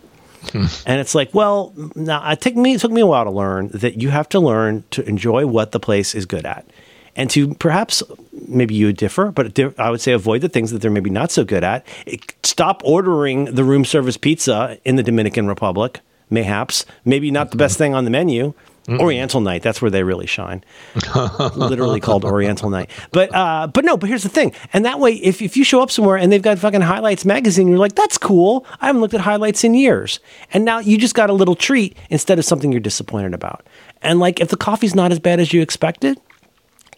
Hmm. 0.50 0.66
And 0.86 1.00
it's 1.00 1.14
like, 1.14 1.32
well, 1.32 1.72
now 1.94 2.28
it 2.30 2.40
took 2.40 2.56
me 2.56 2.74
it 2.74 2.80
took 2.80 2.90
me 2.92 3.00
a 3.00 3.06
while 3.06 3.24
to 3.24 3.30
learn 3.30 3.68
that 3.68 4.00
you 4.00 4.10
have 4.10 4.28
to 4.30 4.40
learn 4.40 4.84
to 4.90 5.06
enjoy 5.08 5.46
what 5.46 5.72
the 5.72 5.80
place 5.80 6.14
is 6.14 6.26
good 6.26 6.44
at, 6.44 6.66
and 7.14 7.30
to 7.30 7.54
perhaps 7.54 8.02
maybe 8.48 8.74
you 8.74 8.86
would 8.86 8.96
differ, 8.96 9.30
but 9.30 9.58
I 9.78 9.90
would 9.90 10.00
say 10.00 10.12
avoid 10.12 10.40
the 10.40 10.48
things 10.48 10.70
that 10.72 10.82
they're 10.82 10.90
maybe 10.90 11.10
not 11.10 11.30
so 11.30 11.44
good 11.44 11.64
at. 11.64 11.86
Stop 12.42 12.82
ordering 12.84 13.46
the 13.46 13.64
room 13.64 13.84
service 13.84 14.16
pizza 14.16 14.78
in 14.84 14.96
the 14.96 15.02
Dominican 15.02 15.46
Republic, 15.46 16.00
mayhaps 16.28 16.84
maybe 17.04 17.30
not 17.30 17.50
the 17.50 17.56
best 17.56 17.78
thing 17.78 17.94
on 17.94 18.04
the 18.04 18.10
menu. 18.10 18.54
Mm-mm. 18.86 19.00
Oriental 19.00 19.40
Night. 19.40 19.62
That's 19.62 19.80
where 19.80 19.90
they 19.90 20.02
really 20.02 20.26
shine. 20.26 20.64
Literally 21.54 22.00
called 22.00 22.24
Oriental 22.24 22.68
Night. 22.70 22.90
But 23.12 23.34
uh, 23.34 23.68
but 23.68 23.84
no. 23.84 23.96
But 23.96 24.08
here's 24.08 24.22
the 24.22 24.28
thing. 24.28 24.52
And 24.72 24.84
that 24.84 24.98
way, 24.98 25.14
if 25.14 25.40
if 25.40 25.56
you 25.56 25.64
show 25.64 25.82
up 25.82 25.90
somewhere 25.90 26.16
and 26.16 26.32
they've 26.32 26.42
got 26.42 26.58
fucking 26.58 26.80
highlights 26.80 27.24
magazine, 27.24 27.68
you're 27.68 27.78
like, 27.78 27.94
that's 27.94 28.18
cool. 28.18 28.66
I 28.80 28.86
haven't 28.86 29.00
looked 29.00 29.14
at 29.14 29.20
highlights 29.20 29.64
in 29.64 29.74
years. 29.74 30.20
And 30.52 30.64
now 30.64 30.78
you 30.80 30.98
just 30.98 31.14
got 31.14 31.30
a 31.30 31.32
little 31.32 31.54
treat 31.54 31.96
instead 32.10 32.38
of 32.38 32.44
something 32.44 32.72
you're 32.72 32.80
disappointed 32.80 33.34
about. 33.34 33.66
And 34.02 34.18
like, 34.18 34.40
if 34.40 34.48
the 34.48 34.56
coffee's 34.56 34.94
not 34.94 35.12
as 35.12 35.20
bad 35.20 35.38
as 35.38 35.52
you 35.52 35.62
expected, 35.62 36.18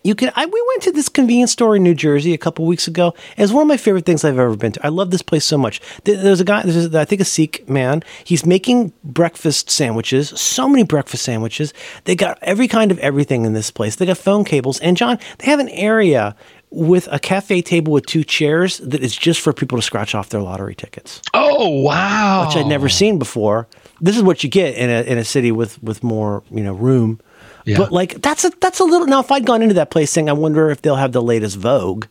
you 0.04 0.14
can. 0.14 0.30
I, 0.36 0.44
we 0.44 0.64
went 0.68 0.82
to 0.82 0.92
this 0.92 1.08
convenience 1.08 1.50
store 1.50 1.76
in 1.76 1.82
New 1.82 1.94
Jersey 1.94 2.34
a 2.34 2.38
couple 2.38 2.66
weeks 2.66 2.86
ago. 2.86 3.14
It's 3.38 3.52
one 3.52 3.62
of 3.62 3.68
my 3.68 3.78
favorite 3.78 4.04
things 4.04 4.22
I've 4.22 4.38
ever 4.38 4.54
been 4.54 4.72
to. 4.72 4.86
I 4.86 4.90
love 4.90 5.10
this 5.10 5.22
place 5.22 5.44
so 5.44 5.56
much. 5.56 5.80
There's 6.04 6.40
a 6.40 6.44
guy. 6.44 6.62
There's 6.62 6.94
I 6.94 7.06
think 7.06 7.22
a 7.22 7.24
Sikh 7.24 7.68
man. 7.68 8.02
He's 8.22 8.44
making 8.44 8.92
breakfast 9.02 9.70
sandwiches. 9.70 10.28
So 10.38 10.68
many 10.68 10.84
breakfast 10.84 11.24
sandwiches. 11.24 11.72
They 12.04 12.14
got 12.14 12.38
every 12.42 12.68
kind 12.68 12.90
of 12.90 12.98
everything 12.98 13.46
in 13.46 13.54
this 13.54 13.70
place. 13.70 13.96
They 13.96 14.06
got 14.06 14.18
phone 14.18 14.44
cables. 14.44 14.78
And 14.80 14.96
John, 14.96 15.18
they 15.38 15.46
have 15.46 15.58
an 15.58 15.70
area 15.70 16.36
with 16.74 17.08
a 17.10 17.18
cafe 17.18 17.62
table 17.62 17.92
with 17.92 18.04
two 18.04 18.24
chairs 18.24 18.78
that 18.78 19.00
is 19.00 19.16
just 19.16 19.40
for 19.40 19.52
people 19.52 19.78
to 19.78 19.82
scratch 19.82 20.14
off 20.14 20.28
their 20.28 20.42
lottery 20.42 20.74
tickets. 20.74 21.22
Oh 21.32 21.80
wow! 21.80 22.46
Which 22.46 22.56
I'd 22.56 22.66
never 22.66 22.88
seen 22.88 23.18
before. 23.18 23.68
This 24.00 24.16
is 24.16 24.22
what 24.22 24.44
you 24.44 24.50
get 24.50 24.74
in 24.74 24.90
a 24.90 25.02
in 25.02 25.16
a 25.16 25.24
city 25.24 25.50
with 25.50 25.82
with 25.82 26.02
more 26.02 26.42
you 26.50 26.62
know 26.62 26.74
room. 26.74 27.20
Yeah. 27.64 27.78
But 27.78 27.92
like 27.92 28.20
that's 28.22 28.44
a 28.44 28.50
that's 28.60 28.80
a 28.80 28.84
little 28.84 29.06
now 29.06 29.20
if 29.20 29.30
I'd 29.30 29.46
gone 29.46 29.62
into 29.62 29.74
that 29.74 29.90
place 29.90 30.10
saying 30.10 30.28
I 30.28 30.34
wonder 30.34 30.70
if 30.70 30.82
they'll 30.82 30.96
have 30.96 31.12
the 31.12 31.22
latest 31.22 31.56
Vogue 31.56 32.06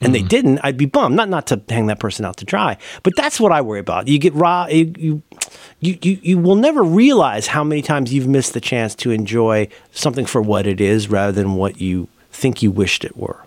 and 0.00 0.10
mm. 0.10 0.12
they 0.12 0.22
didn't, 0.22 0.60
I'd 0.62 0.76
be 0.76 0.86
bummed. 0.86 1.16
Not 1.16 1.28
not 1.28 1.46
to 1.48 1.60
hang 1.68 1.86
that 1.86 2.00
person 2.00 2.24
out 2.24 2.38
to 2.38 2.44
dry, 2.44 2.78
but 3.02 3.14
that's 3.16 3.38
what 3.38 3.52
I 3.52 3.60
worry 3.60 3.80
about. 3.80 4.08
You 4.08 4.18
get 4.18 4.34
raw 4.34 4.66
you, 4.66 4.92
you 4.96 5.22
you, 5.80 5.98
you, 6.00 6.18
you 6.22 6.38
will 6.38 6.56
never 6.56 6.82
realize 6.82 7.46
how 7.46 7.62
many 7.62 7.82
times 7.82 8.12
you've 8.12 8.28
missed 8.28 8.54
the 8.54 8.60
chance 8.60 8.94
to 8.96 9.10
enjoy 9.10 9.68
something 9.90 10.24
for 10.24 10.40
what 10.40 10.66
it 10.66 10.80
is 10.80 11.08
rather 11.08 11.32
than 11.32 11.56
what 11.56 11.80
you 11.80 12.08
think 12.30 12.62
you 12.62 12.70
wished 12.70 13.04
it 13.04 13.16
were. 13.16 13.44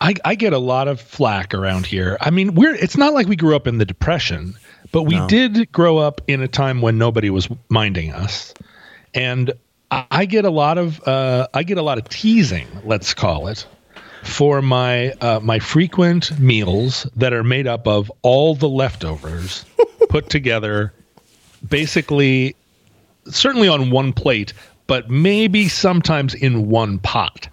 I, 0.00 0.14
I 0.24 0.34
get 0.34 0.52
a 0.52 0.58
lot 0.58 0.88
of 0.88 1.00
flack 1.00 1.54
around 1.54 1.86
here. 1.86 2.18
I 2.20 2.30
mean, 2.30 2.54
we're 2.54 2.74
it's 2.74 2.96
not 2.96 3.14
like 3.14 3.28
we 3.28 3.36
grew 3.36 3.56
up 3.56 3.66
in 3.66 3.78
the 3.78 3.84
depression, 3.84 4.54
but 4.92 5.04
we 5.04 5.16
no. 5.16 5.28
did 5.28 5.70
grow 5.72 5.98
up 5.98 6.20
in 6.26 6.42
a 6.42 6.48
time 6.48 6.82
when 6.82 6.98
nobody 6.98 7.30
was 7.30 7.48
minding 7.68 8.12
us. 8.12 8.52
And 9.14 9.52
I 9.90 10.24
get 10.24 10.44
a 10.44 10.50
lot 10.50 10.78
of 10.78 11.06
uh, 11.06 11.46
I 11.54 11.62
get 11.62 11.78
a 11.78 11.82
lot 11.82 11.98
of 11.98 12.08
teasing, 12.08 12.66
let's 12.84 13.14
call 13.14 13.46
it, 13.46 13.66
for 14.24 14.60
my 14.60 15.10
uh, 15.20 15.40
my 15.40 15.58
frequent 15.58 16.38
meals 16.40 17.06
that 17.14 17.32
are 17.32 17.44
made 17.44 17.66
up 17.66 17.86
of 17.86 18.10
all 18.22 18.54
the 18.56 18.68
leftovers 18.68 19.64
put 20.08 20.28
together, 20.28 20.92
basically, 21.68 22.56
certainly 23.26 23.68
on 23.68 23.90
one 23.90 24.12
plate, 24.12 24.52
but 24.88 25.08
maybe 25.08 25.68
sometimes 25.68 26.34
in 26.34 26.68
one 26.68 26.98
pot. 26.98 27.48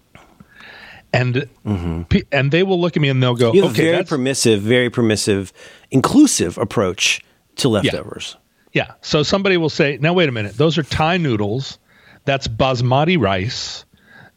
And 1.13 1.47
mm-hmm. 1.63 2.17
and 2.31 2.51
they 2.51 2.63
will 2.63 2.81
look 2.81 2.97
at 2.97 3.01
me 3.01 3.09
and 3.09 3.21
they'll 3.21 3.35
go, 3.35 3.53
you 3.53 3.65
"Okay, 3.65 3.91
very 3.91 4.03
permissive, 4.03 4.61
very 4.61 4.89
permissive, 4.89 5.53
inclusive 5.91 6.57
approach 6.57 7.23
to 7.57 7.69
leftovers." 7.69 8.37
Yeah. 8.71 8.85
yeah. 8.87 8.93
So 9.01 9.21
somebody 9.21 9.57
will 9.57 9.69
say, 9.69 9.99
"Now 10.01 10.13
wait 10.13 10.27
a 10.27 10.31
minute, 10.31 10.57
those 10.57 10.79
are 10.79 10.83
Thai 10.83 11.17
noodles." 11.17 11.77
That's 12.25 12.47
basmati 12.47 13.19
rice. 13.19 13.85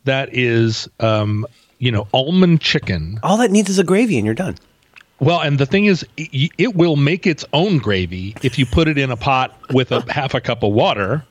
That 0.04 0.32
is, 0.32 0.88
um, 1.00 1.46
you 1.78 1.90
know, 1.90 2.06
almond 2.12 2.60
chicken. 2.60 3.18
All 3.22 3.36
that 3.38 3.50
needs 3.50 3.68
is 3.68 3.78
a 3.78 3.84
gravy, 3.84 4.16
and 4.18 4.24
you're 4.24 4.34
done. 4.34 4.56
Well, 5.18 5.40
and 5.40 5.58
the 5.58 5.66
thing 5.66 5.86
is, 5.86 6.06
it 6.16 6.76
will 6.76 6.96
make 6.96 7.26
its 7.26 7.44
own 7.52 7.78
gravy 7.78 8.36
if 8.42 8.58
you 8.58 8.66
put 8.66 8.86
it 8.86 8.98
in 8.98 9.10
a 9.10 9.16
pot 9.16 9.56
with 9.72 9.90
a 9.90 10.04
half 10.12 10.34
a 10.34 10.40
cup 10.40 10.62
of 10.62 10.72
water 10.72 11.24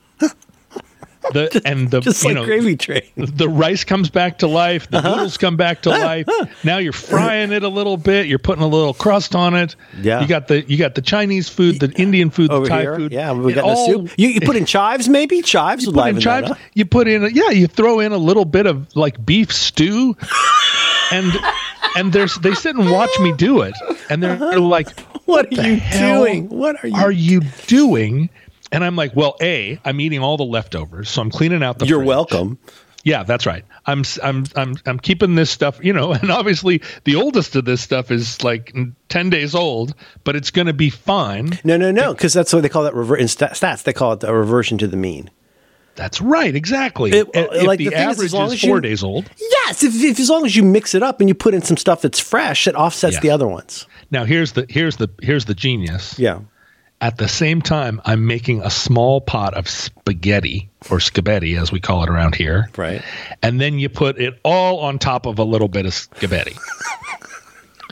the 1.32 1.62
and 1.66 1.90
the 1.90 2.00
just 2.00 2.24
like 2.24 2.34
know, 2.34 2.44
gravy 2.44 2.76
train. 2.76 3.02
The 3.16 3.48
rice 3.48 3.84
comes 3.84 4.10
back 4.10 4.38
to 4.38 4.46
life. 4.46 4.90
The 4.90 4.98
uh-huh. 4.98 5.10
noodles 5.10 5.36
come 5.36 5.56
back 5.56 5.82
to 5.82 5.90
life. 5.90 6.28
now 6.64 6.78
you're 6.78 6.92
frying 6.92 7.52
it 7.52 7.62
a 7.62 7.68
little 7.68 7.96
bit. 7.96 8.26
You're 8.26 8.38
putting 8.38 8.62
a 8.62 8.68
little 8.68 8.94
crust 8.94 9.34
on 9.34 9.54
it. 9.54 9.76
Yeah. 10.00 10.20
You 10.20 10.26
got 10.26 10.48
the 10.48 10.62
you 10.62 10.76
got 10.76 10.94
the 10.94 11.02
Chinese 11.02 11.48
food, 11.48 11.80
the 11.80 11.92
Indian 11.92 12.30
food, 12.30 12.50
Over 12.50 12.64
the 12.64 12.68
Thai 12.68 12.80
here. 12.80 12.96
food. 12.96 13.12
Yeah, 13.12 13.32
we 13.32 13.52
got 13.52 13.64
all, 13.64 13.86
the 13.86 14.08
soup. 14.08 14.18
You, 14.18 14.28
you 14.28 14.40
put 14.40 14.56
in 14.56 14.66
chives, 14.66 15.08
maybe 15.08 15.42
chives. 15.42 15.84
You 15.84 15.92
put 15.92 16.08
in 16.08 16.20
chives. 16.20 16.52
You 16.74 16.84
put 16.84 17.08
in 17.08 17.34
yeah. 17.34 17.50
You 17.50 17.66
throw 17.66 18.00
in 18.00 18.12
a 18.12 18.18
little 18.18 18.44
bit 18.44 18.66
of 18.66 18.94
like 18.96 19.24
beef 19.24 19.52
stew, 19.52 20.16
and 21.12 21.32
and 21.96 22.12
there's 22.12 22.36
they 22.36 22.54
sit 22.54 22.76
and 22.76 22.90
watch 22.90 23.10
me 23.20 23.32
do 23.32 23.62
it, 23.62 23.74
and 24.10 24.22
they're, 24.22 24.36
they're 24.36 24.60
like, 24.60 24.88
"What, 25.24 25.50
what 25.50 25.58
are 25.58 25.68
you 25.68 25.80
doing? 25.92 26.48
What 26.48 26.84
are 26.84 26.88
you 26.88 26.96
are 26.96 27.12
you 27.12 27.40
doing?" 27.66 28.30
And 28.72 28.84
I'm 28.84 28.96
like, 28.96 29.14
well, 29.14 29.36
A, 29.40 29.80
I'm 29.84 30.00
eating 30.00 30.20
all 30.20 30.36
the 30.36 30.44
leftovers, 30.44 31.08
so 31.08 31.22
I'm 31.22 31.30
cleaning 31.30 31.62
out 31.62 31.78
the 31.78 31.86
You're 31.86 32.00
fridge. 32.00 32.08
welcome. 32.08 32.58
Yeah, 33.04 33.22
that's 33.22 33.46
right. 33.46 33.64
I'm 33.86 34.02
I'm 34.20 34.46
I'm 34.56 34.74
I'm 34.84 34.98
keeping 34.98 35.36
this 35.36 35.48
stuff, 35.48 35.78
you 35.80 35.92
know, 35.92 36.12
and 36.20 36.28
obviously 36.30 36.82
the 37.04 37.14
oldest 37.14 37.54
of 37.54 37.64
this 37.64 37.80
stuff 37.80 38.10
is 38.10 38.42
like 38.42 38.76
10 39.08 39.30
days 39.30 39.54
old, 39.54 39.94
but 40.24 40.34
it's 40.34 40.50
going 40.50 40.66
to 40.66 40.72
be 40.72 40.90
fine. 40.90 41.58
No, 41.62 41.76
no, 41.76 41.92
no, 41.92 42.14
cuz 42.16 42.32
that's 42.32 42.52
what 42.52 42.62
they 42.62 42.68
call 42.68 42.82
that 42.82 42.94
rever- 42.94 43.16
in 43.16 43.26
stats 43.26 43.84
they 43.84 43.92
call 43.92 44.14
it 44.14 44.24
a 44.24 44.34
reversion 44.34 44.76
to 44.78 44.88
the 44.88 44.96
mean. 44.96 45.30
That's 45.94 46.20
right, 46.20 46.54
exactly. 46.54 47.12
It, 47.12 47.28
uh, 47.28 47.46
if 47.52 47.66
like 47.66 47.78
the, 47.78 47.90
the 47.90 47.94
average 47.94 48.34
is, 48.34 48.52
is 48.52 48.60
4 48.60 48.76
you, 48.76 48.80
days 48.80 49.04
old. 49.04 49.30
Yes, 49.38 49.84
if, 49.84 49.94
if, 49.94 50.18
as 50.18 50.28
long 50.28 50.44
as 50.44 50.56
you 50.56 50.64
mix 50.64 50.94
it 50.94 51.02
up 51.02 51.20
and 51.20 51.28
you 51.28 51.34
put 51.34 51.54
in 51.54 51.62
some 51.62 51.76
stuff 51.76 52.02
that's 52.02 52.18
fresh, 52.18 52.66
it 52.66 52.74
offsets 52.74 53.14
yes. 53.14 53.22
the 53.22 53.30
other 53.30 53.46
ones. 53.46 53.86
Now 54.10 54.24
here's 54.24 54.52
the 54.52 54.66
here's 54.68 54.96
the 54.96 55.08
here's 55.22 55.44
the 55.44 55.54
genius. 55.54 56.18
Yeah 56.18 56.40
at 57.00 57.18
the 57.18 57.28
same 57.28 57.60
time, 57.60 58.00
I'm 58.04 58.26
making 58.26 58.62
a 58.62 58.70
small 58.70 59.20
pot 59.20 59.54
of 59.54 59.68
spaghetti 59.68 60.70
or 60.90 61.00
spaghetti, 61.00 61.56
as 61.56 61.70
we 61.70 61.80
call 61.80 62.02
it 62.04 62.08
around 62.08 62.34
here. 62.34 62.70
Right. 62.76 63.02
And 63.42 63.60
then 63.60 63.78
you 63.78 63.88
put 63.88 64.18
it 64.18 64.38
all 64.42 64.80
on 64.80 64.98
top 64.98 65.26
of 65.26 65.38
a 65.38 65.44
little 65.44 65.68
bit 65.68 65.86
of 65.86 65.94
spaghetti. 65.94 66.56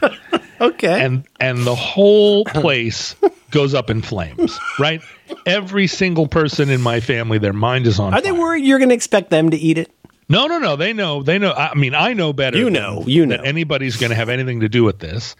okay. 0.60 1.04
And 1.04 1.24
and 1.38 1.66
the 1.66 1.74
whole 1.74 2.44
place 2.46 3.14
goes 3.50 3.74
up 3.74 3.90
in 3.90 4.02
flames. 4.02 4.58
Right. 4.78 5.02
Every 5.46 5.86
single 5.86 6.26
person 6.26 6.70
in 6.70 6.80
my 6.80 7.00
family, 7.00 7.38
their 7.38 7.52
mind 7.52 7.86
is 7.86 7.98
on. 7.98 8.08
Are 8.08 8.16
fire. 8.16 8.22
they 8.22 8.32
worried 8.32 8.64
you're 8.64 8.78
going 8.78 8.90
to 8.90 8.94
expect 8.94 9.30
them 9.30 9.50
to 9.50 9.56
eat 9.56 9.78
it? 9.78 9.90
No, 10.28 10.46
no, 10.46 10.58
no. 10.58 10.76
They 10.76 10.92
know. 10.92 11.22
They 11.22 11.38
know. 11.38 11.52
I 11.52 11.74
mean, 11.74 11.94
I 11.94 12.14
know 12.14 12.32
better. 12.32 12.58
You 12.58 12.70
know. 12.70 13.04
You 13.06 13.26
know. 13.26 13.36
anybody's 13.36 13.96
going 13.96 14.10
to 14.10 14.16
have 14.16 14.30
anything 14.30 14.60
to 14.60 14.68
do 14.68 14.82
with 14.82 14.98
this. 14.98 15.36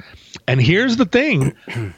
And 0.47 0.61
here's 0.61 0.97
the 0.97 1.07
thing 1.07 1.55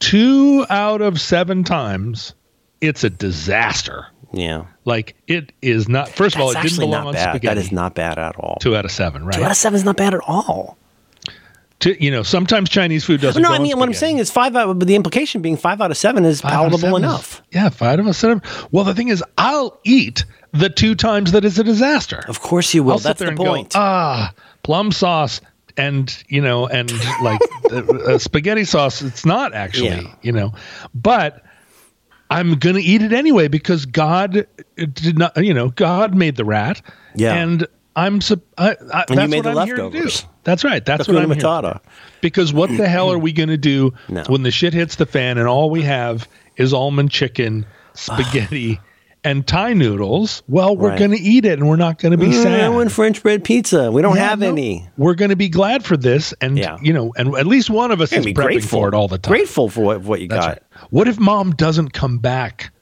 two 0.00 0.66
out 0.68 1.00
of 1.00 1.20
seven 1.20 1.62
times, 1.64 2.34
it's 2.80 3.04
a 3.04 3.10
disaster. 3.10 4.06
Yeah. 4.32 4.66
Like 4.84 5.14
it 5.26 5.52
is 5.62 5.88
not. 5.88 6.08
First 6.08 6.36
of 6.36 6.42
all, 6.42 6.50
it 6.50 6.62
didn't 6.62 6.78
belong 6.78 7.08
on 7.08 7.12
bad. 7.14 7.30
spaghetti. 7.30 7.54
That 7.54 7.58
is 7.64 7.72
not 7.72 7.94
bad 7.94 8.18
at 8.18 8.36
all. 8.36 8.58
Two 8.60 8.76
out 8.76 8.84
of 8.84 8.90
seven, 8.92 9.24
right? 9.24 9.34
Two 9.36 9.44
out 9.44 9.50
of 9.50 9.56
seven 9.56 9.76
is 9.76 9.84
not 9.84 9.96
bad 9.96 10.14
at 10.14 10.20
all. 10.26 10.76
to 11.80 12.02
you 12.02 12.10
know 12.12 12.22
sometimes 12.22 12.68
Chinese 12.70 13.04
food 13.04 13.20
doesn't. 13.20 13.42
no, 13.42 13.50
I 13.50 13.58
mean 13.58 13.76
what 13.78 13.88
I'm 13.88 13.94
saying 13.94 14.18
is 14.18 14.30
five 14.30 14.54
out. 14.54 14.78
But 14.78 14.86
the 14.86 14.94
implication 14.94 15.42
being 15.42 15.56
five 15.56 15.80
out 15.80 15.90
of 15.90 15.96
seven 15.96 16.24
is 16.24 16.40
Five 16.42 16.52
palatable 16.52 16.78
seven 16.78 16.94
is- 16.94 16.98
enough. 17.10 17.42
yeah, 17.50 17.68
five 17.70 17.98
out 17.98 18.06
of 18.06 18.14
seven. 18.16 18.40
Well, 18.70 18.84
the 18.84 18.94
thing 18.94 19.08
is, 19.08 19.24
I'll 19.36 19.80
eat 19.84 20.24
the 20.52 20.68
two 20.68 20.94
times 20.94 21.32
that 21.32 21.44
it's 21.44 21.58
a 21.58 21.64
disaster. 21.64 22.22
Of 22.28 22.40
course 22.40 22.72
you 22.72 22.84
will. 22.84 22.98
That's 22.98 23.18
the 23.18 23.32
point. 23.32 23.72
Go, 23.72 23.80
ah, 23.80 24.32
plum 24.62 24.92
sauce 24.92 25.40
and 25.80 26.24
you 26.28 26.40
know 26.40 26.66
and 26.66 26.92
like 27.22 27.40
uh, 27.72 28.18
spaghetti 28.18 28.64
sauce. 28.64 29.02
It's 29.02 29.24
not 29.24 29.54
actually, 29.54 29.88
Yeah. 29.88 30.14
you 30.22 30.32
know, 30.32 30.52
but 30.94 31.42
I'm 32.30 32.54
gonna 32.58 32.78
eat 32.80 33.02
it 33.02 33.12
anyway 33.12 33.48
because 33.48 33.86
God 33.86 34.46
did 34.76 35.18
not. 35.18 35.36
You 35.42 35.54
know, 35.54 35.68
God 35.70 36.14
made 36.14 36.36
the 36.36 36.44
rat. 36.44 36.82
Yeah. 37.14 37.34
and 37.34 37.66
I'm. 37.96 38.20
sup- 38.20 38.44
I, 38.56 38.76
I, 38.92 39.04
you 39.10 39.16
that's 39.16 39.30
made 39.30 39.44
what 39.44 39.54
the 39.54 39.60
I'm 39.60 39.66
here 39.66 39.76
to 39.76 39.82
do. 39.82 39.88
leftovers. 39.88 40.26
That's 40.44 40.62
right. 40.64 40.84
That's 40.84 41.06
Hakuna 41.08 41.14
what 41.14 41.22
I'm 41.24 41.30
here. 41.32 41.42
Matata. 41.42 41.80
Because 42.20 42.52
what 42.52 42.70
the 42.76 42.88
hell 42.88 43.10
are 43.12 43.18
we 43.18 43.32
going 43.32 43.48
to 43.48 43.56
do 43.58 43.92
No. 44.08 44.22
when 44.28 44.42
the 44.42 44.50
shit 44.50 44.72
hits 44.74 44.96
the 44.96 45.06
fan 45.06 45.38
and 45.38 45.48
all 45.48 45.70
we 45.70 45.82
have 45.82 46.28
is 46.56 46.72
almond 46.72 47.10
chicken, 47.10 47.66
spaghetti, 47.94 48.78
and 49.24 49.46
Thai 49.46 49.74
noodles? 49.74 50.42
Well, 50.48 50.76
we're 50.76 50.90
Right. 50.90 50.98
going 50.98 51.10
to 51.12 51.18
eat 51.20 51.44
it 51.44 51.58
and 51.58 51.68
we're 51.68 51.76
not 51.76 51.98
going 51.98 52.12
to 52.12 52.18
be 52.18 52.28
Mm, 52.28 52.42
sad. 52.42 52.60
I 52.60 52.68
want 52.70 52.90
French 52.90 53.22
bread 53.22 53.44
pizza. 53.44 53.90
We 53.92 54.02
don't 54.02 54.16
Yeah, 54.16 54.28
have 54.30 54.38
no. 54.40 54.48
any. 54.48 54.88
We're 54.96 55.14
going 55.14 55.28
to 55.30 55.36
be 55.36 55.48
glad 55.48 55.84
for 55.84 55.96
this, 55.96 56.32
and 56.40 56.56
Yeah. 56.58 56.76
you 56.82 56.92
know, 56.92 57.12
and 57.16 57.34
at 57.36 57.46
least 57.46 57.68
one 57.70 57.90
of 57.90 58.00
us 58.00 58.12
is 58.12 58.24
prepping 58.26 58.34
grateful 58.34 58.80
for 58.80 58.88
it 58.88 58.94
all 58.94 59.08
the 59.08 59.18
time. 59.18 59.30
Grateful 59.32 59.68
for 59.68 59.82
what, 59.84 60.02
what 60.02 60.20
you 60.20 60.28
That's 60.28 60.40
got. 60.46 60.48
right. 60.48 60.62
What 60.90 61.08
if 61.08 61.18
mom 61.20 61.52
doesn't 61.52 61.92
come 61.92 62.18
back 62.18 62.72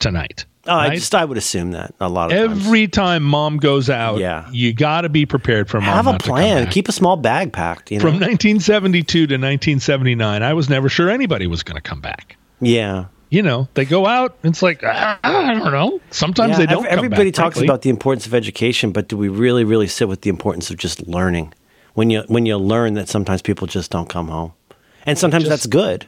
tonight? 0.00 0.46
Oh, 0.66 0.72
I 0.74 0.94
just 0.94 1.14
I 1.14 1.26
would 1.26 1.36
assume 1.36 1.72
that 1.72 1.94
a 2.00 2.08
lot 2.08 2.32
of 2.32 2.38
times. 2.38 2.66
Every 2.66 2.88
time 2.88 3.22
mom 3.22 3.58
goes 3.58 3.90
out, 3.90 4.16
Yeah. 4.18 4.46
you 4.50 4.72
got 4.72 5.02
to 5.02 5.10
be 5.10 5.26
prepared 5.26 5.68
for 5.68 5.78
mom. 5.78 5.90
have 5.94 6.06
a 6.06 6.12
not 6.12 6.20
to 6.20 6.26
come 6.26 6.36
plan. 6.36 6.66
Keep 6.68 6.88
a 6.88 6.92
small 6.92 7.16
bag 7.18 7.52
packed. 7.52 7.90
You 7.90 7.98
know. 7.98 8.02
From 8.02 8.14
1972 8.14 9.26
to 9.26 9.34
1979, 9.34 10.42
I 10.42 10.54
was 10.54 10.70
never 10.70 10.88
sure 10.88 11.10
anybody 11.10 11.46
was 11.46 11.62
going 11.62 11.76
to 11.76 11.82
come 11.82 12.00
back. 12.00 12.36
yeah. 12.62 13.04
You 13.34 13.42
know, 13.42 13.66
they 13.74 13.84
go 13.84 14.06
out. 14.06 14.36
It's 14.44 14.62
like 14.62 14.80
ah, 14.84 15.18
I 15.24 15.54
don't 15.54 15.72
know. 15.72 16.00
Sometimes 16.10 16.50
Yeah, 16.52 16.58
they 16.58 16.66
don't. 16.66 16.86
Everybody 16.86 17.30
back, 17.30 17.34
talks 17.34 17.56
frankly. 17.56 17.66
about 17.66 17.82
the 17.82 17.90
importance 17.90 18.26
of 18.26 18.34
education, 18.34 18.92
but 18.92 19.08
do 19.08 19.16
we 19.16 19.28
really, 19.28 19.64
really 19.64 19.88
sit 19.88 20.08
with 20.08 20.20
the 20.20 20.30
importance 20.30 20.70
of 20.70 20.76
just 20.76 21.04
learning? 21.08 21.52
When 21.94 22.10
you 22.10 22.22
when 22.28 22.46
you 22.46 22.56
learn 22.56 22.94
that 22.94 23.08
sometimes 23.08 23.42
people 23.42 23.66
just 23.66 23.90
don't 23.90 24.08
come 24.08 24.28
home, 24.28 24.52
and 25.04 25.18
sometimes 25.18 25.44
Just- 25.44 25.50
that's 25.50 25.66
good. 25.66 26.06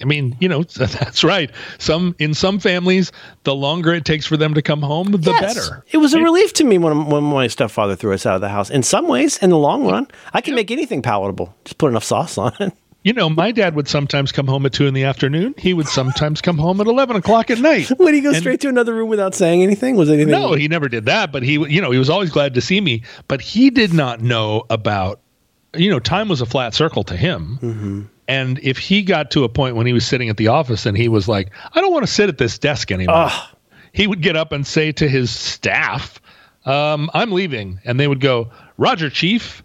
I 0.00 0.04
mean, 0.04 0.36
you 0.38 0.48
know, 0.48 0.62
that's 0.76 1.24
right. 1.24 1.50
Some 1.78 2.14
in 2.18 2.34
some 2.34 2.58
families, 2.60 3.10
the 3.44 3.54
longer 3.54 3.94
it 3.94 4.04
takes 4.04 4.26
for 4.26 4.36
them 4.36 4.52
to 4.54 4.60
come 4.62 4.82
home, 4.82 5.10
the 5.12 5.18
Yes. 5.32 5.40
better. 5.40 5.82
It 5.90 5.96
was 5.96 6.12
a 6.14 6.20
relief 6.20 6.52
to 6.54 6.64
me 6.64 6.76
when 6.76 7.06
when 7.06 7.24
my 7.24 7.46
stepfather 7.48 7.96
threw 7.96 8.12
us 8.12 8.26
out 8.26 8.34
of 8.34 8.42
the 8.42 8.50
house. 8.50 8.68
In 8.70 8.82
some 8.82 9.08
ways, 9.08 9.38
in 9.38 9.48
the 9.50 9.58
long 9.58 9.86
run, 9.86 10.06
I 10.34 10.40
can 10.42 10.54
make 10.54 10.70
anything 10.70 11.00
palatable. 11.02 11.54
Just 11.64 11.78
put 11.78 11.88
enough 11.88 12.04
sauce 12.04 12.36
on 12.38 12.52
it. 12.60 12.72
You 13.08 13.14
know, 13.14 13.30
my 13.30 13.52
dad 13.52 13.74
would 13.74 13.88
sometimes 13.88 14.32
come 14.32 14.46
home 14.46 14.66
at 14.66 14.74
two 14.74 14.86
in 14.86 14.92
the 14.92 15.04
afternoon. 15.04 15.54
He 15.56 15.72
would 15.72 15.88
sometimes 15.88 16.42
come 16.42 16.58
home 16.58 16.78
at 16.78 16.86
eleven 16.86 17.16
o'clock 17.16 17.50
at 17.50 17.58
night. 17.58 17.90
Would 17.98 18.12
he 18.12 18.20
go 18.20 18.28
And- 18.28 18.36
straight 18.36 18.60
to 18.60 18.68
another 18.68 18.94
room 18.94 19.08
without 19.08 19.34
saying 19.34 19.62
anything? 19.62 19.96
Was 19.96 20.10
anything? 20.10 20.30
No, 20.30 20.52
he 20.52 20.68
never 20.68 20.90
did 20.90 21.06
that. 21.06 21.32
But 21.32 21.42
he, 21.42 21.52
you 21.52 21.80
know, 21.80 21.90
he 21.90 21.96
was 21.98 22.10
always 22.10 22.28
glad 22.28 22.52
to 22.52 22.60
see 22.60 22.82
me. 22.82 23.04
But 23.26 23.40
he 23.40 23.70
did 23.70 23.94
not 23.94 24.20
know 24.20 24.64
about, 24.68 25.20
you 25.74 25.88
know, 25.88 25.98
time 25.98 26.28
was 26.28 26.42
a 26.42 26.44
flat 26.46 26.74
circle 26.74 27.02
to 27.04 27.16
him. 27.16 27.58
Mm-hmm. 27.62 28.02
And 28.28 28.58
if 28.62 28.76
he 28.76 29.00
got 29.00 29.30
to 29.30 29.44
a 29.44 29.48
point 29.48 29.74
when 29.74 29.86
he 29.86 29.94
was 29.94 30.06
sitting 30.06 30.28
at 30.28 30.36
the 30.36 30.48
office 30.48 30.84
and 30.84 30.94
he 30.94 31.08
was 31.08 31.28
like, 31.28 31.50
I 31.72 31.80
don't 31.80 31.94
want 31.94 32.04
to 32.06 32.12
sit 32.12 32.28
at 32.28 32.36
this 32.36 32.58
desk 32.58 32.92
anymore, 32.92 33.30
Ugh. 33.30 33.56
he 33.94 34.06
would 34.06 34.20
get 34.20 34.36
up 34.36 34.52
and 34.52 34.66
say 34.66 34.92
to 34.92 35.08
his 35.08 35.30
staff, 35.30 36.20
um, 36.66 37.10
I'm 37.14 37.32
leaving. 37.32 37.80
And 37.86 37.98
they 37.98 38.06
would 38.06 38.20
go, 38.20 38.50
Roger, 38.76 39.08
Chief. 39.08 39.62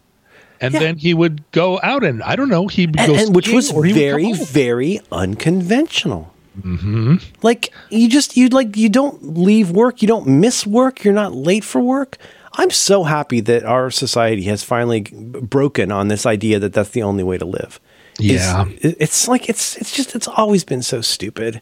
And 0.64 0.74
Yeah. 0.74 0.80
then 0.80 0.98
he 0.98 1.14
would 1.14 1.44
go 1.52 1.80
out 1.84 2.04
and 2.04 2.24
I 2.24 2.36
don't 2.36 2.50
know, 2.50 2.68
he 2.68 2.86
would 2.88 3.00
and, 3.00 3.08
go 3.12 3.16
and 3.20 3.36
which 3.36 3.50
was 3.50 3.72
or 3.72 3.84
he 3.86 3.94
would 3.94 4.00
come 4.00 4.34
very, 4.34 4.34
very 4.34 5.00
unconventional. 5.12 6.34
Mm-hmm. 6.62 7.16
Like 7.42 7.74
you 7.90 8.08
just 8.08 8.38
you 8.38 8.48
like 8.50 8.78
you 8.78 8.90
don't 8.90 9.38
leave 9.38 9.72
work, 9.72 10.02
you 10.02 10.08
don't 10.08 10.28
miss 10.28 10.66
work, 10.68 11.04
you're 11.04 11.14
not 11.14 11.34
late 11.34 11.64
for 11.64 11.82
work. 11.82 12.18
I'm 12.54 12.70
so 12.70 13.04
happy 13.04 13.40
that 13.42 13.64
our 13.64 13.90
society 13.90 14.44
has 14.44 14.64
finally 14.64 15.02
broken 15.02 15.92
on 15.92 16.08
this 16.08 16.26
idea 16.26 16.60
that 16.60 16.74
that's 16.74 16.92
the 16.92 17.02
only 17.04 17.24
way 17.24 17.38
to 17.40 17.46
live. 17.46 17.80
Yeah. 18.20 18.66
it- 18.82 18.98
it's 19.00 19.28
like 19.28 19.50
it's 19.50 19.76
it's 19.78 19.92
just 19.96 20.16
it's 20.16 20.28
always 20.28 20.64
been 20.64 20.84
so 20.84 21.02
stupid. 21.02 21.62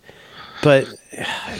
But 0.62 0.88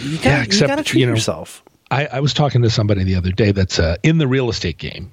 you 0.04 0.18
got 0.18 0.26
Yeah, 0.26 0.38
you 0.40 0.44
except, 0.44 0.68
got 0.70 0.76
to 0.76 0.84
treat 0.84 1.00
you 1.00 1.06
know, 1.08 1.14
yourself. 1.14 1.64
I, 1.90 2.06
I 2.08 2.20
was 2.20 2.34
talking 2.34 2.62
to 2.62 2.70
somebody 2.70 3.04
the 3.04 3.16
other 3.16 3.32
day 3.32 3.52
that's 3.52 3.80
uh, 3.80 3.96
in 4.04 4.18
the 4.18 4.28
real 4.28 4.50
estate 4.50 4.78
game, 4.78 5.12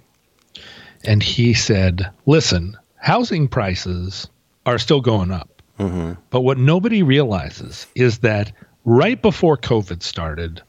and 1.04 1.22
he 1.22 1.54
said, 1.54 2.10
"Listen, 2.26 2.76
housing 2.96 3.48
prices 3.48 4.28
are 4.66 4.78
still 4.78 5.00
going 5.00 5.30
up, 5.30 5.62
mm-hmm. 5.78 6.12
but 6.30 6.40
what 6.40 6.58
nobody 6.58 7.02
realizes 7.02 7.86
is 7.94 8.18
that 8.18 8.52
right 8.84 9.20
before 9.20 9.56
COVID 9.56 10.02
started, 10.02 10.62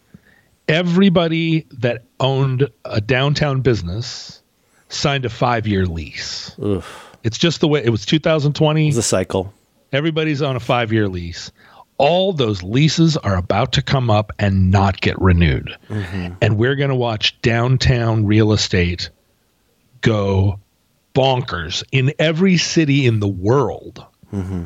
everybody 0.67 1.65
that 1.71 2.03
owned 2.19 2.69
a 2.85 3.01
downtown 3.01 3.61
business 3.61 4.41
signed 4.89 5.25
a 5.25 5.29
five-year 5.29 5.85
lease. 5.85 6.55
It's 7.23 7.37
just 7.37 7.61
the 7.61 7.67
way 7.67 7.83
it 7.83 7.89
was. 7.89 8.05
2020. 8.05 8.87
It's 8.87 8.97
a 8.97 9.01
cycle. 9.01 9.53
Everybody's 9.91 10.41
on 10.41 10.55
a 10.55 10.59
five 10.59 10.93
year 10.93 11.07
lease. 11.07 11.51
All 11.97 12.31
those 12.31 12.63
leases 12.63 13.17
are 13.17 13.35
about 13.35 13.73
to 13.73 13.81
come 13.81 14.09
up 14.09 14.31
and 14.39 14.71
not 14.71 15.01
get 15.01 15.19
renewed. 15.19 15.75
Mm-hmm. 15.89 16.35
And 16.41 16.57
we're 16.57 16.75
going 16.75 16.89
to 16.89 16.95
watch 16.95 17.39
downtown 17.41 18.25
real 18.25 18.53
estate 18.53 19.09
go 20.01 20.59
bonkers 21.13 21.83
in 21.91 22.13
every 22.19 22.57
city 22.57 23.05
in 23.05 23.19
the 23.19 23.27
world. 23.27 24.05
Mm-hmm. 24.33 24.65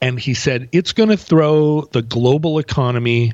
And 0.00 0.18
he 0.20 0.34
said 0.34 0.68
it's 0.72 0.92
going 0.92 1.08
to 1.08 1.16
throw 1.16 1.82
the 1.92 2.02
global 2.02 2.58
economy, 2.58 3.32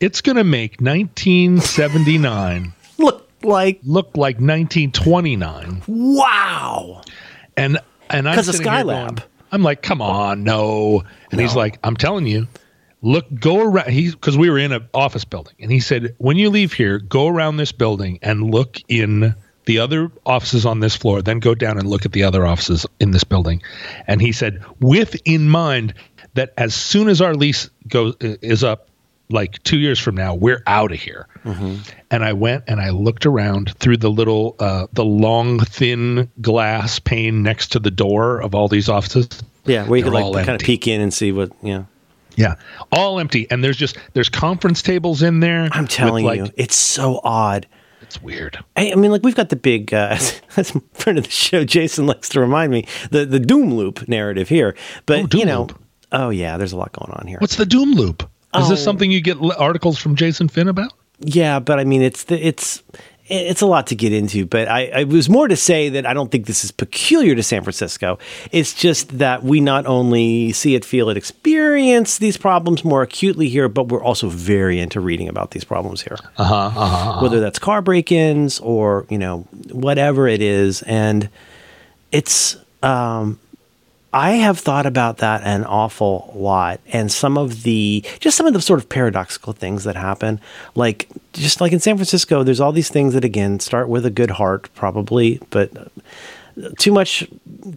it's 0.00 0.20
going 0.20 0.36
to 0.36 0.44
make 0.44 0.80
1979 0.80 2.72
Look 2.98 3.28
like 3.42 3.80
look 3.82 4.16
like 4.16 4.36
1929 4.36 5.82
wow. 5.86 7.02
and 7.56 7.78
and 8.10 8.28
I'm 8.28 8.34
'Cause 8.34 8.48
of 8.48 8.54
Skylab. 8.56 8.86
going- 9.16 9.18
I'm 9.52 9.62
like, 9.62 9.82
come 9.82 10.02
on, 10.02 10.42
no. 10.42 11.04
And 11.30 11.40
he's 11.40 11.54
like, 11.54 11.78
I'm 11.84 11.96
telling 11.96 12.26
you, 12.26 12.48
look, 13.02 13.26
go 13.38 13.60
around. 13.62 13.88
He's 13.90 14.12
because 14.14 14.36
we 14.36 14.50
were 14.50 14.58
in 14.58 14.72
an 14.72 14.88
office 14.92 15.24
building, 15.24 15.54
and 15.60 15.70
he 15.70 15.78
said, 15.78 16.14
when 16.18 16.36
you 16.36 16.50
leave 16.50 16.72
here, 16.72 16.98
go 16.98 17.28
around 17.28 17.58
this 17.58 17.70
building 17.70 18.18
and 18.20 18.50
look 18.50 18.80
in 18.88 19.34
the 19.66 19.78
other 19.78 20.10
offices 20.26 20.66
on 20.66 20.80
this 20.80 20.94
floor, 20.96 21.22
then 21.22 21.38
go 21.38 21.54
down 21.54 21.78
and 21.78 21.88
look 21.88 22.04
at 22.04 22.12
the 22.12 22.22
other 22.22 22.46
offices 22.46 22.86
in 23.00 23.12
this 23.12 23.24
building. 23.24 23.62
And 24.06 24.20
he 24.20 24.32
said, 24.32 24.62
with 24.80 25.16
in 25.24 25.48
mind 25.48 25.94
that 26.34 26.52
as 26.58 26.74
soon 26.74 27.08
as 27.08 27.20
our 27.20 27.34
lease 27.34 27.70
goes 27.88 28.16
is 28.20 28.62
up, 28.64 28.88
like 29.30 29.62
two 29.62 29.78
years 29.78 29.98
from 29.98 30.14
now, 30.14 30.34
we're 30.34 30.62
out 30.66 30.92
of 30.92 30.98
here. 31.00 31.26
And 32.10 32.24
I 32.24 32.32
went 32.32 32.64
and 32.66 32.80
I 32.80 32.90
looked 32.90 33.26
around 33.26 33.74
through 33.78 33.98
the 33.98 34.10
little, 34.10 34.54
uh, 34.58 34.86
the 34.92 35.04
long, 35.04 35.60
thin 35.60 36.30
glass 36.40 36.98
pane 36.98 37.42
next 37.42 37.68
to 37.72 37.78
the 37.78 37.90
door 37.90 38.40
of 38.40 38.54
all 38.54 38.68
these 38.68 38.88
offices. 38.88 39.28
Yeah, 39.64 39.86
where 39.86 39.98
you 39.98 40.04
They're 40.04 40.12
could 40.12 40.28
like 40.28 40.46
kind 40.46 40.60
of 40.60 40.64
peek 40.64 40.86
in 40.86 41.00
and 41.00 41.12
see 41.12 41.32
what. 41.32 41.50
Yeah, 41.62 41.84
Yeah, 42.36 42.56
all 42.92 43.18
empty. 43.18 43.46
And 43.50 43.64
there's 43.64 43.76
just 43.78 43.96
there's 44.12 44.28
conference 44.28 44.82
tables 44.82 45.22
in 45.22 45.40
there. 45.40 45.68
I'm 45.72 45.86
telling 45.86 46.24
like- 46.24 46.38
you, 46.38 46.50
it's 46.56 46.76
so 46.76 47.20
odd. 47.24 47.66
It's 48.04 48.22
weird. 48.22 48.62
I, 48.76 48.92
I 48.92 48.94
mean, 48.94 49.10
like 49.10 49.22
we've 49.24 49.34
got 49.34 49.48
the 49.48 49.56
big, 49.56 49.92
uh, 49.92 50.16
as 50.56 50.74
a 50.76 50.80
friend 50.92 51.18
of 51.18 51.24
the 51.24 51.30
show, 51.30 51.64
Jason 51.64 52.06
likes 52.06 52.28
to 52.30 52.40
remind 52.40 52.70
me, 52.70 52.86
the 53.10 53.24
the 53.26 53.40
doom 53.40 53.74
loop 53.74 54.06
narrative 54.08 54.48
here. 54.48 54.76
But 55.06 55.18
Oh, 55.20 55.26
doom 55.26 55.40
you 55.40 55.46
know, 55.46 55.60
loop. 55.62 55.82
oh 56.12 56.30
yeah, 56.30 56.56
there's 56.56 56.72
a 56.72 56.76
lot 56.76 56.92
going 56.92 57.10
on 57.12 57.26
here. 57.26 57.38
What's 57.40 57.56
the 57.56 57.66
doom 57.66 57.92
loop? 57.92 58.22
Is 58.56 58.68
this 58.68 58.80
Oh. 58.80 58.84
something 58.84 59.10
you 59.10 59.20
get 59.20 59.36
articles 59.58 59.98
from 59.98 60.14
Jason 60.14 60.48
Finn 60.48 60.68
about? 60.68 60.92
Yeah, 61.18 61.58
but 61.58 61.80
I 61.80 61.84
mean, 61.84 62.02
it's 62.02 62.24
the 62.24 62.38
it's 62.46 62.82
it's 63.26 63.62
a 63.62 63.66
lot 63.66 63.86
to 63.88 63.94
get 63.94 64.12
into. 64.12 64.44
But 64.46 64.68
I, 64.68 64.88
I 64.88 65.04
was 65.04 65.28
more 65.28 65.48
to 65.48 65.56
say 65.56 65.88
that 65.90 66.06
I 66.06 66.12
don't 66.12 66.30
think 66.30 66.46
this 66.46 66.64
is 66.64 66.70
peculiar 66.70 67.34
to 67.34 67.42
San 67.42 67.62
Francisco. 67.62 68.18
It's 68.52 68.74
just 68.74 69.18
that 69.18 69.42
we 69.42 69.60
not 69.60 69.86
only 69.86 70.52
see 70.52 70.74
it, 70.74 70.84
feel 70.84 71.08
it, 71.08 71.16
experience 71.16 72.18
these 72.18 72.36
problems 72.36 72.84
more 72.84 73.02
acutely 73.02 73.48
here, 73.48 73.68
but 73.68 73.88
we're 73.88 74.02
also 74.02 74.28
very 74.28 74.78
into 74.78 75.00
reading 75.00 75.28
about 75.28 75.52
these 75.52 75.64
problems 75.64 76.02
here. 76.02 76.18
Uh 76.36 76.44
huh. 76.44 76.54
Uh-huh. 76.74 77.20
Whether 77.20 77.40
that's 77.40 77.58
car 77.58 77.80
break-ins 77.80 78.60
or 78.60 79.06
you 79.08 79.18
know 79.18 79.40
whatever 79.70 80.28
it 80.28 80.42
is, 80.42 80.82
and 80.82 81.28
it's 82.12 82.56
um, 82.82 83.38
I 84.14 84.34
have 84.34 84.60
thought 84.60 84.86
about 84.86 85.18
that 85.18 85.42
an 85.42 85.64
awful 85.64 86.32
lot, 86.36 86.80
and 86.86 87.10
some 87.10 87.36
of 87.36 87.64
the 87.64 88.04
just 88.20 88.36
some 88.36 88.46
of 88.46 88.52
the 88.52 88.62
sort 88.62 88.78
of 88.78 88.88
paradoxical 88.88 89.52
things 89.52 89.82
that 89.84 89.96
happen, 89.96 90.40
like 90.76 91.08
just 91.32 91.60
like 91.60 91.72
in 91.72 91.80
San 91.80 91.96
Francisco, 91.96 92.44
there's 92.44 92.60
all 92.60 92.70
these 92.70 92.88
things 92.88 93.14
that 93.14 93.24
again 93.24 93.58
start 93.58 93.88
with 93.88 94.06
a 94.06 94.10
good 94.10 94.30
heart, 94.30 94.70
probably, 94.76 95.40
but 95.50 95.90
too 96.78 96.92
much, 96.92 97.28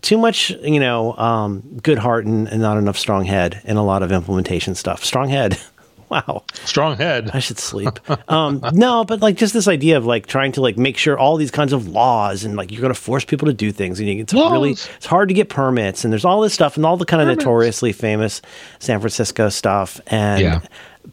too 0.04 0.20
much, 0.20 0.52
you 0.62 0.80
know, 0.80 1.18
um, 1.18 1.80
good 1.82 1.98
heart 1.98 2.26
and, 2.28 2.48
and 2.48 2.62
not 2.62 2.78
enough 2.78 3.00
strong 3.00 3.26
head, 3.26 3.60
and 3.66 3.80
a 3.80 3.82
lot 3.82 4.04
of 4.04 4.12
implementation 4.12 4.76
stuff. 4.76 5.04
Strong 5.04 5.30
head, 5.30 5.58
wow. 6.10 6.44
Strong 6.66 6.98
head. 6.98 7.32
I 7.34 7.40
should 7.40 7.60
sleep. 7.60 8.00
um, 8.30 8.62
no, 8.74 9.04
but 9.04 9.22
like 9.22 9.36
just 9.36 9.54
this 9.54 9.68
idea 9.68 9.98
of 9.98 10.06
like 10.06 10.28
trying 10.28 10.54
to 10.54 10.62
like 10.62 10.78
make 10.78 10.98
sure 10.98 11.18
all 11.18 11.38
these 11.38 11.52
kinds 11.52 11.74
of 11.74 11.88
laws 11.88 12.44
and 12.44 12.56
like 12.56 12.72
you're 12.72 12.82
going 12.82 12.94
to 12.94 13.00
force 13.00 13.26
people 13.26 13.48
to 13.48 13.54
do 13.54 13.72
things 13.72 14.00
and 14.00 14.10
it's 14.10 14.34
laws. 14.34 14.52
really 14.52 14.72
it's 14.72 15.06
hard 15.06 15.28
to 15.30 15.34
get 15.34 15.50
permits 15.50 16.04
and 16.04 16.12
there's 16.12 16.26
all 16.26 16.42
this 16.42 16.54
stuff 16.54 16.78
and 16.78 16.86
all 16.86 16.98
the 16.98 17.06
kind 17.06 17.22
of 17.22 17.38
notoriously 17.38 17.92
famous 17.92 18.42
San 18.80 19.00
Francisco 19.00 19.50
stuff 19.50 20.00
and 20.08 20.42
yeah. 20.42 20.62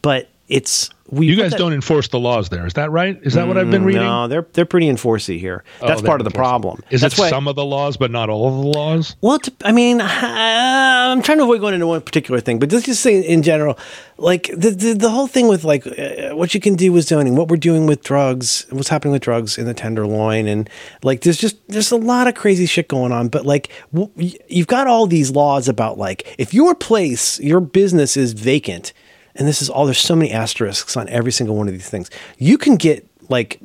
but 0.01 0.29
it's 0.47 0.89
we 1.07 1.27
you 1.27 1.35
guys 1.35 1.51
that, 1.51 1.59
don't 1.59 1.73
enforce 1.73 2.07
the 2.07 2.19
laws 2.19 2.49
there. 2.49 2.65
Is 2.65 2.73
that 2.73 2.89
right? 2.89 3.19
Is 3.21 3.33
that 3.33 3.47
what 3.47 3.57
I've 3.57 3.69
been 3.69 3.83
mm, 3.83 3.87
reading? 3.87 4.01
No, 4.01 4.27
they're 4.27 4.47
they're 4.53 4.65
pretty 4.65 4.87
enforcey 4.87 5.39
here. 5.39 5.63
Oh, 5.79 5.87
That's 5.87 6.01
part 6.01 6.19
of 6.19 6.25
the 6.25 6.31
problem. 6.31 6.81
Is 6.89 7.01
That's 7.01 7.17
it 7.17 7.21
why, 7.21 7.29
some 7.29 7.47
of 7.47 7.55
the 7.55 7.63
laws, 7.63 7.95
but 7.95 8.09
not 8.09 8.29
all 8.29 8.47
of 8.47 8.63
the 8.63 8.79
laws? 8.79 9.15
Well, 9.21 9.39
I 9.63 9.71
mean, 9.71 10.01
uh, 10.01 10.07
I'm 10.07 11.21
trying 11.21 11.37
to 11.37 11.43
avoid 11.43 11.61
going 11.61 11.75
into 11.75 11.85
one 11.85 12.01
particular 12.01 12.39
thing, 12.39 12.57
but 12.57 12.69
just 12.69 12.87
just 12.87 13.01
say 13.01 13.21
in 13.21 13.43
general, 13.43 13.77
like 14.17 14.47
the 14.47 14.71
the, 14.71 14.93
the 14.93 15.09
whole 15.11 15.27
thing 15.27 15.47
with 15.47 15.63
like 15.63 15.85
uh, 15.85 16.35
what 16.35 16.55
you 16.55 16.59
can 16.59 16.73
do 16.75 16.91
with 16.91 17.05
zoning, 17.05 17.35
what 17.35 17.49
we're 17.49 17.57
doing 17.57 17.85
with 17.85 18.01
drugs, 18.03 18.65
what's 18.71 18.89
happening 18.89 19.11
with 19.11 19.21
drugs 19.21 19.59
in 19.59 19.65
the 19.65 19.75
Tenderloin, 19.75 20.47
and 20.47 20.67
like 21.03 21.21
there's 21.21 21.37
just 21.37 21.55
there's 21.67 21.91
a 21.91 21.97
lot 21.97 22.27
of 22.27 22.33
crazy 22.33 22.65
shit 22.65 22.87
going 22.87 23.11
on. 23.11 23.27
But 23.27 23.45
like 23.45 23.69
w- 23.93 24.11
you've 24.47 24.67
got 24.67 24.87
all 24.87 25.05
these 25.05 25.29
laws 25.29 25.69
about 25.69 25.99
like 25.99 26.35
if 26.39 26.51
your 26.51 26.73
place, 26.73 27.39
your 27.39 27.59
business 27.59 28.17
is 28.17 28.33
vacant 28.33 28.91
and 29.35 29.47
this 29.47 29.61
is 29.61 29.69
all 29.69 29.85
there's 29.85 29.99
so 29.99 30.15
many 30.15 30.31
asterisks 30.31 30.95
on 30.97 31.07
every 31.09 31.31
single 31.31 31.55
one 31.55 31.67
of 31.67 31.73
these 31.73 31.89
things. 31.89 32.09
You 32.37 32.57
can 32.57 32.75
get 32.77 33.07
like 33.29 33.61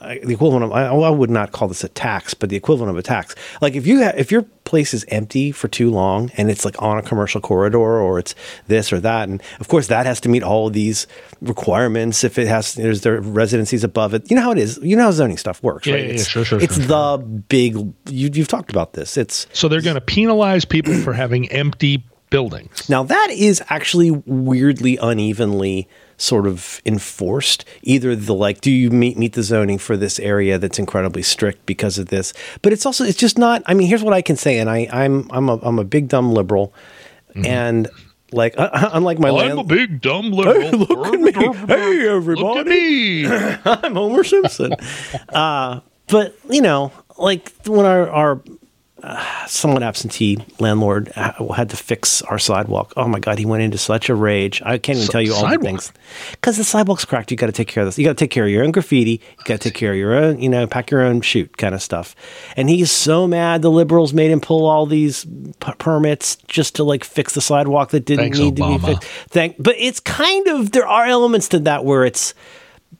the 0.00 0.32
equivalent 0.32 0.64
of 0.64 0.72
I, 0.72 0.86
I, 0.86 1.10
would 1.10 1.30
not 1.30 1.52
call 1.52 1.68
this 1.68 1.82
a 1.82 1.88
tax, 1.88 2.34
but 2.34 2.50
the 2.50 2.56
equivalent 2.56 2.90
of 2.90 2.96
a 2.96 3.02
tax. 3.02 3.34
Like 3.60 3.74
if 3.74 3.86
you 3.86 4.02
if 4.02 4.30
your 4.30 4.42
place 4.64 4.92
is 4.92 5.04
empty 5.08 5.52
for 5.52 5.68
too 5.68 5.90
long 5.90 6.30
and 6.36 6.50
it's 6.50 6.64
like 6.64 6.80
on 6.82 6.98
a 6.98 7.02
commercial 7.02 7.40
corridor 7.40 7.78
or 7.78 8.18
it's 8.18 8.34
this 8.66 8.92
or 8.92 9.00
that, 9.00 9.28
and 9.28 9.42
of 9.60 9.68
course 9.68 9.86
that 9.88 10.06
has 10.06 10.20
to 10.20 10.28
meet 10.28 10.42
all 10.42 10.66
of 10.66 10.72
these 10.72 11.06
requirements. 11.40 12.24
If 12.24 12.38
it 12.38 12.46
has 12.46 12.74
there's 12.74 13.02
there 13.02 13.20
residencies 13.20 13.84
above 13.84 14.14
it, 14.14 14.30
you 14.30 14.36
know 14.36 14.42
how 14.42 14.52
it 14.52 14.58
is. 14.58 14.78
You 14.82 14.96
know 14.96 15.04
how 15.04 15.12
zoning 15.12 15.38
stuff 15.38 15.62
works, 15.62 15.86
yeah, 15.86 15.94
right? 15.94 16.04
Yeah, 16.04 16.12
it's, 16.12 16.28
sure, 16.28 16.44
sure. 16.44 16.60
It's 16.60 16.76
sure, 16.76 16.86
the 16.86 17.18
sure. 17.18 17.26
big. 17.26 17.74
You, 17.74 18.30
you've 18.32 18.48
talked 18.48 18.70
about 18.70 18.92
this. 18.92 19.16
It's 19.16 19.46
so 19.52 19.68
they're 19.68 19.82
going 19.82 19.94
to 19.94 20.00
penalize 20.00 20.64
people 20.64 20.94
for 20.94 21.12
having 21.12 21.48
empty 21.50 22.04
buildings. 22.30 22.88
Now, 22.88 23.02
that 23.02 23.28
is 23.30 23.62
actually 23.68 24.10
weirdly 24.10 24.96
unevenly 24.96 25.88
sort 26.16 26.46
of 26.46 26.80
enforced. 26.86 27.64
Either 27.82 28.16
the 28.16 28.34
like, 28.34 28.60
do 28.60 28.70
you 28.70 28.90
meet 28.90 29.18
meet 29.18 29.34
the 29.34 29.42
zoning 29.42 29.78
for 29.78 29.96
this 29.96 30.18
area 30.18 30.58
that's 30.58 30.78
incredibly 30.78 31.22
strict 31.22 31.66
because 31.66 31.98
of 31.98 32.08
this? 32.08 32.32
But 32.62 32.72
it's 32.72 32.86
also 32.86 33.04
it's 33.04 33.18
just 33.18 33.38
not. 33.38 33.62
I 33.66 33.74
mean, 33.74 33.88
here's 33.88 34.02
what 34.02 34.14
I 34.14 34.22
can 34.22 34.36
say, 34.36 34.58
and 34.58 34.70
I 34.70 34.88
I'm 34.90 35.30
I'm 35.30 35.48
a 35.48 35.58
I'm 35.62 35.78
a 35.78 35.84
big 35.84 36.08
dumb 36.08 36.32
liberal, 36.32 36.72
mm-hmm. 37.30 37.46
and 37.46 37.88
like 38.32 38.54
uh, 38.58 38.90
unlike 38.92 39.18
my 39.18 39.30
life. 39.30 39.52
I'm 39.52 39.58
a 39.58 39.64
big 39.64 40.00
dumb 40.00 40.30
liberal. 40.30 40.60
Hey, 40.62 40.70
look 40.70 41.14
at 41.14 41.20
me. 41.20 41.32
Hey 41.32 42.08
everybody. 42.08 42.42
Look 42.44 42.58
at 42.58 42.66
me. 42.66 43.26
I'm 43.86 43.94
Homer 43.94 44.24
Simpson. 44.24 44.74
uh, 45.30 45.80
but 46.08 46.36
you 46.48 46.62
know, 46.62 46.92
like 47.18 47.52
when 47.66 47.86
our 47.86 48.08
our 48.10 48.40
uh, 49.06 49.46
somewhat 49.46 49.82
absentee 49.82 50.36
landlord 50.58 51.08
had 51.14 51.70
to 51.70 51.76
fix 51.76 52.22
our 52.22 52.38
sidewalk. 52.38 52.92
Oh 52.96 53.06
my 53.06 53.20
god, 53.20 53.38
he 53.38 53.46
went 53.46 53.62
into 53.62 53.78
such 53.78 54.08
a 54.08 54.14
rage. 54.14 54.60
I 54.64 54.78
can't 54.78 54.96
even 54.96 55.04
S- 55.06 55.12
tell 55.12 55.22
you 55.22 55.32
all 55.32 55.42
sidewalk. 55.42 55.60
the 55.60 55.66
things 55.66 55.92
because 56.32 56.56
the 56.56 56.64
sidewalk's 56.64 57.04
cracked. 57.04 57.30
You 57.30 57.36
got 57.36 57.46
to 57.46 57.52
take 57.52 57.68
care 57.68 57.82
of 57.82 57.86
this. 57.86 57.98
You 57.98 58.04
got 58.04 58.16
to 58.18 58.24
take 58.24 58.30
care 58.32 58.44
of 58.44 58.50
your 58.50 58.64
own 58.64 58.72
graffiti. 58.72 59.12
You 59.38 59.44
got 59.44 59.60
to 59.60 59.68
take 59.70 59.74
care 59.74 59.92
of 59.92 59.96
your 59.98 60.14
own, 60.14 60.40
you 60.40 60.48
know, 60.48 60.66
pack 60.66 60.90
your 60.90 61.02
own 61.02 61.20
shoot 61.20 61.56
kind 61.56 61.74
of 61.74 61.80
stuff. 61.82 62.16
And 62.56 62.68
he's 62.68 62.90
so 62.90 63.26
mad 63.28 63.62
the 63.62 63.70
liberals 63.70 64.12
made 64.12 64.30
him 64.32 64.40
pull 64.40 64.66
all 64.66 64.86
these 64.86 65.24
p- 65.24 65.72
permits 65.78 66.36
just 66.48 66.74
to 66.76 66.84
like 66.84 67.04
fix 67.04 67.34
the 67.34 67.40
sidewalk 67.40 67.90
that 67.90 68.04
didn't 68.04 68.24
Thanks, 68.24 68.38
need 68.40 68.56
Obama. 68.56 68.80
to 68.80 68.86
be 68.86 68.92
fixed. 68.94 69.08
Thank, 69.28 69.56
but 69.58 69.76
it's 69.78 70.00
kind 70.00 70.48
of 70.48 70.72
there 70.72 70.86
are 70.88 71.06
elements 71.06 71.48
to 71.50 71.58
that 71.60 71.84
where 71.84 72.04
it's. 72.04 72.34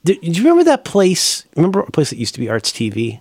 Do 0.03 0.15
you 0.21 0.41
remember 0.43 0.63
that 0.65 0.85
place? 0.85 1.45
Remember 1.57 1.81
a 1.81 1.91
place 1.91 2.11
that 2.11 2.17
used 2.17 2.33
to 2.35 2.39
be 2.39 2.47
Arts 2.49 2.71
TV? 2.71 3.19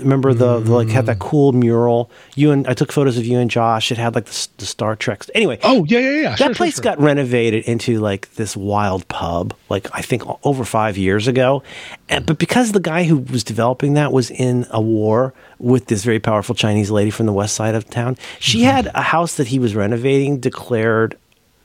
Remember 0.00 0.34
the, 0.34 0.60
the, 0.60 0.72
like 0.72 0.88
had 0.88 1.06
that 1.06 1.18
cool 1.18 1.52
mural. 1.52 2.10
You 2.34 2.50
and 2.50 2.66
I 2.66 2.74
took 2.74 2.92
photos 2.92 3.16
of 3.16 3.24
you 3.24 3.38
and 3.38 3.50
Josh. 3.50 3.92
It 3.92 3.98
had 3.98 4.14
like 4.14 4.26
the, 4.26 4.48
the 4.58 4.66
Star 4.66 4.96
Trek. 4.96 5.24
Anyway. 5.34 5.58
Oh 5.62 5.84
yeah 5.84 5.98
yeah 5.98 6.10
yeah. 6.10 6.30
That 6.30 6.38
sure, 6.38 6.54
place 6.54 6.74
sure, 6.74 6.84
sure. 6.84 6.96
got 6.96 7.00
renovated 7.00 7.64
into 7.64 7.98
like 8.00 8.32
this 8.34 8.56
wild 8.56 9.06
pub. 9.08 9.54
Like 9.68 9.88
I 9.94 10.02
think 10.02 10.22
over 10.44 10.64
five 10.64 10.96
years 10.96 11.28
ago, 11.28 11.62
and, 12.08 12.26
but 12.26 12.38
because 12.38 12.72
the 12.72 12.80
guy 12.80 13.04
who 13.04 13.18
was 13.18 13.44
developing 13.44 13.94
that 13.94 14.12
was 14.12 14.30
in 14.30 14.66
a 14.70 14.80
war 14.80 15.34
with 15.58 15.86
this 15.86 16.04
very 16.04 16.20
powerful 16.20 16.54
Chinese 16.54 16.90
lady 16.90 17.10
from 17.10 17.26
the 17.26 17.32
west 17.32 17.54
side 17.54 17.74
of 17.74 17.88
town, 17.88 18.16
she 18.38 18.58
mm-hmm. 18.58 18.70
had 18.70 18.86
a 18.94 19.02
house 19.02 19.36
that 19.36 19.48
he 19.48 19.58
was 19.58 19.74
renovating 19.74 20.40
declared 20.40 21.16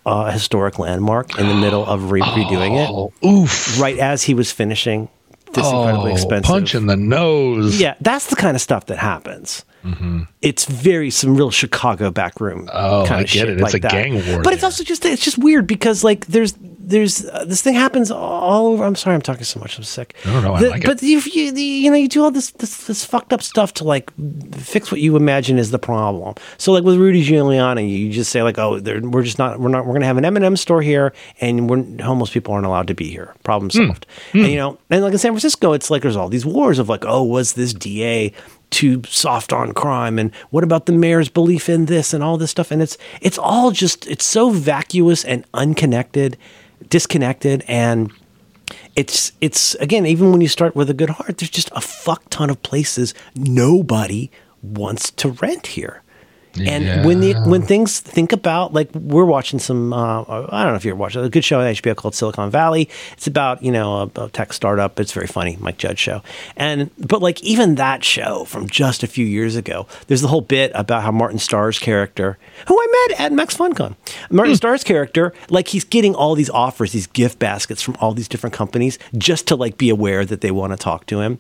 a 0.05 0.31
historic 0.31 0.77
landmark 0.77 1.37
in 1.39 1.47
the 1.47 1.55
middle 1.55 1.83
of 1.85 2.11
re- 2.11 2.21
redoing 2.21 2.87
oh, 2.87 3.11
it. 3.21 3.27
Oof! 3.27 3.79
Right 3.79 3.97
as 3.97 4.23
he 4.23 4.33
was 4.33 4.51
finishing 4.51 5.09
this 5.55 5.65
oh, 5.65 5.81
incredibly 5.81 6.11
expensive. 6.11 6.45
Punch 6.45 6.75
in 6.75 6.85
the 6.85 6.97
nose. 6.97 7.79
Yeah, 7.79 7.95
that's 8.01 8.27
the 8.27 8.35
kind 8.35 8.55
of 8.55 8.61
stuff 8.61 8.85
that 8.87 8.97
happens. 8.97 9.65
Mm-hmm. 9.85 10.23
It's 10.41 10.65
very 10.65 11.09
some 11.11 11.35
real 11.35 11.51
Chicago 11.51 12.09
backroom. 12.11 12.69
Oh, 12.73 13.05
kind 13.07 13.19
I 13.19 13.21
of 13.21 13.29
get 13.29 13.47
it. 13.49 13.53
It's 13.61 13.61
like 13.61 13.75
a 13.75 13.79
that. 13.79 13.91
gang 13.91 14.13
war. 14.15 14.37
But 14.37 14.43
there. 14.45 14.53
it's 14.53 14.63
also 14.63 14.83
just 14.83 15.05
it's 15.05 15.23
just 15.23 15.37
weird 15.37 15.67
because 15.67 16.03
like 16.03 16.25
there's 16.25 16.53
there's 16.59 17.25
uh, 17.25 17.45
this 17.45 17.61
thing 17.61 17.73
happens 17.73 18.11
all 18.11 18.67
over. 18.67 18.83
I'm 18.83 18.95
sorry, 18.95 19.15
I'm 19.15 19.21
talking 19.21 19.43
so 19.43 19.59
much. 19.59 19.77
I'm 19.77 19.83
sick. 19.83 20.15
No, 20.25 20.39
no, 20.41 20.53
I 20.55 20.61
the, 20.61 20.69
like 20.69 20.83
but 20.85 21.01
it. 21.01 21.07
you, 21.07 21.19
you 21.19 21.51
you 21.53 21.89
know 21.91 21.97
you 21.97 22.07
do 22.07 22.23
all 22.23 22.31
this, 22.31 22.51
this 22.51 22.85
this 22.87 23.03
fucked 23.05 23.33
up 23.33 23.41
stuff 23.41 23.73
to 23.75 23.83
like 23.83 24.11
fix 24.55 24.91
what 24.91 25.01
you 25.01 25.15
imagine 25.15 25.57
is 25.57 25.71
the 25.71 25.79
problem. 25.79 26.35
So 26.57 26.71
like 26.71 26.83
with 26.83 26.97
Rudy 26.97 27.25
Giuliani, 27.25 27.89
you 27.89 28.11
just 28.11 28.31
say 28.31 28.43
like, 28.43 28.57
oh, 28.59 28.79
we're 28.81 29.23
just 29.23 29.37
not 29.39 29.59
we're 29.59 29.69
not 29.69 29.85
we're 29.85 29.93
gonna 29.93 30.05
have 30.05 30.17
an 30.17 30.25
M 30.25 30.35
and 30.35 30.45
M 30.45 30.55
store 30.57 30.81
here, 30.81 31.13
and 31.41 31.69
we're 31.69 32.03
homeless 32.03 32.29
people 32.31 32.53
aren't 32.53 32.65
allowed 32.67 32.87
to 32.87 32.93
be 32.95 33.09
here. 33.09 33.33
Problem 33.43 33.69
Hmm. 33.71 33.85
solved. 33.87 34.05
Mm. 34.33 34.43
And 34.43 34.51
you 34.51 34.57
know, 34.57 34.77
and 34.89 35.03
like 35.03 35.13
in 35.13 35.19
San 35.19 35.31
Francisco, 35.31 35.73
it's 35.73 35.89
like 35.89 36.01
there's 36.03 36.15
all 36.15 36.29
these 36.29 36.45
wars 36.45 36.77
of 36.79 36.87
like, 36.89 37.03
oh, 37.05 37.23
was 37.23 37.53
this 37.53 37.73
DA 37.73 38.31
too 38.75 39.01
soft 39.07 39.53
on 39.53 39.73
crime 39.73 40.19
and 40.19 40.35
what 40.49 40.61
about 40.61 40.85
the 40.85 40.91
mayor's 40.91 41.29
belief 41.29 41.69
in 41.69 41.85
this 41.85 42.13
and 42.13 42.21
all 42.21 42.37
this 42.37 42.51
stuff? 42.51 42.71
And 42.71 42.81
it's 42.81 42.97
it's 43.21 43.37
all 43.37 43.71
just 43.71 44.05
it's 44.05 44.25
so 44.25 44.49
vacuous 44.49 45.23
and 45.23 45.45
unconnected 45.53 46.37
disconnected 46.89 47.63
and 47.69 48.11
it's 48.97 49.31
it's 49.39 49.75
again 49.75 50.05
even 50.05 50.29
when 50.29 50.41
you 50.41 50.49
start 50.49 50.75
with 50.75 50.89
a 50.89 50.93
good 50.93 51.09
heart 51.09 51.37
there's 51.37 51.49
just 51.49 51.71
a 51.71 51.79
fuck 51.79 52.29
ton 52.29 52.49
of 52.49 52.61
places 52.63 53.13
nobody 53.33 54.29
wants 54.61 55.09
to 55.11 55.29
rent 55.29 55.67
here 55.67 56.03
and 56.57 56.85
Yeah. 56.85 57.05
when 57.05 57.19
the 57.19 57.33
when 57.45 57.61
things 57.61 57.99
think 57.99 58.31
about 58.31 58.73
like 58.73 58.89
we're 58.93 59.25
watching 59.25 59.59
some 59.59 59.91
uh, 59.93 60.21
I 60.21 60.63
don't 60.63 60.71
know 60.71 60.75
if 60.75 60.85
you're 60.85 60.95
watching 60.95 61.23
a 61.23 61.29
good 61.29 61.43
show 61.43 61.59
on 61.59 61.65
HBO 61.73 61.95
called 61.95 62.15
Silicon 62.15 62.49
Valley. 62.51 62.89
It's 63.13 63.27
about 63.27 63.61
you 63.63 63.71
know 63.71 64.09
a, 64.15 64.21
a 64.25 64.29
tech 64.29 64.53
startup. 64.53 64.99
It's 64.99 65.11
very 65.11 65.27
funny, 65.27 65.57
Mike 65.59 65.77
Judge 65.77 65.99
show. 65.99 66.21
And 66.55 66.89
but 66.97 67.21
like 67.21 67.41
even 67.43 67.75
that 67.75 68.03
show 68.03 68.45
from 68.45 68.67
just 68.69 69.03
a 69.03 69.07
few 69.07 69.25
years 69.25 69.55
ago, 69.55 69.87
there's 70.07 70.21
the 70.21 70.27
whole 70.27 70.41
bit 70.41 70.71
about 70.75 71.03
how 71.03 71.11
Martin 71.11 71.39
Starr's 71.39 71.79
character, 71.79 72.37
who 72.67 72.79
I 72.79 73.07
met 73.09 73.19
at 73.19 73.31
Max 73.33 73.57
FunCon, 73.57 73.95
Martin 74.29 74.55
Starr's 74.55 74.83
character, 74.83 75.33
like 75.49 75.67
he's 75.69 75.83
getting 75.83 76.15
all 76.15 76.35
these 76.35 76.49
offers, 76.49 76.91
these 76.91 77.07
gift 77.07 77.39
baskets 77.39 77.81
from 77.81 77.95
all 77.99 78.13
these 78.13 78.27
different 78.27 78.53
companies 78.53 78.97
just 79.17 79.47
to 79.47 79.55
like 79.55 79.77
be 79.77 79.89
aware 79.89 80.25
that 80.25 80.41
they 80.41 80.51
want 80.51 80.71
to 80.73 80.77
talk 80.77 81.05
to 81.07 81.19
him, 81.19 81.39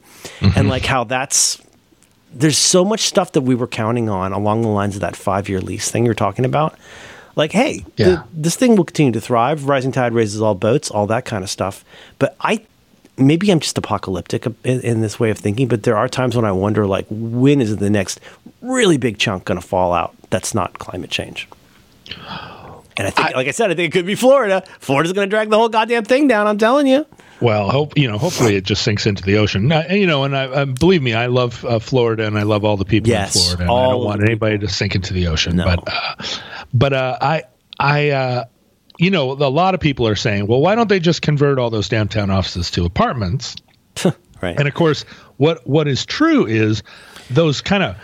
and 0.55 0.67
like 0.69 0.85
how 0.85 1.03
that's 1.03 1.61
there's 2.35 2.57
so 2.57 2.83
much 2.85 3.01
stuff 3.01 3.31
that 3.31 3.41
we 3.41 3.55
were 3.55 3.67
counting 3.67 4.09
on 4.09 4.33
along 4.33 4.61
the 4.61 4.67
lines 4.67 4.95
of 4.95 5.01
that 5.01 5.15
five 5.15 5.47
year 5.49 5.61
lease 5.61 5.89
thing 5.89 6.05
you're 6.05 6.13
talking 6.13 6.45
about. 6.45 6.77
Like, 7.37 7.51
hey, 7.51 7.85
Yeah. 7.97 8.05
th- 8.05 8.19
this 8.33 8.55
thing 8.55 8.75
will 8.75 8.83
continue 8.85 9.11
to 9.13 9.21
thrive. 9.21 9.67
Rising 9.67 9.91
tide 9.91 10.13
raises 10.13 10.41
all 10.41 10.53
boats, 10.55 10.91
all 10.91 11.07
that 11.07 11.25
kind 11.25 11.43
of 11.43 11.49
stuff. 11.49 11.83
But 12.19 12.35
I, 12.41 12.61
maybe 13.17 13.49
I'm 13.51 13.59
just 13.59 13.77
apocalyptic 13.77 14.45
in, 14.45 14.81
in 14.81 15.01
this 15.01 15.19
way 15.19 15.29
of 15.31 15.37
thinking. 15.37 15.67
But 15.67 15.83
there 15.83 15.97
are 15.97 16.07
times 16.07 16.35
when 16.35 16.45
I 16.45 16.51
wonder, 16.51 16.85
like, 16.85 17.05
when 17.09 17.59
is 17.61 17.75
the 17.77 17.89
next 17.89 18.19
really 18.61 18.97
big 18.97 19.17
chunk 19.17 19.45
going 19.45 19.59
to 19.59 19.65
fall 19.65 19.91
out? 19.93 20.13
That's 20.29 20.53
not 20.53 20.79
climate 20.79 21.09
change. 21.09 21.47
And 22.97 23.07
I 23.07 23.09
think, 23.09 23.35
like 23.35 23.47
I 23.47 23.51
said, 23.51 23.71
I 23.71 23.75
think 23.75 23.93
it 23.93 23.97
could 23.97 24.05
be 24.05 24.15
Florida. 24.15 24.63
Florida's 24.79 25.11
going 25.11 25.27
to 25.27 25.29
drag 25.29 25.49
the 25.49 25.57
whole 25.57 25.67
goddamn 25.69 26.05
thing 26.05 26.27
down. 26.27 26.47
I'm 26.47 26.57
telling 26.57 26.87
you. 26.87 27.05
Well, 27.41 27.69
hope 27.69 27.97
you 27.97 28.07
know. 28.07 28.17
Hopefully, 28.17 28.55
it 28.55 28.63
just 28.63 28.83
sinks 28.83 29.05
into 29.05 29.23
the 29.23 29.37
ocean. 29.37 29.71
You 29.89 30.07
know, 30.07 30.23
and 30.23 30.35
I, 30.35 30.45
uh, 30.45 30.65
believe 30.65 31.01
me, 31.01 31.13
I 31.13 31.25
love 31.27 31.65
uh, 31.65 31.79
Florida, 31.79 32.25
and 32.25 32.37
I 32.37 32.43
love 32.43 32.63
all 32.63 32.77
the 32.77 32.85
people 32.85 33.09
Yes, 33.09 33.35
in 33.35 33.41
Florida. 33.41 33.63
And 33.63 33.71
I 33.71 33.89
don't 33.91 34.05
want 34.05 34.21
anybody 34.21 34.57
to 34.59 34.67
sink 34.69 34.95
into 34.95 35.13
the 35.13 35.27
ocean. 35.27 35.57
No. 35.57 35.65
But, 35.65 35.83
uh, 35.87 36.15
but 36.73 36.93
uh, 36.93 37.17
I, 37.21 37.43
I, 37.79 38.09
uh, 38.11 38.43
you 38.97 39.11
know, 39.11 39.31
a 39.31 39.49
lot 39.49 39.73
of 39.73 39.81
people 39.81 40.07
are 40.07 40.15
saying, 40.15 40.47
well, 40.47 40.61
why 40.61 40.75
don't 40.75 40.87
they 40.87 40.99
just 40.99 41.21
convert 41.21 41.59
all 41.59 41.69
those 41.69 41.89
downtown 41.89 42.29
offices 42.29 42.71
to 42.71 42.85
apartments? 42.85 43.55
Right. 44.41 44.59
And 44.59 44.67
of 44.67 44.73
course, 44.73 45.03
what 45.37 45.65
what 45.65 45.87
is 45.87 46.05
true 46.05 46.45
is 46.45 46.83
those 47.29 47.61
kind 47.61 47.81
of 47.83 47.95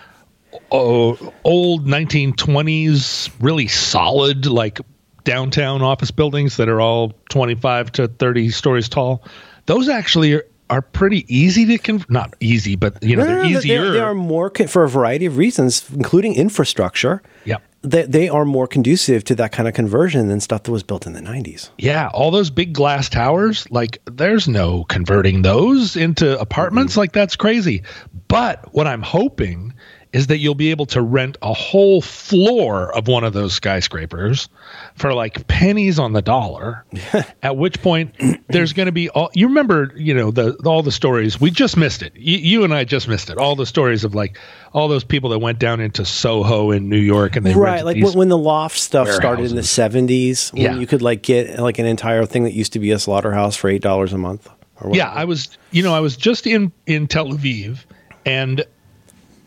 uh, 0.71 1.31
old 1.43 1.85
1920s, 1.85 3.29
really 3.39 3.67
solid, 3.67 4.45
like 4.45 4.79
downtown 5.23 5.81
office 5.81 6.11
buildings 6.11 6.57
that 6.57 6.69
are 6.69 6.81
all 6.81 7.14
25 7.30 7.91
to 7.93 8.07
30 8.07 8.49
stories 8.49 8.89
tall. 8.89 9.23
Those 9.65 9.89
actually 9.89 10.34
are, 10.34 10.45
are 10.69 10.81
pretty 10.81 11.26
easy 11.34 11.65
to 11.65 11.77
convert. 11.77 12.10
Not 12.10 12.34
easy, 12.39 12.76
but 12.76 13.02
you 13.03 13.15
know, 13.15 13.26
they're 13.26 13.45
easier. 13.45 13.91
They, 13.91 13.99
are 13.99 14.14
more 14.14 14.49
co- 14.49 14.68
for 14.68 14.84
a 14.84 14.89
variety 14.89 15.26
of 15.26 15.38
reasons, 15.38 15.89
including 15.91 16.35
infrastructure. 16.35 17.22
Yeah. 17.45 17.57
They, 17.84 18.03
they 18.03 18.30
are 18.30 18.45
more 18.45 18.68
conducive 18.68 19.23
to 19.26 19.35
that 19.35 19.52
kind 19.52 19.68
of 19.68 19.73
conversion 19.73 20.27
than 20.27 20.39
stuff 20.39 20.64
that 20.64 20.72
was 20.72 20.84
built 20.84 21.07
in 21.07 21.14
the 21.14 21.19
90s. 21.19 21.72
Yeah, 21.80 22.10
all 22.14 22.30
those 22.30 22.52
big 22.52 22.73
glass 22.73 23.10
towers, 23.10 23.69
like 23.72 23.99
there's 24.06 24.48
no 24.48 24.84
converting 24.84 25.41
those 25.41 25.95
into 25.95 26.39
apartments. 26.39 26.95
Like 26.95 27.11
that's 27.11 27.35
crazy. 27.35 27.84
But 28.27 28.72
what 28.73 28.85
I'm 28.85 29.02
hoping 29.02 29.73
is 30.13 30.27
that 30.27 30.39
you'll 30.39 30.55
be 30.55 30.71
able 30.71 30.85
to 30.85 31.01
rent 31.01 31.38
a 31.41 31.53
whole 31.53 32.01
floor 32.01 32.93
of 32.95 33.07
one 33.07 33.23
of 33.23 33.31
those 33.31 33.53
skyscrapers 33.53 34.49
for 34.95 35.13
like 35.13 35.47
pennies 35.47 35.99
on 35.99 36.11
the 36.11 36.21
dollar. 36.21 36.85
at 37.43 37.55
which 37.55 37.81
point 37.81 38.13
there's 38.49 38.73
going 38.73 38.88
to 38.88 38.91
be 38.91 39.09
all 39.09 39.29
you 39.33 39.47
remember, 39.47 39.93
you 39.95 40.13
know, 40.13 40.31
the 40.31 40.53
all 40.65 40.83
the 40.83 40.91
stories. 40.91 41.39
We 41.39 41.49
just 41.49 41.77
missed 41.77 42.01
it. 42.01 42.13
You, 42.15 42.38
you, 42.38 42.63
and 42.63 42.73
I 42.73 42.83
just 42.83 43.07
missed 43.07 43.29
it. 43.29 43.38
All 43.38 43.55
the 43.55 43.65
stories 43.65 44.03
of 44.03 44.13
like 44.13 44.38
all 44.73 44.89
those 44.89 45.05
people 45.05 45.29
that 45.29 45.39
went 45.39 45.59
down 45.59 45.79
into 45.79 46.03
Soho 46.03 46.71
in 46.71 46.89
New 46.89 46.97
York 46.97 47.38
and 47.38 47.45
they 47.45 47.53
right, 47.53 47.85
like 47.85 48.03
when, 48.03 48.13
when, 48.13 48.29
the 48.29 48.38
loft 48.38 48.77
stuff 48.77 49.09
started 49.09 49.49
in 49.49 49.55
the 49.55 49.61
70s, 49.61 50.53
when 50.53 50.61
yeah. 50.61 50.75
you 50.75 50.88
could 50.88 51.01
like 51.01 51.23
get 51.23 51.59
like 51.59 51.79
an 51.79 51.85
entire 51.85 52.25
thing 52.25 52.43
that 52.43 52.53
used 52.53 52.73
to 52.73 52.79
be 52.79 52.91
a 52.91 52.99
slaughterhouse 52.99 53.55
for 53.55 53.69
eight 53.69 53.81
dollars 53.81 54.11
a 54.11 54.17
month. 54.17 54.49
yeah, 54.91 55.09
I 55.09 55.23
was, 55.23 55.57
you 55.71 55.83
know, 55.83 55.93
I 55.93 56.01
was 56.01 56.17
just 56.17 56.45
in 56.45 56.73
in 56.85 57.07
Tel 57.07 57.27
Aviv, 57.27 57.85
and 58.25 58.65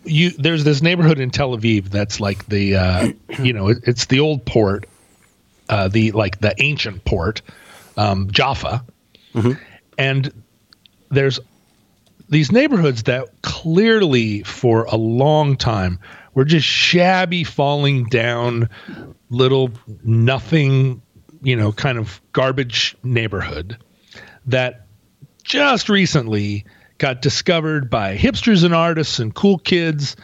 you 0.04 0.30
there's 0.30 0.64
this 0.64 0.82
neighborhood 0.82 1.18
in 1.18 1.30
Tel 1.30 1.56
Aviv 1.56 1.90
that's 1.90 2.20
like 2.20 2.46
the 2.46 2.76
uh, 2.76 3.12
you 3.40 3.52
know 3.52 3.68
it, 3.68 3.78
it's 3.84 4.06
the 4.06 4.20
old 4.20 4.44
port, 4.44 4.86
uh, 5.68 5.88
the 5.88 6.12
like 6.12 6.40
the 6.40 6.54
ancient 6.62 7.04
port, 7.04 7.42
um, 7.96 8.30
Jaffa, 8.30 8.84
mm-hmm. 9.34 9.52
and 9.98 10.32
there's 11.10 11.40
these 12.28 12.50
neighborhoods 12.50 13.04
that 13.04 13.28
clearly 13.42 14.42
for 14.42 14.84
a 14.84 14.96
long 14.96 15.56
time 15.56 15.98
were 16.34 16.44
just 16.44 16.66
shabby, 16.66 17.44
falling 17.44 18.04
down, 18.04 18.68
little 19.30 19.70
nothing, 20.02 21.00
you 21.42 21.54
know, 21.54 21.72
kind 21.72 21.98
of 21.98 22.20
garbage 22.32 22.96
neighborhood 23.02 23.78
that 24.46 24.86
just 25.44 25.88
recently 25.88 26.64
got 26.98 27.22
discovered 27.22 27.90
by 27.90 28.16
hipsters 28.16 28.64
and 28.64 28.74
artists 28.74 29.18
and 29.18 29.34
cool 29.34 29.58
kids. 29.58 30.16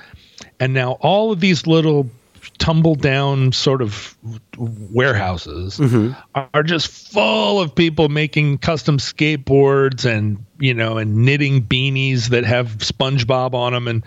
And 0.59 0.75
now 0.75 0.93
all 1.01 1.33
of 1.33 1.41
these 1.41 1.67
little 1.67 2.11
tumble 2.59 2.95
down 2.95 3.53
sort 3.53 3.81
of 3.81 4.17
warehouses 4.57 5.79
mm-hmm. 5.79 6.13
are 6.55 6.63
just 6.63 6.89
full 7.13 7.59
of 7.59 7.75
people 7.75 8.09
making 8.09 8.59
custom 8.59 8.99
skateboards 8.99 10.05
and 10.05 10.45
you 10.59 10.75
know 10.75 10.99
and 10.99 11.17
knitting 11.17 11.63
beanies 11.63 12.29
that 12.29 12.45
have 12.45 12.69
SpongeBob 12.79 13.55
on 13.55 13.73
them 13.73 13.89
and 13.89 14.05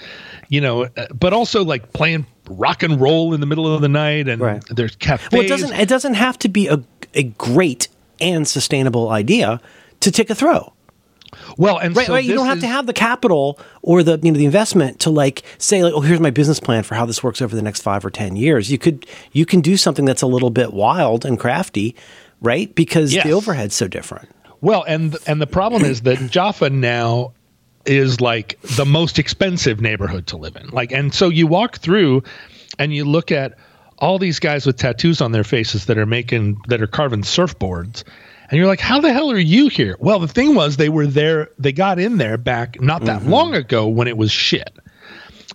you 0.50 0.62
know 0.62 0.88
but 1.14 1.34
also 1.34 1.64
like 1.64 1.94
playing 1.94 2.26
rock 2.48 2.84
and 2.84 3.02
roll 3.02 3.34
in 3.34 3.40
the 3.40 3.46
middle 3.46 3.74
of 3.74 3.82
the 3.82 3.90
night 3.90 4.28
and 4.28 4.42
right. 4.42 4.64
there's 4.70 4.96
cafes. 4.96 5.30
Well, 5.32 5.42
it 5.42 5.48
doesn't 5.48 5.74
it 5.74 5.90
doesn't 5.90 6.16
have 6.16 6.38
to 6.40 6.50
be 6.50 6.68
a 6.68 6.82
a 7.14 7.24
great 7.24 7.88
and 8.20 8.48
sustainable 8.48 9.10
idea 9.10 9.62
to 10.02 10.12
take 10.12 10.30
a 10.30 10.36
throw. 10.36 10.74
Well, 11.58 11.78
and 11.78 11.96
right, 11.96 12.08
so 12.08 12.14
right. 12.14 12.24
You 12.24 12.36
don't 12.36 12.46
have 12.46 12.60
to 12.62 12.68
have 12.68 12.86
the 12.86 12.94
capital 12.94 13.60
or 13.82 14.04
the 14.04 14.20
you 14.22 14.32
know 14.32 14.38
the 14.38 14.46
investment 14.46 15.00
to 15.02 15.10
like 15.10 15.44
say 15.58 15.84
like, 15.84 15.94
oh, 15.94 16.02
here's 16.02 16.20
my 16.20 16.30
business 16.30 16.60
plan 16.60 16.84
for 16.84 16.96
how 16.96 17.06
this 17.06 17.24
works 17.24 17.42
over 17.42 17.56
the 17.56 17.62
next 17.62 17.82
five 17.82 18.06
or 18.06 18.10
ten 18.10 18.36
years. 18.36 18.72
You 18.72 18.78
could 18.78 19.06
you 19.32 19.46
can 19.46 19.62
do 19.62 19.78
something 19.78 20.06
that's 20.06 20.22
a 20.22 20.28
little 20.28 20.50
bit 20.50 20.74
wild 20.74 21.26
and 21.26 21.40
crafty, 21.40 21.96
right? 22.42 22.74
Because 22.76 23.14
yes. 23.14 23.26
the 23.26 23.34
overhead's 23.34 23.76
so 23.76 23.88
different. 23.88 24.30
Well, 24.62 24.84
and 24.88 25.18
and 25.28 25.42
the 25.42 25.48
problem 25.48 25.84
is 25.84 26.02
that 26.02 26.20
Jaffa 26.32 26.70
now 26.70 27.34
is 27.86 28.22
like 28.22 28.60
the 28.62 28.86
most 28.86 29.20
expensive 29.20 29.82
neighborhood 29.82 30.28
to 30.28 30.38
live 30.38 30.56
in. 30.56 30.70
Like, 30.70 30.92
and 30.92 31.14
so 31.14 31.30
you 31.30 31.48
walk 31.48 31.80
through, 31.80 32.24
and 32.80 32.94
you 32.94 33.04
look 33.04 33.32
at 33.32 33.58
all 34.00 34.20
these 34.20 34.40
guys 34.40 34.66
with 34.66 34.78
tattoos 34.78 35.22
on 35.22 35.32
their 35.32 35.44
faces 35.44 35.86
that 35.86 35.98
are 35.98 36.06
making 36.06 36.58
that 36.68 36.82
are 36.82 36.88
carving 36.88 37.22
surfboards 37.22 38.04
and 38.50 38.58
you're 38.58 38.68
like, 38.68 38.80
how 38.80 39.00
the 39.00 39.14
hell 39.14 39.32
are 39.32 39.38
you 39.38 39.68
here? 39.68 39.96
Well, 40.00 40.20
the 40.20 40.28
thing 40.28 40.56
was, 40.56 40.78
they 40.78 40.90
were 40.90 41.08
there, 41.08 41.50
they 41.58 41.72
got 41.72 42.00
in 42.00 42.18
there 42.18 42.38
back 42.38 42.82
not 42.82 43.06
that 43.06 43.22
mm-hmm. 43.22 43.30
long 43.30 43.56
ago 43.56 43.88
when 43.88 44.08
it 44.08 44.18
was 44.18 44.32
shit. 44.32 44.72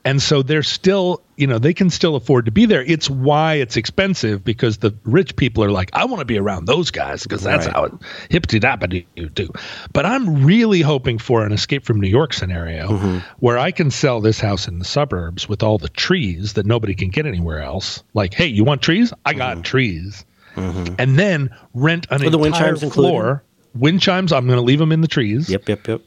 And 0.05 0.23
so 0.23 0.43
they're 0.43 0.62
still, 0.62 1.23
you 1.36 1.47
know, 1.47 1.59
they 1.59 1.74
can 1.74 1.90
still 1.90 2.16
afford 2.16 2.47
to 2.47 2.51
be 2.51 2.66
there. 2.66 2.82
It's 2.82 3.10
why 3.10 3.55
it's 3.55 3.77
expensive 3.77 4.44
because 4.44 4.78
the 4.78 4.94
rich 5.05 5.36
people 5.36 5.65
are 5.65 5.70
like, 5.70 5.90
I 5.93 6.05
want 6.05 6.20
to 6.20 6.24
be 6.24 6.39
around 6.39 6.66
those 6.66 6.90
guys 6.90 7.24
because 7.24 7.43
that's 7.43 7.66
right. 7.66 7.74
how 7.74 7.85
it 7.85 7.93
hippity 8.31 8.60
dappity 8.60 9.06
you 9.16 9.28
do. 9.28 9.51
But 9.93 10.06
I'm 10.06 10.44
really 10.44 10.81
hoping 10.81 11.19
for 11.19 11.44
an 11.44 11.52
escape 11.52 11.85
from 11.85 12.01
New 12.01 12.09
York 12.09 12.32
scenario 12.32 12.89
mm-hmm. 12.89 13.19
where 13.40 13.59
I 13.59 13.70
can 13.70 13.90
sell 13.90 14.20
this 14.20 14.40
house 14.40 14.69
in 14.69 14.78
the 14.78 14.85
suburbs 14.85 15.48
with 15.48 15.62
all 15.62 15.78
the 15.78 15.89
trees 15.90 16.55
that 16.55 16.65
nobody 16.65 16.94
can 16.94 17.10
get 17.10 17.27
anywhere 17.27 17.60
else. 17.60 18.02
Like, 18.15 18.35
hey, 18.35 18.47
you 18.47 18.65
want 18.65 18.82
trees? 18.82 19.12
I 19.27 19.35
got 19.35 19.55
mm-hmm. 19.55 19.62
trees 19.62 20.24
mm-hmm. 20.59 20.94
and 20.98 21.18
then 21.18 21.51
rent 21.74 22.06
an 22.10 22.16
entire 22.16 22.30
the 22.30 22.39
wind 22.39 22.55
chimes 22.55 22.80
floor. 22.80 23.22
Included? 23.22 23.43
Wind 23.74 24.01
chimes, 24.01 24.32
I'm 24.32 24.47
going 24.47 24.59
to 24.59 24.64
leave 24.64 24.78
them 24.78 24.93
in 24.93 25.01
the 25.01 25.09
trees. 25.09 25.48
Yep, 25.48 25.68
yep, 25.68 25.86
yep. 25.86 26.01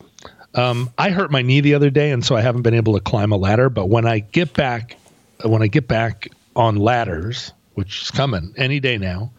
Um, 0.56 0.90
I 0.98 1.12
hurt 1.12 1.32
my 1.32 1.42
knee 1.42 1.62
the 1.62 1.74
other 1.74 1.90
day, 1.90 2.12
and 2.12 2.26
so 2.26 2.36
I 2.36 2.42
haven't 2.42 2.64
been 2.64 2.74
able 2.74 2.94
to 2.94 3.00
climb 3.00 3.32
a 3.32 3.38
ladder. 3.38 3.70
But 3.70 3.88
when 3.88 4.06
I 4.06 4.20
get 4.20 4.54
back, 4.54 4.98
when 5.44 5.62
I 5.62 5.68
get 5.68 5.88
back 5.88 6.28
on 6.56 6.76
ladders, 6.76 7.54
which 7.76 8.02
is 8.02 8.12
coming 8.12 8.54
any 8.58 8.80
day 8.80 8.98
now, 8.98 9.32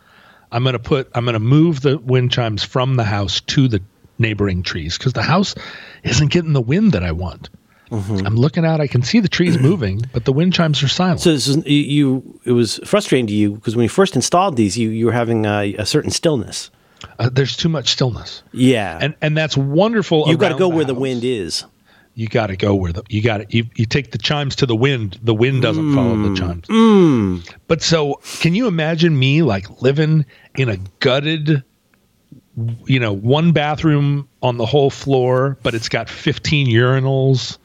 I'm 0.50 0.62
going 0.62 0.74
to 0.74 0.78
put, 0.78 1.10
I'm 1.14 1.24
going 1.24 1.34
to 1.34 1.40
move 1.40 1.80
the 1.80 1.98
wind 1.98 2.32
chimes 2.32 2.62
from 2.62 2.96
the 2.96 3.04
house 3.04 3.40
to 3.40 3.68
the 3.68 3.82
neighboring 4.18 4.62
trees 4.62 4.96
because 4.96 5.12
the 5.12 5.22
house 5.22 5.54
isn't 6.04 6.30
getting 6.30 6.52
the 6.52 6.60
wind 6.60 6.92
that 6.92 7.02
I 7.02 7.12
want. 7.12 7.50
Mm-hmm. 7.92 8.26
I'm 8.26 8.36
looking 8.36 8.64
out. 8.64 8.80
I 8.80 8.86
can 8.86 9.02
see 9.02 9.20
the 9.20 9.28
trees 9.28 9.58
moving, 9.60 10.02
but 10.12 10.24
the 10.24 10.32
wind 10.32 10.54
chimes 10.54 10.82
are 10.82 10.88
silent. 10.88 11.20
So 11.20 11.32
this 11.32 11.46
is, 11.46 11.64
you, 11.66 12.40
it 12.44 12.52
was 12.52 12.80
frustrating 12.84 13.26
to 13.26 13.34
you 13.34 13.52
because 13.52 13.76
when 13.76 13.82
you 13.82 13.90
first 13.90 14.16
installed 14.16 14.56
these, 14.56 14.78
you 14.78 14.88
you 14.88 15.06
were 15.06 15.12
having 15.12 15.44
a, 15.44 15.74
a 15.74 15.86
certain 15.86 16.10
stillness. 16.10 16.70
Uh, 17.18 17.28
there's 17.30 17.56
too 17.56 17.68
much 17.68 17.90
stillness. 17.90 18.42
Yeah, 18.52 18.98
and 19.00 19.14
and 19.20 19.36
that's 19.36 19.56
wonderful. 19.56 20.28
You 20.28 20.38
got 20.38 20.48
to 20.48 20.54
go 20.54 20.60
the 20.60 20.68
where 20.68 20.84
house. 20.84 20.94
the 20.94 20.94
wind 20.94 21.24
is. 21.24 21.64
You 22.14 22.28
got 22.28 22.48
to 22.48 22.56
go 22.56 22.74
where 22.74 22.92
the 22.92 23.02
you 23.08 23.22
got 23.22 23.38
to 23.38 23.46
you, 23.56 23.64
you 23.74 23.84
take 23.84 24.12
the 24.12 24.18
chimes 24.18 24.56
to 24.56 24.66
the 24.66 24.76
wind. 24.76 25.18
The 25.22 25.34
wind 25.34 25.62
doesn't 25.62 25.84
mm. 25.84 25.94
follow 25.94 26.16
the 26.16 26.34
chimes. 26.34 26.66
Mm. 26.68 27.56
But 27.68 27.82
so, 27.82 28.20
can 28.40 28.54
you 28.54 28.68
imagine 28.68 29.18
me 29.18 29.42
like 29.42 29.82
living 29.82 30.24
in 30.56 30.68
a 30.68 30.78
gutted 31.00 31.62
you 32.84 33.00
know, 33.00 33.12
one 33.12 33.52
bathroom 33.52 34.28
on 34.42 34.58
the 34.58 34.66
whole 34.66 34.90
floor, 34.90 35.56
but 35.62 35.74
it's 35.74 35.88
got 35.88 36.08
15 36.08 36.66
urinals 36.66 37.56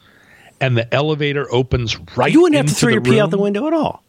and 0.59 0.77
the 0.77 0.91
elevator 0.93 1.51
opens 1.51 1.97
right. 2.15 2.31
You 2.31 2.41
wouldn't 2.41 2.57
have 2.57 2.67
to 2.67 2.73
throw 2.73 2.89
your 2.89 3.01
room. 3.01 3.13
pee 3.13 3.19
out 3.19 3.29
the 3.29 3.37
window 3.37 3.67
at 3.67 3.73
all. 3.73 4.03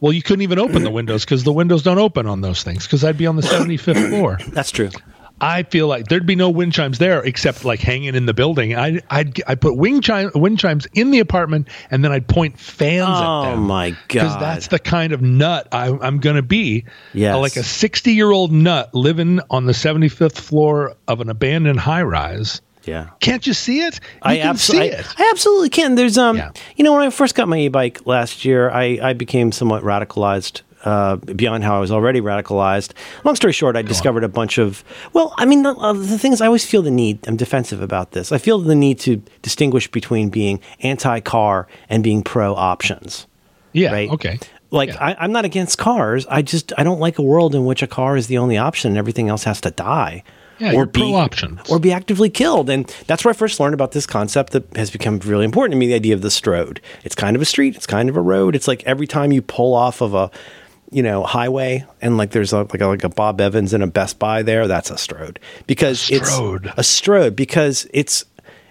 Well, 0.00 0.12
you 0.12 0.22
couldn't 0.22 0.42
even 0.42 0.58
open 0.58 0.82
the 0.84 0.90
windows 0.90 1.24
because 1.24 1.44
the 1.44 1.52
windows 1.52 1.82
don't 1.82 1.98
open 1.98 2.26
on 2.26 2.42
those 2.42 2.62
things 2.62 2.84
because 2.84 3.02
I'd 3.02 3.16
be 3.16 3.26
on 3.26 3.36
the 3.36 3.42
75th 3.42 4.08
floor. 4.10 4.38
That's 4.48 4.70
true. 4.70 4.90
I 5.40 5.64
feel 5.64 5.86
like 5.86 6.06
there'd 6.06 6.26
be 6.26 6.34
no 6.34 6.48
wind 6.48 6.72
chimes 6.72 6.98
there 6.98 7.22
except 7.22 7.64
like 7.64 7.80
hanging 7.80 8.14
in 8.14 8.24
the 8.24 8.32
building. 8.32 8.74
I 8.74 9.00
I'd 9.10 9.42
I 9.46 9.54
put 9.54 9.76
wind 9.76 10.02
chime 10.02 10.30
wind 10.34 10.58
chimes 10.58 10.86
in 10.94 11.10
the 11.10 11.18
apartment 11.18 11.68
and 11.90 12.02
then 12.02 12.10
I'd 12.10 12.26
point 12.26 12.58
fans 12.58 13.06
oh, 13.06 13.12
at 13.12 13.50
them. 13.50 13.58
Oh 13.58 13.62
my 13.62 13.90
god! 13.90 13.98
Because 14.08 14.38
that's 14.38 14.68
the 14.68 14.78
kind 14.78 15.12
of 15.12 15.20
nut 15.20 15.68
I, 15.72 15.88
am 15.88 16.20
going 16.20 16.36
to 16.36 16.42
be. 16.42 16.86
Yeah, 17.12 17.34
like 17.34 17.56
a 17.56 17.62
60 17.62 18.12
year 18.12 18.30
old 18.30 18.50
nut 18.50 18.94
living 18.94 19.40
on 19.50 19.66
the 19.66 19.72
75th 19.72 20.38
floor 20.38 20.96
of 21.06 21.20
an 21.20 21.28
abandoned 21.28 21.80
high 21.80 22.02
rise 22.02 22.62
yeah. 22.86 23.10
Can't 23.20 23.46
you 23.46 23.52
see 23.52 23.80
it? 23.80 23.94
You 23.96 24.20
I 24.22 24.40
absolutely, 24.40 24.94
I, 24.94 25.04
I, 25.18 25.30
absolutely 25.30 25.70
can. 25.70 25.94
There's 25.94 26.18
um, 26.18 26.36
yeah. 26.36 26.52
you 26.76 26.84
know, 26.84 26.92
when 26.92 27.02
I 27.02 27.10
first 27.10 27.34
got 27.34 27.48
my 27.48 27.58
e-bike 27.58 28.06
last 28.06 28.44
year, 28.44 28.70
I 28.70 28.98
I 29.02 29.12
became 29.12 29.52
somewhat 29.52 29.82
radicalized. 29.82 30.62
Uh, 30.84 31.16
beyond 31.16 31.64
how 31.64 31.76
I 31.76 31.80
was 31.80 31.90
already 31.90 32.20
radicalized. 32.20 32.92
Long 33.24 33.34
story 33.34 33.52
short, 33.52 33.74
I 33.74 33.82
Go 33.82 33.88
discovered 33.88 34.22
on. 34.22 34.30
a 34.30 34.32
bunch 34.32 34.56
of. 34.56 34.84
Well, 35.14 35.34
I 35.36 35.44
mean, 35.44 35.64
the, 35.64 35.70
uh, 35.70 35.94
the 35.94 36.16
thing 36.16 36.32
is, 36.32 36.40
I 36.40 36.46
always 36.46 36.64
feel 36.64 36.80
the 36.80 36.92
need. 36.92 37.26
I'm 37.26 37.36
defensive 37.36 37.80
about 37.82 38.12
this. 38.12 38.30
I 38.30 38.38
feel 38.38 38.60
the 38.60 38.76
need 38.76 39.00
to 39.00 39.20
distinguish 39.42 39.90
between 39.90 40.28
being 40.28 40.60
anti-car 40.80 41.66
and 41.88 42.04
being 42.04 42.22
pro 42.22 42.54
options. 42.54 43.26
Yeah. 43.72 43.90
Right. 43.90 44.08
Okay. 44.10 44.38
Like 44.70 44.90
yeah. 44.90 45.04
I, 45.04 45.16
I'm 45.18 45.32
not 45.32 45.44
against 45.44 45.78
cars. 45.78 46.24
I 46.28 46.42
just 46.42 46.72
I 46.78 46.84
don't 46.84 47.00
like 47.00 47.18
a 47.18 47.22
world 47.22 47.56
in 47.56 47.64
which 47.64 47.82
a 47.82 47.88
car 47.88 48.16
is 48.16 48.28
the 48.28 48.38
only 48.38 48.56
option 48.56 48.92
and 48.92 48.98
everything 48.98 49.28
else 49.28 49.44
has 49.44 49.60
to 49.62 49.72
die. 49.72 50.22
Yeah, 50.58 50.72
or 50.72 50.86
be 50.86 51.12
options. 51.14 51.60
or 51.70 51.78
be 51.78 51.92
actively 51.92 52.30
killed. 52.30 52.70
And 52.70 52.86
that's 53.06 53.24
where 53.24 53.30
I 53.30 53.34
first 53.34 53.60
learned 53.60 53.74
about 53.74 53.92
this 53.92 54.06
concept 54.06 54.52
that 54.52 54.76
has 54.76 54.90
become 54.90 55.18
really 55.20 55.44
important 55.44 55.72
to 55.72 55.76
me. 55.76 55.86
The 55.86 55.94
idea 55.94 56.14
of 56.14 56.22
the 56.22 56.30
stroad. 56.30 56.78
It's 57.04 57.14
kind 57.14 57.36
of 57.36 57.42
a 57.42 57.44
street. 57.44 57.76
It's 57.76 57.86
kind 57.86 58.08
of 58.08 58.16
a 58.16 58.20
road. 58.20 58.54
It's 58.54 58.68
like 58.68 58.82
every 58.84 59.06
time 59.06 59.32
you 59.32 59.42
pull 59.42 59.74
off 59.74 60.00
of 60.00 60.14
a 60.14 60.30
you 60.90 61.02
know 61.02 61.24
highway 61.24 61.84
and 62.00 62.16
like 62.16 62.30
there's 62.30 62.52
a, 62.52 62.58
like 62.58 62.80
a, 62.80 62.86
like 62.86 63.04
a 63.04 63.08
Bob 63.08 63.40
Evans 63.40 63.74
and 63.74 63.82
a 63.82 63.86
Best 63.86 64.18
Buy 64.18 64.42
there. 64.42 64.66
That's 64.66 64.90
a 64.90 64.94
stroad 64.94 65.38
because 65.66 66.10
a 66.10 66.20
stroad. 66.20 66.66
it's 66.66 66.78
a 66.78 66.82
stroad 66.82 67.36
because 67.36 67.86
it's 67.92 68.24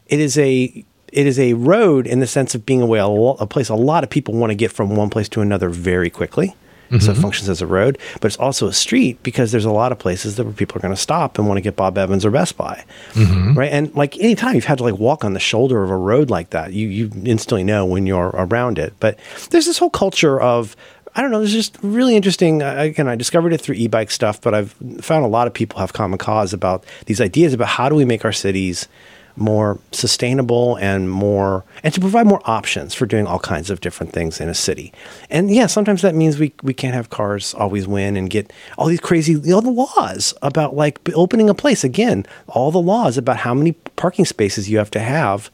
it 0.08 0.20
is 0.20 0.38
a 0.38 0.86
it 1.12 1.28
is 1.28 1.40
a 1.40 1.54
road 1.54 2.08
in 2.08 2.20
the 2.20 2.28
sense 2.28 2.56
of 2.56 2.66
being 2.66 2.82
a 2.82 2.86
way 2.86 3.00
a 3.00 3.48
place 3.48 3.70
a 3.70 3.76
lot 3.76 4.04
of 4.04 4.10
people 4.10 4.34
want 4.34 4.52
to 4.52 4.56
get 4.56 4.72
from 4.72 4.96
one 4.96 5.10
place 5.10 5.30
to 5.30 5.42
another 5.42 5.70
very 5.70 6.10
quickly 6.10 6.56
Mm-hmm. 6.90 7.00
So 7.00 7.12
it 7.12 7.18
functions 7.18 7.50
as 7.50 7.62
a 7.62 7.68
road, 7.68 7.98
but 8.22 8.26
it's 8.26 8.38
also 8.38 8.68
a 8.68 8.74
street 8.74 9.22
because 9.24 9.52
there's 9.52 9.66
a 9.66 9.72
lot 9.72 9.92
of 9.92 10.00
places 10.00 10.36
that 10.36 10.44
where 10.44 10.54
people 10.54 10.78
are 10.78 10.82
going 10.82 10.94
to 10.94 11.02
stop 11.02 11.38
and 11.38 11.48
want 11.48 11.58
to 11.58 11.62
get 11.62 11.76
Bob 11.76 11.98
Evans 11.98 12.26
or 12.26 12.32
Best 12.32 12.58
Buy, 12.58 12.84
mm-hmm. 13.14 13.58
right? 13.58 13.72
And 13.72 13.94
like 13.96 14.18
anytime 14.20 14.56
you've 14.56 14.66
had 14.66 14.78
to 14.78 14.84
like 14.84 15.00
walk 15.00 15.24
on 15.26 15.34
the 15.34 15.40
shoulder 15.40 15.84
of 15.84 15.90
a 15.90 15.98
road 15.98 16.30
like 16.30 16.52
that, 16.52 16.74
you 16.74 16.88
you 16.88 17.12
instantly 17.26 17.64
know 17.64 17.86
when 17.86 18.06
you're 18.06 18.30
around 18.30 18.78
it. 18.80 18.94
But 19.00 19.20
there's 19.50 19.66
this 19.66 19.78
whole 19.78 19.90
culture 19.90 20.40
of 20.40 20.76
I 21.16 21.22
don't 21.22 21.32
know. 21.32 21.42
It's 21.42 21.54
just 21.54 21.78
really 21.82 22.16
interesting. 22.16 22.62
Again, 22.62 23.08
I 23.08 23.16
discovered 23.16 23.54
it 23.54 23.62
through 23.62 23.76
e-bike 23.76 24.12
stuff, 24.12 24.42
but 24.42 24.54
I've 24.54 24.74
found 25.00 25.24
a 25.24 25.30
lot 25.30 25.48
of 25.48 25.54
people 25.54 25.80
have 25.80 25.94
common 25.94 26.18
cause 26.18 26.52
about 26.52 26.86
these 27.06 27.22
ideas 27.22 27.54
about 27.54 27.70
how 27.70 27.88
do 27.88 27.96
we 27.96 28.04
make 28.04 28.26
our 28.26 28.34
cities 28.34 28.90
more 29.38 29.80
sustainable 29.92 30.76
and 30.78 31.10
more 31.10 31.64
and 31.84 31.94
to 31.94 32.00
provide 32.00 32.26
more 32.26 32.42
options 32.46 32.94
for 32.94 33.06
doing 33.06 33.28
all 33.28 33.40
kinds 33.40 33.70
of 33.70 33.82
different 33.82 34.14
things 34.14 34.40
in 34.40 34.50
a 34.50 34.54
city. 34.54 34.94
And 35.30 35.54
yeah, 35.54 35.68
sometimes 35.68 36.02
that 36.02 36.16
means 36.16 36.40
we 36.40 36.54
we 36.64 36.74
can't 36.74 36.94
have 36.94 37.10
cars 37.10 37.54
always 37.56 37.88
win 37.88 38.18
and 38.18 38.30
get 38.30 38.52
all 38.78 38.88
these 38.88 39.00
crazy 39.00 39.34
you 39.34 39.52
know, 39.52 39.62
the 39.62 39.70
laws 39.70 40.34
about 40.42 40.76
like 40.76 41.00
opening 41.14 41.50
a 41.50 41.54
place 41.54 41.84
again, 41.84 42.26
all 42.48 42.72
the 42.72 42.82
laws 42.82 43.18
about 43.18 43.38
how 43.38 43.54
many 43.54 43.74
parking 43.96 44.26
spaces 44.26 44.70
you 44.70 44.78
have 44.78 44.92
to 44.92 45.00
have 45.00 45.50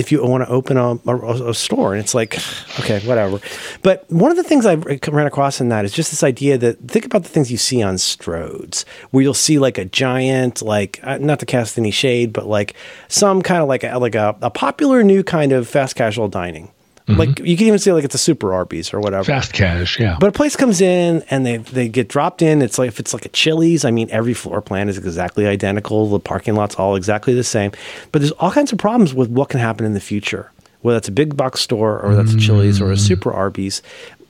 if 0.00 0.10
you 0.10 0.24
want 0.24 0.42
to 0.42 0.50
open 0.50 0.78
a, 0.78 0.98
a, 1.06 1.50
a, 1.50 1.54
store 1.54 1.92
and 1.92 2.00
it's 2.02 2.14
like 2.14 2.38
okay 2.80 3.00
whatever. 3.00 3.38
But 3.82 4.10
one 4.10 4.30
of 4.30 4.38
the 4.38 4.42
things 4.42 4.64
i 4.64 4.74
ran 4.74 5.26
across 5.26 5.60
in 5.60 5.68
that 5.68 5.84
is 5.84 5.92
just 5.92 6.10
this 6.10 6.22
idea 6.22 6.56
that 6.58 6.78
think 6.88 7.04
about 7.04 7.22
the 7.22 7.28
things 7.28 7.52
you 7.52 7.58
see 7.58 7.82
on 7.82 7.96
stroads 7.96 8.86
where 9.10 9.22
you'll 9.22 9.34
see 9.34 9.58
like 9.58 9.76
a 9.76 9.84
giant 9.84 10.62
like 10.62 11.00
uh, 11.02 11.18
not 11.18 11.38
to 11.40 11.46
cast 11.46 11.78
any 11.78 11.90
shade 11.90 12.32
but 12.32 12.46
like 12.46 12.74
some 13.08 13.42
kind 13.42 13.60
of 13.60 13.68
like 13.68 13.84
a, 13.84 13.98
like 13.98 14.14
a, 14.14 14.34
a 14.40 14.50
popular 14.50 15.02
new 15.02 15.22
kind 15.22 15.52
of 15.52 15.68
fast 15.68 15.96
casual 15.96 16.28
dining 16.28 16.70
Mm-hmm. 17.10 17.18
Like 17.18 17.38
you 17.40 17.56
can 17.56 17.66
even 17.66 17.78
say 17.78 17.92
like 17.92 18.04
it's 18.04 18.14
a 18.14 18.18
super 18.18 18.52
Arby's 18.52 18.92
or 18.92 19.00
whatever. 19.00 19.24
Fast 19.24 19.52
cash, 19.52 19.98
yeah. 19.98 20.16
But 20.20 20.28
a 20.28 20.32
place 20.32 20.56
comes 20.56 20.80
in 20.80 21.24
and 21.30 21.44
they 21.44 21.58
they 21.58 21.88
get 21.88 22.08
dropped 22.08 22.42
in. 22.42 22.62
It's 22.62 22.78
like 22.78 22.88
if 22.88 23.00
it's 23.00 23.12
like 23.12 23.26
a 23.26 23.30
Chili's, 23.30 23.84
I 23.84 23.90
mean 23.90 24.08
every 24.10 24.34
floor 24.34 24.60
plan 24.60 24.88
is 24.88 24.98
exactly 24.98 25.46
identical. 25.46 26.08
The 26.08 26.20
parking 26.20 26.54
lot's 26.54 26.74
all 26.76 26.96
exactly 26.96 27.34
the 27.34 27.44
same. 27.44 27.72
But 28.12 28.20
there's 28.20 28.32
all 28.32 28.52
kinds 28.52 28.72
of 28.72 28.78
problems 28.78 29.14
with 29.14 29.30
what 29.30 29.48
can 29.48 29.60
happen 29.60 29.86
in 29.86 29.94
the 29.94 30.00
future. 30.00 30.50
Whether 30.82 30.98
it's 30.98 31.08
a 31.08 31.12
big 31.12 31.36
box 31.36 31.60
store 31.60 32.00
or 32.00 32.14
that's 32.14 32.34
a 32.34 32.38
Chili's 32.38 32.80
or 32.80 32.90
a 32.90 32.94
mm. 32.94 32.98
super 32.98 33.32
Arby's. 33.32 33.82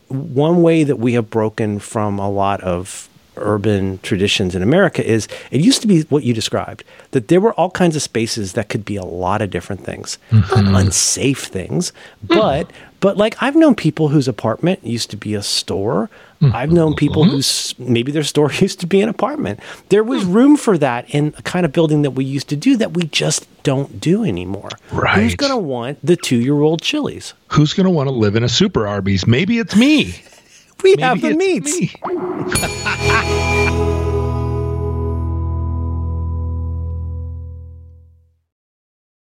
One 0.09 0.63
way 0.63 0.83
that 0.83 0.97
we 0.97 1.13
have 1.13 1.31
broken 1.31 1.79
from 1.79 2.19
a 2.19 2.29
lot 2.29 2.61
of 2.63 3.09
urban 3.41 3.99
traditions 3.99 4.55
in 4.55 4.63
America 4.63 5.05
is 5.07 5.29
it 5.51 5.61
used 5.61 5.83
to 5.83 5.89
be 5.89 6.03
what 6.03 6.25
you 6.25 6.35
described 6.35 6.85
that 7.13 7.29
there 7.29 7.41
were 7.41 7.53
all 7.55 7.71
kinds 7.71 7.97
of 7.97 8.03
spaces 8.03 8.53
that 8.55 8.69
could 8.69 8.85
be 8.85 8.97
a 8.97 9.05
lot 9.05 9.43
of 9.43 9.51
different 9.51 9.85
things, 9.85 10.19
mm-hmm. 10.31 10.75
unsafe 10.75 11.45
things, 11.45 11.93
but 12.23 12.69
mm. 12.69 12.73
but 13.01 13.17
like 13.17 13.43
I've 13.43 13.57
known 13.57 13.75
people 13.75 14.09
whose 14.09 14.29
apartment 14.29 14.85
used 14.85 15.11
to 15.11 15.17
be 15.17 15.35
a 15.35 15.43
store. 15.43 16.11
Mm-hmm. 16.41 16.57
I've 16.57 16.73
known 16.73 16.95
people 16.95 17.25
mm-hmm. 17.25 17.33
whose 17.33 17.79
maybe 17.79 18.13
their 18.13 18.23
store 18.23 18.51
used 18.61 18.81
to 18.81 18.87
be 18.87 19.01
an 19.03 19.09
apartment. 19.09 19.61
There 19.89 20.05
was 20.05 20.25
mm. 20.25 20.35
room 20.35 20.57
for 20.57 20.79
that 20.79 21.13
in 21.15 21.35
a 21.37 21.43
kind 21.43 21.67
of 21.67 21.73
building 21.73 22.03
that 22.03 22.13
we 22.13 22.25
used 22.25 22.49
to 22.49 22.57
do 22.57 22.77
that 22.77 22.95
we 22.95 23.05
just 23.05 23.47
don't 23.63 24.01
do 24.01 24.25
anymore. 24.25 24.71
Right. 24.93 25.19
Who's 25.23 25.35
going 25.35 25.53
to 25.53 25.59
want 25.59 25.99
the 26.05 26.17
two 26.17 26.41
year 26.41 26.61
old 26.61 26.83
Chili's? 26.83 27.35
Who's 27.49 27.75
going 27.75 27.85
to 27.85 27.91
want 27.91 28.09
to 28.09 28.15
live 28.15 28.37
in 28.37 28.45
a 28.45 28.49
super 28.49 28.87
Arby's? 28.87 29.27
Maybe 29.27 29.59
it's 29.59 29.77
me. 29.77 30.15
We 30.83 30.97
Maybe 30.97 31.03
have 31.03 31.21
the 31.21 31.35
meats. 31.35 31.95